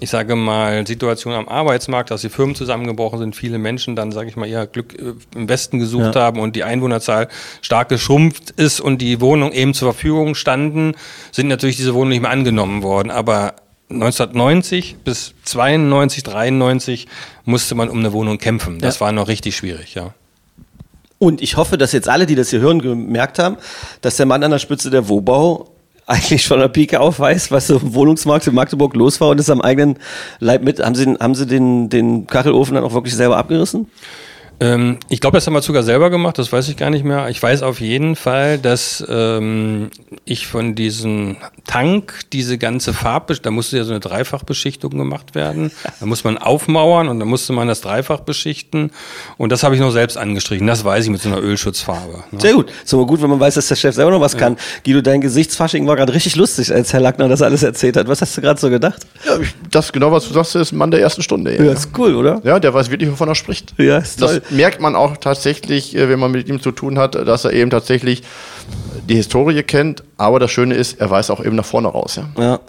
ich 0.00 0.10
sage 0.10 0.36
mal, 0.36 0.86
Situation 0.86 1.32
am 1.32 1.48
Arbeitsmarkt, 1.48 2.10
dass 2.10 2.20
die 2.20 2.28
Firmen 2.28 2.54
zusammengebrochen 2.54 3.18
sind, 3.18 3.36
viele 3.36 3.58
Menschen 3.58 3.96
dann, 3.96 4.12
sage 4.12 4.28
ich 4.28 4.36
mal, 4.36 4.46
ihr 4.46 4.66
Glück 4.66 4.94
äh, 4.94 5.14
im 5.34 5.48
Westen 5.48 5.78
gesucht 5.78 6.16
haben 6.16 6.40
und 6.40 6.54
die 6.56 6.64
Einwohnerzahl 6.64 7.28
stark 7.62 7.88
geschrumpft 7.88 8.50
ist 8.50 8.80
und 8.80 9.00
die 9.00 9.20
Wohnungen 9.20 9.52
eben 9.52 9.74
zur 9.74 9.92
Verfügung 9.92 10.34
standen, 10.34 10.94
sind 11.32 11.48
natürlich 11.48 11.76
diese 11.76 11.94
Wohnungen 11.94 12.10
nicht 12.10 12.22
mehr 12.22 12.30
angenommen 12.30 12.82
worden. 12.82 13.10
Aber 13.10 13.54
1990 13.90 14.96
bis 15.04 15.34
92, 15.44 16.22
93 16.24 17.06
musste 17.44 17.74
man 17.74 17.88
um 17.88 17.98
eine 17.98 18.12
Wohnung 18.12 18.38
kämpfen. 18.38 18.78
Das 18.78 18.96
Ja. 18.96 19.00
war 19.06 19.12
noch 19.12 19.28
richtig 19.28 19.56
schwierig, 19.56 19.94
ja. 19.94 20.12
Und 21.18 21.40
ich 21.40 21.56
hoffe, 21.56 21.78
dass 21.78 21.92
jetzt 21.92 22.08
alle, 22.08 22.26
die 22.26 22.34
das 22.34 22.50
hier 22.50 22.60
hören, 22.60 22.82
gemerkt 22.82 23.38
haben, 23.38 23.56
dass 24.02 24.16
der 24.16 24.26
Mann 24.26 24.42
an 24.42 24.50
der 24.50 24.58
Spitze 24.58 24.90
der 24.90 25.08
Wobau 25.08 25.70
eigentlich 26.06 26.46
von 26.46 26.60
der 26.60 26.68
Pike 26.68 27.00
auf 27.00 27.18
weiß, 27.18 27.50
was 27.50 27.66
so 27.66 27.78
im 27.78 27.94
Wohnungsmarkt 27.94 28.46
in 28.46 28.54
Magdeburg 28.54 28.94
los 28.94 29.20
war 29.20 29.30
und 29.30 29.40
ist 29.40 29.50
am 29.50 29.60
eigenen 29.60 29.98
Leib 30.38 30.62
mit. 30.62 30.80
Haben 30.80 30.94
Sie, 30.94 31.04
haben 31.04 31.34
Sie 31.34 31.46
den, 31.46 31.88
den 31.88 32.26
Kachelofen 32.26 32.76
dann 32.76 32.84
auch 32.84 32.94
wirklich 32.94 33.14
selber 33.14 33.36
abgerissen? 33.36 33.90
Ähm, 34.58 34.98
ich 35.10 35.20
glaube, 35.20 35.36
das 35.36 35.46
haben 35.46 35.52
wir 35.54 35.60
sogar 35.62 35.82
selber 35.82 36.08
gemacht, 36.08 36.38
das 36.38 36.50
weiß 36.50 36.68
ich 36.68 36.76
gar 36.78 36.88
nicht 36.90 37.04
mehr. 37.04 37.28
Ich 37.28 37.42
weiß 37.42 37.62
auf 37.62 37.80
jeden 37.80 38.16
Fall, 38.16 38.56
dass 38.58 39.04
ähm, 39.08 39.90
ich 40.24 40.46
von 40.46 40.74
diesem 40.74 41.36
Tank 41.66 42.20
diese 42.32 42.56
ganze 42.56 42.94
Farbe, 42.94 43.34
da 43.36 43.50
musste 43.50 43.76
ja 43.76 43.84
so 43.84 43.90
eine 43.90 44.00
Dreifachbeschichtung 44.00 44.90
gemacht 44.96 45.34
werden. 45.34 45.70
Da 46.00 46.06
muss 46.06 46.24
man 46.24 46.38
aufmauern 46.38 47.08
und 47.08 47.18
dann 47.20 47.28
musste 47.28 47.52
man 47.52 47.68
das 47.68 47.82
dreifach 47.82 48.20
beschichten. 48.20 48.92
Und 49.36 49.52
das 49.52 49.62
habe 49.62 49.74
ich 49.74 49.80
noch 49.80 49.90
selbst 49.90 50.16
angestrichen. 50.16 50.66
Das 50.66 50.84
weiß 50.84 51.04
ich 51.04 51.10
mit 51.10 51.20
so 51.20 51.28
einer 51.28 51.42
Ölschutzfarbe. 51.42 52.24
Ne? 52.30 52.40
Sehr 52.40 52.54
gut. 52.54 52.70
Ist 52.84 52.94
aber 52.94 53.06
gut, 53.06 53.20
wenn 53.20 53.28
man 53.30 53.40
weiß, 53.40 53.54
dass 53.56 53.68
der 53.68 53.76
Chef 53.76 53.94
selber 53.94 54.10
noch 54.12 54.20
was 54.22 54.36
kann. 54.38 54.56
Guido, 54.84 55.02
dein 55.02 55.20
Gesichtsfasching 55.20 55.86
war 55.86 55.96
gerade 55.96 56.14
richtig 56.14 56.36
lustig, 56.36 56.72
als 56.72 56.92
Herr 56.94 57.00
Lackner 57.00 57.28
das 57.28 57.42
alles 57.42 57.62
erzählt 57.62 57.96
hat. 57.98 58.08
Was 58.08 58.22
hast 58.22 58.36
du 58.36 58.40
gerade 58.40 58.58
so 58.58 58.70
gedacht? 58.70 59.06
Ja, 59.26 59.38
ich- 59.38 59.54
das 59.70 59.92
genau, 59.92 60.10
was 60.12 60.26
du 60.26 60.32
sagst, 60.32 60.54
ist 60.56 60.72
ein 60.72 60.78
Mann 60.78 60.90
der 60.90 61.00
ersten 61.00 61.22
Stunde. 61.22 61.56
Ja, 61.62 61.72
ist 61.72 61.90
cool, 61.98 62.14
oder? 62.14 62.40
Ja, 62.42 62.58
der 62.58 62.72
weiß 62.72 62.90
wirklich, 62.90 63.10
wovon 63.10 63.28
er 63.28 63.34
spricht. 63.34 63.74
Ja, 63.76 63.98
ist 63.98 64.18
toll. 64.20 64.40
Merkt 64.50 64.80
man 64.80 64.94
auch 64.94 65.16
tatsächlich, 65.16 65.96
äh, 65.96 66.08
wenn 66.08 66.18
man 66.18 66.30
mit 66.30 66.48
ihm 66.48 66.60
zu 66.60 66.72
tun 66.72 66.98
hat, 66.98 67.14
dass 67.14 67.44
er 67.44 67.52
eben 67.52 67.70
tatsächlich 67.70 68.22
die 69.08 69.16
Historie 69.16 69.62
kennt. 69.62 70.02
Aber 70.16 70.40
das 70.40 70.50
Schöne 70.50 70.74
ist, 70.74 71.00
er 71.00 71.10
weiß 71.10 71.30
auch 71.30 71.44
eben 71.44 71.56
nach 71.56 71.64
vorne 71.64 71.88
raus. 71.88 72.16
Ja. 72.16 72.42
Ja. 72.42 72.60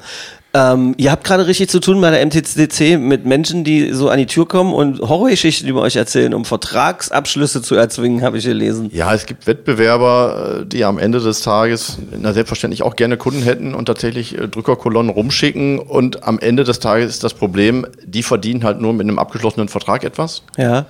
Ähm, 0.54 0.96
ihr 0.98 1.12
habt 1.12 1.24
gerade 1.24 1.46
richtig 1.46 1.70
zu 1.70 1.80
tun 1.80 2.00
bei 2.02 2.10
der 2.10 2.26
MTCC 2.26 2.98
mit 2.98 3.26
Menschen, 3.26 3.64
die 3.64 3.92
so 3.92 4.10
an 4.10 4.18
die 4.18 4.26
Tür 4.26 4.48
kommen 4.48 4.74
und 4.74 5.02
Horrorgeschichten 5.02 5.68
über 5.68 5.82
euch 5.82 5.98
erzählen, 5.98 6.34
um 6.34 6.46
Vertragsabschlüsse 6.46 7.62
zu 7.62 7.76
erzwingen, 7.76 8.24
habe 8.24 8.38
ich 8.38 8.46
gelesen. 8.46 8.90
Ja, 8.94 9.14
es 9.14 9.26
gibt 9.26 9.46
Wettbewerber, 9.46 10.62
äh, 10.62 10.66
die 10.66 10.86
am 10.86 10.98
Ende 10.98 11.20
des 11.20 11.42
Tages 11.42 11.98
na, 12.18 12.34
selbstverständlich 12.34 12.82
auch 12.82 12.96
gerne 12.96 13.18
Kunden 13.18 13.44
hätten 13.44 13.76
und 13.76 13.86
tatsächlich 13.86 14.38
äh, 14.38 14.48
Drückerkolonnen 14.48 15.12
rumschicken. 15.12 15.80
Und 15.80 16.24
am 16.24 16.40
Ende 16.40 16.64
des 16.64 16.80
Tages 16.80 17.10
ist 17.10 17.24
das 17.24 17.34
Problem, 17.34 17.86
die 18.06 18.24
verdienen 18.24 18.64
halt 18.64 18.80
nur 18.80 18.94
mit 18.94 19.02
einem 19.02 19.20
abgeschlossenen 19.20 19.68
Vertrag 19.68 20.04
etwas. 20.04 20.44
Ja. 20.58 20.86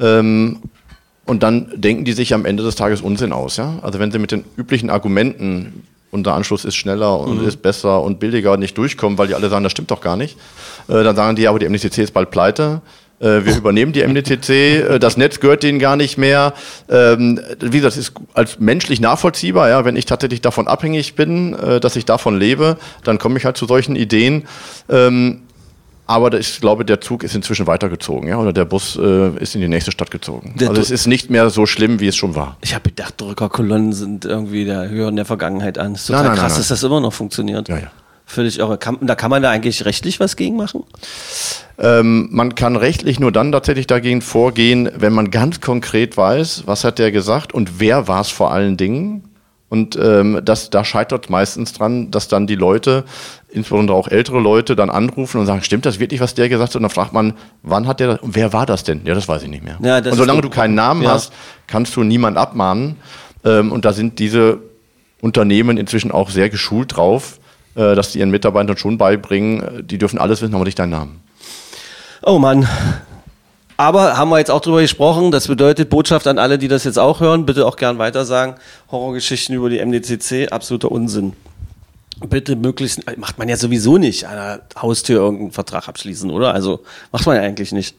Ähm, 0.00 0.58
und 1.24 1.42
dann 1.42 1.70
denken 1.74 2.04
die 2.04 2.12
sich 2.12 2.32
am 2.32 2.46
Ende 2.46 2.62
des 2.62 2.74
Tages 2.74 3.02
Unsinn 3.02 3.32
aus. 3.32 3.58
Ja? 3.58 3.78
Also 3.82 3.98
wenn 3.98 4.10
sie 4.10 4.18
mit 4.18 4.32
den 4.32 4.44
üblichen 4.56 4.88
Argumenten, 4.88 5.86
unser 6.10 6.34
Anschluss 6.34 6.64
ist 6.64 6.76
schneller 6.76 7.20
und 7.20 7.42
ist 7.46 7.60
besser 7.60 8.02
und 8.02 8.18
billiger 8.18 8.56
nicht 8.56 8.78
durchkommen, 8.78 9.18
weil 9.18 9.28
die 9.28 9.34
alle 9.34 9.50
sagen, 9.50 9.62
das 9.62 9.72
stimmt 9.72 9.90
doch 9.90 10.00
gar 10.00 10.16
nicht, 10.16 10.38
äh, 10.88 11.04
dann 11.04 11.16
sagen 11.16 11.36
die, 11.36 11.46
aber 11.46 11.58
die 11.58 11.68
MDCC 11.68 11.98
ist 11.98 12.14
bald 12.14 12.30
pleite. 12.30 12.80
Äh, 13.20 13.44
wir 13.44 13.56
übernehmen 13.56 13.92
die 13.92 14.02
MDTC, 14.02 14.48
äh, 14.48 14.98
das 14.98 15.16
Netz 15.16 15.40
gehört 15.40 15.62
denen 15.62 15.78
gar 15.78 15.96
nicht 15.96 16.18
mehr. 16.18 16.54
Ähm, 16.88 17.40
wie 17.60 17.78
gesagt, 17.78 17.96
das 17.96 17.96
ist 17.96 18.12
als 18.32 18.60
menschlich 18.60 19.00
nachvollziehbar, 19.00 19.68
ja, 19.68 19.84
wenn 19.84 19.96
ich 19.96 20.06
tatsächlich 20.06 20.40
davon 20.40 20.68
abhängig 20.68 21.14
bin, 21.14 21.54
äh, 21.54 21.80
dass 21.80 21.96
ich 21.96 22.04
davon 22.04 22.38
lebe, 22.38 22.78
dann 23.04 23.18
komme 23.18 23.38
ich 23.38 23.44
halt 23.44 23.56
zu 23.56 23.66
solchen 23.66 23.96
Ideen. 23.96 24.46
Ähm, 24.88 25.42
aber 26.08 26.38
ich 26.38 26.60
glaube, 26.60 26.86
der 26.86 27.02
Zug 27.02 27.22
ist 27.22 27.34
inzwischen 27.34 27.66
weitergezogen, 27.66 28.28
ja, 28.28 28.38
oder 28.38 28.54
der 28.54 28.64
Bus 28.64 28.96
äh, 28.96 29.28
ist 29.36 29.54
in 29.54 29.60
die 29.60 29.68
nächste 29.68 29.92
Stadt 29.92 30.10
gezogen. 30.10 30.54
Der 30.58 30.70
also 30.70 30.80
es 30.80 30.90
ist 30.90 31.06
nicht 31.06 31.28
mehr 31.28 31.50
so 31.50 31.66
schlimm, 31.66 32.00
wie 32.00 32.08
es 32.08 32.16
schon 32.16 32.34
war. 32.34 32.56
Ich 32.62 32.74
habe 32.74 32.88
gedacht, 32.88 33.20
Drückerkolonnen 33.20 33.92
sind 33.92 34.24
irgendwie 34.24 34.64
der 34.64 34.88
hören 34.88 35.16
der 35.16 35.26
Vergangenheit 35.26 35.76
an. 35.76 35.94
Ist 35.94 36.06
total 36.06 36.22
Nein, 36.22 36.30
nein, 36.32 36.40
krass, 36.40 36.52
nein, 36.52 36.60
dass 36.60 36.68
das 36.68 36.82
immer 36.82 37.00
noch 37.00 37.12
funktioniert. 37.12 37.68
Ja, 37.68 37.76
ja. 37.76 37.90
Völlig 38.24 38.58
irre. 38.58 38.78
Kann, 38.78 38.98
da 39.02 39.14
kann 39.14 39.30
man 39.30 39.42
da 39.42 39.50
eigentlich 39.50 39.84
rechtlich 39.84 40.18
was 40.18 40.36
gegen 40.36 40.56
machen? 40.56 40.84
Ähm, 41.78 42.28
man 42.30 42.54
kann 42.54 42.76
rechtlich 42.76 43.20
nur 43.20 43.30
dann 43.30 43.52
tatsächlich 43.52 43.86
dagegen 43.86 44.22
vorgehen, 44.22 44.90
wenn 44.96 45.12
man 45.12 45.30
ganz 45.30 45.60
konkret 45.60 46.16
weiß, 46.16 46.64
was 46.64 46.84
hat 46.84 46.98
der 46.98 47.12
gesagt 47.12 47.52
und 47.52 47.80
wer 47.80 48.08
war 48.08 48.22
es 48.22 48.30
vor 48.30 48.50
allen 48.50 48.78
Dingen. 48.78 49.24
Und 49.70 49.98
ähm, 50.00 50.40
das, 50.44 50.70
da 50.70 50.82
scheitert 50.82 51.28
meistens 51.28 51.74
dran, 51.74 52.10
dass 52.10 52.28
dann 52.28 52.46
die 52.46 52.54
Leute, 52.54 53.04
insbesondere 53.50 53.96
auch 53.98 54.08
ältere 54.08 54.40
Leute, 54.40 54.74
dann 54.76 54.88
anrufen 54.88 55.38
und 55.40 55.46
sagen, 55.46 55.62
stimmt 55.62 55.84
das 55.84 55.98
wirklich, 55.98 56.20
was 56.20 56.34
der 56.34 56.48
gesagt 56.48 56.70
hat? 56.70 56.76
Und 56.76 56.82
dann 56.82 56.90
fragt 56.90 57.12
man, 57.12 57.34
wann 57.62 57.86
hat 57.86 58.00
der 58.00 58.08
das, 58.08 58.20
und 58.20 58.34
wer 58.34 58.52
war 58.54 58.64
das 58.64 58.82
denn? 58.84 59.02
Ja, 59.04 59.14
das 59.14 59.28
weiß 59.28 59.42
ich 59.42 59.50
nicht 59.50 59.62
mehr. 59.64 59.76
Ja, 59.82 59.98
und 59.98 60.14
solange 60.14 60.40
du 60.40 60.48
keinen 60.48 60.74
Namen 60.74 61.02
Ja. 61.02 61.10
hast, 61.12 61.32
kannst 61.66 61.94
du 61.96 62.02
niemand 62.02 62.38
abmahnen. 62.38 62.96
Ähm, 63.44 63.70
und 63.70 63.84
da 63.84 63.92
sind 63.92 64.18
diese 64.18 64.58
Unternehmen 65.20 65.76
inzwischen 65.76 66.12
auch 66.12 66.30
sehr 66.30 66.48
geschult 66.48 66.96
drauf, 66.96 67.38
äh, 67.74 67.94
dass 67.94 68.12
die 68.12 68.20
ihren 68.20 68.30
Mitarbeitern 68.30 68.76
schon 68.78 68.96
beibringen, 68.96 69.60
äh, 69.62 69.82
die 69.82 69.98
dürfen 69.98 70.18
alles 70.18 70.40
wissen, 70.40 70.54
aber 70.54 70.64
nicht 70.64 70.78
deinen 70.78 70.90
Namen. 70.90 71.20
Oh 72.22 72.38
Mann. 72.38 72.66
Aber 73.80 74.16
haben 74.16 74.28
wir 74.28 74.38
jetzt 74.38 74.50
auch 74.50 74.60
drüber 74.60 74.82
gesprochen. 74.82 75.30
Das 75.30 75.46
bedeutet 75.46 75.88
Botschaft 75.88 76.26
an 76.26 76.38
alle, 76.38 76.58
die 76.58 76.66
das 76.66 76.82
jetzt 76.82 76.98
auch 76.98 77.20
hören, 77.20 77.46
bitte 77.46 77.64
auch 77.64 77.76
gern 77.76 77.98
weitersagen. 77.98 78.56
Horrorgeschichten 78.90 79.54
über 79.54 79.70
die 79.70 79.78
MDCC, 79.78 80.50
absoluter 80.52 80.90
Unsinn. 80.90 81.34
Bitte 82.28 82.56
möglichst, 82.56 83.02
macht 83.16 83.38
man 83.38 83.48
ja 83.48 83.56
sowieso 83.56 83.96
nicht, 83.96 84.26
an 84.26 84.34
der 84.34 84.82
Haustür 84.82 85.20
irgendeinen 85.20 85.52
Vertrag 85.52 85.88
abschließen, 85.88 86.28
oder? 86.28 86.52
Also 86.52 86.80
macht 87.12 87.24
man 87.26 87.36
ja 87.36 87.42
eigentlich 87.42 87.70
nicht. 87.70 87.96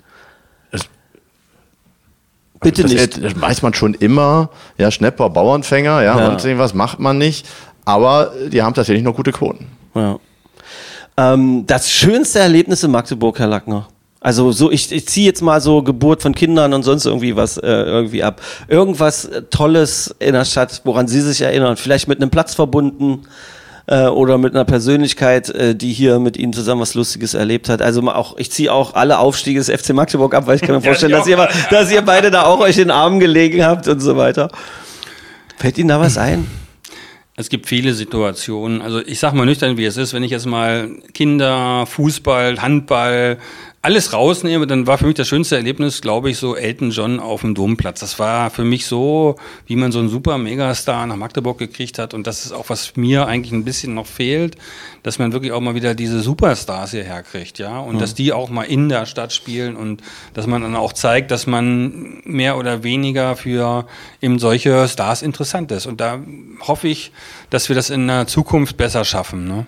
Bitte 2.60 2.82
das, 2.84 2.92
nicht. 2.92 3.24
Das 3.24 3.40
weiß 3.40 3.62
man 3.62 3.74
schon 3.74 3.94
immer. 3.94 4.50
Ja, 4.78 4.92
Schnepper, 4.92 5.30
Bauernfänger, 5.30 6.02
ja, 6.04 6.20
Ja. 6.20 6.26
sonst 6.26 6.44
irgendwas 6.44 6.74
macht 6.74 7.00
man 7.00 7.18
nicht. 7.18 7.48
Aber 7.86 8.34
die 8.52 8.62
haben 8.62 8.74
tatsächlich 8.74 9.04
noch 9.04 9.16
gute 9.16 9.32
Quoten. 9.32 9.68
Ja. 9.96 10.20
Ähm, 11.16 11.64
das 11.68 11.90
schönste 11.90 12.40
Erlebnis 12.40 12.84
in 12.84 12.92
Magdeburg, 12.92 13.40
Herr 13.40 13.48
Lackner. 13.48 13.88
Also 14.22 14.52
so, 14.52 14.70
ich, 14.70 14.92
ich 14.92 15.08
ziehe 15.08 15.26
jetzt 15.28 15.42
mal 15.42 15.62
so 15.62 15.82
Geburt 15.82 16.22
von 16.22 16.36
Kindern 16.36 16.74
und 16.74 16.84
sonst 16.84 17.06
irgendwie 17.06 17.36
was 17.38 17.58
äh, 17.58 17.68
irgendwie 17.68 18.22
ab. 18.24 18.42
Irgendwas 18.68 19.24
äh, 19.26 19.44
Tolles 19.44 20.14
in 20.20 20.34
der 20.34 20.44
Stadt, 20.44 20.82
woran 20.84 21.08
Sie 21.08 21.22
sich 21.22 21.40
erinnern. 21.42 21.78
Vielleicht 21.78 22.10
mit 22.10 22.22
einem 22.22 22.30
Platz 22.30 22.54
verbunden 22.54 23.22
äh, 23.88 24.08
oder 24.08 24.38
mit 24.38 24.54
einer 24.54 24.66
Persönlichkeit, 24.66 25.50
äh, 25.52 25.74
die 25.74 25.94
hier 25.94 26.20
mit 26.20 26.36
Ihnen 26.36 26.52
zusammen 26.52 26.82
was 26.82 26.96
Lustiges 26.96 27.34
erlebt 27.34 27.70
hat. 27.70 27.82
Also 27.82 28.02
mal 28.02 28.16
auch, 28.16 28.38
ich 28.38 28.52
ziehe 28.52 28.74
auch 28.74 28.94
alle 28.94 29.20
Aufstiege 29.20 29.58
des 29.60 29.70
FC 29.70 29.94
Magdeburg 29.94 30.36
ab, 30.36 30.48
weil 30.48 30.58
ich 30.58 30.64
kann 30.64 30.76
mir 30.76 30.82
vorstellen, 30.90 31.14
dass 31.14 31.26
ihr, 31.26 31.38
mal- 31.38 31.50
dass 31.72 31.90
ihr 31.90 32.02
beide 32.02 32.30
da 32.30 32.44
auch 32.44 32.60
euch 32.60 32.78
in 32.78 32.90
den 32.90 32.92
Armen 32.92 33.22
gelegen 33.22 33.64
habt 33.64 33.88
und 33.88 34.02
so 34.02 34.18
weiter. 34.18 34.50
Fällt 35.58 35.78
Ihnen 35.78 35.88
da 35.90 36.00
was 36.02 36.18
ein? 36.18 36.46
Es 37.38 37.48
gibt 37.48 37.68
viele 37.68 37.94
Situationen. 37.94 38.82
Also 38.82 39.00
ich 39.00 39.18
sag 39.18 39.34
mal 39.34 39.46
nüchtern, 39.46 39.78
wie 39.78 39.86
es 39.86 39.96
ist. 39.96 40.14
Wenn 40.14 40.24
ich 40.24 40.32
jetzt 40.32 40.46
mal 40.46 40.90
Kinder, 41.14 41.86
Fußball, 41.86 42.62
Handball, 42.62 43.38
alles 43.82 44.12
rausnehme, 44.12 44.68
dann 44.68 44.88
war 44.88 44.98
für 44.98 45.06
mich 45.06 45.16
das 45.16 45.30
schönste 45.30 45.56
Erlebnis, 45.56 46.02
glaube 46.02 46.30
ich, 46.30 46.38
so 46.38 46.56
Elton 46.56 46.92
John 46.92 47.20
auf 47.22 47.42
dem 47.42 47.56
Domplatz. 47.56 48.02
Das 48.02 48.20
war 48.20 48.50
für 48.50 48.66
mich 48.66 48.86
so, 48.86 49.38
wie 49.68 49.78
man 49.78 49.94
so 49.94 50.00
einen 50.00 50.10
super 50.10 50.38
Megastar 50.38 51.08
nach 51.08 51.16
Magdeburg 51.16 51.58
gekriegt 51.58 51.98
hat. 51.98 52.14
Und 52.14 52.28
das 52.28 52.46
ist 52.46 52.52
auch, 52.52 52.70
was 52.70 52.98
mir 52.98 53.26
eigentlich 53.26 53.54
ein 53.54 53.64
bisschen 53.64 53.94
noch 53.94 54.06
fehlt, 54.06 54.58
dass 55.04 55.18
man 55.18 55.32
wirklich 55.32 55.54
auch 55.54 55.62
mal 55.62 55.76
wieder 55.76 55.96
diese 55.96 56.20
Superstars 56.20 56.92
hierher 56.92 57.24
kriegt, 57.24 57.58
ja. 57.58 57.80
Und 57.80 58.02
dass 58.02 58.14
die 58.14 58.34
auch 58.34 58.50
mal 58.50 58.64
in 58.64 58.90
der 58.90 59.06
Stadt 59.06 59.32
spielen 59.32 59.78
und 59.78 60.02
dass 60.34 60.46
man 60.46 60.62
dann 60.62 60.76
auch 60.76 60.92
zeigt, 60.92 61.32
dass 61.32 61.48
man 61.48 62.22
mehr 62.26 62.58
oder 62.58 62.84
weniger 62.84 63.38
für 63.38 63.88
eben 64.22 64.40
solche 64.40 64.90
Stars 64.90 65.22
interessant 65.22 65.72
ist. 65.72 65.86
Und 65.86 66.02
da 66.02 66.20
hoffe 66.68 66.90
ich, 66.90 67.14
dass 67.50 67.70
wir 67.70 67.78
das 67.78 67.90
in 67.90 68.08
der 68.08 68.28
Zukunft 68.28 68.76
besser 68.76 69.06
schaffen, 69.06 69.48
ne? 69.48 69.66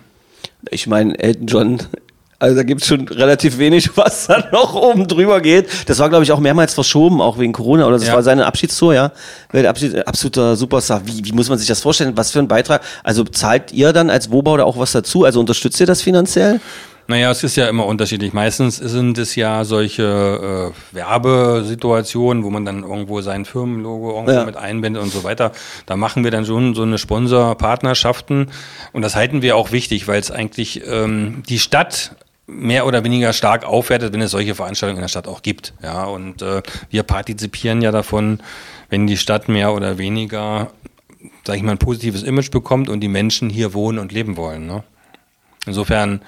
Ich 0.70 0.86
meine, 0.86 1.18
Elton 1.18 1.46
John, 1.46 1.78
also 2.42 2.56
da 2.56 2.62
gibt's 2.64 2.86
schon 2.88 3.06
relativ 3.08 3.58
wenig, 3.58 3.90
was 3.96 4.26
da 4.26 4.44
noch 4.52 4.74
oben 4.74 5.06
drüber 5.08 5.40
geht. 5.40 5.68
Das 5.88 5.98
war, 6.00 6.08
glaube 6.08 6.24
ich, 6.24 6.32
auch 6.32 6.40
mehrmals 6.40 6.74
verschoben, 6.74 7.20
auch 7.20 7.38
wegen 7.38 7.52
Corona. 7.52 7.86
Oder 7.86 7.98
das 7.98 8.08
Ja. 8.08 8.14
war 8.14 8.22
seine 8.22 8.44
Abschiedstour, 8.46 8.94
ja. 8.94 9.12
Weltabschied, 9.52 9.94
äh, 9.94 10.00
absoluter 10.04 10.56
Superstar. 10.56 11.02
Wie, 11.06 11.24
wie 11.24 11.32
muss 11.32 11.48
man 11.48 11.58
sich 11.58 11.68
das 11.68 11.80
vorstellen? 11.80 12.12
Was 12.16 12.32
für 12.32 12.40
ein 12.40 12.48
Beitrag? 12.48 12.82
Also 13.04 13.24
zahlt 13.24 13.72
ihr 13.72 13.92
dann 13.92 14.10
als 14.10 14.30
Wobau 14.30 14.56
da 14.56 14.64
auch 14.64 14.76
was 14.78 14.92
dazu? 14.92 15.24
Also 15.24 15.40
unterstützt 15.40 15.78
ihr 15.80 15.86
das 15.86 16.02
finanziell? 16.02 16.60
Naja, 17.08 17.30
es 17.32 17.42
ist 17.42 17.56
ja 17.56 17.68
immer 17.68 17.84
unterschiedlich. 17.86 18.32
Meistens 18.32 18.76
sind 18.76 19.18
es 19.18 19.34
ja 19.34 19.64
solche 19.64 20.72
äh, 20.92 20.96
Werbesituationen, 20.96 22.44
wo 22.44 22.50
man 22.50 22.64
dann 22.64 22.82
irgendwo 22.84 23.20
sein 23.20 23.44
Firmenlogo 23.44 24.12
irgendwo 24.12 24.32
Ja. 24.32 24.44
mit 24.44 24.56
einbindet 24.56 25.02
und 25.02 25.12
so 25.12 25.24
weiter. 25.24 25.52
Da 25.86 25.96
machen 25.96 26.24
wir 26.24 26.30
dann 26.30 26.46
schon 26.46 26.74
so 26.74 26.82
eine 26.82 26.98
Sponsorpartnerschaften 26.98 28.48
und 28.92 29.02
das 29.02 29.16
halten 29.16 29.42
wir 29.42 29.56
auch 29.56 29.72
wichtig, 29.72 30.08
weil 30.08 30.20
es 30.20 30.30
eigentlich 30.30 30.82
ähm, 30.86 31.42
die 31.48 31.58
Stadt 31.58 32.12
mehr 32.46 32.86
oder 32.86 33.04
weniger 33.04 33.32
stark 33.32 33.64
aufwertet, 33.64 34.12
wenn 34.12 34.20
es 34.20 34.32
solche 34.32 34.54
Veranstaltungen 34.54 34.98
in 34.98 35.02
der 35.02 35.08
Stadt 35.08 35.28
auch 35.28 35.42
gibt. 35.42 35.74
Ja, 35.82 36.04
und 36.04 36.42
äh, 36.42 36.62
wir 36.90 37.02
partizipieren 37.02 37.82
ja 37.82 37.90
davon, 37.90 38.40
wenn 38.90 39.06
die 39.06 39.16
Stadt 39.16 39.48
mehr 39.48 39.72
oder 39.72 39.98
weniger, 39.98 40.70
sag 41.46 41.56
ich 41.56 41.62
mal, 41.62 41.72
ein 41.72 41.78
positives 41.78 42.22
Image 42.22 42.50
bekommt 42.50 42.88
und 42.88 43.00
die 43.00 43.08
Menschen 43.08 43.48
hier 43.48 43.74
wohnen 43.74 43.98
und 43.98 44.12
leben 44.12 44.36
wollen. 44.36 44.66
Ne? 44.66 44.82
Insofern 45.66 46.20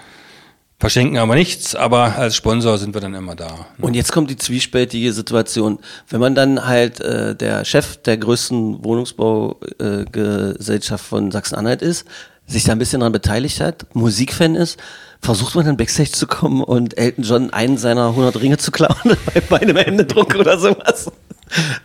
verschenken 0.79 1.19
aber 1.19 1.35
nichts, 1.35 1.75
aber 1.75 2.17
als 2.17 2.37
Sponsor 2.37 2.79
sind 2.79 2.95
wir 2.95 3.01
dann 3.01 3.15
immer 3.15 3.35
da. 3.35 3.67
Und 3.79 3.95
jetzt 3.95 4.13
kommt 4.13 4.31
die 4.31 4.37
zwiespältige 4.37 5.13
Situation. 5.13 5.81
Wenn 6.09 6.21
man 6.21 6.35
dann 6.35 6.67
halt 6.67 7.01
äh, 7.01 7.35
der 7.35 7.65
Chef 7.65 7.97
der 7.99 8.19
größten 8.19 8.85
Wohnungsbaugesellschaft 8.85 11.05
äh, 11.05 11.09
von 11.09 11.31
Sachsen-Anhalt 11.31 11.81
ist, 11.83 12.07
sich 12.47 12.65
da 12.65 12.73
ein 12.73 12.79
bisschen 12.79 13.01
dran 13.01 13.13
beteiligt 13.13 13.61
hat, 13.61 13.87
Musikfan 13.95 14.55
ist, 14.55 14.79
versucht 15.21 15.55
man 15.55 15.65
dann 15.65 15.77
Backstage 15.77 16.13
zu 16.13 16.27
kommen 16.27 16.63
und 16.63 16.99
Elton 16.99 17.25
John 17.25 17.51
einen 17.53 17.79
seiner 17.79 18.09
100 18.09 18.41
Ringe 18.41 18.59
zu 18.59 18.71
klauen 18.71 19.17
bei, 19.49 19.61
einem 19.61 19.77
Händedruck 19.77 20.35
oder 20.35 20.59
sowas. 20.59 21.11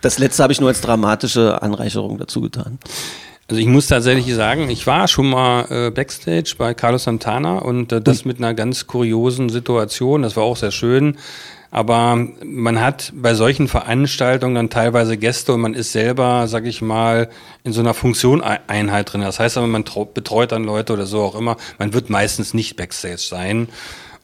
Das 0.00 0.18
letzte 0.18 0.42
habe 0.42 0.52
ich 0.52 0.60
nur 0.60 0.68
als 0.68 0.80
dramatische 0.80 1.62
Anreicherung 1.62 2.18
dazu 2.18 2.40
getan. 2.40 2.78
Also 3.48 3.60
ich 3.60 3.66
muss 3.66 3.88
tatsächlich 3.88 4.32
sagen, 4.34 4.70
ich 4.70 4.86
war 4.86 5.08
schon 5.08 5.28
mal 5.28 5.66
äh, 5.70 5.90
Backstage 5.90 6.54
bei 6.56 6.72
Carlos 6.72 7.04
Santana 7.04 7.58
und 7.58 7.90
äh, 7.90 8.00
das 8.00 8.24
mit 8.24 8.38
einer 8.38 8.54
ganz 8.54 8.86
kuriosen 8.86 9.48
Situation. 9.48 10.22
Das 10.22 10.36
war 10.36 10.44
auch 10.44 10.56
sehr 10.56 10.70
schön. 10.70 11.16
Aber 11.70 12.26
man 12.44 12.80
hat 12.80 13.12
bei 13.14 13.34
solchen 13.34 13.68
Veranstaltungen 13.68 14.56
dann 14.56 14.70
teilweise 14.70 15.16
Gäste 15.16 15.52
und 15.52 15.60
man 15.60 15.74
ist 15.74 15.92
selber, 15.92 16.48
sag 16.48 16.66
ich 16.66 16.82
mal, 16.82 17.30
in 17.62 17.72
so 17.72 17.80
einer 17.80 17.94
Funktioneinheit 17.94 19.12
drin. 19.12 19.20
Das 19.20 19.38
heißt 19.38 19.56
aber, 19.56 19.68
man 19.68 19.84
betreut 20.12 20.50
dann 20.50 20.64
Leute 20.64 20.92
oder 20.92 21.06
so 21.06 21.20
auch 21.22 21.36
immer. 21.36 21.56
Man 21.78 21.92
wird 21.92 22.10
meistens 22.10 22.54
nicht 22.54 22.76
Backstage 22.76 23.18
sein. 23.18 23.68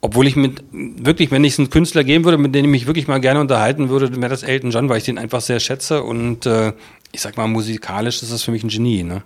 Obwohl 0.00 0.26
ich 0.26 0.36
mit, 0.36 0.62
wirklich, 0.72 1.30
wenn 1.30 1.44
ich 1.44 1.54
es 1.54 1.58
einen 1.58 1.70
Künstler 1.70 2.04
geben 2.04 2.24
würde, 2.24 2.38
mit 2.38 2.54
dem 2.54 2.64
ich 2.66 2.70
mich 2.70 2.86
wirklich 2.86 3.08
mal 3.08 3.20
gerne 3.20 3.40
unterhalten 3.40 3.88
würde, 3.88 4.14
wäre 4.16 4.28
das 4.28 4.42
Elton 4.42 4.70
John, 4.70 4.88
weil 4.88 4.98
ich 4.98 5.04
den 5.04 5.18
einfach 5.18 5.40
sehr 5.40 5.60
schätze 5.60 6.02
und 6.02 6.46
äh, 6.46 6.72
ich 7.12 7.20
sag 7.20 7.36
mal, 7.36 7.46
musikalisch 7.46 8.22
ist 8.22 8.32
das 8.32 8.42
für 8.42 8.50
mich 8.50 8.62
ein 8.62 8.68
Genie, 8.68 9.02
ne? 9.02 9.22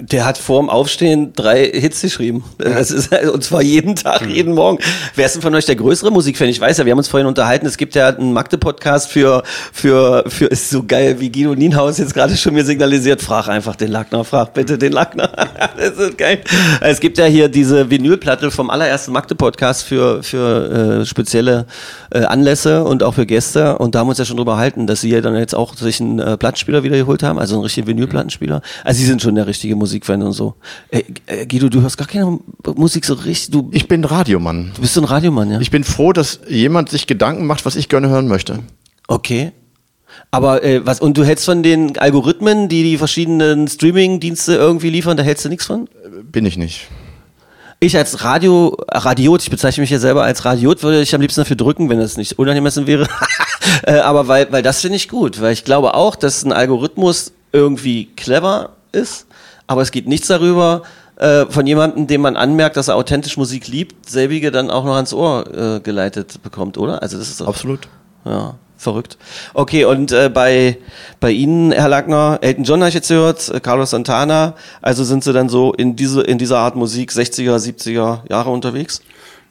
Der 0.00 0.24
hat 0.24 0.38
vorm 0.38 0.68
Aufstehen 0.68 1.32
drei 1.34 1.64
Hits 1.64 2.00
geschrieben. 2.00 2.44
Das 2.58 2.90
ist, 2.90 3.12
und 3.12 3.44
zwar 3.44 3.62
jeden 3.62 3.94
Tag, 3.94 4.22
Hm. 4.22 4.30
jeden 4.30 4.54
Morgen. 4.54 4.78
Wer 5.14 5.26
ist 5.26 5.34
denn 5.34 5.42
von 5.42 5.54
euch 5.54 5.66
der 5.66 5.76
größere 5.76 6.10
Musikfan? 6.10 6.48
Ich 6.48 6.60
weiß 6.60 6.78
ja, 6.78 6.84
wir 6.84 6.90
haben 6.90 6.98
uns 6.98 7.08
vorhin 7.08 7.26
unterhalten. 7.26 7.66
Es 7.66 7.76
gibt 7.76 7.94
ja 7.94 8.08
einen 8.08 8.32
Magde-Podcast 8.32 9.10
für, 9.10 9.42
für, 9.72 10.24
für, 10.28 10.46
ist 10.46 10.70
so 10.70 10.82
geil, 10.84 11.20
wie 11.20 11.30
Guido 11.30 11.54
Nienhaus 11.54 11.98
jetzt 11.98 12.12
gerade 12.12 12.36
schon 12.36 12.54
mir 12.54 12.64
signalisiert. 12.64 13.22
Frag 13.22 13.48
einfach 13.48 13.76
den 13.76 13.90
Lackner, 13.92 14.24
frag 14.24 14.52
bitte 14.54 14.78
den 14.78 14.92
Lackner. 14.92 15.30
das 15.76 15.96
ist 15.96 16.18
geil. 16.18 16.40
Es 16.80 16.98
gibt 17.00 17.18
ja 17.18 17.26
hier 17.26 17.48
diese 17.48 17.88
Vinylplatte 17.88 18.50
vom 18.50 18.70
allerersten 18.70 19.12
Magde-Podcast 19.12 19.84
für, 19.84 20.22
für 20.22 21.00
äh, 21.02 21.06
spezielle 21.06 21.66
äh, 22.10 22.24
Anlässe 22.24 22.82
und 22.84 23.02
auch 23.04 23.14
für 23.14 23.26
Gäste. 23.26 23.78
Und 23.78 23.94
da 23.94 24.00
haben 24.00 24.08
wir 24.08 24.10
uns 24.10 24.18
ja 24.18 24.24
schon 24.24 24.38
drüber 24.38 24.56
halten, 24.56 24.86
dass 24.86 25.02
sie 25.02 25.10
ja 25.10 25.20
dann 25.20 25.36
jetzt 25.36 25.54
auch 25.54 25.76
sich 25.76 26.00
einen 26.00 26.18
äh, 26.18 26.36
Plattenspieler 26.36 26.82
wieder 26.82 26.96
geholt 26.96 27.22
haben, 27.22 27.38
also 27.38 27.54
einen 27.54 27.62
richtigen 27.62 27.86
Vinylplattenspieler. 27.86 28.60
Also 28.82 28.98
sie 28.98 29.06
sind 29.06 29.22
schon 29.22 29.34
der 29.36 29.46
richtige 29.46 29.76
Musikfan 29.76 29.83
und 30.22 30.32
so. 30.32 30.54
Äh, 30.90 31.02
äh, 31.26 31.46
Guido, 31.46 31.68
du 31.68 31.80
hörst 31.82 31.98
gar 31.98 32.06
keine 32.06 32.38
Musik 32.76 33.04
so 33.04 33.14
richtig. 33.14 33.50
Du, 33.52 33.70
Ich 33.72 33.88
bin 33.88 34.04
Radiomann. 34.04 34.72
du 34.74 34.80
bist 34.80 34.94
so 34.94 35.00
ein 35.00 35.04
Radiomann, 35.04 35.50
ja? 35.50 35.60
Ich 35.60 35.70
bin 35.70 35.84
froh, 35.84 36.12
dass 36.12 36.40
jemand 36.48 36.90
sich 36.90 37.06
Gedanken 37.06 37.46
macht, 37.46 37.64
was 37.66 37.76
ich 37.76 37.88
gerne 37.88 38.08
hören 38.08 38.28
möchte. 38.28 38.60
Okay. 39.08 39.52
Aber 40.30 40.62
äh, 40.64 40.84
was 40.86 41.00
und 41.00 41.16
du 41.16 41.24
hältst 41.24 41.44
von 41.44 41.62
den 41.62 41.98
Algorithmen, 41.98 42.68
die 42.68 42.82
die 42.82 42.98
verschiedenen 42.98 43.68
Streaming-Dienste 43.68 44.54
irgendwie 44.54 44.90
liefern, 44.90 45.16
da 45.16 45.22
hältst 45.22 45.44
du 45.44 45.48
nichts 45.48 45.66
von? 45.66 45.88
Bin 46.30 46.46
ich 46.46 46.56
nicht. 46.56 46.88
Ich 47.80 47.96
als 47.96 48.24
Radio, 48.24 48.76
Radiot, 48.90 49.42
ich 49.42 49.50
bezeichne 49.50 49.82
mich 49.82 49.90
ja 49.90 49.98
selber 49.98 50.22
als 50.22 50.44
Radiot, 50.44 50.82
würde 50.82 51.02
ich 51.02 51.14
am 51.14 51.20
liebsten 51.20 51.42
dafür 51.42 51.56
drücken, 51.56 51.90
wenn 51.90 51.98
das 51.98 52.16
nicht 52.16 52.38
unangemessen 52.38 52.86
wäre. 52.86 53.06
Äh, 53.82 53.94
Aber 53.94 54.28
weil, 54.28 54.52
weil 54.52 54.62
das 54.62 54.82
finde 54.82 54.96
ich 54.96 55.08
gut, 55.08 55.40
weil 55.40 55.52
ich 55.52 55.64
glaube 55.64 55.94
auch, 55.94 56.16
dass 56.16 56.44
ein 56.44 56.52
Algorithmus 56.52 57.32
irgendwie 57.50 58.06
clever 58.14 58.70
ist, 58.92 59.26
aber 59.66 59.82
es 59.82 59.90
geht 59.90 60.08
nichts 60.08 60.28
darüber, 60.28 60.82
äh, 61.16 61.46
von 61.46 61.66
jemandem, 61.66 62.06
dem 62.06 62.20
man 62.20 62.36
anmerkt, 62.36 62.76
dass 62.76 62.88
er 62.88 62.96
authentisch 62.96 63.36
Musik 63.36 63.68
liebt, 63.68 64.08
selbige 64.08 64.50
dann 64.50 64.70
auch 64.70 64.84
noch 64.84 64.96
ans 64.96 65.12
Ohr 65.12 65.76
äh, 65.76 65.80
geleitet 65.80 66.42
bekommt, 66.42 66.76
oder? 66.76 67.02
Also 67.02 67.18
das 67.18 67.28
ist 67.28 67.40
doch, 67.40 67.48
Absolut. 67.48 67.88
ja, 68.24 68.56
verrückt. 68.76 69.16
Okay, 69.54 69.84
und 69.84 70.10
äh, 70.12 70.28
bei, 70.28 70.78
bei 71.20 71.30
Ihnen, 71.30 71.70
Herr 71.72 71.88
Lackner, 71.88 72.38
Elton 72.40 72.64
John 72.64 72.80
habe 72.80 72.88
ich 72.88 72.94
jetzt 72.94 73.08
gehört, 73.08 73.48
äh, 73.48 73.60
Carlos 73.60 73.90
Santana, 73.90 74.54
also 74.82 75.04
sind 75.04 75.22
Sie 75.22 75.32
dann 75.32 75.48
so 75.48 75.72
in, 75.72 75.94
diese, 75.94 76.22
in 76.22 76.38
dieser 76.38 76.58
Art 76.58 76.74
Musik 76.74 77.12
60er, 77.12 77.56
70er 77.58 78.28
Jahre 78.28 78.50
unterwegs? 78.50 79.00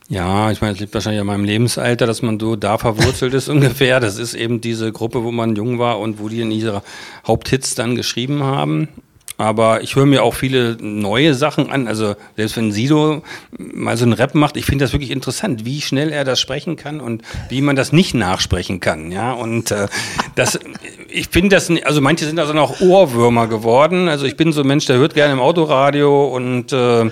Ja, 0.09 0.51
ich 0.51 0.59
meine, 0.59 0.73
es 0.73 0.79
liegt 0.79 0.93
wahrscheinlich 0.93 1.21
an 1.21 1.27
meinem 1.27 1.45
Lebensalter, 1.45 2.05
dass 2.05 2.21
man 2.21 2.39
so 2.39 2.55
da 2.55 2.77
verwurzelt 2.77 3.33
ist 3.33 3.47
ungefähr. 3.49 3.99
Das 3.99 4.17
ist 4.17 4.33
eben 4.33 4.59
diese 4.59 4.91
Gruppe, 4.91 5.23
wo 5.23 5.31
man 5.31 5.55
jung 5.55 5.79
war 5.79 5.99
und 5.99 6.19
wo 6.19 6.27
die 6.27 6.41
in 6.41 6.51
ihre 6.51 6.83
Haupthits 7.25 7.73
dann 7.73 7.95
geschrieben 7.95 8.43
haben. 8.43 8.89
Aber 9.37 9.81
ich 9.81 9.95
höre 9.95 10.05
mir 10.05 10.23
auch 10.23 10.35
viele 10.35 10.77
neue 10.79 11.33
Sachen 11.33 11.71
an. 11.71 11.87
Also 11.87 12.15
selbst 12.35 12.55
wenn 12.55 12.71
Sido 12.71 13.23
mal 13.57 13.97
so 13.97 14.05
einen 14.05 14.13
Rap 14.13 14.35
macht, 14.35 14.57
ich 14.57 14.65
finde 14.65 14.85
das 14.85 14.93
wirklich 14.93 15.11
interessant, 15.11 15.65
wie 15.65 15.81
schnell 15.81 16.11
er 16.11 16.23
das 16.23 16.39
sprechen 16.39 16.75
kann 16.75 16.99
und 16.99 17.23
wie 17.49 17.61
man 17.61 17.75
das 17.75 17.91
nicht 17.91 18.13
nachsprechen 18.13 18.79
kann. 18.79 19.11
Ja, 19.11 19.33
und 19.33 19.71
äh, 19.71 19.87
das, 20.35 20.59
ich 21.09 21.29
finde 21.29 21.55
das, 21.55 21.71
also 21.83 21.99
manche 22.01 22.25
sind 22.25 22.39
also 22.39 22.53
noch 22.53 22.79
Ohrwürmer 22.81 23.47
geworden. 23.47 24.07
Also 24.07 24.25
ich 24.25 24.37
bin 24.37 24.53
so 24.53 24.61
ein 24.61 24.67
Mensch, 24.67 24.85
der 24.85 24.97
hört 24.97 25.15
gerne 25.15 25.33
im 25.33 25.39
Autoradio 25.39 26.27
und 26.27 26.71
äh, 26.71 27.09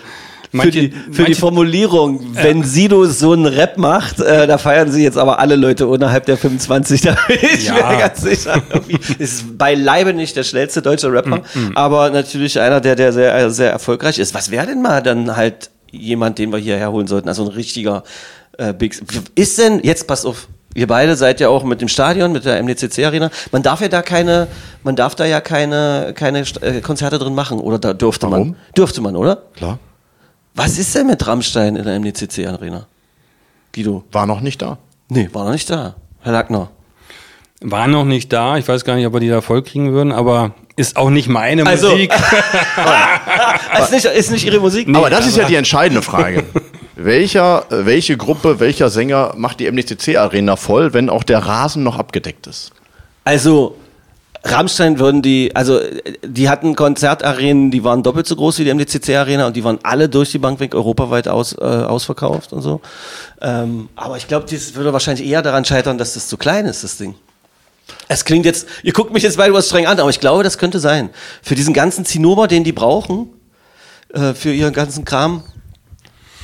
Für 0.53 0.69
die, 0.69 0.93
für 1.11 1.23
die 1.23 1.33
Formulierung, 1.33 2.19
wenn 2.33 2.63
Sido 2.63 3.05
so 3.05 3.31
einen 3.31 3.45
Rap 3.45 3.77
macht, 3.77 4.19
äh, 4.19 4.47
da 4.47 4.57
feiern 4.57 4.91
sie 4.91 5.01
jetzt 5.03 5.17
aber 5.17 5.39
alle 5.39 5.55
Leute 5.55 5.87
unterhalb 5.87 6.25
der 6.25 6.37
25. 6.37 7.01
Da 7.01 7.15
bin 7.27 7.37
ich 7.41 7.67
Ja. 7.67 7.73
mir 7.89 7.97
ganz 7.97 8.21
sicher. 8.21 8.61
Ist 9.17 9.57
beileibe 9.57 10.13
nicht 10.13 10.35
der 10.35 10.43
schnellste 10.43 10.81
deutsche 10.81 11.11
Rapper, 11.11 11.41
aber 11.75 12.09
natürlich 12.09 12.59
einer, 12.59 12.81
der, 12.81 12.95
der 12.95 13.13
sehr, 13.13 13.49
sehr 13.49 13.71
erfolgreich 13.71 14.19
ist. 14.19 14.33
Was 14.33 14.51
wäre 14.51 14.65
denn 14.67 14.81
mal 14.81 15.01
dann 15.01 15.35
halt 15.37 15.69
jemand, 15.91 16.37
den 16.37 16.51
wir 16.51 16.59
hierher 16.59 16.91
holen 16.91 17.07
sollten? 17.07 17.29
Also 17.29 17.43
ein 17.43 17.49
richtiger 17.49 18.03
äh, 18.57 18.73
Big. 18.73 19.01
Ist 19.35 19.57
denn, 19.57 19.79
jetzt 19.83 20.05
pass 20.07 20.25
auf, 20.25 20.49
ihr 20.75 20.87
beide 20.87 21.15
seid 21.15 21.39
ja 21.39 21.47
auch 21.47 21.63
mit 21.63 21.79
dem 21.79 21.87
Stadion, 21.87 22.33
mit 22.33 22.43
der 22.43 22.61
MDCC 22.61 23.05
Arena. 23.05 23.29
Man 23.53 23.63
darf 23.63 23.79
ja 23.79 23.87
da 23.87 24.01
keine, 24.01 24.47
man 24.83 24.97
darf 24.97 25.15
da 25.15 25.25
ja 25.25 25.39
keine, 25.39 26.13
keine 26.13 26.43
äh, 26.61 26.81
Konzerte 26.81 27.19
drin 27.19 27.35
machen, 27.35 27.59
oder 27.59 27.79
da 27.79 27.93
dürfte 27.93 28.25
man. 28.27 28.33
Warum? 28.39 28.55
Dürfte 28.75 28.99
man, 28.99 29.15
oder? 29.15 29.43
Klar. 29.55 29.79
Was 30.53 30.77
ist 30.77 30.93
denn 30.95 31.07
mit 31.07 31.25
Rammstein 31.25 31.75
in 31.75 31.83
der 31.85 31.99
MDCC 31.99 32.47
Arena? 32.47 32.85
Guido? 33.73 34.03
War 34.11 34.25
noch 34.25 34.41
nicht 34.41 34.61
da. 34.61 34.77
Nee, 35.09 35.29
war 35.33 35.45
noch 35.45 35.51
nicht 35.51 35.69
da. 35.69 35.95
Herr 36.21 36.33
Lackner. 36.33 36.69
war 37.61 37.87
noch 37.87 38.05
nicht 38.05 38.31
da. 38.33 38.57
Ich 38.57 38.67
weiß 38.67 38.83
gar 38.83 38.95
nicht, 38.95 39.05
ob 39.05 39.13
wir 39.13 39.19
die 39.19 39.29
da 39.29 39.41
voll 39.41 39.61
kriegen 39.63 39.93
würden, 39.93 40.11
aber 40.11 40.53
ist 40.75 40.97
auch 40.97 41.09
nicht 41.09 41.29
meine 41.29 41.65
Also- 41.65 41.91
Musik. 41.91 42.11
ist, 43.81 43.91
nicht, 43.91 44.05
ist 44.05 44.31
nicht 44.31 44.45
Ihre 44.45 44.59
Musik? 44.59 44.87
Aber 44.93 45.09
das 45.09 45.27
ist 45.27 45.37
ja 45.37 45.45
die 45.45 45.55
entscheidende 45.55 46.01
Frage. 46.01 46.43
Welcher, 46.95 47.65
welche 47.69 48.15
Gruppe, 48.17 48.59
welcher 48.59 48.89
Sänger 48.89 49.33
macht 49.35 49.59
die 49.59 49.71
MDCC-Arena 49.71 50.55
voll, 50.55 50.93
wenn 50.93 51.09
auch 51.09 51.23
der 51.23 51.39
Rasen 51.39 51.81
noch 51.83 51.97
abgedeckt 51.97 52.45
ist? 52.45 52.71
Also, 53.23 53.75
Rammstein 54.43 54.97
würden 54.97 55.21
die, 55.21 55.55
also 55.55 55.79
die 56.23 56.49
hatten 56.49 56.75
Konzertarenen, 56.75 57.69
die 57.69 57.83
waren 57.83 58.01
doppelt 58.01 58.25
so 58.25 58.35
groß 58.35 58.57
wie 58.59 58.63
die 58.63 58.73
MDCC-Arena 58.73 59.47
und 59.47 59.55
die 59.55 59.63
waren 59.63 59.79
alle 59.83 60.09
durch 60.09 60.31
die 60.31 60.39
Bank 60.39 60.59
weg 60.59 60.73
europaweit 60.73 61.27
aus, 61.27 61.53
äh, 61.53 61.61
ausverkauft 61.61 62.51
und 62.51 62.61
so. 62.61 62.81
Ähm, 63.39 63.89
aber 63.95 64.17
ich 64.17 64.27
glaube, 64.27 64.47
das 64.49 64.73
würde 64.73 64.93
wahrscheinlich 64.93 65.27
eher 65.27 65.43
daran 65.43 65.63
scheitern, 65.63 65.97
dass 65.99 66.15
das 66.15 66.27
zu 66.27 66.37
klein 66.37 66.65
ist, 66.65 66.83
das 66.83 66.97
Ding. 66.97 67.15
Es 68.07 68.25
klingt 68.25 68.45
jetzt, 68.45 68.67
ihr 68.83 68.93
guckt 68.93 69.13
mich 69.13 69.23
jetzt 69.23 69.37
beide 69.37 69.53
was 69.53 69.67
streng 69.67 69.85
an, 69.85 69.99
aber 69.99 70.09
ich 70.09 70.19
glaube, 70.19 70.43
das 70.43 70.57
könnte 70.57 70.79
sein. 70.79 71.11
Für 71.43 71.55
diesen 71.55 71.73
ganzen 71.73 72.05
Zinnober, 72.05 72.47
den 72.47 72.63
die 72.63 72.71
brauchen, 72.71 73.29
äh, 74.13 74.33
für 74.33 74.51
ihren 74.51 74.73
ganzen 74.73 75.05
Kram, 75.05 75.43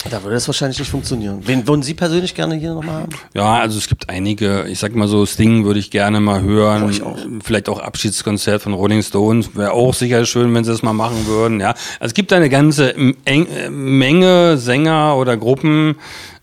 da 0.09 0.23
würde 0.23 0.35
das 0.35 0.47
wahrscheinlich 0.47 0.79
nicht 0.79 0.89
funktionieren. 0.89 1.41
Wen 1.45 1.67
würden 1.67 1.83
Sie 1.83 1.93
persönlich 1.93 2.33
gerne 2.35 2.55
hier 2.55 2.73
nochmal 2.73 3.01
haben? 3.01 3.11
Ja, 3.33 3.55
also 3.59 3.77
es 3.77 3.87
gibt 3.87 4.09
einige, 4.09 4.65
ich 4.67 4.79
sag 4.79 4.95
mal 4.95 5.07
so, 5.07 5.25
Sting 5.25 5.65
würde 5.65 5.79
ich 5.79 5.91
gerne 5.91 6.19
mal 6.19 6.41
hören. 6.41 6.83
Oh, 6.83 6.89
ich 6.89 7.01
auch. 7.01 7.17
Vielleicht 7.43 7.67
auch 7.69 7.79
Abschiedskonzert 7.79 8.61
von 8.61 8.73
Rolling 8.73 9.01
Stones. 9.01 9.55
Wäre 9.55 9.71
auch 9.71 9.93
sicher 9.93 10.25
schön, 10.25 10.53
wenn 10.53 10.63
sie 10.63 10.71
das 10.71 10.83
mal 10.83 10.93
machen 10.93 11.25
würden. 11.27 11.59
Ja, 11.59 11.69
also 11.69 12.11
es 12.11 12.13
gibt 12.13 12.31
eine 12.31 12.49
ganze 12.49 12.95
äh, 12.95 13.69
Menge 13.69 14.57
Sänger 14.57 15.17
oder 15.17 15.35
Gruppen, 15.35 15.95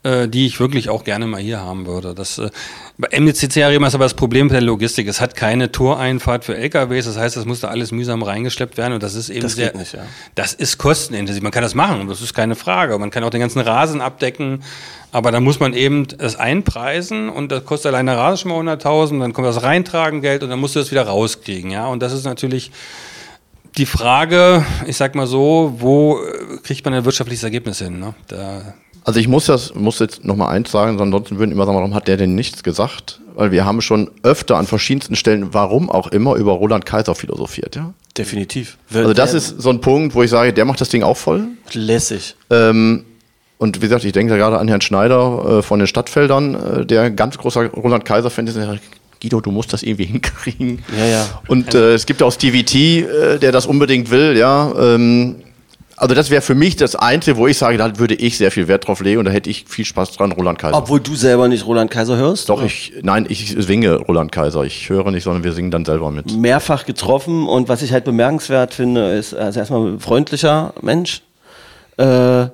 äh, 0.04 0.28
die 0.28 0.46
ich 0.46 0.60
wirklich 0.60 0.90
auch 0.90 1.02
gerne 1.02 1.26
mal 1.26 1.40
hier 1.40 1.60
haben 1.60 1.86
würde. 1.86 2.14
Das 2.14 2.38
äh, 2.38 2.50
bei 2.98 3.18
MDCC 3.18 3.64
Arena 3.64 3.86
ist 3.86 3.94
aber 3.94 4.04
das 4.04 4.14
Problem 4.14 4.46
mit 4.46 4.54
der 4.54 4.60
Logistik. 4.60 5.08
Es 5.08 5.20
hat 5.20 5.34
keine 5.34 5.72
Toreinfahrt 5.72 6.44
für 6.44 6.56
LKWs. 6.56 7.06
Das 7.06 7.16
heißt, 7.16 7.36
das 7.36 7.46
muss 7.46 7.60
da 7.60 7.68
alles 7.68 7.90
mühsam 7.90 8.22
reingeschleppt 8.22 8.76
werden 8.76 8.92
und 8.92 9.02
das 9.02 9.14
ist 9.14 9.30
eben 9.30 9.40
Das 9.40 9.54
sehr, 9.54 9.70
geht 9.70 9.78
nicht, 9.78 9.94
ja. 9.94 10.04
das 10.34 10.52
ist 10.52 10.78
kostenintensiv. 10.78 11.42
Man 11.42 11.52
kann 11.52 11.62
das 11.62 11.74
machen, 11.74 12.06
das 12.06 12.20
ist 12.20 12.34
keine 12.34 12.54
Frage. 12.54 12.98
Man 12.98 13.10
kann 13.10 13.24
auch 13.24 13.30
den 13.30 13.40
ganzen 13.40 13.60
Rasen 13.60 14.00
abdecken, 14.00 14.62
aber 15.10 15.32
da 15.32 15.40
muss 15.40 15.58
man 15.58 15.72
eben 15.72 16.06
das 16.06 16.36
einpreisen 16.36 17.28
und 17.30 17.50
das 17.50 17.64
kostet 17.64 17.92
allein 17.92 18.06
der 18.06 18.18
Rasen 18.18 18.50
schon 18.50 18.64
mal 18.64 18.74
100.000, 18.76 19.20
dann 19.20 19.32
kommt 19.32 19.46
das 19.46 19.62
Reintragengeld 19.62 20.42
und 20.42 20.50
dann 20.50 20.60
musst 20.60 20.76
du 20.76 20.80
das 20.80 20.90
wieder 20.90 21.06
rauskriegen, 21.06 21.70
ja. 21.70 21.86
Und 21.86 22.02
das 22.02 22.12
ist 22.12 22.24
natürlich 22.24 22.70
die 23.78 23.86
Frage, 23.86 24.64
ich 24.86 24.96
sag 24.96 25.14
mal 25.14 25.26
so, 25.26 25.74
wo 25.78 26.18
äh, 26.18 26.58
kriegt 26.62 26.84
man 26.84 26.94
ein 26.94 27.04
wirtschaftliches 27.04 27.42
Ergebnis 27.42 27.78
hin? 27.78 27.98
Ne? 27.98 28.14
Da, 28.28 28.74
Also 29.04 29.20
ich 29.20 29.28
muss 29.28 29.46
das, 29.46 29.74
muss 29.74 29.98
jetzt 29.98 30.24
noch 30.24 30.36
mal 30.36 30.48
eins 30.48 30.70
sagen, 30.70 30.98
ansonsten 31.00 31.38
würden 31.38 31.52
immer 31.52 31.66
sagen, 31.66 31.76
warum 31.76 31.94
hat 31.94 32.08
der 32.08 32.16
denn 32.16 32.34
nichts 32.34 32.62
gesagt? 32.62 33.20
Weil 33.34 33.50
wir 33.50 33.64
haben 33.64 33.82
schon 33.82 34.10
öfter 34.22 34.56
an 34.56 34.66
verschiedensten 34.66 35.14
Stellen, 35.14 35.52
warum 35.52 35.90
auch 35.90 36.08
immer, 36.08 36.36
über 36.36 36.52
Roland 36.52 36.86
Kaiser 36.86 37.14
philosophiert, 37.14 37.76
ja. 37.76 37.92
Definitiv. 38.16 38.78
Also 38.92 39.12
das 39.12 39.34
ist 39.34 39.60
so 39.60 39.70
ein 39.70 39.80
Punkt, 39.80 40.14
wo 40.14 40.22
ich 40.22 40.30
sage, 40.30 40.52
der 40.52 40.64
macht 40.64 40.80
das 40.80 40.88
Ding 40.88 41.02
auch 41.02 41.16
voll. 41.16 41.48
lässig. 41.72 42.36
Ähm, 42.48 43.04
und 43.58 43.78
wie 43.78 43.86
gesagt, 43.86 44.04
ich 44.04 44.12
denke 44.12 44.32
da 44.32 44.36
gerade 44.36 44.58
an 44.58 44.68
Herrn 44.68 44.80
Schneider 44.80 45.58
äh, 45.58 45.62
von 45.62 45.80
den 45.80 45.88
Stadtfeldern, 45.88 46.54
äh, 46.54 46.86
der 46.86 47.02
ein 47.02 47.16
ganz 47.16 47.36
großer 47.38 47.66
Roland 47.70 48.04
Kaiser-Fan 48.04 48.46
ist. 48.46 48.58
Guido, 49.20 49.40
du 49.40 49.50
musst 49.50 49.72
das 49.72 49.82
irgendwie 49.82 50.04
hinkriegen. 50.06 50.84
Ja, 50.96 51.06
ja. 51.06 51.42
Und 51.48 51.74
äh, 51.74 51.94
es 51.94 52.06
gibt 52.06 52.22
auch 52.22 52.32
Stevie 52.32 52.64
T, 52.64 53.00
äh, 53.00 53.38
der 53.38 53.52
das 53.52 53.66
unbedingt 53.66 54.10
will, 54.10 54.36
ja. 54.36 54.72
Ähm, 54.78 55.36
also 55.96 56.14
das 56.14 56.30
wäre 56.30 56.42
für 56.42 56.54
mich 56.54 56.76
das 56.76 56.96
Einzige, 56.96 57.36
wo 57.36 57.46
ich 57.46 57.56
sage, 57.56 57.78
da 57.78 57.98
würde 57.98 58.14
ich 58.14 58.36
sehr 58.36 58.50
viel 58.50 58.68
Wert 58.68 58.86
drauf 58.86 59.00
legen 59.00 59.18
und 59.18 59.26
da 59.26 59.30
hätte 59.30 59.48
ich 59.48 59.64
viel 59.68 59.84
Spaß 59.84 60.12
dran, 60.12 60.32
Roland 60.32 60.58
Kaiser. 60.58 60.76
Obwohl 60.76 61.00
du 61.00 61.14
selber 61.14 61.48
nicht 61.48 61.66
Roland 61.66 61.90
Kaiser 61.90 62.16
hörst? 62.16 62.48
Doch, 62.48 62.62
ich, 62.62 62.92
nein, 63.02 63.26
ich 63.28 63.54
singe 63.58 63.96
Roland 63.96 64.32
Kaiser. 64.32 64.64
Ich 64.64 64.88
höre 64.88 65.10
nicht, 65.10 65.24
sondern 65.24 65.44
wir 65.44 65.52
singen 65.52 65.70
dann 65.70 65.84
selber 65.84 66.10
mit. 66.10 66.32
Mehrfach 66.36 66.84
getroffen 66.84 67.46
und 67.46 67.68
was 67.68 67.82
ich 67.82 67.92
halt 67.92 68.04
bemerkenswert 68.04 68.74
finde, 68.74 69.12
ist 69.12 69.34
also 69.34 69.60
erstmal 69.60 69.86
ein 69.86 70.00
freundlicher 70.00 70.74
Mensch. 70.80 71.22
Äh, 71.96 72.46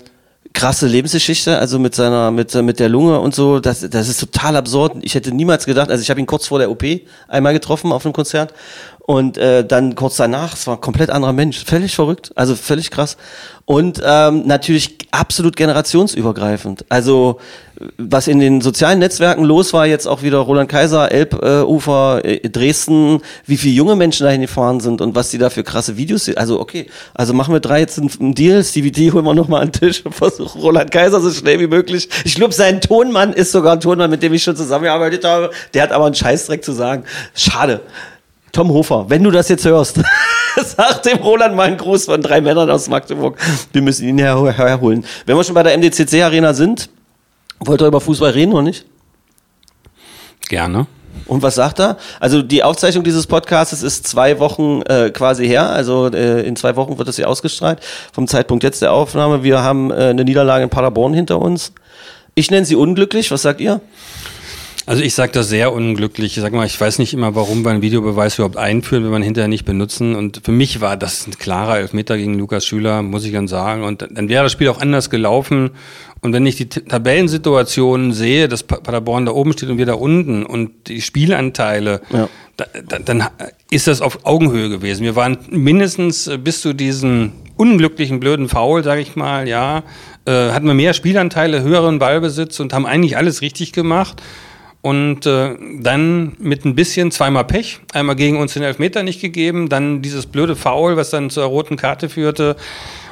krasse 0.52 0.86
Lebensgeschichte, 0.86 1.58
also 1.58 1.78
mit 1.78 1.94
seiner, 1.94 2.30
mit, 2.30 2.54
mit 2.54 2.80
der 2.80 2.88
Lunge 2.88 3.20
und 3.20 3.34
so, 3.34 3.60
das, 3.60 3.88
das 3.88 4.08
ist 4.08 4.20
total 4.20 4.56
absurd. 4.56 4.96
Ich 5.02 5.14
hätte 5.14 5.32
niemals 5.32 5.64
gedacht, 5.64 5.90
also 5.90 6.02
ich 6.02 6.10
habe 6.10 6.20
ihn 6.20 6.26
kurz 6.26 6.48
vor 6.48 6.58
der 6.58 6.70
OP 6.70 6.84
einmal 7.28 7.52
getroffen 7.52 7.92
auf 7.92 8.04
einem 8.04 8.12
Konzert 8.12 8.52
und 9.10 9.38
äh, 9.38 9.66
dann 9.66 9.96
kurz 9.96 10.18
danach, 10.18 10.54
es 10.54 10.68
war 10.68 10.76
ein 10.76 10.80
komplett 10.80 11.10
anderer 11.10 11.32
Mensch, 11.32 11.64
völlig 11.64 11.96
verrückt, 11.96 12.30
also 12.36 12.54
völlig 12.54 12.92
krass. 12.92 13.16
Und 13.64 14.00
ähm, 14.04 14.46
natürlich 14.46 14.98
absolut 15.10 15.56
generationsübergreifend. 15.56 16.84
Also 16.88 17.40
was 17.96 18.28
in 18.28 18.38
den 18.38 18.60
sozialen 18.60 19.00
Netzwerken 19.00 19.42
los 19.42 19.72
war, 19.72 19.84
jetzt 19.86 20.06
auch 20.06 20.22
wieder 20.22 20.38
Roland 20.38 20.70
Kaiser, 20.70 21.10
Elbufer, 21.10 22.24
äh, 22.24 22.48
Dresden, 22.48 23.20
wie 23.46 23.56
viele 23.56 23.74
junge 23.74 23.96
Menschen 23.96 24.26
dahin 24.26 24.42
gefahren 24.42 24.78
sind 24.78 25.00
und 25.00 25.16
was 25.16 25.30
die 25.30 25.38
da 25.38 25.50
für 25.50 25.64
krasse 25.64 25.96
Videos 25.96 26.26
sind. 26.26 26.38
Also 26.38 26.60
okay, 26.60 26.86
also 27.12 27.32
machen 27.32 27.52
wir 27.52 27.60
drei 27.60 27.80
jetzt 27.80 27.98
einen, 27.98 28.34
Deal, 28.36 28.62
Stevie 28.62 29.10
holen 29.10 29.24
wir 29.24 29.34
nochmal 29.34 29.62
an 29.62 29.72
den 29.72 29.80
Tisch 29.80 30.06
und 30.06 30.14
versuchen 30.14 30.60
Roland 30.60 30.92
Kaiser 30.92 31.20
so 31.20 31.32
schnell 31.32 31.58
wie 31.58 31.66
möglich. 31.66 32.08
Ich 32.24 32.36
glaube, 32.36 32.54
sein 32.54 32.80
Tonmann 32.80 33.32
ist 33.32 33.50
sogar 33.50 33.72
ein 33.72 33.80
Tonmann, 33.80 34.10
mit 34.10 34.22
dem 34.22 34.32
ich 34.34 34.42
schon 34.44 34.54
zusammengearbeitet 34.54 35.24
habe. 35.24 35.50
Der 35.74 35.82
hat 35.82 35.90
aber 35.90 36.06
einen 36.06 36.14
Scheißdreck 36.14 36.64
zu 36.64 36.70
sagen. 36.70 37.02
Schade. 37.34 37.80
Tom 38.52 38.70
Hofer, 38.70 39.06
wenn 39.08 39.22
du 39.22 39.30
das 39.30 39.48
jetzt 39.48 39.64
hörst, 39.64 40.00
sag 40.56 41.02
dem 41.02 41.18
Roland 41.18 41.54
mal 41.54 41.68
einen 41.68 41.76
Gruß 41.76 42.06
von 42.06 42.20
drei 42.20 42.40
Männern 42.40 42.70
aus 42.70 42.88
Magdeburg. 42.88 43.38
Wir 43.72 43.82
müssen 43.82 44.08
ihn 44.08 44.18
her 44.18 44.42
herholen. 44.56 45.04
Wenn 45.26 45.36
wir 45.36 45.44
schon 45.44 45.54
bei 45.54 45.62
der 45.62 45.76
MDCC 45.78 46.22
Arena 46.22 46.54
sind, 46.54 46.90
wollt 47.60 47.80
ihr 47.80 47.86
über 47.86 48.00
Fußball 48.00 48.30
reden 48.30 48.52
oder 48.52 48.62
nicht? 48.62 48.86
gerne. 50.50 50.86
Und 51.26 51.42
was 51.42 51.54
sagt 51.54 51.80
er? 51.80 51.96
Also 52.18 52.42
die 52.42 52.62
Aufzeichnung 52.62 53.04
dieses 53.04 53.26
Podcasts 53.26 53.82
ist 53.82 54.06
zwei 54.06 54.38
Wochen 54.38 54.82
äh, 54.82 55.10
quasi 55.10 55.46
her, 55.46 55.70
also 55.70 56.08
äh, 56.08 56.42
in 56.42 56.56
zwei 56.56 56.76
Wochen 56.76 56.98
wird 56.98 57.08
das 57.08 57.16
hier 57.16 57.28
ausgestrahlt. 57.28 57.78
Vom 58.12 58.26
Zeitpunkt 58.26 58.64
jetzt 58.64 58.82
der 58.82 58.92
Aufnahme, 58.92 59.42
wir 59.42 59.62
haben 59.62 59.90
äh, 59.90 59.94
eine 59.94 60.24
Niederlage 60.24 60.64
in 60.64 60.70
Paderborn 60.70 61.14
hinter 61.14 61.40
uns. 61.40 61.72
Ich 62.34 62.50
nenne 62.50 62.66
sie 62.66 62.74
unglücklich, 62.74 63.30
was 63.30 63.42
sagt 63.42 63.60
ihr? 63.60 63.80
Also 64.90 65.04
ich 65.04 65.14
sage 65.14 65.30
das 65.30 65.48
sehr 65.48 65.72
unglücklich. 65.72 66.36
Ich 66.36 66.42
sag 66.42 66.52
mal, 66.52 66.66
ich 66.66 66.80
weiß 66.80 66.98
nicht 66.98 67.14
immer, 67.14 67.36
warum 67.36 67.64
wir 67.64 67.70
einen 67.70 67.80
Videobeweis 67.80 68.34
überhaupt 68.38 68.56
einführen, 68.56 69.04
wenn 69.04 69.12
man 69.12 69.22
hinterher 69.22 69.46
nicht 69.46 69.64
benutzen. 69.64 70.16
Und 70.16 70.40
für 70.44 70.50
mich 70.50 70.80
war 70.80 70.96
das 70.96 71.28
ein 71.28 71.38
klarer 71.38 71.78
Elfmeter 71.78 72.16
gegen 72.16 72.36
Lukas 72.36 72.66
Schüler, 72.66 73.00
muss 73.02 73.24
ich 73.24 73.30
dann 73.32 73.46
sagen. 73.46 73.84
Und 73.84 74.02
dann 74.10 74.28
wäre 74.28 74.42
das 74.42 74.50
Spiel 74.50 74.68
auch 74.68 74.80
anders 74.80 75.08
gelaufen. 75.08 75.70
Und 76.22 76.32
wenn 76.32 76.44
ich 76.44 76.56
die 76.56 76.68
T- 76.68 76.80
Tabellensituationen 76.80 78.12
sehe, 78.12 78.48
dass 78.48 78.64
Pa- 78.64 78.80
Paderborn 78.80 79.26
da 79.26 79.32
oben 79.32 79.52
steht 79.52 79.68
und 79.68 79.78
wir 79.78 79.86
da 79.86 79.94
unten 79.94 80.44
und 80.44 80.88
die 80.88 81.00
Spielanteile, 81.02 82.00
Ja. 82.12 82.28
da, 82.56 82.64
da, 82.88 82.98
dann 82.98 83.24
ist 83.70 83.86
das 83.86 84.00
auf 84.02 84.26
Augenhöhe 84.26 84.70
gewesen. 84.70 85.04
Wir 85.04 85.14
waren 85.14 85.38
mindestens 85.50 86.26
äh, 86.26 86.36
bis 86.36 86.62
zu 86.62 86.72
diesem 86.72 87.30
unglücklichen 87.56 88.18
blöden 88.18 88.48
Foul, 88.48 88.82
sage 88.82 89.02
ich 89.02 89.14
mal, 89.14 89.46
ja, 89.46 89.84
äh, 90.24 90.50
hatten 90.50 90.66
wir 90.66 90.74
mehr 90.74 90.94
Spielanteile, 90.94 91.62
höheren 91.62 92.00
Ballbesitz 92.00 92.58
und 92.58 92.72
haben 92.72 92.86
eigentlich 92.86 93.16
alles 93.16 93.40
richtig 93.40 93.72
gemacht. 93.72 94.20
Und 94.82 95.26
äh, 95.26 95.56
dann 95.80 96.32
mit 96.38 96.64
ein 96.64 96.74
bisschen 96.74 97.10
zweimal 97.10 97.44
Pech, 97.44 97.80
einmal 97.92 98.16
gegen 98.16 98.38
uns 98.38 98.54
den 98.54 98.62
Elfmeter 98.62 99.02
nicht 99.02 99.20
gegeben, 99.20 99.68
dann 99.68 100.00
dieses 100.00 100.24
blöde 100.24 100.56
Foul, 100.56 100.96
was 100.96 101.10
dann 101.10 101.28
zur 101.28 101.44
roten 101.44 101.76
Karte 101.76 102.08
führte. 102.08 102.56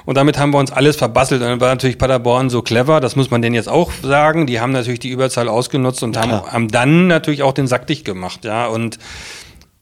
Und 0.07 0.17
damit 0.17 0.39
haben 0.39 0.55
wir 0.55 0.59
uns 0.59 0.73
alles 0.73 0.97
verbasselt. 0.97 1.43
Und 1.43 1.49
dann 1.49 1.61
war 1.61 1.69
natürlich 1.69 1.99
Paderborn 1.99 2.49
so 2.49 2.63
clever, 2.63 3.01
das 3.01 3.17
muss 3.17 3.31
man 3.31 3.43
denen 3.43 3.55
jetzt 3.55 3.69
auch 3.69 3.93
sagen. 4.03 4.47
Die 4.47 4.61
haben 4.61 4.73
natürlich 4.73 5.01
die 5.01 5.11
Überzahl 5.11 5.49
ausgenutzt 5.51 6.03
und 6.03 6.17
haben, 6.17 6.33
haben 6.33 6.69
dann 6.69 7.07
natürlich 7.07 7.43
auch 7.43 7.53
den 7.53 7.67
Sack 7.67 7.87
dicht 7.87 8.07
gemacht. 8.07 8.47
Ja, 8.47 8.69
und 8.69 8.99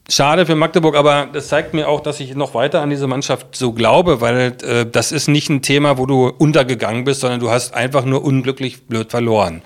Schade 0.09 0.45
für 0.45 0.55
Magdeburg, 0.55 0.95
aber 0.95 1.27
das 1.31 1.49
zeigt 1.49 1.73
mir 1.73 1.89
auch, 1.89 1.99
dass 1.99 2.21
ich 2.21 2.33
noch 2.33 2.53
weiter 2.53 2.81
an 2.81 2.89
diese 2.89 3.07
Mannschaft 3.07 3.57
so 3.57 3.73
glaube, 3.73 4.21
weil 4.21 4.55
äh, 4.63 4.85
das 4.85 5.11
ist 5.11 5.27
nicht 5.27 5.49
ein 5.49 5.61
Thema, 5.61 5.97
wo 5.97 6.05
du 6.05 6.27
untergegangen 6.29 7.03
bist, 7.03 7.21
sondern 7.21 7.41
du 7.41 7.49
hast 7.49 7.73
einfach 7.73 8.05
nur 8.05 8.23
unglücklich 8.23 8.85
blöd 8.85 9.11
verloren. 9.11 9.61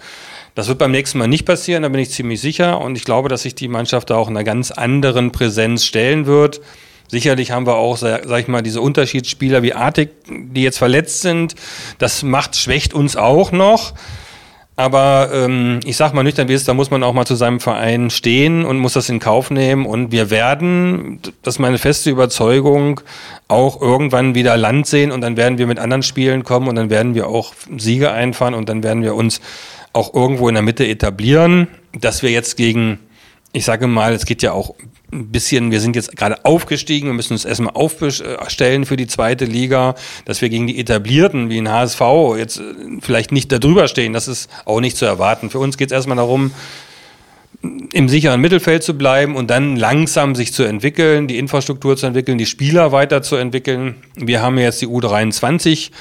Das 0.55 0.67
wird 0.67 0.79
beim 0.79 0.91
nächsten 0.91 1.17
Mal 1.17 1.27
nicht 1.27 1.45
passieren, 1.45 1.83
da 1.83 1.89
bin 1.89 2.01
ich 2.01 2.09
ziemlich 2.11 2.41
sicher. 2.41 2.81
Und 2.81 2.97
ich 2.97 3.05
glaube, 3.05 3.29
dass 3.29 3.43
sich 3.43 3.55
die 3.55 3.67
Mannschaft 3.67 4.09
da 4.09 4.15
auch 4.17 4.27
in 4.29 4.35
einer 4.35 4.43
ganz 4.43 4.71
anderen 4.71 5.31
Präsenz 5.31 5.85
stellen 5.85 6.25
wird. 6.25 6.61
Sicherlich 7.07 7.51
haben 7.51 7.65
wir 7.65 7.75
auch, 7.75 7.97
sa- 7.97 8.21
sag 8.25 8.39
ich 8.41 8.47
mal, 8.47 8.61
diese 8.61 8.81
Unterschiedsspieler 8.81 9.63
wie 9.63 9.73
Artig, 9.73 10.09
die 10.29 10.63
jetzt 10.63 10.77
verletzt 10.77 11.21
sind. 11.21 11.55
Das 11.99 12.23
macht, 12.23 12.55
schwächt 12.55 12.93
uns 12.93 13.15
auch 13.15 13.51
noch. 13.51 13.93
Aber 14.77 15.29
ähm, 15.33 15.81
ich 15.85 15.95
sag 15.97 16.13
mal 16.13 16.23
nüchtern, 16.23 16.47
wie 16.47 16.53
es 16.53 16.61
ist, 16.61 16.67
da 16.67 16.73
muss 16.73 16.89
man 16.89 17.03
auch 17.03 17.13
mal 17.13 17.25
zu 17.25 17.35
seinem 17.35 17.59
Verein 17.59 18.09
stehen 18.09 18.65
und 18.65 18.79
muss 18.79 18.93
das 18.93 19.09
in 19.09 19.19
Kauf 19.19 19.51
nehmen. 19.51 19.85
Und 19.85 20.11
wir 20.11 20.29
werden, 20.29 21.19
das 21.43 21.55
ist 21.55 21.59
meine 21.59 21.77
feste 21.77 22.09
Überzeugung, 22.09 23.01
auch 23.47 23.81
irgendwann 23.81 24.33
wieder 24.33 24.55
Land 24.57 24.87
sehen 24.87 25.11
und 25.11 25.21
dann 25.21 25.37
werden 25.37 25.57
wir 25.57 25.67
mit 25.67 25.77
anderen 25.77 26.03
Spielen 26.03 26.43
kommen 26.43 26.67
und 26.69 26.75
dann 26.75 26.89
werden 26.89 27.13
wir 27.13 27.27
auch 27.27 27.53
Siege 27.77 28.11
einfahren 28.11 28.53
und 28.53 28.69
dann 28.69 28.81
werden 28.81 29.03
wir 29.03 29.13
uns 29.13 29.41
auch 29.93 30.13
irgendwo 30.13 30.47
in 30.47 30.55
der 30.55 30.63
Mitte 30.63 30.87
etablieren, 30.87 31.67
dass 31.93 32.23
wir 32.23 32.31
jetzt 32.31 32.57
gegen, 32.57 32.99
ich 33.53 33.65
sage 33.65 33.87
mal, 33.87 34.13
es 34.13 34.25
geht 34.25 34.41
ja 34.41 34.53
auch 34.53 34.75
ein 35.11 35.31
bisschen, 35.31 35.71
wir 35.71 35.81
sind 35.81 35.95
jetzt 35.95 36.15
gerade 36.15 36.45
aufgestiegen, 36.45 37.07
wir 37.07 37.13
müssen 37.13 37.33
uns 37.33 37.43
erstmal 37.43 37.73
aufstellen 37.73 38.85
für 38.85 38.95
die 38.95 39.07
zweite 39.07 39.45
Liga, 39.45 39.95
dass 40.25 40.41
wir 40.41 40.49
gegen 40.49 40.67
die 40.67 40.79
etablierten 40.79 41.49
wie 41.49 41.59
ein 41.59 41.69
HSV 41.69 42.01
jetzt 42.37 42.61
vielleicht 43.01 43.31
nicht 43.31 43.51
da 43.51 43.59
drüber 43.59 43.87
stehen, 43.87 44.13
das 44.13 44.27
ist 44.27 44.49
auch 44.65 44.79
nicht 44.79 44.95
zu 44.95 45.05
erwarten. 45.05 45.49
Für 45.49 45.59
uns 45.59 45.77
geht 45.77 45.91
es 45.91 45.93
erstmal 45.93 46.17
darum, 46.17 46.51
im 47.93 48.09
sicheren 48.09 48.41
Mittelfeld 48.41 48.81
zu 48.81 48.97
bleiben 48.97 49.35
und 49.35 49.49
dann 49.49 49.75
langsam 49.75 50.33
sich 50.33 50.51
zu 50.53 50.63
entwickeln, 50.63 51.27
die 51.27 51.37
Infrastruktur 51.37 51.95
zu 51.95 52.07
entwickeln, 52.07 52.37
die 52.37 52.47
Spieler 52.47 52.91
weiterzuentwickeln. 52.91 53.95
Wir 54.15 54.41
haben 54.41 54.57
jetzt 54.57 54.81
die 54.81 54.87
U23 54.87 55.91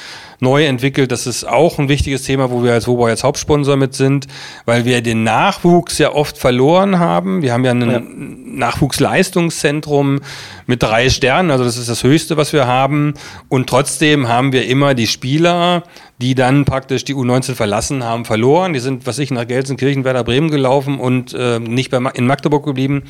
neu 0.40 0.64
entwickelt. 0.64 1.12
Das 1.12 1.26
ist 1.26 1.44
auch 1.44 1.78
ein 1.78 1.88
wichtiges 1.88 2.22
Thema, 2.22 2.50
wo 2.50 2.64
wir 2.64 2.72
als 2.72 2.88
Wobau 2.88 3.08
jetzt 3.08 3.24
Hauptsponsor 3.24 3.76
mit 3.76 3.94
sind, 3.94 4.26
weil 4.64 4.86
wir 4.86 5.02
den 5.02 5.22
Nachwuchs 5.22 5.98
ja 5.98 6.12
oft 6.12 6.38
verloren 6.38 6.98
haben. 6.98 7.42
Wir 7.42 7.52
haben 7.52 7.64
ja 7.64 7.72
ein 7.72 8.56
Nachwuchsleistungszentrum 8.56 10.20
mit 10.66 10.82
drei 10.82 11.10
Sternen, 11.10 11.50
also 11.50 11.64
das 11.64 11.76
ist 11.76 11.88
das 11.88 12.02
Höchste, 12.02 12.38
was 12.38 12.52
wir 12.54 12.66
haben. 12.66 13.14
Und 13.48 13.68
trotzdem 13.68 14.28
haben 14.28 14.52
wir 14.52 14.66
immer 14.66 14.94
die 14.94 15.06
Spieler, 15.06 15.82
die 16.20 16.34
dann 16.34 16.64
praktisch 16.64 17.04
die 17.04 17.14
U19 17.14 17.54
verlassen 17.54 18.04
haben, 18.04 18.24
verloren. 18.24 18.72
Die 18.74 18.80
sind, 18.80 19.06
was 19.06 19.18
ich, 19.18 19.30
nach 19.30 19.46
Gelsenkirchen, 19.46 20.04
Werder 20.04 20.24
Bremen 20.24 20.50
gelaufen 20.50 20.98
und 21.00 21.32
äh, 21.34 21.58
nicht 21.58 21.90
bei, 21.90 21.98
Ma- 22.00 22.10
in 22.10 22.26
Magdeburg 22.26 22.64
geblieben, 22.64 23.04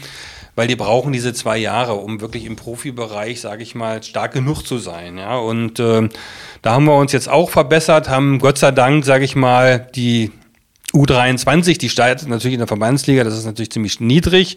weil 0.54 0.68
die 0.68 0.76
brauchen 0.76 1.12
diese 1.12 1.32
zwei 1.32 1.58
Jahre, 1.58 1.94
um 1.94 2.20
wirklich 2.20 2.44
im 2.44 2.56
Profibereich, 2.56 3.40
sage 3.40 3.62
ich 3.62 3.74
mal, 3.74 4.02
stark 4.02 4.32
genug 4.32 4.62
zu 4.66 4.78
sein. 4.78 5.18
Ja, 5.18 5.38
und 5.38 5.80
äh, 5.80 6.08
da 6.62 6.72
haben 6.72 6.84
wir 6.84 6.96
uns 6.96 7.12
jetzt 7.12 7.28
auch 7.28 7.50
verbessert, 7.50 8.08
haben 8.08 8.38
Gott 8.38 8.58
sei 8.58 8.70
Dank, 8.70 9.04
sage 9.04 9.24
ich 9.24 9.34
mal, 9.34 9.88
die 9.94 10.30
U23, 10.92 11.78
die 11.78 11.88
startet 11.88 12.28
natürlich 12.28 12.54
in 12.54 12.60
der 12.60 12.66
Verbandsliga, 12.68 13.24
das 13.24 13.36
ist 13.38 13.44
natürlich 13.46 13.70
ziemlich 13.70 14.00
niedrig. 14.00 14.56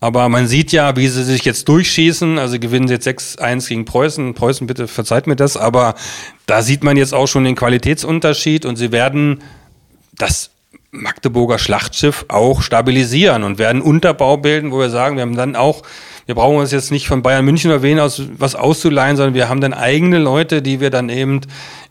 Aber 0.00 0.28
man 0.28 0.46
sieht 0.46 0.70
ja, 0.70 0.96
wie 0.96 1.08
sie 1.08 1.24
sich 1.24 1.44
jetzt 1.44 1.68
durchschießen. 1.68 2.38
Also 2.38 2.58
gewinnen 2.58 2.86
sie 2.86 2.94
jetzt 2.94 3.08
6-1 3.08 3.68
gegen 3.68 3.84
Preußen. 3.84 4.34
Preußen, 4.34 4.66
bitte 4.66 4.86
verzeiht 4.86 5.26
mir 5.26 5.36
das. 5.36 5.56
Aber 5.56 5.94
da 6.46 6.62
sieht 6.62 6.84
man 6.84 6.96
jetzt 6.96 7.14
auch 7.14 7.26
schon 7.26 7.44
den 7.44 7.56
Qualitätsunterschied 7.56 8.64
und 8.64 8.76
sie 8.76 8.92
werden 8.92 9.42
das 10.16 10.50
Magdeburger 10.90 11.58
Schlachtschiff 11.58 12.24
auch 12.28 12.62
stabilisieren 12.62 13.42
und 13.42 13.58
werden 13.58 13.82
Unterbau 13.82 14.36
bilden, 14.36 14.72
wo 14.72 14.78
wir 14.78 14.90
sagen, 14.90 15.16
wir 15.16 15.22
haben 15.22 15.36
dann 15.36 15.54
auch, 15.54 15.82
wir 16.26 16.34
brauchen 16.34 16.56
uns 16.56 16.72
jetzt 16.72 16.90
nicht 16.90 17.08
von 17.08 17.22
Bayern 17.22 17.44
München 17.44 17.70
oder 17.70 17.82
wen 17.82 18.00
aus 18.00 18.22
was 18.38 18.54
auszuleihen, 18.54 19.16
sondern 19.16 19.34
wir 19.34 19.48
haben 19.48 19.60
dann 19.60 19.74
eigene 19.74 20.18
Leute, 20.18 20.62
die 20.62 20.80
wir 20.80 20.90
dann 20.90 21.08
eben 21.10 21.42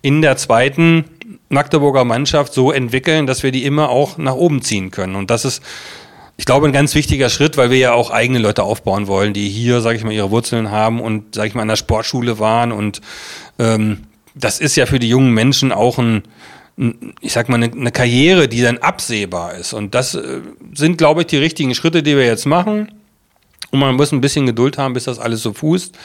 in 0.02 0.22
der 0.22 0.38
zweiten 0.38 1.06
Magdeburger 1.50 2.06
Mannschaft 2.06 2.54
so 2.54 2.72
entwickeln, 2.72 3.28
dass 3.28 3.44
wir 3.44 3.52
die 3.52 3.66
immer 3.66 3.90
auch 3.90 4.18
nach 4.18 4.36
oben 4.36 4.62
ziehen 4.62 4.90
können. 4.92 5.16
Und 5.16 5.30
das 5.30 5.46
ist 5.46 5.62
ich 6.38 6.46
glaube, 6.46 6.68
ein 6.68 6.72
ganz 6.72 6.94
wichtiger 6.94 7.30
Schritt, 7.30 7.58
weil 7.58 7.72
wir 7.72 7.80
ja 7.80 7.94
auch 7.94 8.12
eigene 8.12 8.38
Leute 8.38 8.64
aufbauen 8.64 9.08
wollen, 9.08 9.34
die 9.34 9.50
hier, 9.50 9.82
sage 9.82 9.98
ich 9.98 10.04
mal, 10.04 10.14
ihre 10.14 10.30
Wurzeln 10.30 10.70
haben 10.70 11.02
und, 11.02 11.34
sage 11.34 11.48
ich 11.48 11.56
mal, 11.56 11.64
an 11.64 11.68
der 11.68 11.76
Sportschule 11.76 12.38
waren. 12.38 12.72
Und 12.72 13.02
ähm, 13.58 14.04
das 14.36 14.60
ist 14.60 14.76
ja 14.76 14.86
für 14.86 15.00
die 15.00 15.10
jungen 15.10 15.34
Menschen 15.34 15.72
auch 15.72 15.98
ein, 15.98 16.22
ich 17.22 17.34
sag 17.34 17.50
mal, 17.50 17.56
eine, 17.56 17.72
eine 17.72 17.92
Karriere, 17.92 18.48
die 18.48 18.62
dann 18.62 18.78
absehbar 18.78 19.56
ist. 19.56 19.74
Und 19.74 19.96
das 19.96 20.14
äh, 20.14 20.42
sind, 20.76 21.00
glaube 21.00 21.22
ich, 21.22 21.28
die 21.28 21.38
richtigen 21.38 21.74
Schritte, 21.74 22.04
die 22.04 22.16
wir 22.16 22.26
jetzt 22.26 22.46
machen. 22.46 22.92
Und 23.72 23.80
man 23.80 23.96
muss 23.96 24.12
ein 24.12 24.22
bisschen 24.22 24.46
Geduld 24.46 24.78
haben, 24.78 24.94
bis 24.94 25.06
das 25.06 25.18
alles 25.18 25.42
so 25.42 25.54
fußt. 25.54 25.98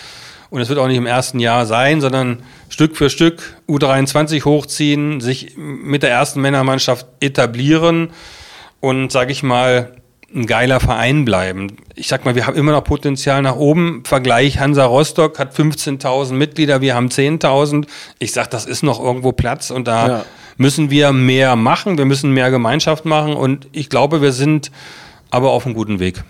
Und 0.49 0.61
es 0.63 0.71
wird 0.71 0.79
auch 0.79 0.89
nicht 0.89 0.97
im 0.97 1.07
ersten 1.07 1.41
Jahr 1.41 1.67
sein, 1.67 2.01
sondern 2.01 2.43
Stück 2.71 2.97
für 2.97 3.11
Stück 3.11 3.57
U23 3.69 4.45
hochziehen, 4.45 5.21
sich 5.21 5.57
mit 5.57 6.03
der 6.03 6.11
ersten 6.11 6.41
Männermannschaft 6.41 7.07
etablieren 7.21 8.11
und, 8.81 9.13
sage 9.13 9.33
ich 9.33 9.43
mal, 9.43 10.02
ein 10.35 10.47
geiler 10.47 10.81
Verein 10.81 11.25
bleiben. 11.25 11.77
Ich 11.95 12.09
sag 12.09 12.25
mal, 12.25 12.35
wir 12.35 12.47
haben 12.47 12.57
immer 12.57 12.73
noch 12.73 12.85
Potenzial 12.85 13.43
nach 13.43 13.57
oben. 13.57 14.03
Vergleich 14.05 14.59
Hansa 14.59 14.85
Rostock 14.85 15.39
hat 15.39 15.55
15.000 15.55 16.33
Mitglieder, 16.33 16.81
wir 16.81 16.95
haben 16.95 17.09
10.000. 17.09 17.87
Ich 18.19 18.33
sag, 18.33 18.51
das 18.51 18.65
ist 18.67 18.83
noch 18.83 18.99
irgendwo 19.03 19.33
Platz 19.33 19.71
und 19.71 19.87
da 19.89 20.09
Ja. 20.09 20.25
müssen 20.57 20.91
wir 20.91 21.13
mehr 21.13 21.57
machen. 21.57 21.99
Wir 21.99 22.05
müssen 22.07 22.33
mehr 22.33 22.51
Gemeinschaft 22.51 23.05
machen 23.05 23.35
und 23.35 23.69
ich 23.73 23.89
glaube, 23.91 24.23
wir 24.23 24.33
sind 24.33 24.71
aber 25.31 25.51
auf 25.51 25.67
einem 25.67 25.75
guten 25.75 25.99
Weg. 26.01 26.23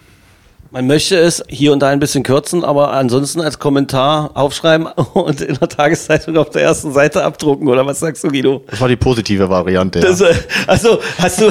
Man 0.75 0.87
möchte 0.87 1.19
es 1.19 1.43
hier 1.49 1.71
und 1.75 1.81
da 1.81 1.91
ein 1.91 1.99
bisschen 1.99 2.23
kürzen, 2.23 2.65
aber 2.65 2.95
ansonsten 2.95 3.43
als 3.43 3.59
Kommentar 3.59 4.31
aufschreiben 4.33 4.87
und 5.13 5.43
in 5.43 5.59
der 5.59 5.69
Tageszeitung 5.69 6.39
auf 6.39 6.49
der 6.49 6.63
ersten 6.63 6.95
Seite 6.95 7.23
abdrucken, 7.23 7.69
oder 7.69 7.85
was 7.85 8.01
sagst 8.01 8.25
du, 8.25 8.29
Guido? 8.29 8.65
Das 8.71 8.81
war 8.81 8.89
die 8.89 8.97
positive 8.97 9.51
Variante. 9.51 9.99
Ja. 9.99 10.07
Das, 10.07 10.23
äh, 10.23 10.33
also, 10.67 10.99
hast 11.19 11.43
du. 11.43 11.51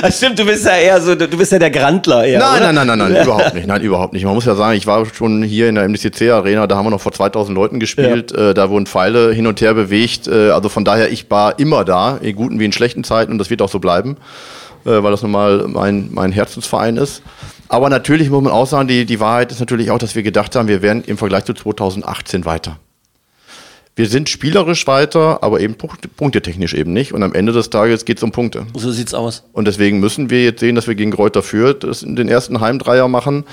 das 0.00 0.16
stimmt, 0.16 0.38
du 0.38 0.46
bist 0.46 0.64
ja 0.64 0.76
eher 0.76 1.02
so, 1.02 1.14
du 1.14 1.28
bist 1.36 1.52
ja 1.52 1.58
der 1.58 1.70
Grandler 1.70 2.24
eher. 2.24 2.38
Nein, 2.38 2.62
oder? 2.62 2.72
nein, 2.72 2.86
nein, 2.86 2.98
nein, 2.98 3.12
nein, 3.12 3.22
überhaupt 3.26 3.54
nicht. 3.56 3.66
Nein, 3.66 3.82
überhaupt 3.82 4.14
nicht. 4.14 4.24
Man 4.24 4.32
muss 4.32 4.46
ja 4.46 4.54
sagen, 4.54 4.78
ich 4.78 4.86
war 4.86 5.04
schon 5.04 5.42
hier 5.42 5.68
in 5.68 5.74
der 5.74 5.86
MDCC 5.86 6.30
Arena, 6.30 6.66
da 6.66 6.76
haben 6.76 6.86
wir 6.86 6.90
noch 6.90 7.02
vor 7.02 7.12
2000 7.12 7.54
Leuten 7.54 7.78
gespielt, 7.78 8.32
äh, 8.32 8.54
da 8.54 8.70
wurden 8.70 8.86
Pfeile 8.86 9.34
hin 9.34 9.46
und 9.46 9.60
her 9.60 9.74
bewegt. 9.74 10.28
Äh, 10.28 10.48
also 10.48 10.70
von 10.70 10.86
daher, 10.86 11.12
ich 11.12 11.30
war 11.30 11.58
immer 11.58 11.84
da, 11.84 12.16
in 12.22 12.34
guten 12.36 12.58
wie 12.58 12.64
in 12.64 12.72
schlechten 12.72 13.04
Zeiten 13.04 13.32
und 13.32 13.38
das 13.38 13.50
wird 13.50 13.60
auch 13.60 13.68
so 13.68 13.80
bleiben, 13.80 14.16
weil 14.84 15.10
das 15.10 15.22
nun 15.22 15.30
mal 15.30 15.66
mein, 15.68 16.08
mein 16.12 16.32
Herzensverein 16.32 16.96
ist. 16.96 17.22
Aber 17.68 17.88
natürlich 17.88 18.28
muss 18.30 18.42
man 18.42 18.52
auch 18.52 18.66
sagen, 18.66 18.88
die, 18.88 19.04
die 19.06 19.20
Wahrheit 19.20 19.50
ist 19.52 19.60
natürlich 19.60 19.90
auch, 19.90 19.98
dass 19.98 20.14
wir 20.14 20.22
gedacht 20.22 20.54
haben, 20.56 20.68
wir 20.68 20.82
wären 20.82 21.02
im 21.04 21.16
Vergleich 21.18 21.44
zu 21.44 21.54
2018 21.54 22.44
weiter. 22.44 22.78
Wir 23.94 24.06
sind 24.06 24.30
spielerisch 24.30 24.86
weiter, 24.86 25.42
aber 25.42 25.60
eben 25.60 25.74
punkt- 25.74 26.16
punktetechnisch 26.16 26.72
eben 26.72 26.92
nicht. 26.94 27.12
Und 27.12 27.22
am 27.22 27.34
Ende 27.34 27.52
des 27.52 27.68
Tages 27.68 28.04
geht 28.06 28.16
es 28.16 28.22
um 28.22 28.32
Punkte. 28.32 28.66
So 28.74 28.90
sieht's 28.90 29.12
aus. 29.12 29.44
Und 29.52 29.66
deswegen 29.66 30.00
müssen 30.00 30.30
wir 30.30 30.42
jetzt 30.44 30.60
sehen, 30.60 30.74
dass 30.76 30.86
wir 30.86 30.94
gegen 30.94 31.10
Kräuter 31.10 31.42
Fürth 31.42 31.80
das 31.84 32.02
in 32.02 32.16
den 32.16 32.28
ersten 32.28 32.60
Heimdreier 32.60 33.08
machen, 33.08 33.44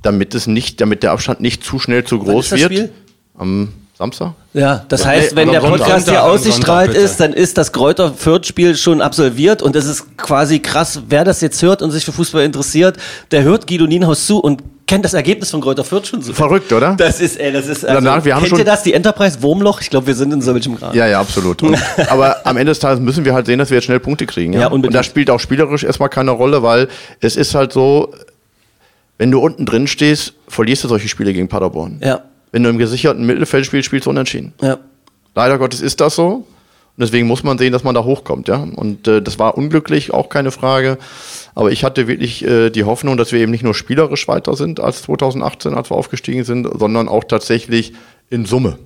damit 0.00 0.34
es 0.34 0.46
nicht, 0.46 0.80
damit 0.80 1.02
der 1.02 1.12
Abstand 1.12 1.40
nicht 1.40 1.64
zu 1.64 1.78
schnell 1.78 2.04
zu 2.04 2.18
groß 2.18 2.46
ist 2.46 2.52
das 2.52 2.60
wird. 2.60 2.72
Spiel? 2.72 2.92
Am 3.36 3.68
Samstag? 3.96 4.32
Ja, 4.54 4.84
das 4.88 5.02
Ja, 5.04 5.10
heißt, 5.10 5.30
nee, 5.32 5.36
wenn 5.42 5.52
der. 5.52 5.60
Podcast 5.60 6.08
hier 6.08 6.24
ausgestrahlt 6.24 6.92
ist, 6.94 7.20
dann 7.20 7.32
ist 7.32 7.56
das 7.58 7.70
Kräuter 7.72 8.12
Fürth-Spiel 8.12 8.76
schon 8.76 9.00
absolviert 9.00 9.62
und 9.62 9.76
es 9.76 9.86
ist 9.86 10.16
quasi 10.16 10.58
krass, 10.58 11.02
wer 11.08 11.24
das 11.24 11.40
jetzt 11.40 11.62
hört 11.62 11.80
und 11.80 11.92
sich 11.92 12.04
für 12.04 12.10
Fußball 12.12 12.42
interessiert, 12.42 12.96
der 13.30 13.44
hört 13.44 13.68
Guido 13.68 13.86
Nienhaus 13.86 14.26
zu 14.26 14.40
und 14.40 14.62
kennt 14.88 15.04
das 15.04 15.14
Ergebnis 15.14 15.50
von 15.52 15.60
Kräuter 15.60 15.84
Fürth 15.84 16.08
schon 16.08 16.22
so. 16.22 16.32
Verrückt, 16.32 16.72
oder? 16.72 16.94
Das 16.96 17.20
ist, 17.20 17.38
ey, 17.38 17.52
das 17.52 17.66
ist, 17.68 17.84
also, 17.86 18.02
Danach, 18.04 18.24
wir 18.24 18.34
haben 18.34 18.40
kennt 18.42 18.50
schon- 18.50 18.58
ihr 18.58 18.64
das, 18.64 18.82
die 18.82 18.94
Enterprise 18.94 19.40
Wurmloch? 19.42 19.80
Ich 19.80 19.90
glaube, 19.90 20.08
wir 20.08 20.14
sind 20.16 20.32
in 20.32 20.42
solchem 20.42 20.76
Grad. 20.76 20.94
Ja, 20.96 21.06
ja, 21.06 21.20
absolut. 21.20 21.62
Und, 21.62 21.78
aber 22.10 22.44
am 22.44 22.56
Ende 22.56 22.72
des 22.72 22.80
Tages 22.80 22.98
müssen 23.00 23.24
wir 23.24 23.32
halt 23.32 23.46
sehen, 23.46 23.60
dass 23.60 23.70
wir 23.70 23.76
jetzt 23.76 23.84
schnell 23.84 24.00
Punkte 24.00 24.26
kriegen. 24.26 24.52
Ja? 24.54 24.62
Ja, 24.62 24.66
unbedingt. 24.66 24.88
Und 24.88 24.94
das 24.94 25.06
spielt 25.06 25.30
auch 25.30 25.38
spielerisch 25.40 25.84
erstmal 25.84 26.08
keine 26.08 26.32
Rolle, 26.32 26.62
weil 26.64 26.88
es 27.20 27.36
ist 27.36 27.54
halt 27.54 27.72
so, 27.72 28.12
wenn 29.18 29.30
du 29.30 29.38
unten 29.38 29.64
drin 29.64 29.86
stehst, 29.86 30.34
verlierst 30.48 30.82
du 30.82 30.88
solche 30.88 31.06
Spiele 31.08 31.32
gegen 31.32 31.48
Paderborn. 31.48 32.00
Ja, 32.04 32.22
Wenn 32.54 32.62
du 32.62 32.70
im 32.70 32.78
gesicherten 32.78 33.26
Mittelfeld 33.26 33.66
spielst, 33.66 33.86
spielst 33.86 34.06
du 34.06 34.10
unentschieden. 34.10 34.52
ja. 34.62 34.78
Leider 35.34 35.58
Gottes 35.58 35.80
ist 35.80 36.00
das 36.00 36.14
so. 36.14 36.34
Und 36.34 36.46
deswegen 37.00 37.26
muss 37.26 37.42
man 37.42 37.58
sehen, 37.58 37.72
dass 37.72 37.82
man 37.82 37.96
da 37.96 38.04
hochkommt, 38.04 38.46
ja. 38.46 38.58
Und 38.58 39.08
äh, 39.08 39.20
das 39.20 39.40
war 39.40 39.58
unglücklich, 39.58 40.14
auch 40.14 40.28
keine 40.28 40.52
Frage. 40.52 40.98
Aber 41.56 41.72
ich 41.72 41.82
hatte 41.82 42.06
wirklich 42.06 42.44
äh, 42.44 42.70
die 42.70 42.84
Hoffnung, 42.84 43.16
dass 43.16 43.32
wir 43.32 43.40
eben 43.40 43.50
nicht 43.50 43.64
nur 43.64 43.74
spielerisch 43.74 44.28
weiter 44.28 44.54
sind 44.54 44.78
als 44.78 45.02
2018, 45.02 45.74
als 45.74 45.90
wir 45.90 45.96
aufgestiegen 45.96 46.44
sind, 46.44 46.68
sondern 46.78 47.08
auch 47.08 47.24
tatsächlich 47.24 47.94
in 48.30 48.46
Summe. 48.46 48.78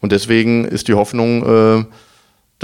Und 0.00 0.10
deswegen 0.12 0.64
ist 0.64 0.88
die 0.88 0.94
Hoffnung, 0.94 1.42
äh, 1.42 1.84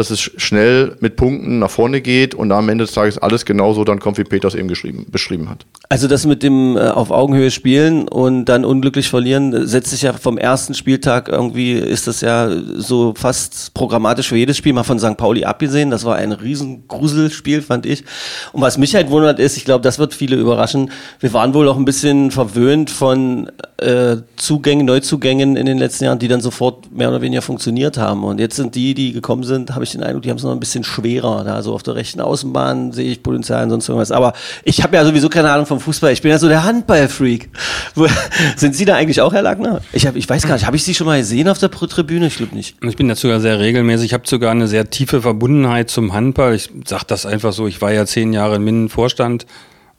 dass 0.01 0.11
es 0.11 0.18
sch- 0.20 0.32
schnell 0.38 0.96
mit 1.01 1.14
Punkten 1.16 1.59
nach 1.61 1.70
vorne 1.70 2.01
geht 2.01 2.34
und 2.34 2.51
am 2.51 2.68
Ende 2.68 2.84
des 2.84 2.94
Tages 2.94 3.18
alles 3.18 3.44
genauso 3.44 3.84
dann 3.84 4.01
kommt, 4.01 4.18
wie 4.18 4.24
Peter 4.24 4.48
es 4.48 4.55
eben 4.55 4.66
geschrieben, 4.68 5.07
beschrieben 5.11 5.48
hat. 5.48 5.66
Also 5.88 6.09
das 6.09 6.26
mit 6.26 6.42
dem 6.42 6.76
äh, 6.76 6.80
auf 6.88 7.11
Augenhöhe 7.11 7.51
spielen 7.51 8.09
und 8.09 8.46
dann 8.46 8.64
unglücklich 8.64 9.09
verlieren, 9.09 9.53
äh, 9.53 9.66
setzt 9.66 9.90
sich 9.90 10.03
ja 10.03 10.12
vom 10.12 10.38
ersten 10.38 10.74
Spieltag 10.74 11.28
irgendwie, 11.28 11.72
ist 11.72 12.07
das 12.07 12.20
ja 12.20 12.48
so 12.76 13.14
fast 13.16 13.74
programmatisch 13.74 14.28
für 14.28 14.36
jedes 14.36 14.57
Spiel, 14.57 14.72
mal 14.72 14.82
von 14.82 14.98
St. 14.98 15.16
Pauli 15.16 15.44
abgesehen. 15.44 15.90
Das 15.90 16.05
war 16.05 16.16
ein 16.16 16.32
riesen 16.32 16.88
Gruselspiel, 16.88 17.62
fand 17.62 17.86
ich. 17.86 18.05
Und 18.53 18.62
was 18.62 18.78
mich 18.78 18.94
halt 18.94 19.11
wundert 19.11 19.38
ist, 19.38 19.57
ich 19.57 19.64
glaube, 19.64 19.82
das 19.82 19.98
wird 19.98 20.14
viele 20.14 20.36
überraschen, 20.36 20.90
wir 21.20 21.32
waren 21.32 21.55
wohl 21.55 21.68
auch 21.68 21.76
ein 21.76 21.84
bisschen 21.84 22.30
verwöhnt 22.30 22.88
von 22.90 23.51
äh, 23.78 24.16
Zugängen, 24.36 24.86
Neuzugängen 24.86 25.57
in 25.57 25.66
den 25.66 25.78
letzten 25.78 26.05
Jahren, 26.05 26.18
die 26.18 26.28
dann 26.28 26.40
sofort 26.40 26.90
mehr 26.92 27.09
oder 27.11 27.20
weniger 27.20 27.42
funktioniert 27.42 27.98
haben. 27.98 28.24
Und 28.24 28.38
jetzt 28.40 28.57
sind 28.57 28.74
die, 28.74 28.94
die 28.94 29.12
gekommen 29.12 29.42
sind, 29.44 29.74
habe 29.74 29.84
ich 29.84 29.89
den 29.93 30.03
Eindruck, 30.03 30.22
die 30.22 30.30
haben 30.30 30.36
es 30.36 30.43
noch 30.43 30.53
ein 30.53 30.61
bisschen 30.61 30.84
schwerer. 30.84 31.45
Da 31.45 31.62
so 31.62 31.74
auf 31.74 31.82
der 31.82 31.95
rechten 31.95 32.20
Außenbahn 32.20 32.93
sehe 32.93 33.11
ich 33.11 33.22
Potenzial 33.22 33.64
und 33.64 33.70
sonst 33.70 33.88
irgendwas. 33.88 34.12
Aber 34.12 34.32
ich 34.64 34.82
habe 34.82 34.97
ja 34.97 35.05
sowieso 35.05 35.28
keine 35.28 35.51
Ahnung 35.51 35.66
vom 35.66 35.80
Fußball. 35.80 36.12
Ich 36.12 36.22
bin 36.22 36.30
ja 36.30 36.38
so 36.38 36.49
der 36.49 36.64
Handballfreak. 36.64 37.51
Sind 38.57 38.74
Sie 38.74 38.84
da 38.84 38.97
eigentlich 38.97 39.20
auch, 39.20 39.32
Herr 39.32 39.43
Lackner? 39.43 39.80
Ich, 39.93 40.05
ich 40.05 40.28
weiß 40.28 40.47
gar 40.47 40.55
nicht, 40.55 40.66
habe 40.66 40.76
ich 40.76 40.84
Sie 40.84 40.95
schon 40.95 41.07
mal 41.07 41.18
gesehen 41.18 41.49
auf 41.49 41.59
der 41.59 41.70
Tribüne? 41.70 42.26
Ich 42.26 42.36
glaube 42.36 42.55
nicht. 42.55 42.76
Ich 42.82 42.97
bin 42.97 43.09
dazu 43.09 43.28
ja 43.28 43.41
sehr 43.41 43.59
regelmäßig. 43.59 44.07
Ich 44.07 44.14
habe 44.14 44.26
sogar 44.26 44.51
eine 44.51 44.68
sehr 44.68 44.91
tiefe 44.91 45.22
Verbundenheit 45.22 45.91
zum 45.91 46.12
Handball. 46.12 46.55
Ich 46.55 46.70
sage 46.86 47.05
das 47.07 47.26
einfach 47.26 47.53
so. 47.53 47.66
Ich 47.66 47.80
war 47.80 47.93
ja 47.93 48.07
zehn 48.07 48.32
Jahre 48.32 48.57
im 48.57 48.64
Mindenvorstand 48.64 49.47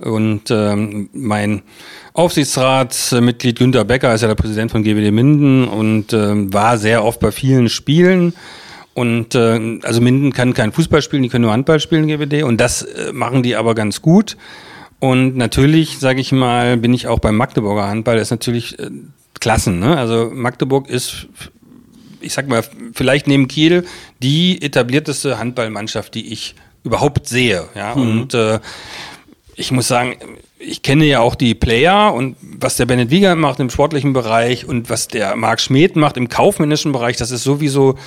und 0.01 0.49
ähm, 0.49 1.09
mein 1.13 1.61
Aufsichtsratsmitglied 2.13 3.59
Günter 3.59 3.85
Becker 3.85 4.13
ist 4.13 4.21
ja 4.21 4.27
der 4.27 4.35
Präsident 4.35 4.71
von 4.71 4.83
GWD 4.83 5.11
Minden 5.11 5.67
und 5.67 6.13
ähm, 6.13 6.51
war 6.53 6.77
sehr 6.77 7.05
oft 7.05 7.19
bei 7.19 7.31
vielen 7.31 7.69
Spielen. 7.69 8.33
Und 8.93 9.35
äh, 9.35 9.79
also 9.83 10.01
Minden 10.01 10.33
kann 10.33 10.53
kein 10.53 10.71
Fußball 10.71 11.01
spielen, 11.01 11.23
die 11.23 11.29
können 11.29 11.43
nur 11.43 11.53
Handball 11.53 11.79
spielen, 11.79 12.07
GWD. 12.07 12.43
Und 12.43 12.59
das 12.59 12.81
äh, 12.81 13.11
machen 13.13 13.43
die 13.43 13.55
aber 13.55 13.75
ganz 13.75 14.01
gut. 14.01 14.37
Und 14.99 15.35
natürlich, 15.37 15.99
sage 15.99 16.21
ich 16.21 16.31
mal, 16.31 16.77
bin 16.77 16.93
ich 16.93 17.07
auch 17.07 17.19
beim 17.19 17.35
Magdeburger 17.35 17.87
Handball. 17.87 18.17
Das 18.17 18.27
ist 18.27 18.31
natürlich 18.31 18.77
äh, 18.79 18.89
Klassen. 19.39 19.79
Ne? 19.79 19.97
Also 19.97 20.29
Magdeburg 20.33 20.89
ist 20.89 21.27
ich 22.21 22.33
sag 22.33 22.47
mal, 22.47 22.63
vielleicht 22.93 23.27
neben 23.27 23.47
Kiel 23.47 23.85
die 24.21 24.61
etablierteste 24.61 25.37
Handballmannschaft, 25.39 26.13
die 26.13 26.31
ich 26.31 26.55
überhaupt 26.83 27.27
sehe. 27.27 27.67
Ja, 27.75 27.93
und 27.93 28.33
äh, 28.33 28.59
ich 29.55 29.71
muss 29.71 29.87
sagen, 29.87 30.15
ich 30.57 30.83
kenne 30.83 31.05
ja 31.05 31.19
auch 31.19 31.35
die 31.35 31.55
Player 31.55 32.13
und 32.13 32.35
was 32.41 32.77
der 32.77 32.85
Bennett 32.85 33.09
Wiegand 33.09 33.41
macht 33.41 33.59
im 33.59 33.69
sportlichen 33.69 34.13
Bereich 34.13 34.65
und 34.67 34.89
was 34.89 35.07
der 35.07 35.35
Marc 35.35 35.59
Schmidt 35.59 35.95
macht 35.95 36.17
im 36.17 36.29
kaufmännischen 36.29 36.91
Bereich, 36.91 37.17
das 37.17 37.31
ist 37.31 37.43
sowieso 37.43 37.97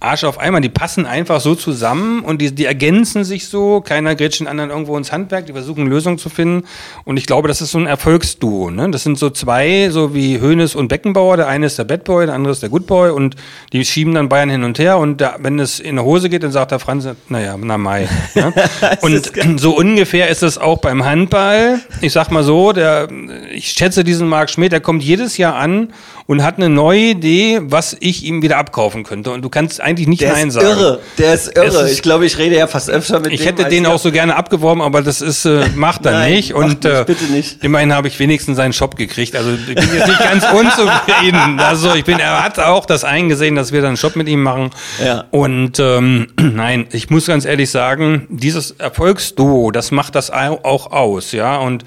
Arsch 0.00 0.24
auf 0.24 0.38
einmal. 0.38 0.62
Die 0.62 0.70
passen 0.70 1.04
einfach 1.04 1.40
so 1.40 1.54
zusammen 1.54 2.20
und 2.20 2.40
die, 2.40 2.54
die 2.54 2.64
ergänzen 2.64 3.22
sich 3.22 3.48
so. 3.48 3.82
Keiner 3.82 4.14
grätscht 4.14 4.40
den 4.40 4.48
anderen 4.48 4.70
irgendwo 4.70 4.96
ins 4.96 5.12
Handwerk. 5.12 5.46
Die 5.46 5.52
versuchen 5.52 5.86
Lösungen 5.86 6.16
zu 6.16 6.30
finden. 6.30 6.66
Und 7.04 7.18
ich 7.18 7.26
glaube, 7.26 7.48
das 7.48 7.60
ist 7.60 7.70
so 7.70 7.78
ein 7.78 7.86
Erfolgsduo. 7.86 8.70
Ne? 8.70 8.90
Das 8.90 9.02
sind 9.02 9.18
so 9.18 9.28
zwei, 9.28 9.90
so 9.90 10.14
wie 10.14 10.40
Hoeneß 10.40 10.74
und 10.74 10.88
Beckenbauer. 10.88 11.36
Der 11.36 11.48
eine 11.48 11.66
ist 11.66 11.78
der 11.78 11.84
Bad 11.84 12.04
Boy, 12.04 12.24
der 12.26 12.34
andere 12.34 12.52
ist 12.52 12.62
der 12.62 12.70
Good 12.70 12.86
Boy. 12.86 13.10
Und 13.10 13.36
die 13.72 13.84
schieben 13.84 14.14
dann 14.14 14.30
Bayern 14.30 14.48
hin 14.48 14.64
und 14.64 14.78
her. 14.78 14.96
Und 14.96 15.20
da, 15.20 15.36
wenn 15.38 15.58
es 15.58 15.80
in 15.80 15.96
der 15.96 16.04
Hose 16.04 16.30
geht, 16.30 16.42
dann 16.42 16.52
sagt 16.52 16.70
der 16.70 16.78
Franz, 16.78 17.06
naja, 17.28 17.56
na 17.58 17.76
Mai. 17.76 18.08
Ne? 18.34 18.54
und 19.02 19.32
so 19.60 19.76
ungefähr 19.76 20.28
ist 20.28 20.42
es 20.42 20.56
auch 20.56 20.78
beim 20.78 21.04
Handball. 21.04 21.80
Ich 22.00 22.12
sag 22.12 22.30
mal 22.30 22.42
so, 22.42 22.72
der, 22.72 23.08
ich 23.52 23.68
schätze 23.68 24.02
diesen 24.02 24.28
Marc 24.28 24.48
Schmidt, 24.48 24.72
der 24.72 24.80
kommt 24.80 25.02
jedes 25.02 25.36
Jahr 25.36 25.56
an 25.56 25.92
und 26.30 26.44
hat 26.44 26.58
eine 26.58 26.68
neue 26.68 27.00
Idee, 27.10 27.58
was 27.60 27.96
ich 27.98 28.22
ihm 28.24 28.40
wieder 28.40 28.56
abkaufen 28.58 29.02
könnte. 29.02 29.32
Und 29.32 29.42
du 29.42 29.48
kannst 29.48 29.80
eigentlich 29.80 30.06
nicht 30.06 30.22
Der 30.22 30.32
Nein 30.34 30.46
ist 30.46 30.54
sagen. 30.54 30.66
irre. 30.68 31.00
Der 31.18 31.34
ist 31.34 31.56
irre. 31.56 31.66
Ist- 31.86 31.92
ich 31.92 32.02
glaube, 32.02 32.24
ich 32.24 32.38
rede 32.38 32.56
ja 32.56 32.68
fast 32.68 32.88
öfter 32.88 33.18
mit 33.18 33.32
Ich 33.32 33.40
dem. 33.40 33.46
hätte 33.48 33.64
als 33.64 33.74
den 33.74 33.84
auch 33.84 33.98
so 33.98 34.12
gerne 34.12 34.36
abgeworben, 34.36 34.80
aber 34.80 35.02
das 35.02 35.22
ist 35.22 35.44
äh, 35.44 35.66
macht 35.74 36.06
er 36.06 36.12
Nein, 36.12 36.34
nicht. 36.34 36.54
Und 36.54 36.84
äh, 36.84 37.02
bitte 37.04 37.24
nicht. 37.24 37.64
immerhin 37.64 37.92
habe 37.92 38.06
ich 38.06 38.16
wenigstens 38.20 38.56
seinen 38.58 38.72
Shop 38.72 38.94
gekriegt. 38.94 39.34
Also 39.34 39.50
ich 39.54 39.66
bin 39.74 39.76
jetzt 39.76 40.06
nicht 40.06 40.20
ganz 40.22 40.44
unzufrieden. 40.52 41.58
Also 41.70 41.94
ich 41.94 42.04
bin, 42.04 42.20
er 42.20 42.44
hat 42.44 42.60
auch 42.60 42.86
das 42.86 43.02
eingesehen, 43.02 43.56
dass 43.56 43.72
wir 43.72 43.80
dann 43.80 43.88
einen 43.88 43.96
Shop 43.96 44.14
mit 44.14 44.28
ihm 44.28 44.42
machen. 44.44 44.70
Ja. 45.04 45.24
Und 45.32 45.80
ähm, 45.80 46.28
nein, 46.40 46.86
ich 46.92 47.10
muss 47.10 47.26
ganz 47.26 47.44
ehrlich 47.44 47.70
sagen, 47.70 48.26
dieses 48.30 48.70
Erfolgsduo, 48.72 49.70
das 49.72 49.90
macht 49.90 50.14
das 50.14 50.30
au- 50.30 50.60
auch 50.62 50.92
aus, 50.92 51.32
ja. 51.32 51.56
Und 51.56 51.84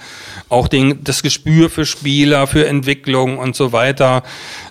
auch 0.50 0.68
den, 0.68 1.02
das 1.04 1.24
Gespür 1.24 1.70
für 1.70 1.86
Spieler, 1.86 2.46
für 2.48 2.68
Entwicklung 2.68 3.38
und 3.40 3.56
so 3.56 3.72
weiter. 3.72 4.24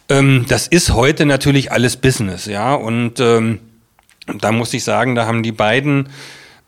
Ähm, 0.09 0.47
das 0.49 0.67
ist 0.67 0.93
heute 0.93 1.27
natürlich 1.27 1.73
alles 1.73 1.97
Business, 1.97 2.47
ja. 2.47 2.75
Und 2.75 3.21
ähm, 3.21 3.61
da 4.39 4.53
muss 4.53 4.75
ich 4.75 4.85
sagen, 4.85 5.15
da 5.15 5.27
haben 5.27 5.43
die 5.43 5.53
beiden, 5.53 6.09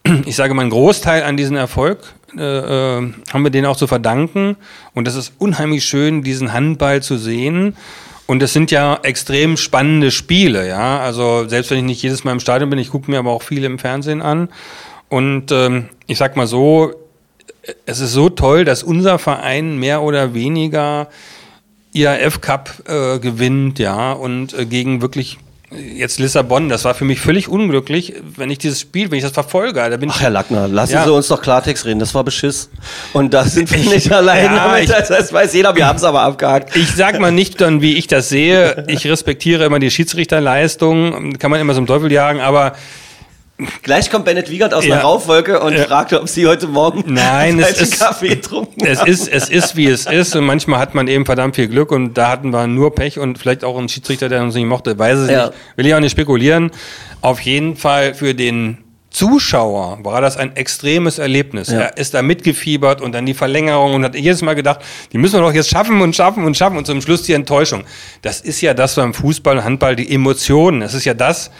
ich 0.26 0.36
sage 0.36 0.54
mal, 0.54 0.62
einen 0.62 0.70
Großteil 0.70 1.22
an 1.22 1.36
diesen 1.36 1.56
Erfolg 1.56 2.14
äh, 2.36 2.98
äh, 2.98 3.12
haben 3.32 3.42
wir 3.42 3.50
denen 3.50 3.66
auch 3.66 3.76
zu 3.76 3.86
verdanken. 3.86 4.56
Und 4.94 5.06
das 5.06 5.14
ist 5.14 5.32
unheimlich 5.38 5.84
schön, 5.84 6.22
diesen 6.22 6.52
Handball 6.52 7.02
zu 7.02 7.16
sehen. 7.16 7.76
Und 8.26 8.42
es 8.42 8.52
sind 8.52 8.70
ja 8.70 8.98
extrem 9.02 9.56
spannende 9.56 10.10
Spiele, 10.10 10.66
ja. 10.66 10.98
Also 11.00 11.46
selbst 11.48 11.70
wenn 11.70 11.78
ich 11.78 11.84
nicht 11.84 12.02
jedes 12.02 12.24
Mal 12.24 12.32
im 12.32 12.40
Stadion 12.40 12.70
bin, 12.70 12.78
ich 12.78 12.90
gucke 12.90 13.10
mir 13.10 13.18
aber 13.18 13.30
auch 13.30 13.42
viele 13.42 13.66
im 13.66 13.78
Fernsehen 13.78 14.22
an. 14.22 14.48
Und 15.08 15.52
ähm, 15.52 15.88
ich 16.06 16.18
sag 16.18 16.36
mal 16.36 16.46
so, 16.46 16.94
es 17.86 18.00
ist 18.00 18.12
so 18.12 18.30
toll, 18.30 18.64
dass 18.64 18.82
unser 18.82 19.18
Verein 19.18 19.78
mehr 19.78 20.02
oder 20.02 20.34
weniger 20.34 21.08
IAF 21.94 22.40
Cup 22.40 22.70
äh, 22.88 23.18
gewinnt, 23.18 23.78
ja, 23.78 24.12
und 24.12 24.52
äh, 24.58 24.66
gegen 24.66 25.00
wirklich 25.00 25.38
äh, 25.72 25.76
jetzt 25.98 26.18
Lissabon, 26.18 26.68
das 26.68 26.84
war 26.84 26.94
für 26.94 27.04
mich 27.04 27.20
völlig 27.20 27.48
unglücklich, 27.48 28.14
wenn 28.36 28.50
ich 28.50 28.58
dieses 28.58 28.80
Spiel, 28.80 29.10
wenn 29.10 29.18
ich 29.18 29.24
das 29.24 29.32
verfolge, 29.32 29.74
da 29.88 29.96
bin 29.96 30.10
Ach, 30.10 30.16
ich 30.16 30.20
Herr 30.22 30.30
Lackner, 30.30 30.66
lassen 30.68 30.94
Ja. 30.94 31.04
Sie 31.04 31.12
uns 31.12 31.28
doch 31.28 31.40
Klartext 31.40 31.84
reden. 31.84 32.00
Das 32.00 32.12
war 32.14 32.24
Beschiss. 32.24 32.68
Und 33.12 33.32
da 33.32 33.44
sind 33.44 33.70
wir 33.70 33.78
nicht 33.92 34.10
allein 34.12 34.44
Ja, 34.46 34.66
damit. 34.68 34.84
ich- 34.84 34.90
Das, 34.90 35.32
weiß 35.32 35.54
jeder. 35.54 35.74
Wir 35.76 35.86
haben 35.86 35.96
es 35.96 36.04
aber 36.04 36.22
abgehakt. 36.22 36.74
Ich 36.76 36.90
sag 36.94 37.20
mal 37.20 37.30
nicht 37.32 37.60
dann, 37.60 37.80
wie 37.80 37.94
ich 37.94 38.06
das 38.08 38.28
sehe. 38.28 38.84
Ich 38.88 39.06
respektiere 39.06 39.64
immer 39.64 39.78
die 39.78 39.90
Schiedsrichterleistung, 39.90 41.34
kann 41.38 41.50
man 41.50 41.60
immer 41.60 41.74
so 41.74 41.80
im 41.80 41.86
Teufel 41.86 42.10
jagen, 42.12 42.40
aber 42.40 42.72
Gleich 43.82 44.10
kommt 44.10 44.24
Bennett 44.24 44.50
Wiegert 44.50 44.74
aus 44.74 44.84
Ja. 44.84 44.94
einer 44.94 45.02
Rauchwolke 45.04 45.60
und 45.60 45.74
Ja. 45.74 45.84
fragt, 45.84 46.12
ob 46.12 46.28
Sie 46.28 46.46
heute 46.46 46.66
Morgen 46.66 47.04
Nein, 47.06 47.58
es 47.60 47.80
ist- 47.80 48.00
Kaffee 48.00 48.28
getrunken 48.30 48.84
es 48.84 48.98
haben. 49.00 49.08
ist, 49.10 49.28
es 49.28 49.48
ist, 49.48 49.76
wie 49.76 49.86
es 49.86 50.06
ist. 50.06 50.34
Und 50.34 50.44
manchmal 50.44 50.80
hat 50.80 50.94
man 50.96 51.06
eben 51.06 51.24
verdammt 51.24 51.54
viel 51.54 51.68
Glück 51.68 51.92
und 51.92 52.14
da 52.14 52.30
hatten 52.30 52.50
wir 52.50 52.66
nur 52.66 52.94
Pech 52.96 53.18
und 53.20 53.38
vielleicht 53.38 53.62
auch 53.64 53.78
einen 53.78 53.88
Schiedsrichter, 53.88 54.28
der 54.28 54.42
uns 54.42 54.56
nicht 54.56 54.66
mochte. 54.66 54.98
Weiß 54.98 55.18
es 55.18 55.30
Ja. 55.30 55.46
nicht. 55.46 55.58
Will 55.76 55.86
ich 55.86 55.94
auch 55.94 56.00
nicht 56.00 56.10
spekulieren. 56.10 56.72
Auf 57.20 57.40
jeden 57.40 57.76
Fall 57.76 58.14
für 58.14 58.34
den 58.34 58.78
Zuschauer 59.10 60.00
war 60.02 60.20
das 60.20 60.36
ein 60.36 60.56
extremes 60.56 61.18
Erlebnis. 61.20 61.68
Ja. 61.68 61.78
Er 61.82 61.96
ist 61.96 62.14
da 62.14 62.22
mitgefiebert 62.22 63.00
und 63.00 63.12
dann 63.12 63.24
die 63.24 63.34
Verlängerung 63.34 63.94
und 63.94 64.04
hat 64.04 64.16
jedes 64.16 64.42
Mal 64.42 64.54
gedacht, 64.54 64.80
die 65.12 65.18
müssen 65.18 65.34
wir 65.34 65.42
doch 65.42 65.54
jetzt 65.54 65.68
schaffen 65.70 66.00
und 66.00 66.16
schaffen 66.16 66.44
und 66.44 66.56
schaffen 66.56 66.76
und 66.76 66.86
zum 66.88 67.00
Schluss 67.00 67.22
die 67.22 67.32
Enttäuschung. 67.34 67.84
Das 68.22 68.40
ist 68.40 68.60
ja 68.60 68.74
das 68.74 68.96
beim 68.96 69.14
Fußball 69.14 69.58
und 69.58 69.64
Handball, 69.64 69.94
die 69.94 70.12
Emotionen. 70.12 70.80
Das 70.80 70.94
ist 70.94 71.04
ja 71.04 71.14
das, 71.14 71.52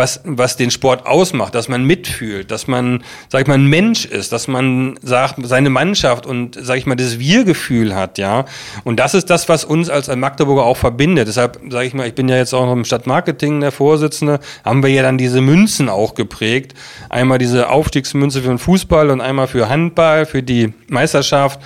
was, 0.00 0.22
was 0.24 0.56
den 0.56 0.70
Sport 0.70 1.06
ausmacht, 1.06 1.54
dass 1.54 1.68
man 1.68 1.84
mitfühlt, 1.84 2.50
dass 2.50 2.66
man, 2.66 3.04
sag 3.28 3.42
ich 3.42 3.46
mal, 3.46 3.54
ein 3.54 3.66
Mensch 3.66 4.06
ist, 4.06 4.32
dass 4.32 4.48
man 4.48 4.98
sagt, 5.02 5.36
seine 5.46 5.68
Mannschaft 5.68 6.24
und, 6.26 6.58
sag 6.60 6.78
ich 6.78 6.86
mal, 6.86 6.96
das 6.96 7.18
Wir-Gefühl 7.18 7.94
hat, 7.94 8.16
ja. 8.16 8.46
Und 8.82 8.98
das 8.98 9.12
ist 9.12 9.28
das, 9.28 9.48
was 9.50 9.64
uns 9.64 9.90
als 9.90 10.08
Magdeburger 10.08 10.64
auch 10.64 10.78
verbindet. 10.78 11.28
Deshalb, 11.28 11.60
sage 11.68 11.86
ich 11.86 11.92
mal, 11.92 12.08
ich 12.08 12.14
bin 12.14 12.28
ja 12.30 12.36
jetzt 12.36 12.54
auch 12.54 12.64
noch 12.64 12.72
im 12.72 12.86
Stadtmarketing 12.86 13.60
der 13.60 13.72
Vorsitzende, 13.72 14.40
haben 14.64 14.82
wir 14.82 14.90
ja 14.90 15.02
dann 15.02 15.18
diese 15.18 15.42
Münzen 15.42 15.90
auch 15.90 16.14
geprägt. 16.14 16.74
Einmal 17.10 17.36
diese 17.36 17.68
Aufstiegsmünze 17.68 18.40
für 18.40 18.48
den 18.48 18.58
Fußball 18.58 19.10
und 19.10 19.20
einmal 19.20 19.48
für 19.48 19.68
Handball, 19.68 20.24
für 20.24 20.42
die 20.42 20.72
Meisterschaft. 20.88 21.60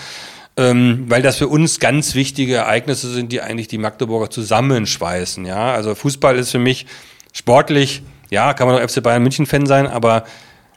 ähm, 0.57 1.05
weil 1.09 1.23
das 1.23 1.37
für 1.37 1.49
uns 1.49 1.81
ganz 1.81 2.15
wichtige 2.15 2.55
Ereignisse 2.57 3.13
sind, 3.13 3.33
die 3.33 3.41
eigentlich 3.41 3.69
die 3.69 3.79
Magdeburger 3.79 4.31
zusammenschweißen. 4.31 5.45
Ja, 5.47 5.73
also 5.73 5.95
Fußball 5.95 6.37
ist 6.37 6.51
für 6.51 6.59
mich 6.59 6.87
sportlich, 7.33 8.03
ja, 8.31 8.55
kann 8.55 8.67
man 8.67 8.77
auch 8.77 8.89
FC 8.89 9.03
Bayern 9.03 9.23
München 9.23 9.47
Fan 9.47 9.67
sein, 9.67 9.87
aber 9.87 10.25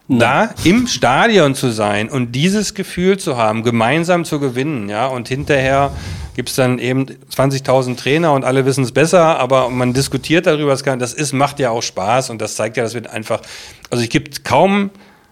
da 0.09 0.51
im 0.63 0.87
Stadion 0.87 1.53
zu 1.53 1.69
sein 1.69 2.07
und 2.09 2.31
dieses 2.31 2.73
Gefühl 2.73 3.17
zu 3.17 3.35
haben, 3.35 3.63
gemeinsam 3.63 4.23
zu 4.23 4.39
gewinnen, 4.39 4.87
ja, 4.87 5.07
und 5.07 5.27
hinterher 5.27 5.91
gibt's 6.35 6.55
dann 6.55 6.79
eben 6.79 7.05
20.000 7.05 7.97
Trainer 7.97 8.31
und 8.31 8.45
alle 8.45 8.65
wissen 8.65 8.83
es 8.83 8.93
besser, 8.93 9.37
aber 9.37 9.69
man 9.69 9.93
diskutiert 9.93 10.47
darüber, 10.47 10.73
das, 10.75 11.13
ist, 11.13 11.33
macht 11.33 11.59
ja 11.59 11.71
auch 11.71 11.81
Spaß 11.81 12.29
und 12.29 12.41
das 12.41 12.55
zeigt 12.55 12.77
ja, 12.77 12.83
dass 12.83 12.93
wir 12.93 13.11
einfach, 13.11 13.41
also 13.89 14.01
es 14.03 14.09
gibt 14.09 14.45
kaum 14.45 14.91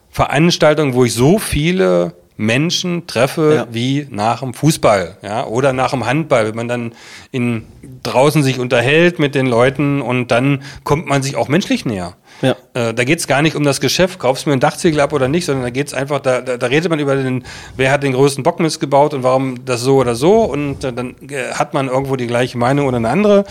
Veranstaltungen, 0.09 0.93
wo 0.93 1.05
ich 1.05 1.13
so 1.13 1.39
viele 1.39 2.13
Menschen 2.37 3.07
treffe 3.07 3.53
Ja. 3.55 3.67
wie 3.71 4.07
nach 4.09 4.41
dem 4.41 4.53
Fußball, 4.53 5.17
ja, 5.21 5.45
oder 5.45 5.73
nach 5.73 5.91
dem 5.91 6.05
Handball, 6.05 6.47
wenn 6.47 6.55
man 6.55 6.67
dann 6.67 6.93
in 7.31 7.65
draußen 8.03 8.43
sich 8.43 8.59
unterhält 8.59 9.19
mit 9.19 9.35
den 9.35 9.45
Leuten 9.45 10.01
und 10.01 10.29
dann 10.31 10.61
kommt 10.83 11.07
man 11.07 11.23
sich 11.23 11.35
auch 11.35 11.47
menschlich 11.47 11.85
näher. 11.85 12.15
Ja. 12.41 12.55
Äh, 12.75 12.93
da 12.93 13.05
geht's 13.05 13.25
gar 13.25 13.41
nicht 13.41 13.55
um 13.55 13.63
das 13.63 13.79
Geschäft, 13.79 14.19
kaufst 14.19 14.45
du 14.45 14.49
mir 14.49 14.53
einen 14.53 14.59
Dachziegel 14.59 14.99
ab 14.99 15.13
oder 15.13 15.29
nicht, 15.29 15.45
sondern 15.45 15.63
da 15.63 15.69
geht's 15.69 15.93
einfach, 15.93 16.19
da, 16.19 16.41
da, 16.41 16.57
da 16.57 16.67
redet 16.67 16.89
man 16.89 16.99
über 16.99 17.15
den, 17.15 17.45
wer 17.77 17.89
hat 17.89 18.03
den 18.03 18.11
größten 18.11 18.43
Bockmist 18.43 18.81
gebaut 18.81 19.13
und 19.13 19.23
warum 19.23 19.63
das 19.63 19.79
so 19.79 19.95
oder 19.95 20.13
so 20.13 20.43
und 20.43 20.83
äh, 20.83 20.91
dann 20.91 21.15
äh, 21.29 21.53
hat 21.53 21.73
man 21.73 21.87
irgendwo 21.87 22.17
die 22.17 22.27
gleiche 22.27 22.57
Meinung 22.57 22.87
oder 22.87 22.97
eine 22.97 23.07
andere, 23.07 23.45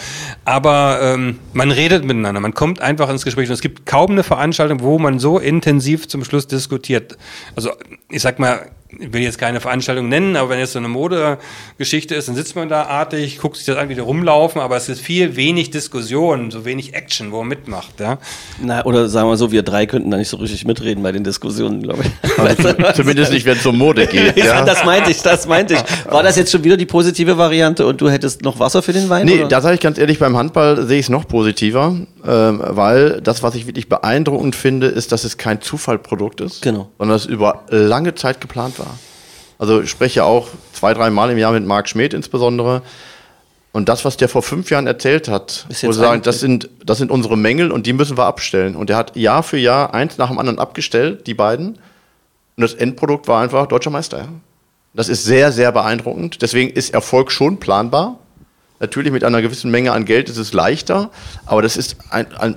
aber 0.44 0.98
ähm, 1.00 1.38
man 1.54 1.70
redet 1.70 2.04
miteinander, 2.04 2.40
man 2.40 2.52
kommt 2.52 2.82
einfach 2.82 3.08
ins 3.08 3.24
Gespräch 3.24 3.48
und 3.48 3.54
es 3.54 3.62
gibt 3.62 3.86
kaum 3.86 4.10
eine 4.10 4.24
Veranstaltung, 4.24 4.82
wo 4.82 4.98
man 4.98 5.18
so 5.18 5.38
intensiv 5.38 6.06
zum 6.06 6.22
Schluss 6.22 6.46
diskutiert. 6.46 7.16
Also 7.56 7.70
ich 8.10 8.20
sag 8.20 8.38
mal, 8.38 8.70
ich 8.98 9.12
will 9.12 9.22
jetzt 9.22 9.38
keine 9.38 9.60
Veranstaltung 9.60 10.08
nennen, 10.08 10.36
aber 10.36 10.50
wenn 10.50 10.58
jetzt 10.58 10.72
so 10.72 10.78
eine 10.78 10.88
Modegeschichte 10.88 12.14
ist, 12.14 12.28
dann 12.28 12.34
sitzt 12.34 12.56
man 12.56 12.68
da 12.68 12.84
artig, 12.84 13.38
guckt 13.38 13.56
sich 13.56 13.66
das 13.66 13.76
an, 13.76 13.88
wie 13.88 13.94
die 13.94 14.00
rumlaufen, 14.00 14.60
aber 14.60 14.76
es 14.76 14.88
ist 14.88 15.00
viel 15.00 15.36
wenig 15.36 15.70
Diskussion, 15.70 16.50
so 16.50 16.64
wenig 16.64 16.94
Action, 16.94 17.32
wo 17.32 17.38
man 17.38 17.48
mitmacht, 17.48 18.00
ja. 18.00 18.18
Na, 18.60 18.84
oder 18.84 19.08
sagen 19.14 19.28
wir 19.28 19.38
so, 19.38 19.50
wir 19.50 19.62
drei 19.62 19.86
könnten 19.86 20.10
da 20.10 20.18
nicht 20.18 20.28
so 20.28 20.36
richtig 20.36 20.66
mitreden 20.66 21.02
bei 21.02 21.10
den 21.12 21.24
Diskussionen, 21.24 21.82
glaube 21.82 22.02
ich. 22.02 22.64
Du? 22.74 22.92
Zumindest 22.94 23.32
nicht, 23.32 23.46
wenn 23.46 23.56
es 23.56 23.64
um 23.64 23.78
Mode 23.78 24.06
geht. 24.06 24.36
Ja, 24.44 24.64
das 24.64 24.84
meinte 24.84 25.10
ich, 25.10 25.22
das 25.22 25.46
meinte 25.46 25.74
ich. 25.74 25.80
War 26.12 26.22
das 26.22 26.36
jetzt 26.36 26.50
schon 26.52 26.62
wieder 26.64 26.76
die 26.76 26.86
positive 26.86 27.38
Variante 27.38 27.86
und 27.86 28.00
du 28.00 28.10
hättest 28.10 28.42
noch 28.42 28.58
Wasser 28.58 28.82
für 28.82 28.92
den 28.92 29.08
Wein? 29.08 29.24
Nee, 29.26 29.40
oder? 29.40 29.48
da 29.48 29.60
sage 29.62 29.76
ich 29.76 29.80
ganz 29.80 29.96
ehrlich, 29.96 30.18
beim 30.18 30.36
Handball 30.36 30.86
sehe 30.86 30.98
ich 30.98 31.06
es 31.06 31.10
noch 31.10 31.26
positiver, 31.26 31.96
ähm, 32.26 32.62
weil 32.64 33.20
das, 33.22 33.42
was 33.42 33.54
ich 33.54 33.66
wirklich 33.66 33.88
beeindruckend 33.88 34.54
finde, 34.56 34.88
ist, 34.88 35.12
dass 35.12 35.24
es 35.24 35.38
kein 35.38 35.60
Zufallprodukt 35.62 36.40
ist, 36.40 36.62
Genau. 36.62 36.90
sondern 36.98 37.14
dass 37.16 37.22
es 37.22 37.30
über 37.30 37.64
lange 37.70 38.14
Zeit 38.14 38.40
geplant 38.40 38.78
war. 38.78 38.98
Also 39.58 39.82
ich 39.82 39.90
spreche 39.90 40.24
auch 40.24 40.48
zwei, 40.72 40.94
drei 40.94 41.10
Mal 41.10 41.30
im 41.30 41.38
Jahr 41.38 41.52
mit 41.52 41.64
Marc 41.64 41.88
Schmidt 41.88 42.12
insbesondere. 42.12 42.82
Und 43.74 43.88
das, 43.88 44.04
was 44.04 44.16
der 44.16 44.28
vor 44.28 44.44
fünf 44.44 44.70
Jahren 44.70 44.86
erzählt 44.86 45.26
hat, 45.26 45.66
wo 45.82 45.90
sagen, 45.90 46.22
das 46.22 46.38
sind, 46.38 46.70
das 46.86 46.98
sind 46.98 47.10
unsere 47.10 47.36
Mängel 47.36 47.72
und 47.72 47.86
die 47.86 47.92
müssen 47.92 48.16
wir 48.16 48.24
abstellen. 48.24 48.76
Und 48.76 48.88
er 48.88 48.96
hat 48.96 49.16
Jahr 49.16 49.42
für 49.42 49.56
Jahr 49.56 49.92
eins 49.92 50.16
nach 50.16 50.28
dem 50.28 50.38
anderen 50.38 50.60
abgestellt, 50.60 51.26
die 51.26 51.34
beiden. 51.34 51.70
Und 51.70 52.60
das 52.60 52.74
Endprodukt 52.74 53.26
war 53.26 53.42
einfach 53.42 53.66
deutscher 53.66 53.90
Meister. 53.90 54.18
Ja. 54.18 54.28
Das 54.94 55.08
ist 55.08 55.24
sehr, 55.24 55.50
sehr 55.50 55.72
beeindruckend. 55.72 56.40
Deswegen 56.40 56.70
ist 56.70 56.94
Erfolg 56.94 57.32
schon 57.32 57.58
planbar. 57.58 58.20
Natürlich 58.78 59.10
mit 59.10 59.24
einer 59.24 59.42
gewissen 59.42 59.72
Menge 59.72 59.90
an 59.90 60.04
Geld 60.04 60.30
ist 60.30 60.36
es 60.36 60.52
leichter, 60.52 61.10
aber 61.44 61.60
das 61.60 61.76
ist 61.76 61.96
ein, 62.10 62.32
ein 62.36 62.54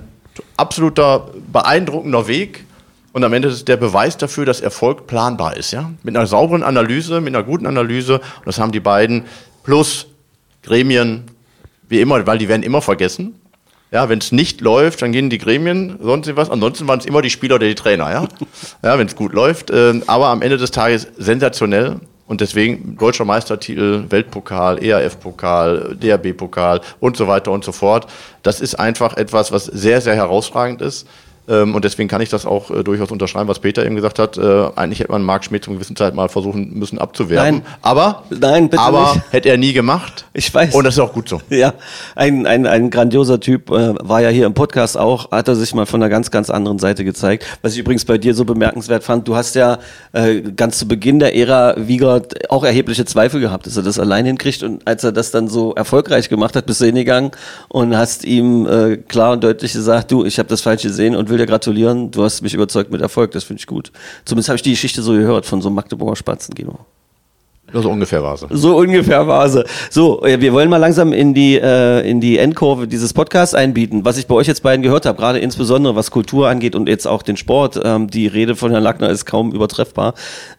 absoluter 0.56 1.30
beeindruckender 1.52 2.28
Weg. 2.28 2.64
Und 3.12 3.24
am 3.24 3.32
Ende 3.32 3.48
ist 3.48 3.54
es 3.54 3.64
der 3.64 3.76
Beweis 3.76 4.18
dafür, 4.18 4.46
dass 4.46 4.60
Erfolg 4.60 5.08
planbar 5.08 5.56
ist. 5.56 5.72
Ja? 5.72 5.90
Mit 6.04 6.16
einer 6.16 6.28
sauberen 6.28 6.62
Analyse, 6.62 7.20
mit 7.20 7.34
einer 7.34 7.42
guten 7.42 7.66
Analyse. 7.66 8.20
Und 8.20 8.46
das 8.46 8.60
haben 8.60 8.70
die 8.70 8.78
beiden 8.78 9.24
plus 9.64 10.06
Gremien, 10.68 11.24
wie 11.88 12.00
immer, 12.00 12.26
weil 12.26 12.36
die 12.38 12.48
werden 12.48 12.62
immer 12.62 12.82
vergessen. 12.82 13.40
Ja, 13.90 14.10
wenn 14.10 14.18
es 14.18 14.32
nicht 14.32 14.60
läuft, 14.60 15.00
dann 15.00 15.12
gehen 15.12 15.30
die 15.30 15.38
Gremien, 15.38 15.98
sonst 16.02 16.36
was. 16.36 16.50
Ansonsten 16.50 16.86
waren 16.86 16.98
es 16.98 17.06
immer 17.06 17.22
die 17.22 17.30
Spieler 17.30 17.54
oder 17.54 17.66
die 17.66 17.74
Trainer, 17.74 18.10
ja. 18.10 18.28
ja, 18.82 18.98
wenn 18.98 19.06
es 19.06 19.16
gut 19.16 19.32
läuft. 19.32 19.70
Ähm, 19.70 20.02
aber 20.06 20.26
am 20.26 20.42
Ende 20.42 20.58
des 20.58 20.70
Tages 20.70 21.08
sensationell. 21.16 21.96
Und 22.26 22.42
deswegen 22.42 22.98
deutscher 22.98 23.24
Meistertitel, 23.24 24.04
Weltpokal, 24.10 24.84
ERF-Pokal, 24.84 25.96
DRB-Pokal 25.96 26.82
und 27.00 27.16
so 27.16 27.26
weiter 27.26 27.50
und 27.50 27.64
so 27.64 27.72
fort. 27.72 28.06
Das 28.42 28.60
ist 28.60 28.74
einfach 28.74 29.16
etwas, 29.16 29.50
was 29.50 29.64
sehr, 29.64 30.02
sehr 30.02 30.14
herausragend 30.14 30.82
ist. 30.82 31.08
Ähm, 31.48 31.74
Und 31.74 31.84
deswegen 31.84 32.08
kann 32.08 32.20
ich 32.20 32.28
das 32.28 32.46
auch 32.46 32.70
äh, 32.70 32.84
durchaus 32.84 33.10
unterschreiben, 33.10 33.48
was 33.48 33.58
Peter 33.58 33.84
eben 33.84 33.94
gesagt 33.94 34.18
hat. 34.18 34.36
Äh, 34.36 34.68
eigentlich 34.76 35.00
hätte 35.00 35.12
man 35.12 35.22
Marc 35.22 35.44
Schmidt 35.44 35.64
zum 35.64 35.74
gewissen 35.74 35.96
Zeit 35.96 36.14
mal 36.14 36.28
versuchen 36.28 36.74
müssen 36.78 36.98
abzuwerben. 36.98 37.56
Nein. 37.56 37.66
Aber, 37.82 38.24
Nein, 38.30 38.68
bitte 38.68 38.82
aber 38.82 39.14
nicht. 39.14 39.32
hätte 39.32 39.48
er 39.48 39.56
nie 39.56 39.72
gemacht. 39.72 40.26
Ich 40.34 40.52
weiß. 40.52 40.74
Und 40.74 40.84
das 40.84 40.94
ist 40.94 41.00
auch 41.00 41.12
gut 41.12 41.28
so. 41.28 41.40
Ja, 41.50 41.74
ein, 42.14 42.46
ein, 42.46 42.66
ein 42.66 42.90
grandioser 42.90 43.40
Typ, 43.40 43.70
äh, 43.70 43.94
war 44.00 44.20
ja 44.20 44.28
hier 44.28 44.46
im 44.46 44.54
Podcast 44.54 44.96
auch, 44.98 45.30
hat 45.30 45.48
er 45.48 45.56
sich 45.56 45.74
mal 45.74 45.86
von 45.86 46.02
einer 46.02 46.10
ganz, 46.10 46.30
ganz 46.30 46.50
anderen 46.50 46.78
Seite 46.78 47.04
gezeigt. 47.04 47.46
Was 47.62 47.72
ich 47.72 47.78
übrigens 47.78 48.04
bei 48.04 48.18
dir 48.18 48.34
so 48.34 48.44
bemerkenswert 48.44 49.02
fand, 49.02 49.26
du 49.26 49.34
hast 49.34 49.54
ja 49.54 49.78
äh, 50.12 50.42
ganz 50.42 50.78
zu 50.78 50.86
Beginn 50.86 51.18
der 51.18 51.34
Ära 51.34 51.74
Wiegert 51.76 52.50
auch 52.50 52.64
erhebliche 52.64 53.04
Zweifel 53.04 53.40
gehabt, 53.40 53.66
dass 53.66 53.76
er 53.76 53.82
das 53.82 53.98
allein 53.98 54.26
hinkriegt 54.26 54.62
und 54.62 54.86
als 54.86 55.04
er 55.04 55.12
das 55.12 55.30
dann 55.30 55.48
so 55.48 55.74
erfolgreich 55.74 56.28
gemacht 56.28 56.54
hat, 56.56 56.66
bist 56.66 56.80
du 56.80 56.84
hingegangen 56.84 57.30
und 57.68 57.96
hast 57.96 58.24
ihm 58.24 58.66
äh, 58.66 58.96
klar 58.98 59.32
und 59.32 59.42
deutlich 59.44 59.72
gesagt, 59.72 60.10
du, 60.10 60.24
ich 60.24 60.38
habe 60.38 60.48
das 60.48 60.60
falsch 60.60 60.82
gesehen 60.82 61.16
und 61.16 61.28
will 61.30 61.37
dir 61.38 61.46
gratulieren, 61.46 62.10
du 62.10 62.22
hast 62.24 62.42
mich 62.42 62.54
überzeugt 62.54 62.90
mit 62.90 63.00
Erfolg, 63.00 63.32
das 63.32 63.44
finde 63.44 63.60
ich 63.60 63.66
gut. 63.66 63.92
Zumindest 64.24 64.48
habe 64.48 64.56
ich 64.56 64.62
die 64.62 64.70
Geschichte 64.70 65.02
so 65.02 65.12
gehört 65.12 65.46
von 65.46 65.62
so 65.62 65.68
einem 65.68 65.76
Magdeburger 65.76 66.16
Spatzen, 66.16 66.54
Guido. 66.54 66.78
Ja, 67.72 67.82
so 67.82 67.90
ungefähr 67.90 68.22
war 68.22 68.34
es. 68.34 68.46
So 68.50 68.78
ungefähr 68.78 69.26
war 69.26 69.48
sie. 69.48 69.64
So, 69.90 70.24
äh, 70.24 70.40
wir 70.40 70.52
wollen 70.54 70.70
mal 70.70 70.78
langsam 70.78 71.12
in 71.12 71.34
die, 71.34 71.58
äh, 71.60 72.08
in 72.08 72.20
die 72.20 72.38
Endkurve 72.38 72.88
dieses 72.88 73.12
Podcasts 73.12 73.54
einbieten. 73.54 74.04
Was 74.04 74.16
ich 74.16 74.26
bei 74.26 74.34
euch 74.34 74.46
jetzt 74.46 74.62
beiden 74.62 74.82
gehört 74.82 75.04
habe, 75.04 75.18
gerade 75.18 75.38
insbesondere 75.38 75.94
was 75.94 76.10
Kultur 76.10 76.48
angeht 76.48 76.74
und 76.74 76.88
jetzt 76.88 77.06
auch 77.06 77.22
den 77.22 77.36
Sport, 77.36 77.78
ähm, 77.84 78.08
die 78.08 78.26
Rede 78.26 78.56
von 78.56 78.70
Herrn 78.70 78.82
Lackner 78.82 79.10
ist 79.10 79.26
kaum 79.26 79.52
übertreffbar. 79.52 80.14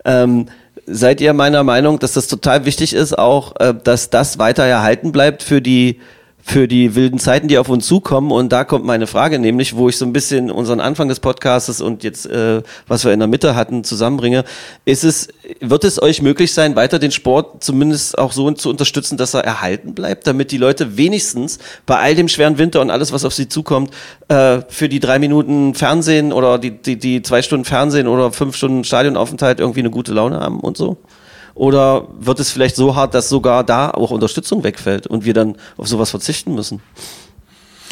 Ähm, 0.05 0.45
seid 0.85 1.19
ihr 1.19 1.33
meiner 1.33 1.63
Meinung, 1.63 1.97
dass 1.97 2.13
das 2.13 2.27
total 2.27 2.65
wichtig 2.65 2.93
ist, 2.93 3.17
auch, 3.17 3.55
äh, 3.59 3.73
dass 3.83 4.11
das 4.11 4.37
weiter 4.37 4.63
erhalten 4.63 5.11
bleibt 5.11 5.41
für 5.41 5.61
die 5.61 5.99
für 6.41 6.67
die 6.67 6.95
wilden 6.95 7.19
Zeiten, 7.19 7.47
die 7.47 7.57
auf 7.57 7.69
uns 7.69 7.85
zukommen. 7.85 8.31
Und 8.31 8.51
da 8.51 8.63
kommt 8.63 8.85
meine 8.85 9.07
Frage, 9.07 9.39
nämlich, 9.39 9.75
wo 9.75 9.89
ich 9.89 9.97
so 9.97 10.05
ein 10.05 10.13
bisschen 10.13 10.49
unseren 10.49 10.79
Anfang 10.79 11.07
des 11.07 11.19
Podcasts 11.19 11.81
und 11.81 12.03
jetzt, 12.03 12.25
äh, 12.25 12.63
was 12.87 13.05
wir 13.05 13.13
in 13.13 13.19
der 13.19 13.27
Mitte 13.27 13.55
hatten, 13.55 13.83
zusammenbringe. 13.83 14.43
Ist 14.85 15.03
es, 15.03 15.27
wird 15.59 15.83
es 15.83 16.01
euch 16.01 16.21
möglich 16.21 16.53
sein, 16.53 16.75
weiter 16.75 16.97
den 16.97 17.11
Sport 17.11 17.63
zumindest 17.63 18.17
auch 18.17 18.31
so 18.31 18.49
zu 18.51 18.69
unterstützen, 18.69 19.17
dass 19.17 19.33
er 19.33 19.43
erhalten 19.43 19.93
bleibt, 19.93 20.25
damit 20.25 20.51
die 20.51 20.57
Leute 20.57 20.97
wenigstens 20.97 21.59
bei 21.85 21.97
all 21.97 22.15
dem 22.15 22.27
schweren 22.27 22.57
Winter 22.57 22.81
und 22.81 22.89
alles, 22.89 23.11
was 23.11 23.25
auf 23.25 23.33
sie 23.33 23.47
zukommt, 23.47 23.91
äh, 24.29 24.61
für 24.69 24.89
die 24.89 24.99
drei 24.99 25.19
Minuten 25.19 25.75
Fernsehen 25.75 26.33
oder 26.33 26.57
die, 26.57 26.71
die, 26.71 26.97
die 26.97 27.21
zwei 27.21 27.41
Stunden 27.41 27.65
Fernsehen 27.65 28.07
oder 28.07 28.31
fünf 28.31 28.55
Stunden 28.55 28.83
Stadionaufenthalt 28.83 29.59
irgendwie 29.59 29.81
eine 29.81 29.91
gute 29.91 30.13
Laune 30.13 30.39
haben 30.39 30.59
und 30.61 30.77
so? 30.77 30.97
Oder 31.59 32.07
wird 32.17 32.39
es 32.39 32.51
vielleicht 32.51 32.77
so 32.77 32.95
hart, 32.95 33.13
dass 33.13 33.27
sogar 33.27 33.65
da 33.65 33.91
auch 33.91 34.11
Unterstützung 34.11 34.63
wegfällt 34.63 35.07
und 35.07 35.25
wir 35.25 35.33
dann 35.33 35.57
auf 35.75 35.89
sowas 35.89 36.09
verzichten 36.09 36.55
müssen? 36.55 36.81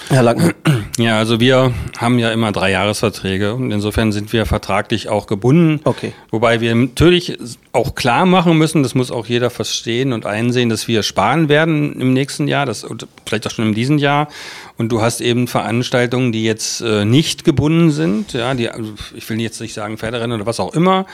Herr 0.10 0.24
Lackner. 0.24 0.54
Ja, 0.98 1.18
also 1.18 1.40
wir 1.40 1.74
haben 1.98 2.18
ja 2.18 2.32
immer 2.32 2.52
drei 2.52 2.72
Jahresverträge 2.72 3.54
und 3.54 3.72
insofern 3.72 4.12
sind 4.12 4.34
wir 4.34 4.46
vertraglich 4.46 5.10
auch 5.10 5.28
gebunden. 5.28 5.82
Okay. 5.84 6.14
Wobei 6.32 6.60
wir 6.62 6.74
natürlich 6.74 7.38
auch 7.72 7.94
klar 7.94 8.26
machen 8.26 8.58
müssen, 8.58 8.84
das 8.84 8.96
muss 8.96 9.12
auch 9.12 9.28
jeder 9.28 9.50
verstehen 9.50 10.14
und 10.14 10.26
einsehen, 10.26 10.70
dass 10.70 10.88
wir 10.88 11.04
sparen 11.04 11.50
werden 11.50 12.00
im 12.00 12.14
nächsten 12.14 12.48
Jahr, 12.48 12.66
das 12.66 12.86
vielleicht 13.26 13.46
auch 13.46 13.52
schon 13.52 13.68
in 13.68 13.74
diesem 13.74 13.98
Jahr. 13.98 14.30
Und 14.78 14.92
du 14.92 15.02
hast 15.02 15.22
eben 15.22 15.48
Veranstaltungen, 15.48 16.32
die 16.32 16.44
jetzt 16.44 16.82
äh, 16.82 17.04
nicht 17.06 17.44
gebunden 17.44 17.92
sind, 17.92 18.34
ja, 18.34 18.54
die, 18.54 18.70
also 18.70 18.94
ich 19.14 19.30
will 19.30 19.40
jetzt 19.42 19.60
nicht 19.60 19.74
sagen 19.74 19.98
Pferderennen 19.98 20.36
oder 20.36 20.46
was 20.46 20.60
auch 20.60 20.74
immer, 20.74 21.06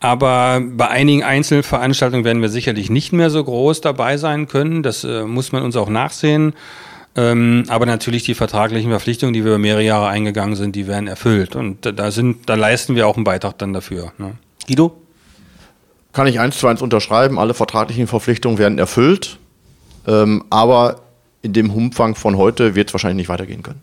aber 0.00 0.62
bei 0.64 0.88
einigen 0.88 1.22
Einzelveranstaltungen 1.22 2.24
werden 2.24 2.42
wir 2.42 2.50
sicherlich 2.50 2.90
nicht 2.90 3.12
mehr 3.12 3.30
so 3.30 3.42
groß 3.42 3.80
dabei 3.80 4.16
sein 4.16 4.48
können. 4.48 4.82
Das 4.82 5.02
äh, 5.02 5.24
muss 5.24 5.50
man 5.52 5.62
uns 5.62 5.76
auch 5.76 5.88
nachsehen. 5.88 6.54
Ähm, 7.16 7.64
aber 7.68 7.86
natürlich 7.86 8.24
die 8.24 8.34
vertraglichen 8.34 8.90
Verpflichtungen, 8.90 9.32
die 9.34 9.44
wir 9.44 9.52
über 9.52 9.58
mehrere 9.58 9.82
Jahre 9.84 10.08
eingegangen 10.08 10.56
sind, 10.56 10.74
die 10.74 10.88
werden 10.88 11.06
erfüllt. 11.06 11.54
Und 11.54 11.86
da- 11.86 12.10
sind, 12.10 12.48
da 12.48 12.54
leisten 12.54 12.96
wir 12.96 13.06
auch 13.06 13.16
einen 13.16 13.24
Beitrag 13.24 13.56
dann 13.58 13.72
dafür. 13.72 14.12
Ne? 14.18 14.32
Guido? 14.66 14.96
Kann 16.12 16.26
ich 16.26 16.40
eins 16.40 16.58
zu 16.58 16.66
eins 16.66 16.82
unterschreiben. 16.82 17.38
Alle 17.38 17.54
vertraglichen 17.54 18.06
Verpflichtungen 18.06 18.58
werden 18.58 18.78
erfüllt. 18.78 19.38
Ähm, 20.06 20.44
aber 20.50 21.00
in 21.42 21.52
dem 21.52 21.70
Umfang 21.70 22.14
von 22.14 22.36
heute 22.36 22.74
wird 22.74 22.88
es 22.88 22.94
wahrscheinlich 22.94 23.16
nicht 23.16 23.28
weitergehen 23.28 23.62
können. 23.62 23.80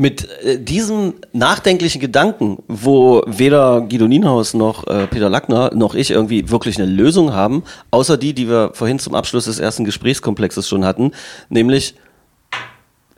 Mit 0.00 0.26
äh, 0.44 0.58
diesem 0.58 1.12
nachdenklichen 1.34 2.00
Gedanken, 2.00 2.62
wo 2.68 3.22
weder 3.26 3.82
Guido 3.82 4.08
Nienhaus 4.08 4.54
noch 4.54 4.86
äh, 4.86 5.06
Peter 5.06 5.28
Lackner 5.28 5.72
noch 5.74 5.94
ich 5.94 6.10
irgendwie 6.10 6.48
wirklich 6.48 6.78
eine 6.78 6.90
Lösung 6.90 7.34
haben, 7.34 7.64
außer 7.90 8.16
die, 8.16 8.32
die 8.32 8.48
wir 8.48 8.70
vorhin 8.72 8.98
zum 8.98 9.14
Abschluss 9.14 9.44
des 9.44 9.58
ersten 9.58 9.84
Gesprächskomplexes 9.84 10.66
schon 10.66 10.86
hatten, 10.86 11.10
nämlich 11.50 11.96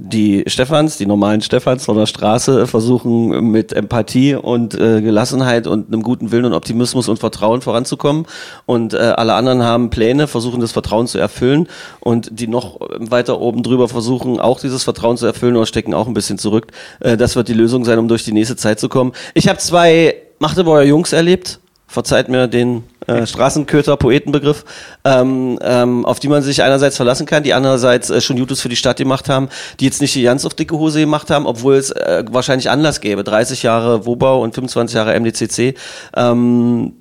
die 0.04 0.42
Stefans, 0.48 0.96
die 0.96 1.06
normalen 1.06 1.42
Stefans 1.42 1.84
von 1.84 1.96
der 1.96 2.06
Straße 2.06 2.66
versuchen 2.66 3.50
mit 3.50 3.72
Empathie 3.72 4.34
und 4.34 4.74
äh, 4.74 5.00
Gelassenheit 5.00 5.66
und 5.68 5.88
einem 5.88 6.02
guten 6.02 6.32
Willen 6.32 6.44
und 6.46 6.54
Optimismus 6.54 7.08
und 7.08 7.18
Vertrauen 7.18 7.60
voranzukommen 7.60 8.26
und 8.66 8.94
äh, 8.94 8.98
alle 8.98 9.34
anderen 9.34 9.62
haben 9.62 9.90
Pläne, 9.90 10.26
versuchen 10.26 10.60
das 10.60 10.72
Vertrauen 10.72 11.06
zu 11.06 11.18
erfüllen 11.18 11.68
und 12.00 12.28
die 12.32 12.48
noch 12.48 12.80
weiter 12.98 13.40
oben 13.40 13.62
drüber 13.62 13.88
versuchen 13.88 14.40
auch 14.40 14.58
dieses 14.58 14.82
Vertrauen 14.82 15.16
zu 15.16 15.26
erfüllen 15.26 15.56
oder 15.56 15.66
stecken 15.66 15.94
auch 15.94 16.08
ein 16.08 16.14
bisschen 16.14 16.38
zurück. 16.38 16.68
Äh, 16.98 17.16
das 17.16 17.36
wird 17.36 17.46
die 17.46 17.54
Lösung 17.54 17.84
sein, 17.84 17.98
um 17.98 18.08
durch 18.08 18.24
die 18.24 18.32
nächste 18.32 18.56
Zeit 18.56 18.80
zu 18.80 18.88
kommen. 18.88 19.12
Ich 19.34 19.48
habe 19.48 19.58
zwei 19.58 20.16
Magdeburger 20.40 20.82
Jungs 20.82 21.12
erlebt, 21.12 21.60
verzeiht 21.86 22.28
mir 22.28 22.48
den 22.48 22.82
äh, 23.06 23.26
Straßenköter-Poetenbegriff, 23.26 24.64
ähm, 25.04 25.58
ähm, 25.62 26.04
auf 26.04 26.20
die 26.20 26.28
man 26.28 26.42
sich 26.42 26.62
einerseits 26.62 26.96
verlassen 26.96 27.26
kann, 27.26 27.42
die 27.42 27.54
andererseits 27.54 28.10
äh, 28.10 28.20
schon 28.20 28.36
Jutus 28.36 28.60
für 28.60 28.68
die 28.68 28.76
Stadt 28.76 28.98
gemacht 28.98 29.28
haben, 29.28 29.48
die 29.80 29.84
jetzt 29.84 30.00
nicht 30.00 30.14
die 30.14 30.22
ganz 30.22 30.44
auf 30.44 30.54
dicke 30.54 30.78
Hose 30.78 31.00
gemacht 31.00 31.30
haben, 31.30 31.46
obwohl 31.46 31.74
es 31.74 31.90
äh, 31.90 32.24
wahrscheinlich 32.30 32.70
Anlass 32.70 33.00
gäbe. 33.00 33.24
30 33.24 33.62
Jahre 33.62 34.06
Wobau 34.06 34.42
und 34.42 34.54
25 34.54 34.94
Jahre 34.94 35.18
MDCC. 35.18 35.74
Ähm, 36.16 36.92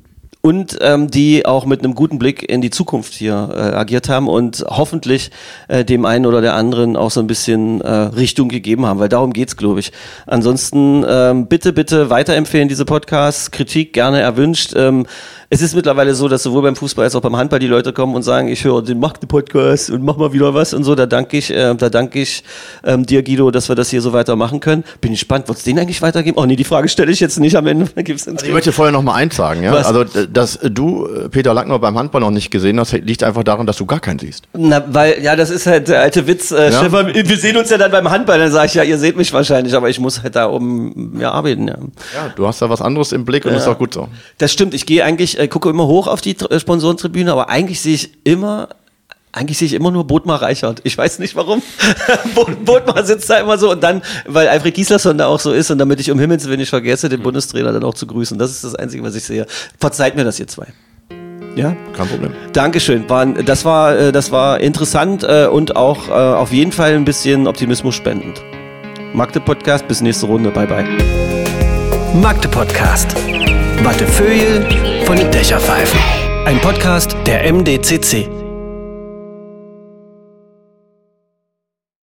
und 0.41 0.79
ähm, 0.81 1.09
die 1.09 1.45
auch 1.45 1.65
mit 1.65 1.83
einem 1.83 1.93
guten 1.93 2.17
Blick 2.17 2.49
in 2.49 2.61
die 2.61 2.71
Zukunft 2.71 3.13
hier 3.13 3.49
äh, 3.53 3.59
agiert 3.75 4.09
haben 4.09 4.27
und 4.27 4.65
hoffentlich 4.67 5.29
äh, 5.67 5.85
dem 5.85 6.03
einen 6.03 6.25
oder 6.25 6.41
der 6.41 6.55
anderen 6.55 6.97
auch 6.97 7.11
so 7.11 7.19
ein 7.19 7.27
bisschen 7.27 7.81
äh, 7.81 7.91
Richtung 7.91 8.49
gegeben 8.49 8.87
haben, 8.87 8.99
weil 8.99 9.09
darum 9.09 9.33
geht's, 9.33 9.55
glaube 9.55 9.79
ich. 9.79 9.91
Ansonsten 10.25 11.05
ähm, 11.07 11.47
bitte, 11.47 11.73
bitte 11.73 12.09
weiterempfehlen 12.09 12.67
diese 12.67 12.85
Podcasts, 12.85 13.51
Kritik 13.51 13.93
gerne 13.93 14.19
erwünscht. 14.19 14.73
Ähm, 14.75 15.05
es 15.53 15.61
ist 15.61 15.75
mittlerweile 15.75 16.15
so, 16.15 16.29
dass 16.29 16.43
sowohl 16.43 16.61
beim 16.61 16.77
Fußball 16.77 17.03
als 17.03 17.13
auch 17.13 17.19
beim 17.19 17.35
Handball 17.35 17.59
die 17.59 17.67
Leute 17.67 17.91
kommen 17.91 18.15
und 18.15 18.23
sagen, 18.23 18.47
ich 18.47 18.63
höre 18.63 18.81
den 18.81 19.01
Magde-Podcast 19.01 19.89
und 19.89 20.01
mach 20.01 20.15
mal 20.15 20.31
wieder 20.31 20.53
was 20.53 20.73
und 20.73 20.85
so. 20.85 20.95
Da 20.95 21.05
danke 21.05 21.35
ich, 21.35 21.51
äh, 21.51 21.75
da 21.75 21.89
danke 21.89 22.21
ich 22.21 22.45
ähm, 22.85 23.05
dir, 23.05 23.21
Guido, 23.21 23.51
dass 23.51 23.67
wir 23.67 23.75
das 23.75 23.89
hier 23.89 24.01
so 24.01 24.13
weitermachen 24.13 24.61
können. 24.61 24.85
Bin 25.01 25.11
ich 25.11 25.19
gespannt, 25.19 25.49
wird 25.49 25.57
es 25.57 25.65
den 25.65 25.77
eigentlich 25.77 26.01
weitergeben? 26.01 26.37
Oh 26.37 26.45
nee, 26.45 26.55
die 26.55 26.63
Frage 26.63 26.87
stelle 26.87 27.11
ich 27.11 27.19
jetzt 27.19 27.37
nicht 27.37 27.57
am 27.57 27.67
Ende. 27.67 27.85
Gibt's 28.01 28.29
also 28.29 28.45
ich 28.45 28.53
möchte 28.53 28.71
vorher 28.71 28.93
noch 28.93 29.01
mal 29.01 29.15
eins 29.15 29.35
sagen, 29.35 29.61
ja. 29.61 29.73
Was? 29.73 29.87
Also, 29.87 30.05
dass 30.05 30.57
du 30.63 31.07
äh, 31.07 31.27
Peter 31.27 31.53
Lackner 31.53 31.79
beim 31.79 31.97
Handball 31.97 32.21
noch 32.21 32.31
nicht 32.31 32.49
gesehen 32.49 32.79
hast, 32.79 32.93
liegt 32.93 33.21
einfach 33.21 33.43
daran, 33.43 33.67
dass 33.67 33.75
du 33.75 33.85
gar 33.85 33.99
keinen 33.99 34.19
siehst. 34.19 34.45
Na, 34.53 34.81
weil, 34.87 35.21
ja, 35.21 35.35
das 35.35 35.49
ist 35.49 35.67
halt 35.67 35.89
der 35.89 35.99
alte 35.99 36.27
Witz. 36.27 36.51
Äh, 36.51 36.71
Ja. 36.71 36.79
Stefan, 36.79 37.13
wir 37.13 37.37
sehen 37.37 37.57
uns 37.57 37.69
ja 37.69 37.77
dann 37.77 37.91
beim 37.91 38.09
Handball. 38.09 38.39
Dann 38.39 38.53
sage 38.53 38.67
ich, 38.67 38.73
ja, 38.75 38.83
ihr 38.83 38.97
seht 38.97 39.17
mich 39.17 39.33
wahrscheinlich, 39.33 39.75
aber 39.75 39.89
ich 39.89 39.99
muss 39.99 40.23
halt 40.23 40.37
da 40.37 40.49
oben 40.49 41.19
ja, 41.19 41.31
arbeiten. 41.31 41.67
Ja. 41.67 41.75
Ja, 42.15 42.29
du 42.33 42.47
hast 42.47 42.61
da 42.61 42.69
was 42.69 42.81
anderes 42.81 43.11
im 43.11 43.25
Blick 43.25 43.43
und 43.43 43.51
das 43.51 43.63
ist 43.63 43.67
auch 43.67 43.77
gut 43.77 43.93
so. 43.93 44.07
Das 44.37 44.53
stimmt. 44.53 44.73
Ich 44.73 44.85
gehe 44.85 45.03
eigentlich, 45.03 45.40
äh, 45.41 45.47
gucke 45.47 45.69
immer 45.69 45.87
hoch 45.87 46.07
auf 46.07 46.21
die 46.21 46.37
äh, 46.37 46.59
Sponsorentribüne, 46.59 47.31
aber 47.31 47.49
eigentlich 47.49 47.81
sehe 47.81 47.95
ich 47.95 48.11
immer. 48.23 48.69
Eigentlich 49.33 49.59
sehe 49.59 49.65
ich 49.67 49.73
immer 49.73 49.91
nur 49.91 50.05
Botmar 50.05 50.41
Reichert. 50.41 50.81
Ich 50.83 50.97
weiß 50.97 51.19
nicht 51.19 51.37
warum. 51.37 51.61
Botmar 52.65 53.05
sitzt 53.05 53.29
da 53.29 53.37
immer 53.37 53.57
so 53.57 53.71
und 53.71 53.81
dann, 53.81 54.01
weil 54.25 54.49
Alfred 54.49 54.73
Gislason 54.73 55.17
da 55.17 55.27
auch 55.27 55.39
so 55.39 55.53
ist 55.53 55.71
und 55.71 55.77
damit 55.77 56.01
ich 56.01 56.11
um 56.11 56.19
Himmels 56.19 56.47
Willen 56.47 56.59
nicht 56.59 56.69
vergesse, 56.69 57.07
den 57.07 57.23
Bundestrainer 57.23 57.71
dann 57.71 57.85
auch 57.85 57.93
zu 57.93 58.05
grüßen. 58.07 58.37
Das 58.37 58.51
ist 58.51 58.65
das 58.65 58.75
Einzige, 58.75 59.03
was 59.03 59.15
ich 59.15 59.23
sehe. 59.23 59.47
Verzeiht 59.79 60.17
mir 60.17 60.25
das 60.25 60.37
ihr 60.37 60.47
zwei. 60.47 60.67
Ja? 61.55 61.77
Kein 61.95 62.07
Problem. 62.07 62.33
Dankeschön. 62.51 63.05
Das, 63.45 63.63
war, 63.63 63.97
äh, 63.97 64.11
das 64.11 64.33
war 64.33 64.59
interessant 64.59 65.23
äh, 65.23 65.47
und 65.47 65.77
auch 65.77 66.09
äh, 66.09 66.11
auf 66.11 66.51
jeden 66.51 66.73
Fall 66.73 66.93
ein 66.93 67.05
bisschen 67.05 67.47
Optimismus 67.47 67.95
spendend. 67.95 68.41
Magde 69.13 69.39
Podcast, 69.39 69.87
bis 69.87 70.01
nächste 70.01 70.25
Runde. 70.25 70.51
Bye 70.51 70.67
bye. 70.67 70.85
Magde 72.13 72.49
Podcast. 72.49 73.15
Wattefeuille 73.83 75.00
von 75.17 75.29
Dächerpfeifen. 75.29 75.99
Ein 76.45 76.57
Podcast 76.61 77.17
der 77.27 77.51
MDCC. 77.51 78.40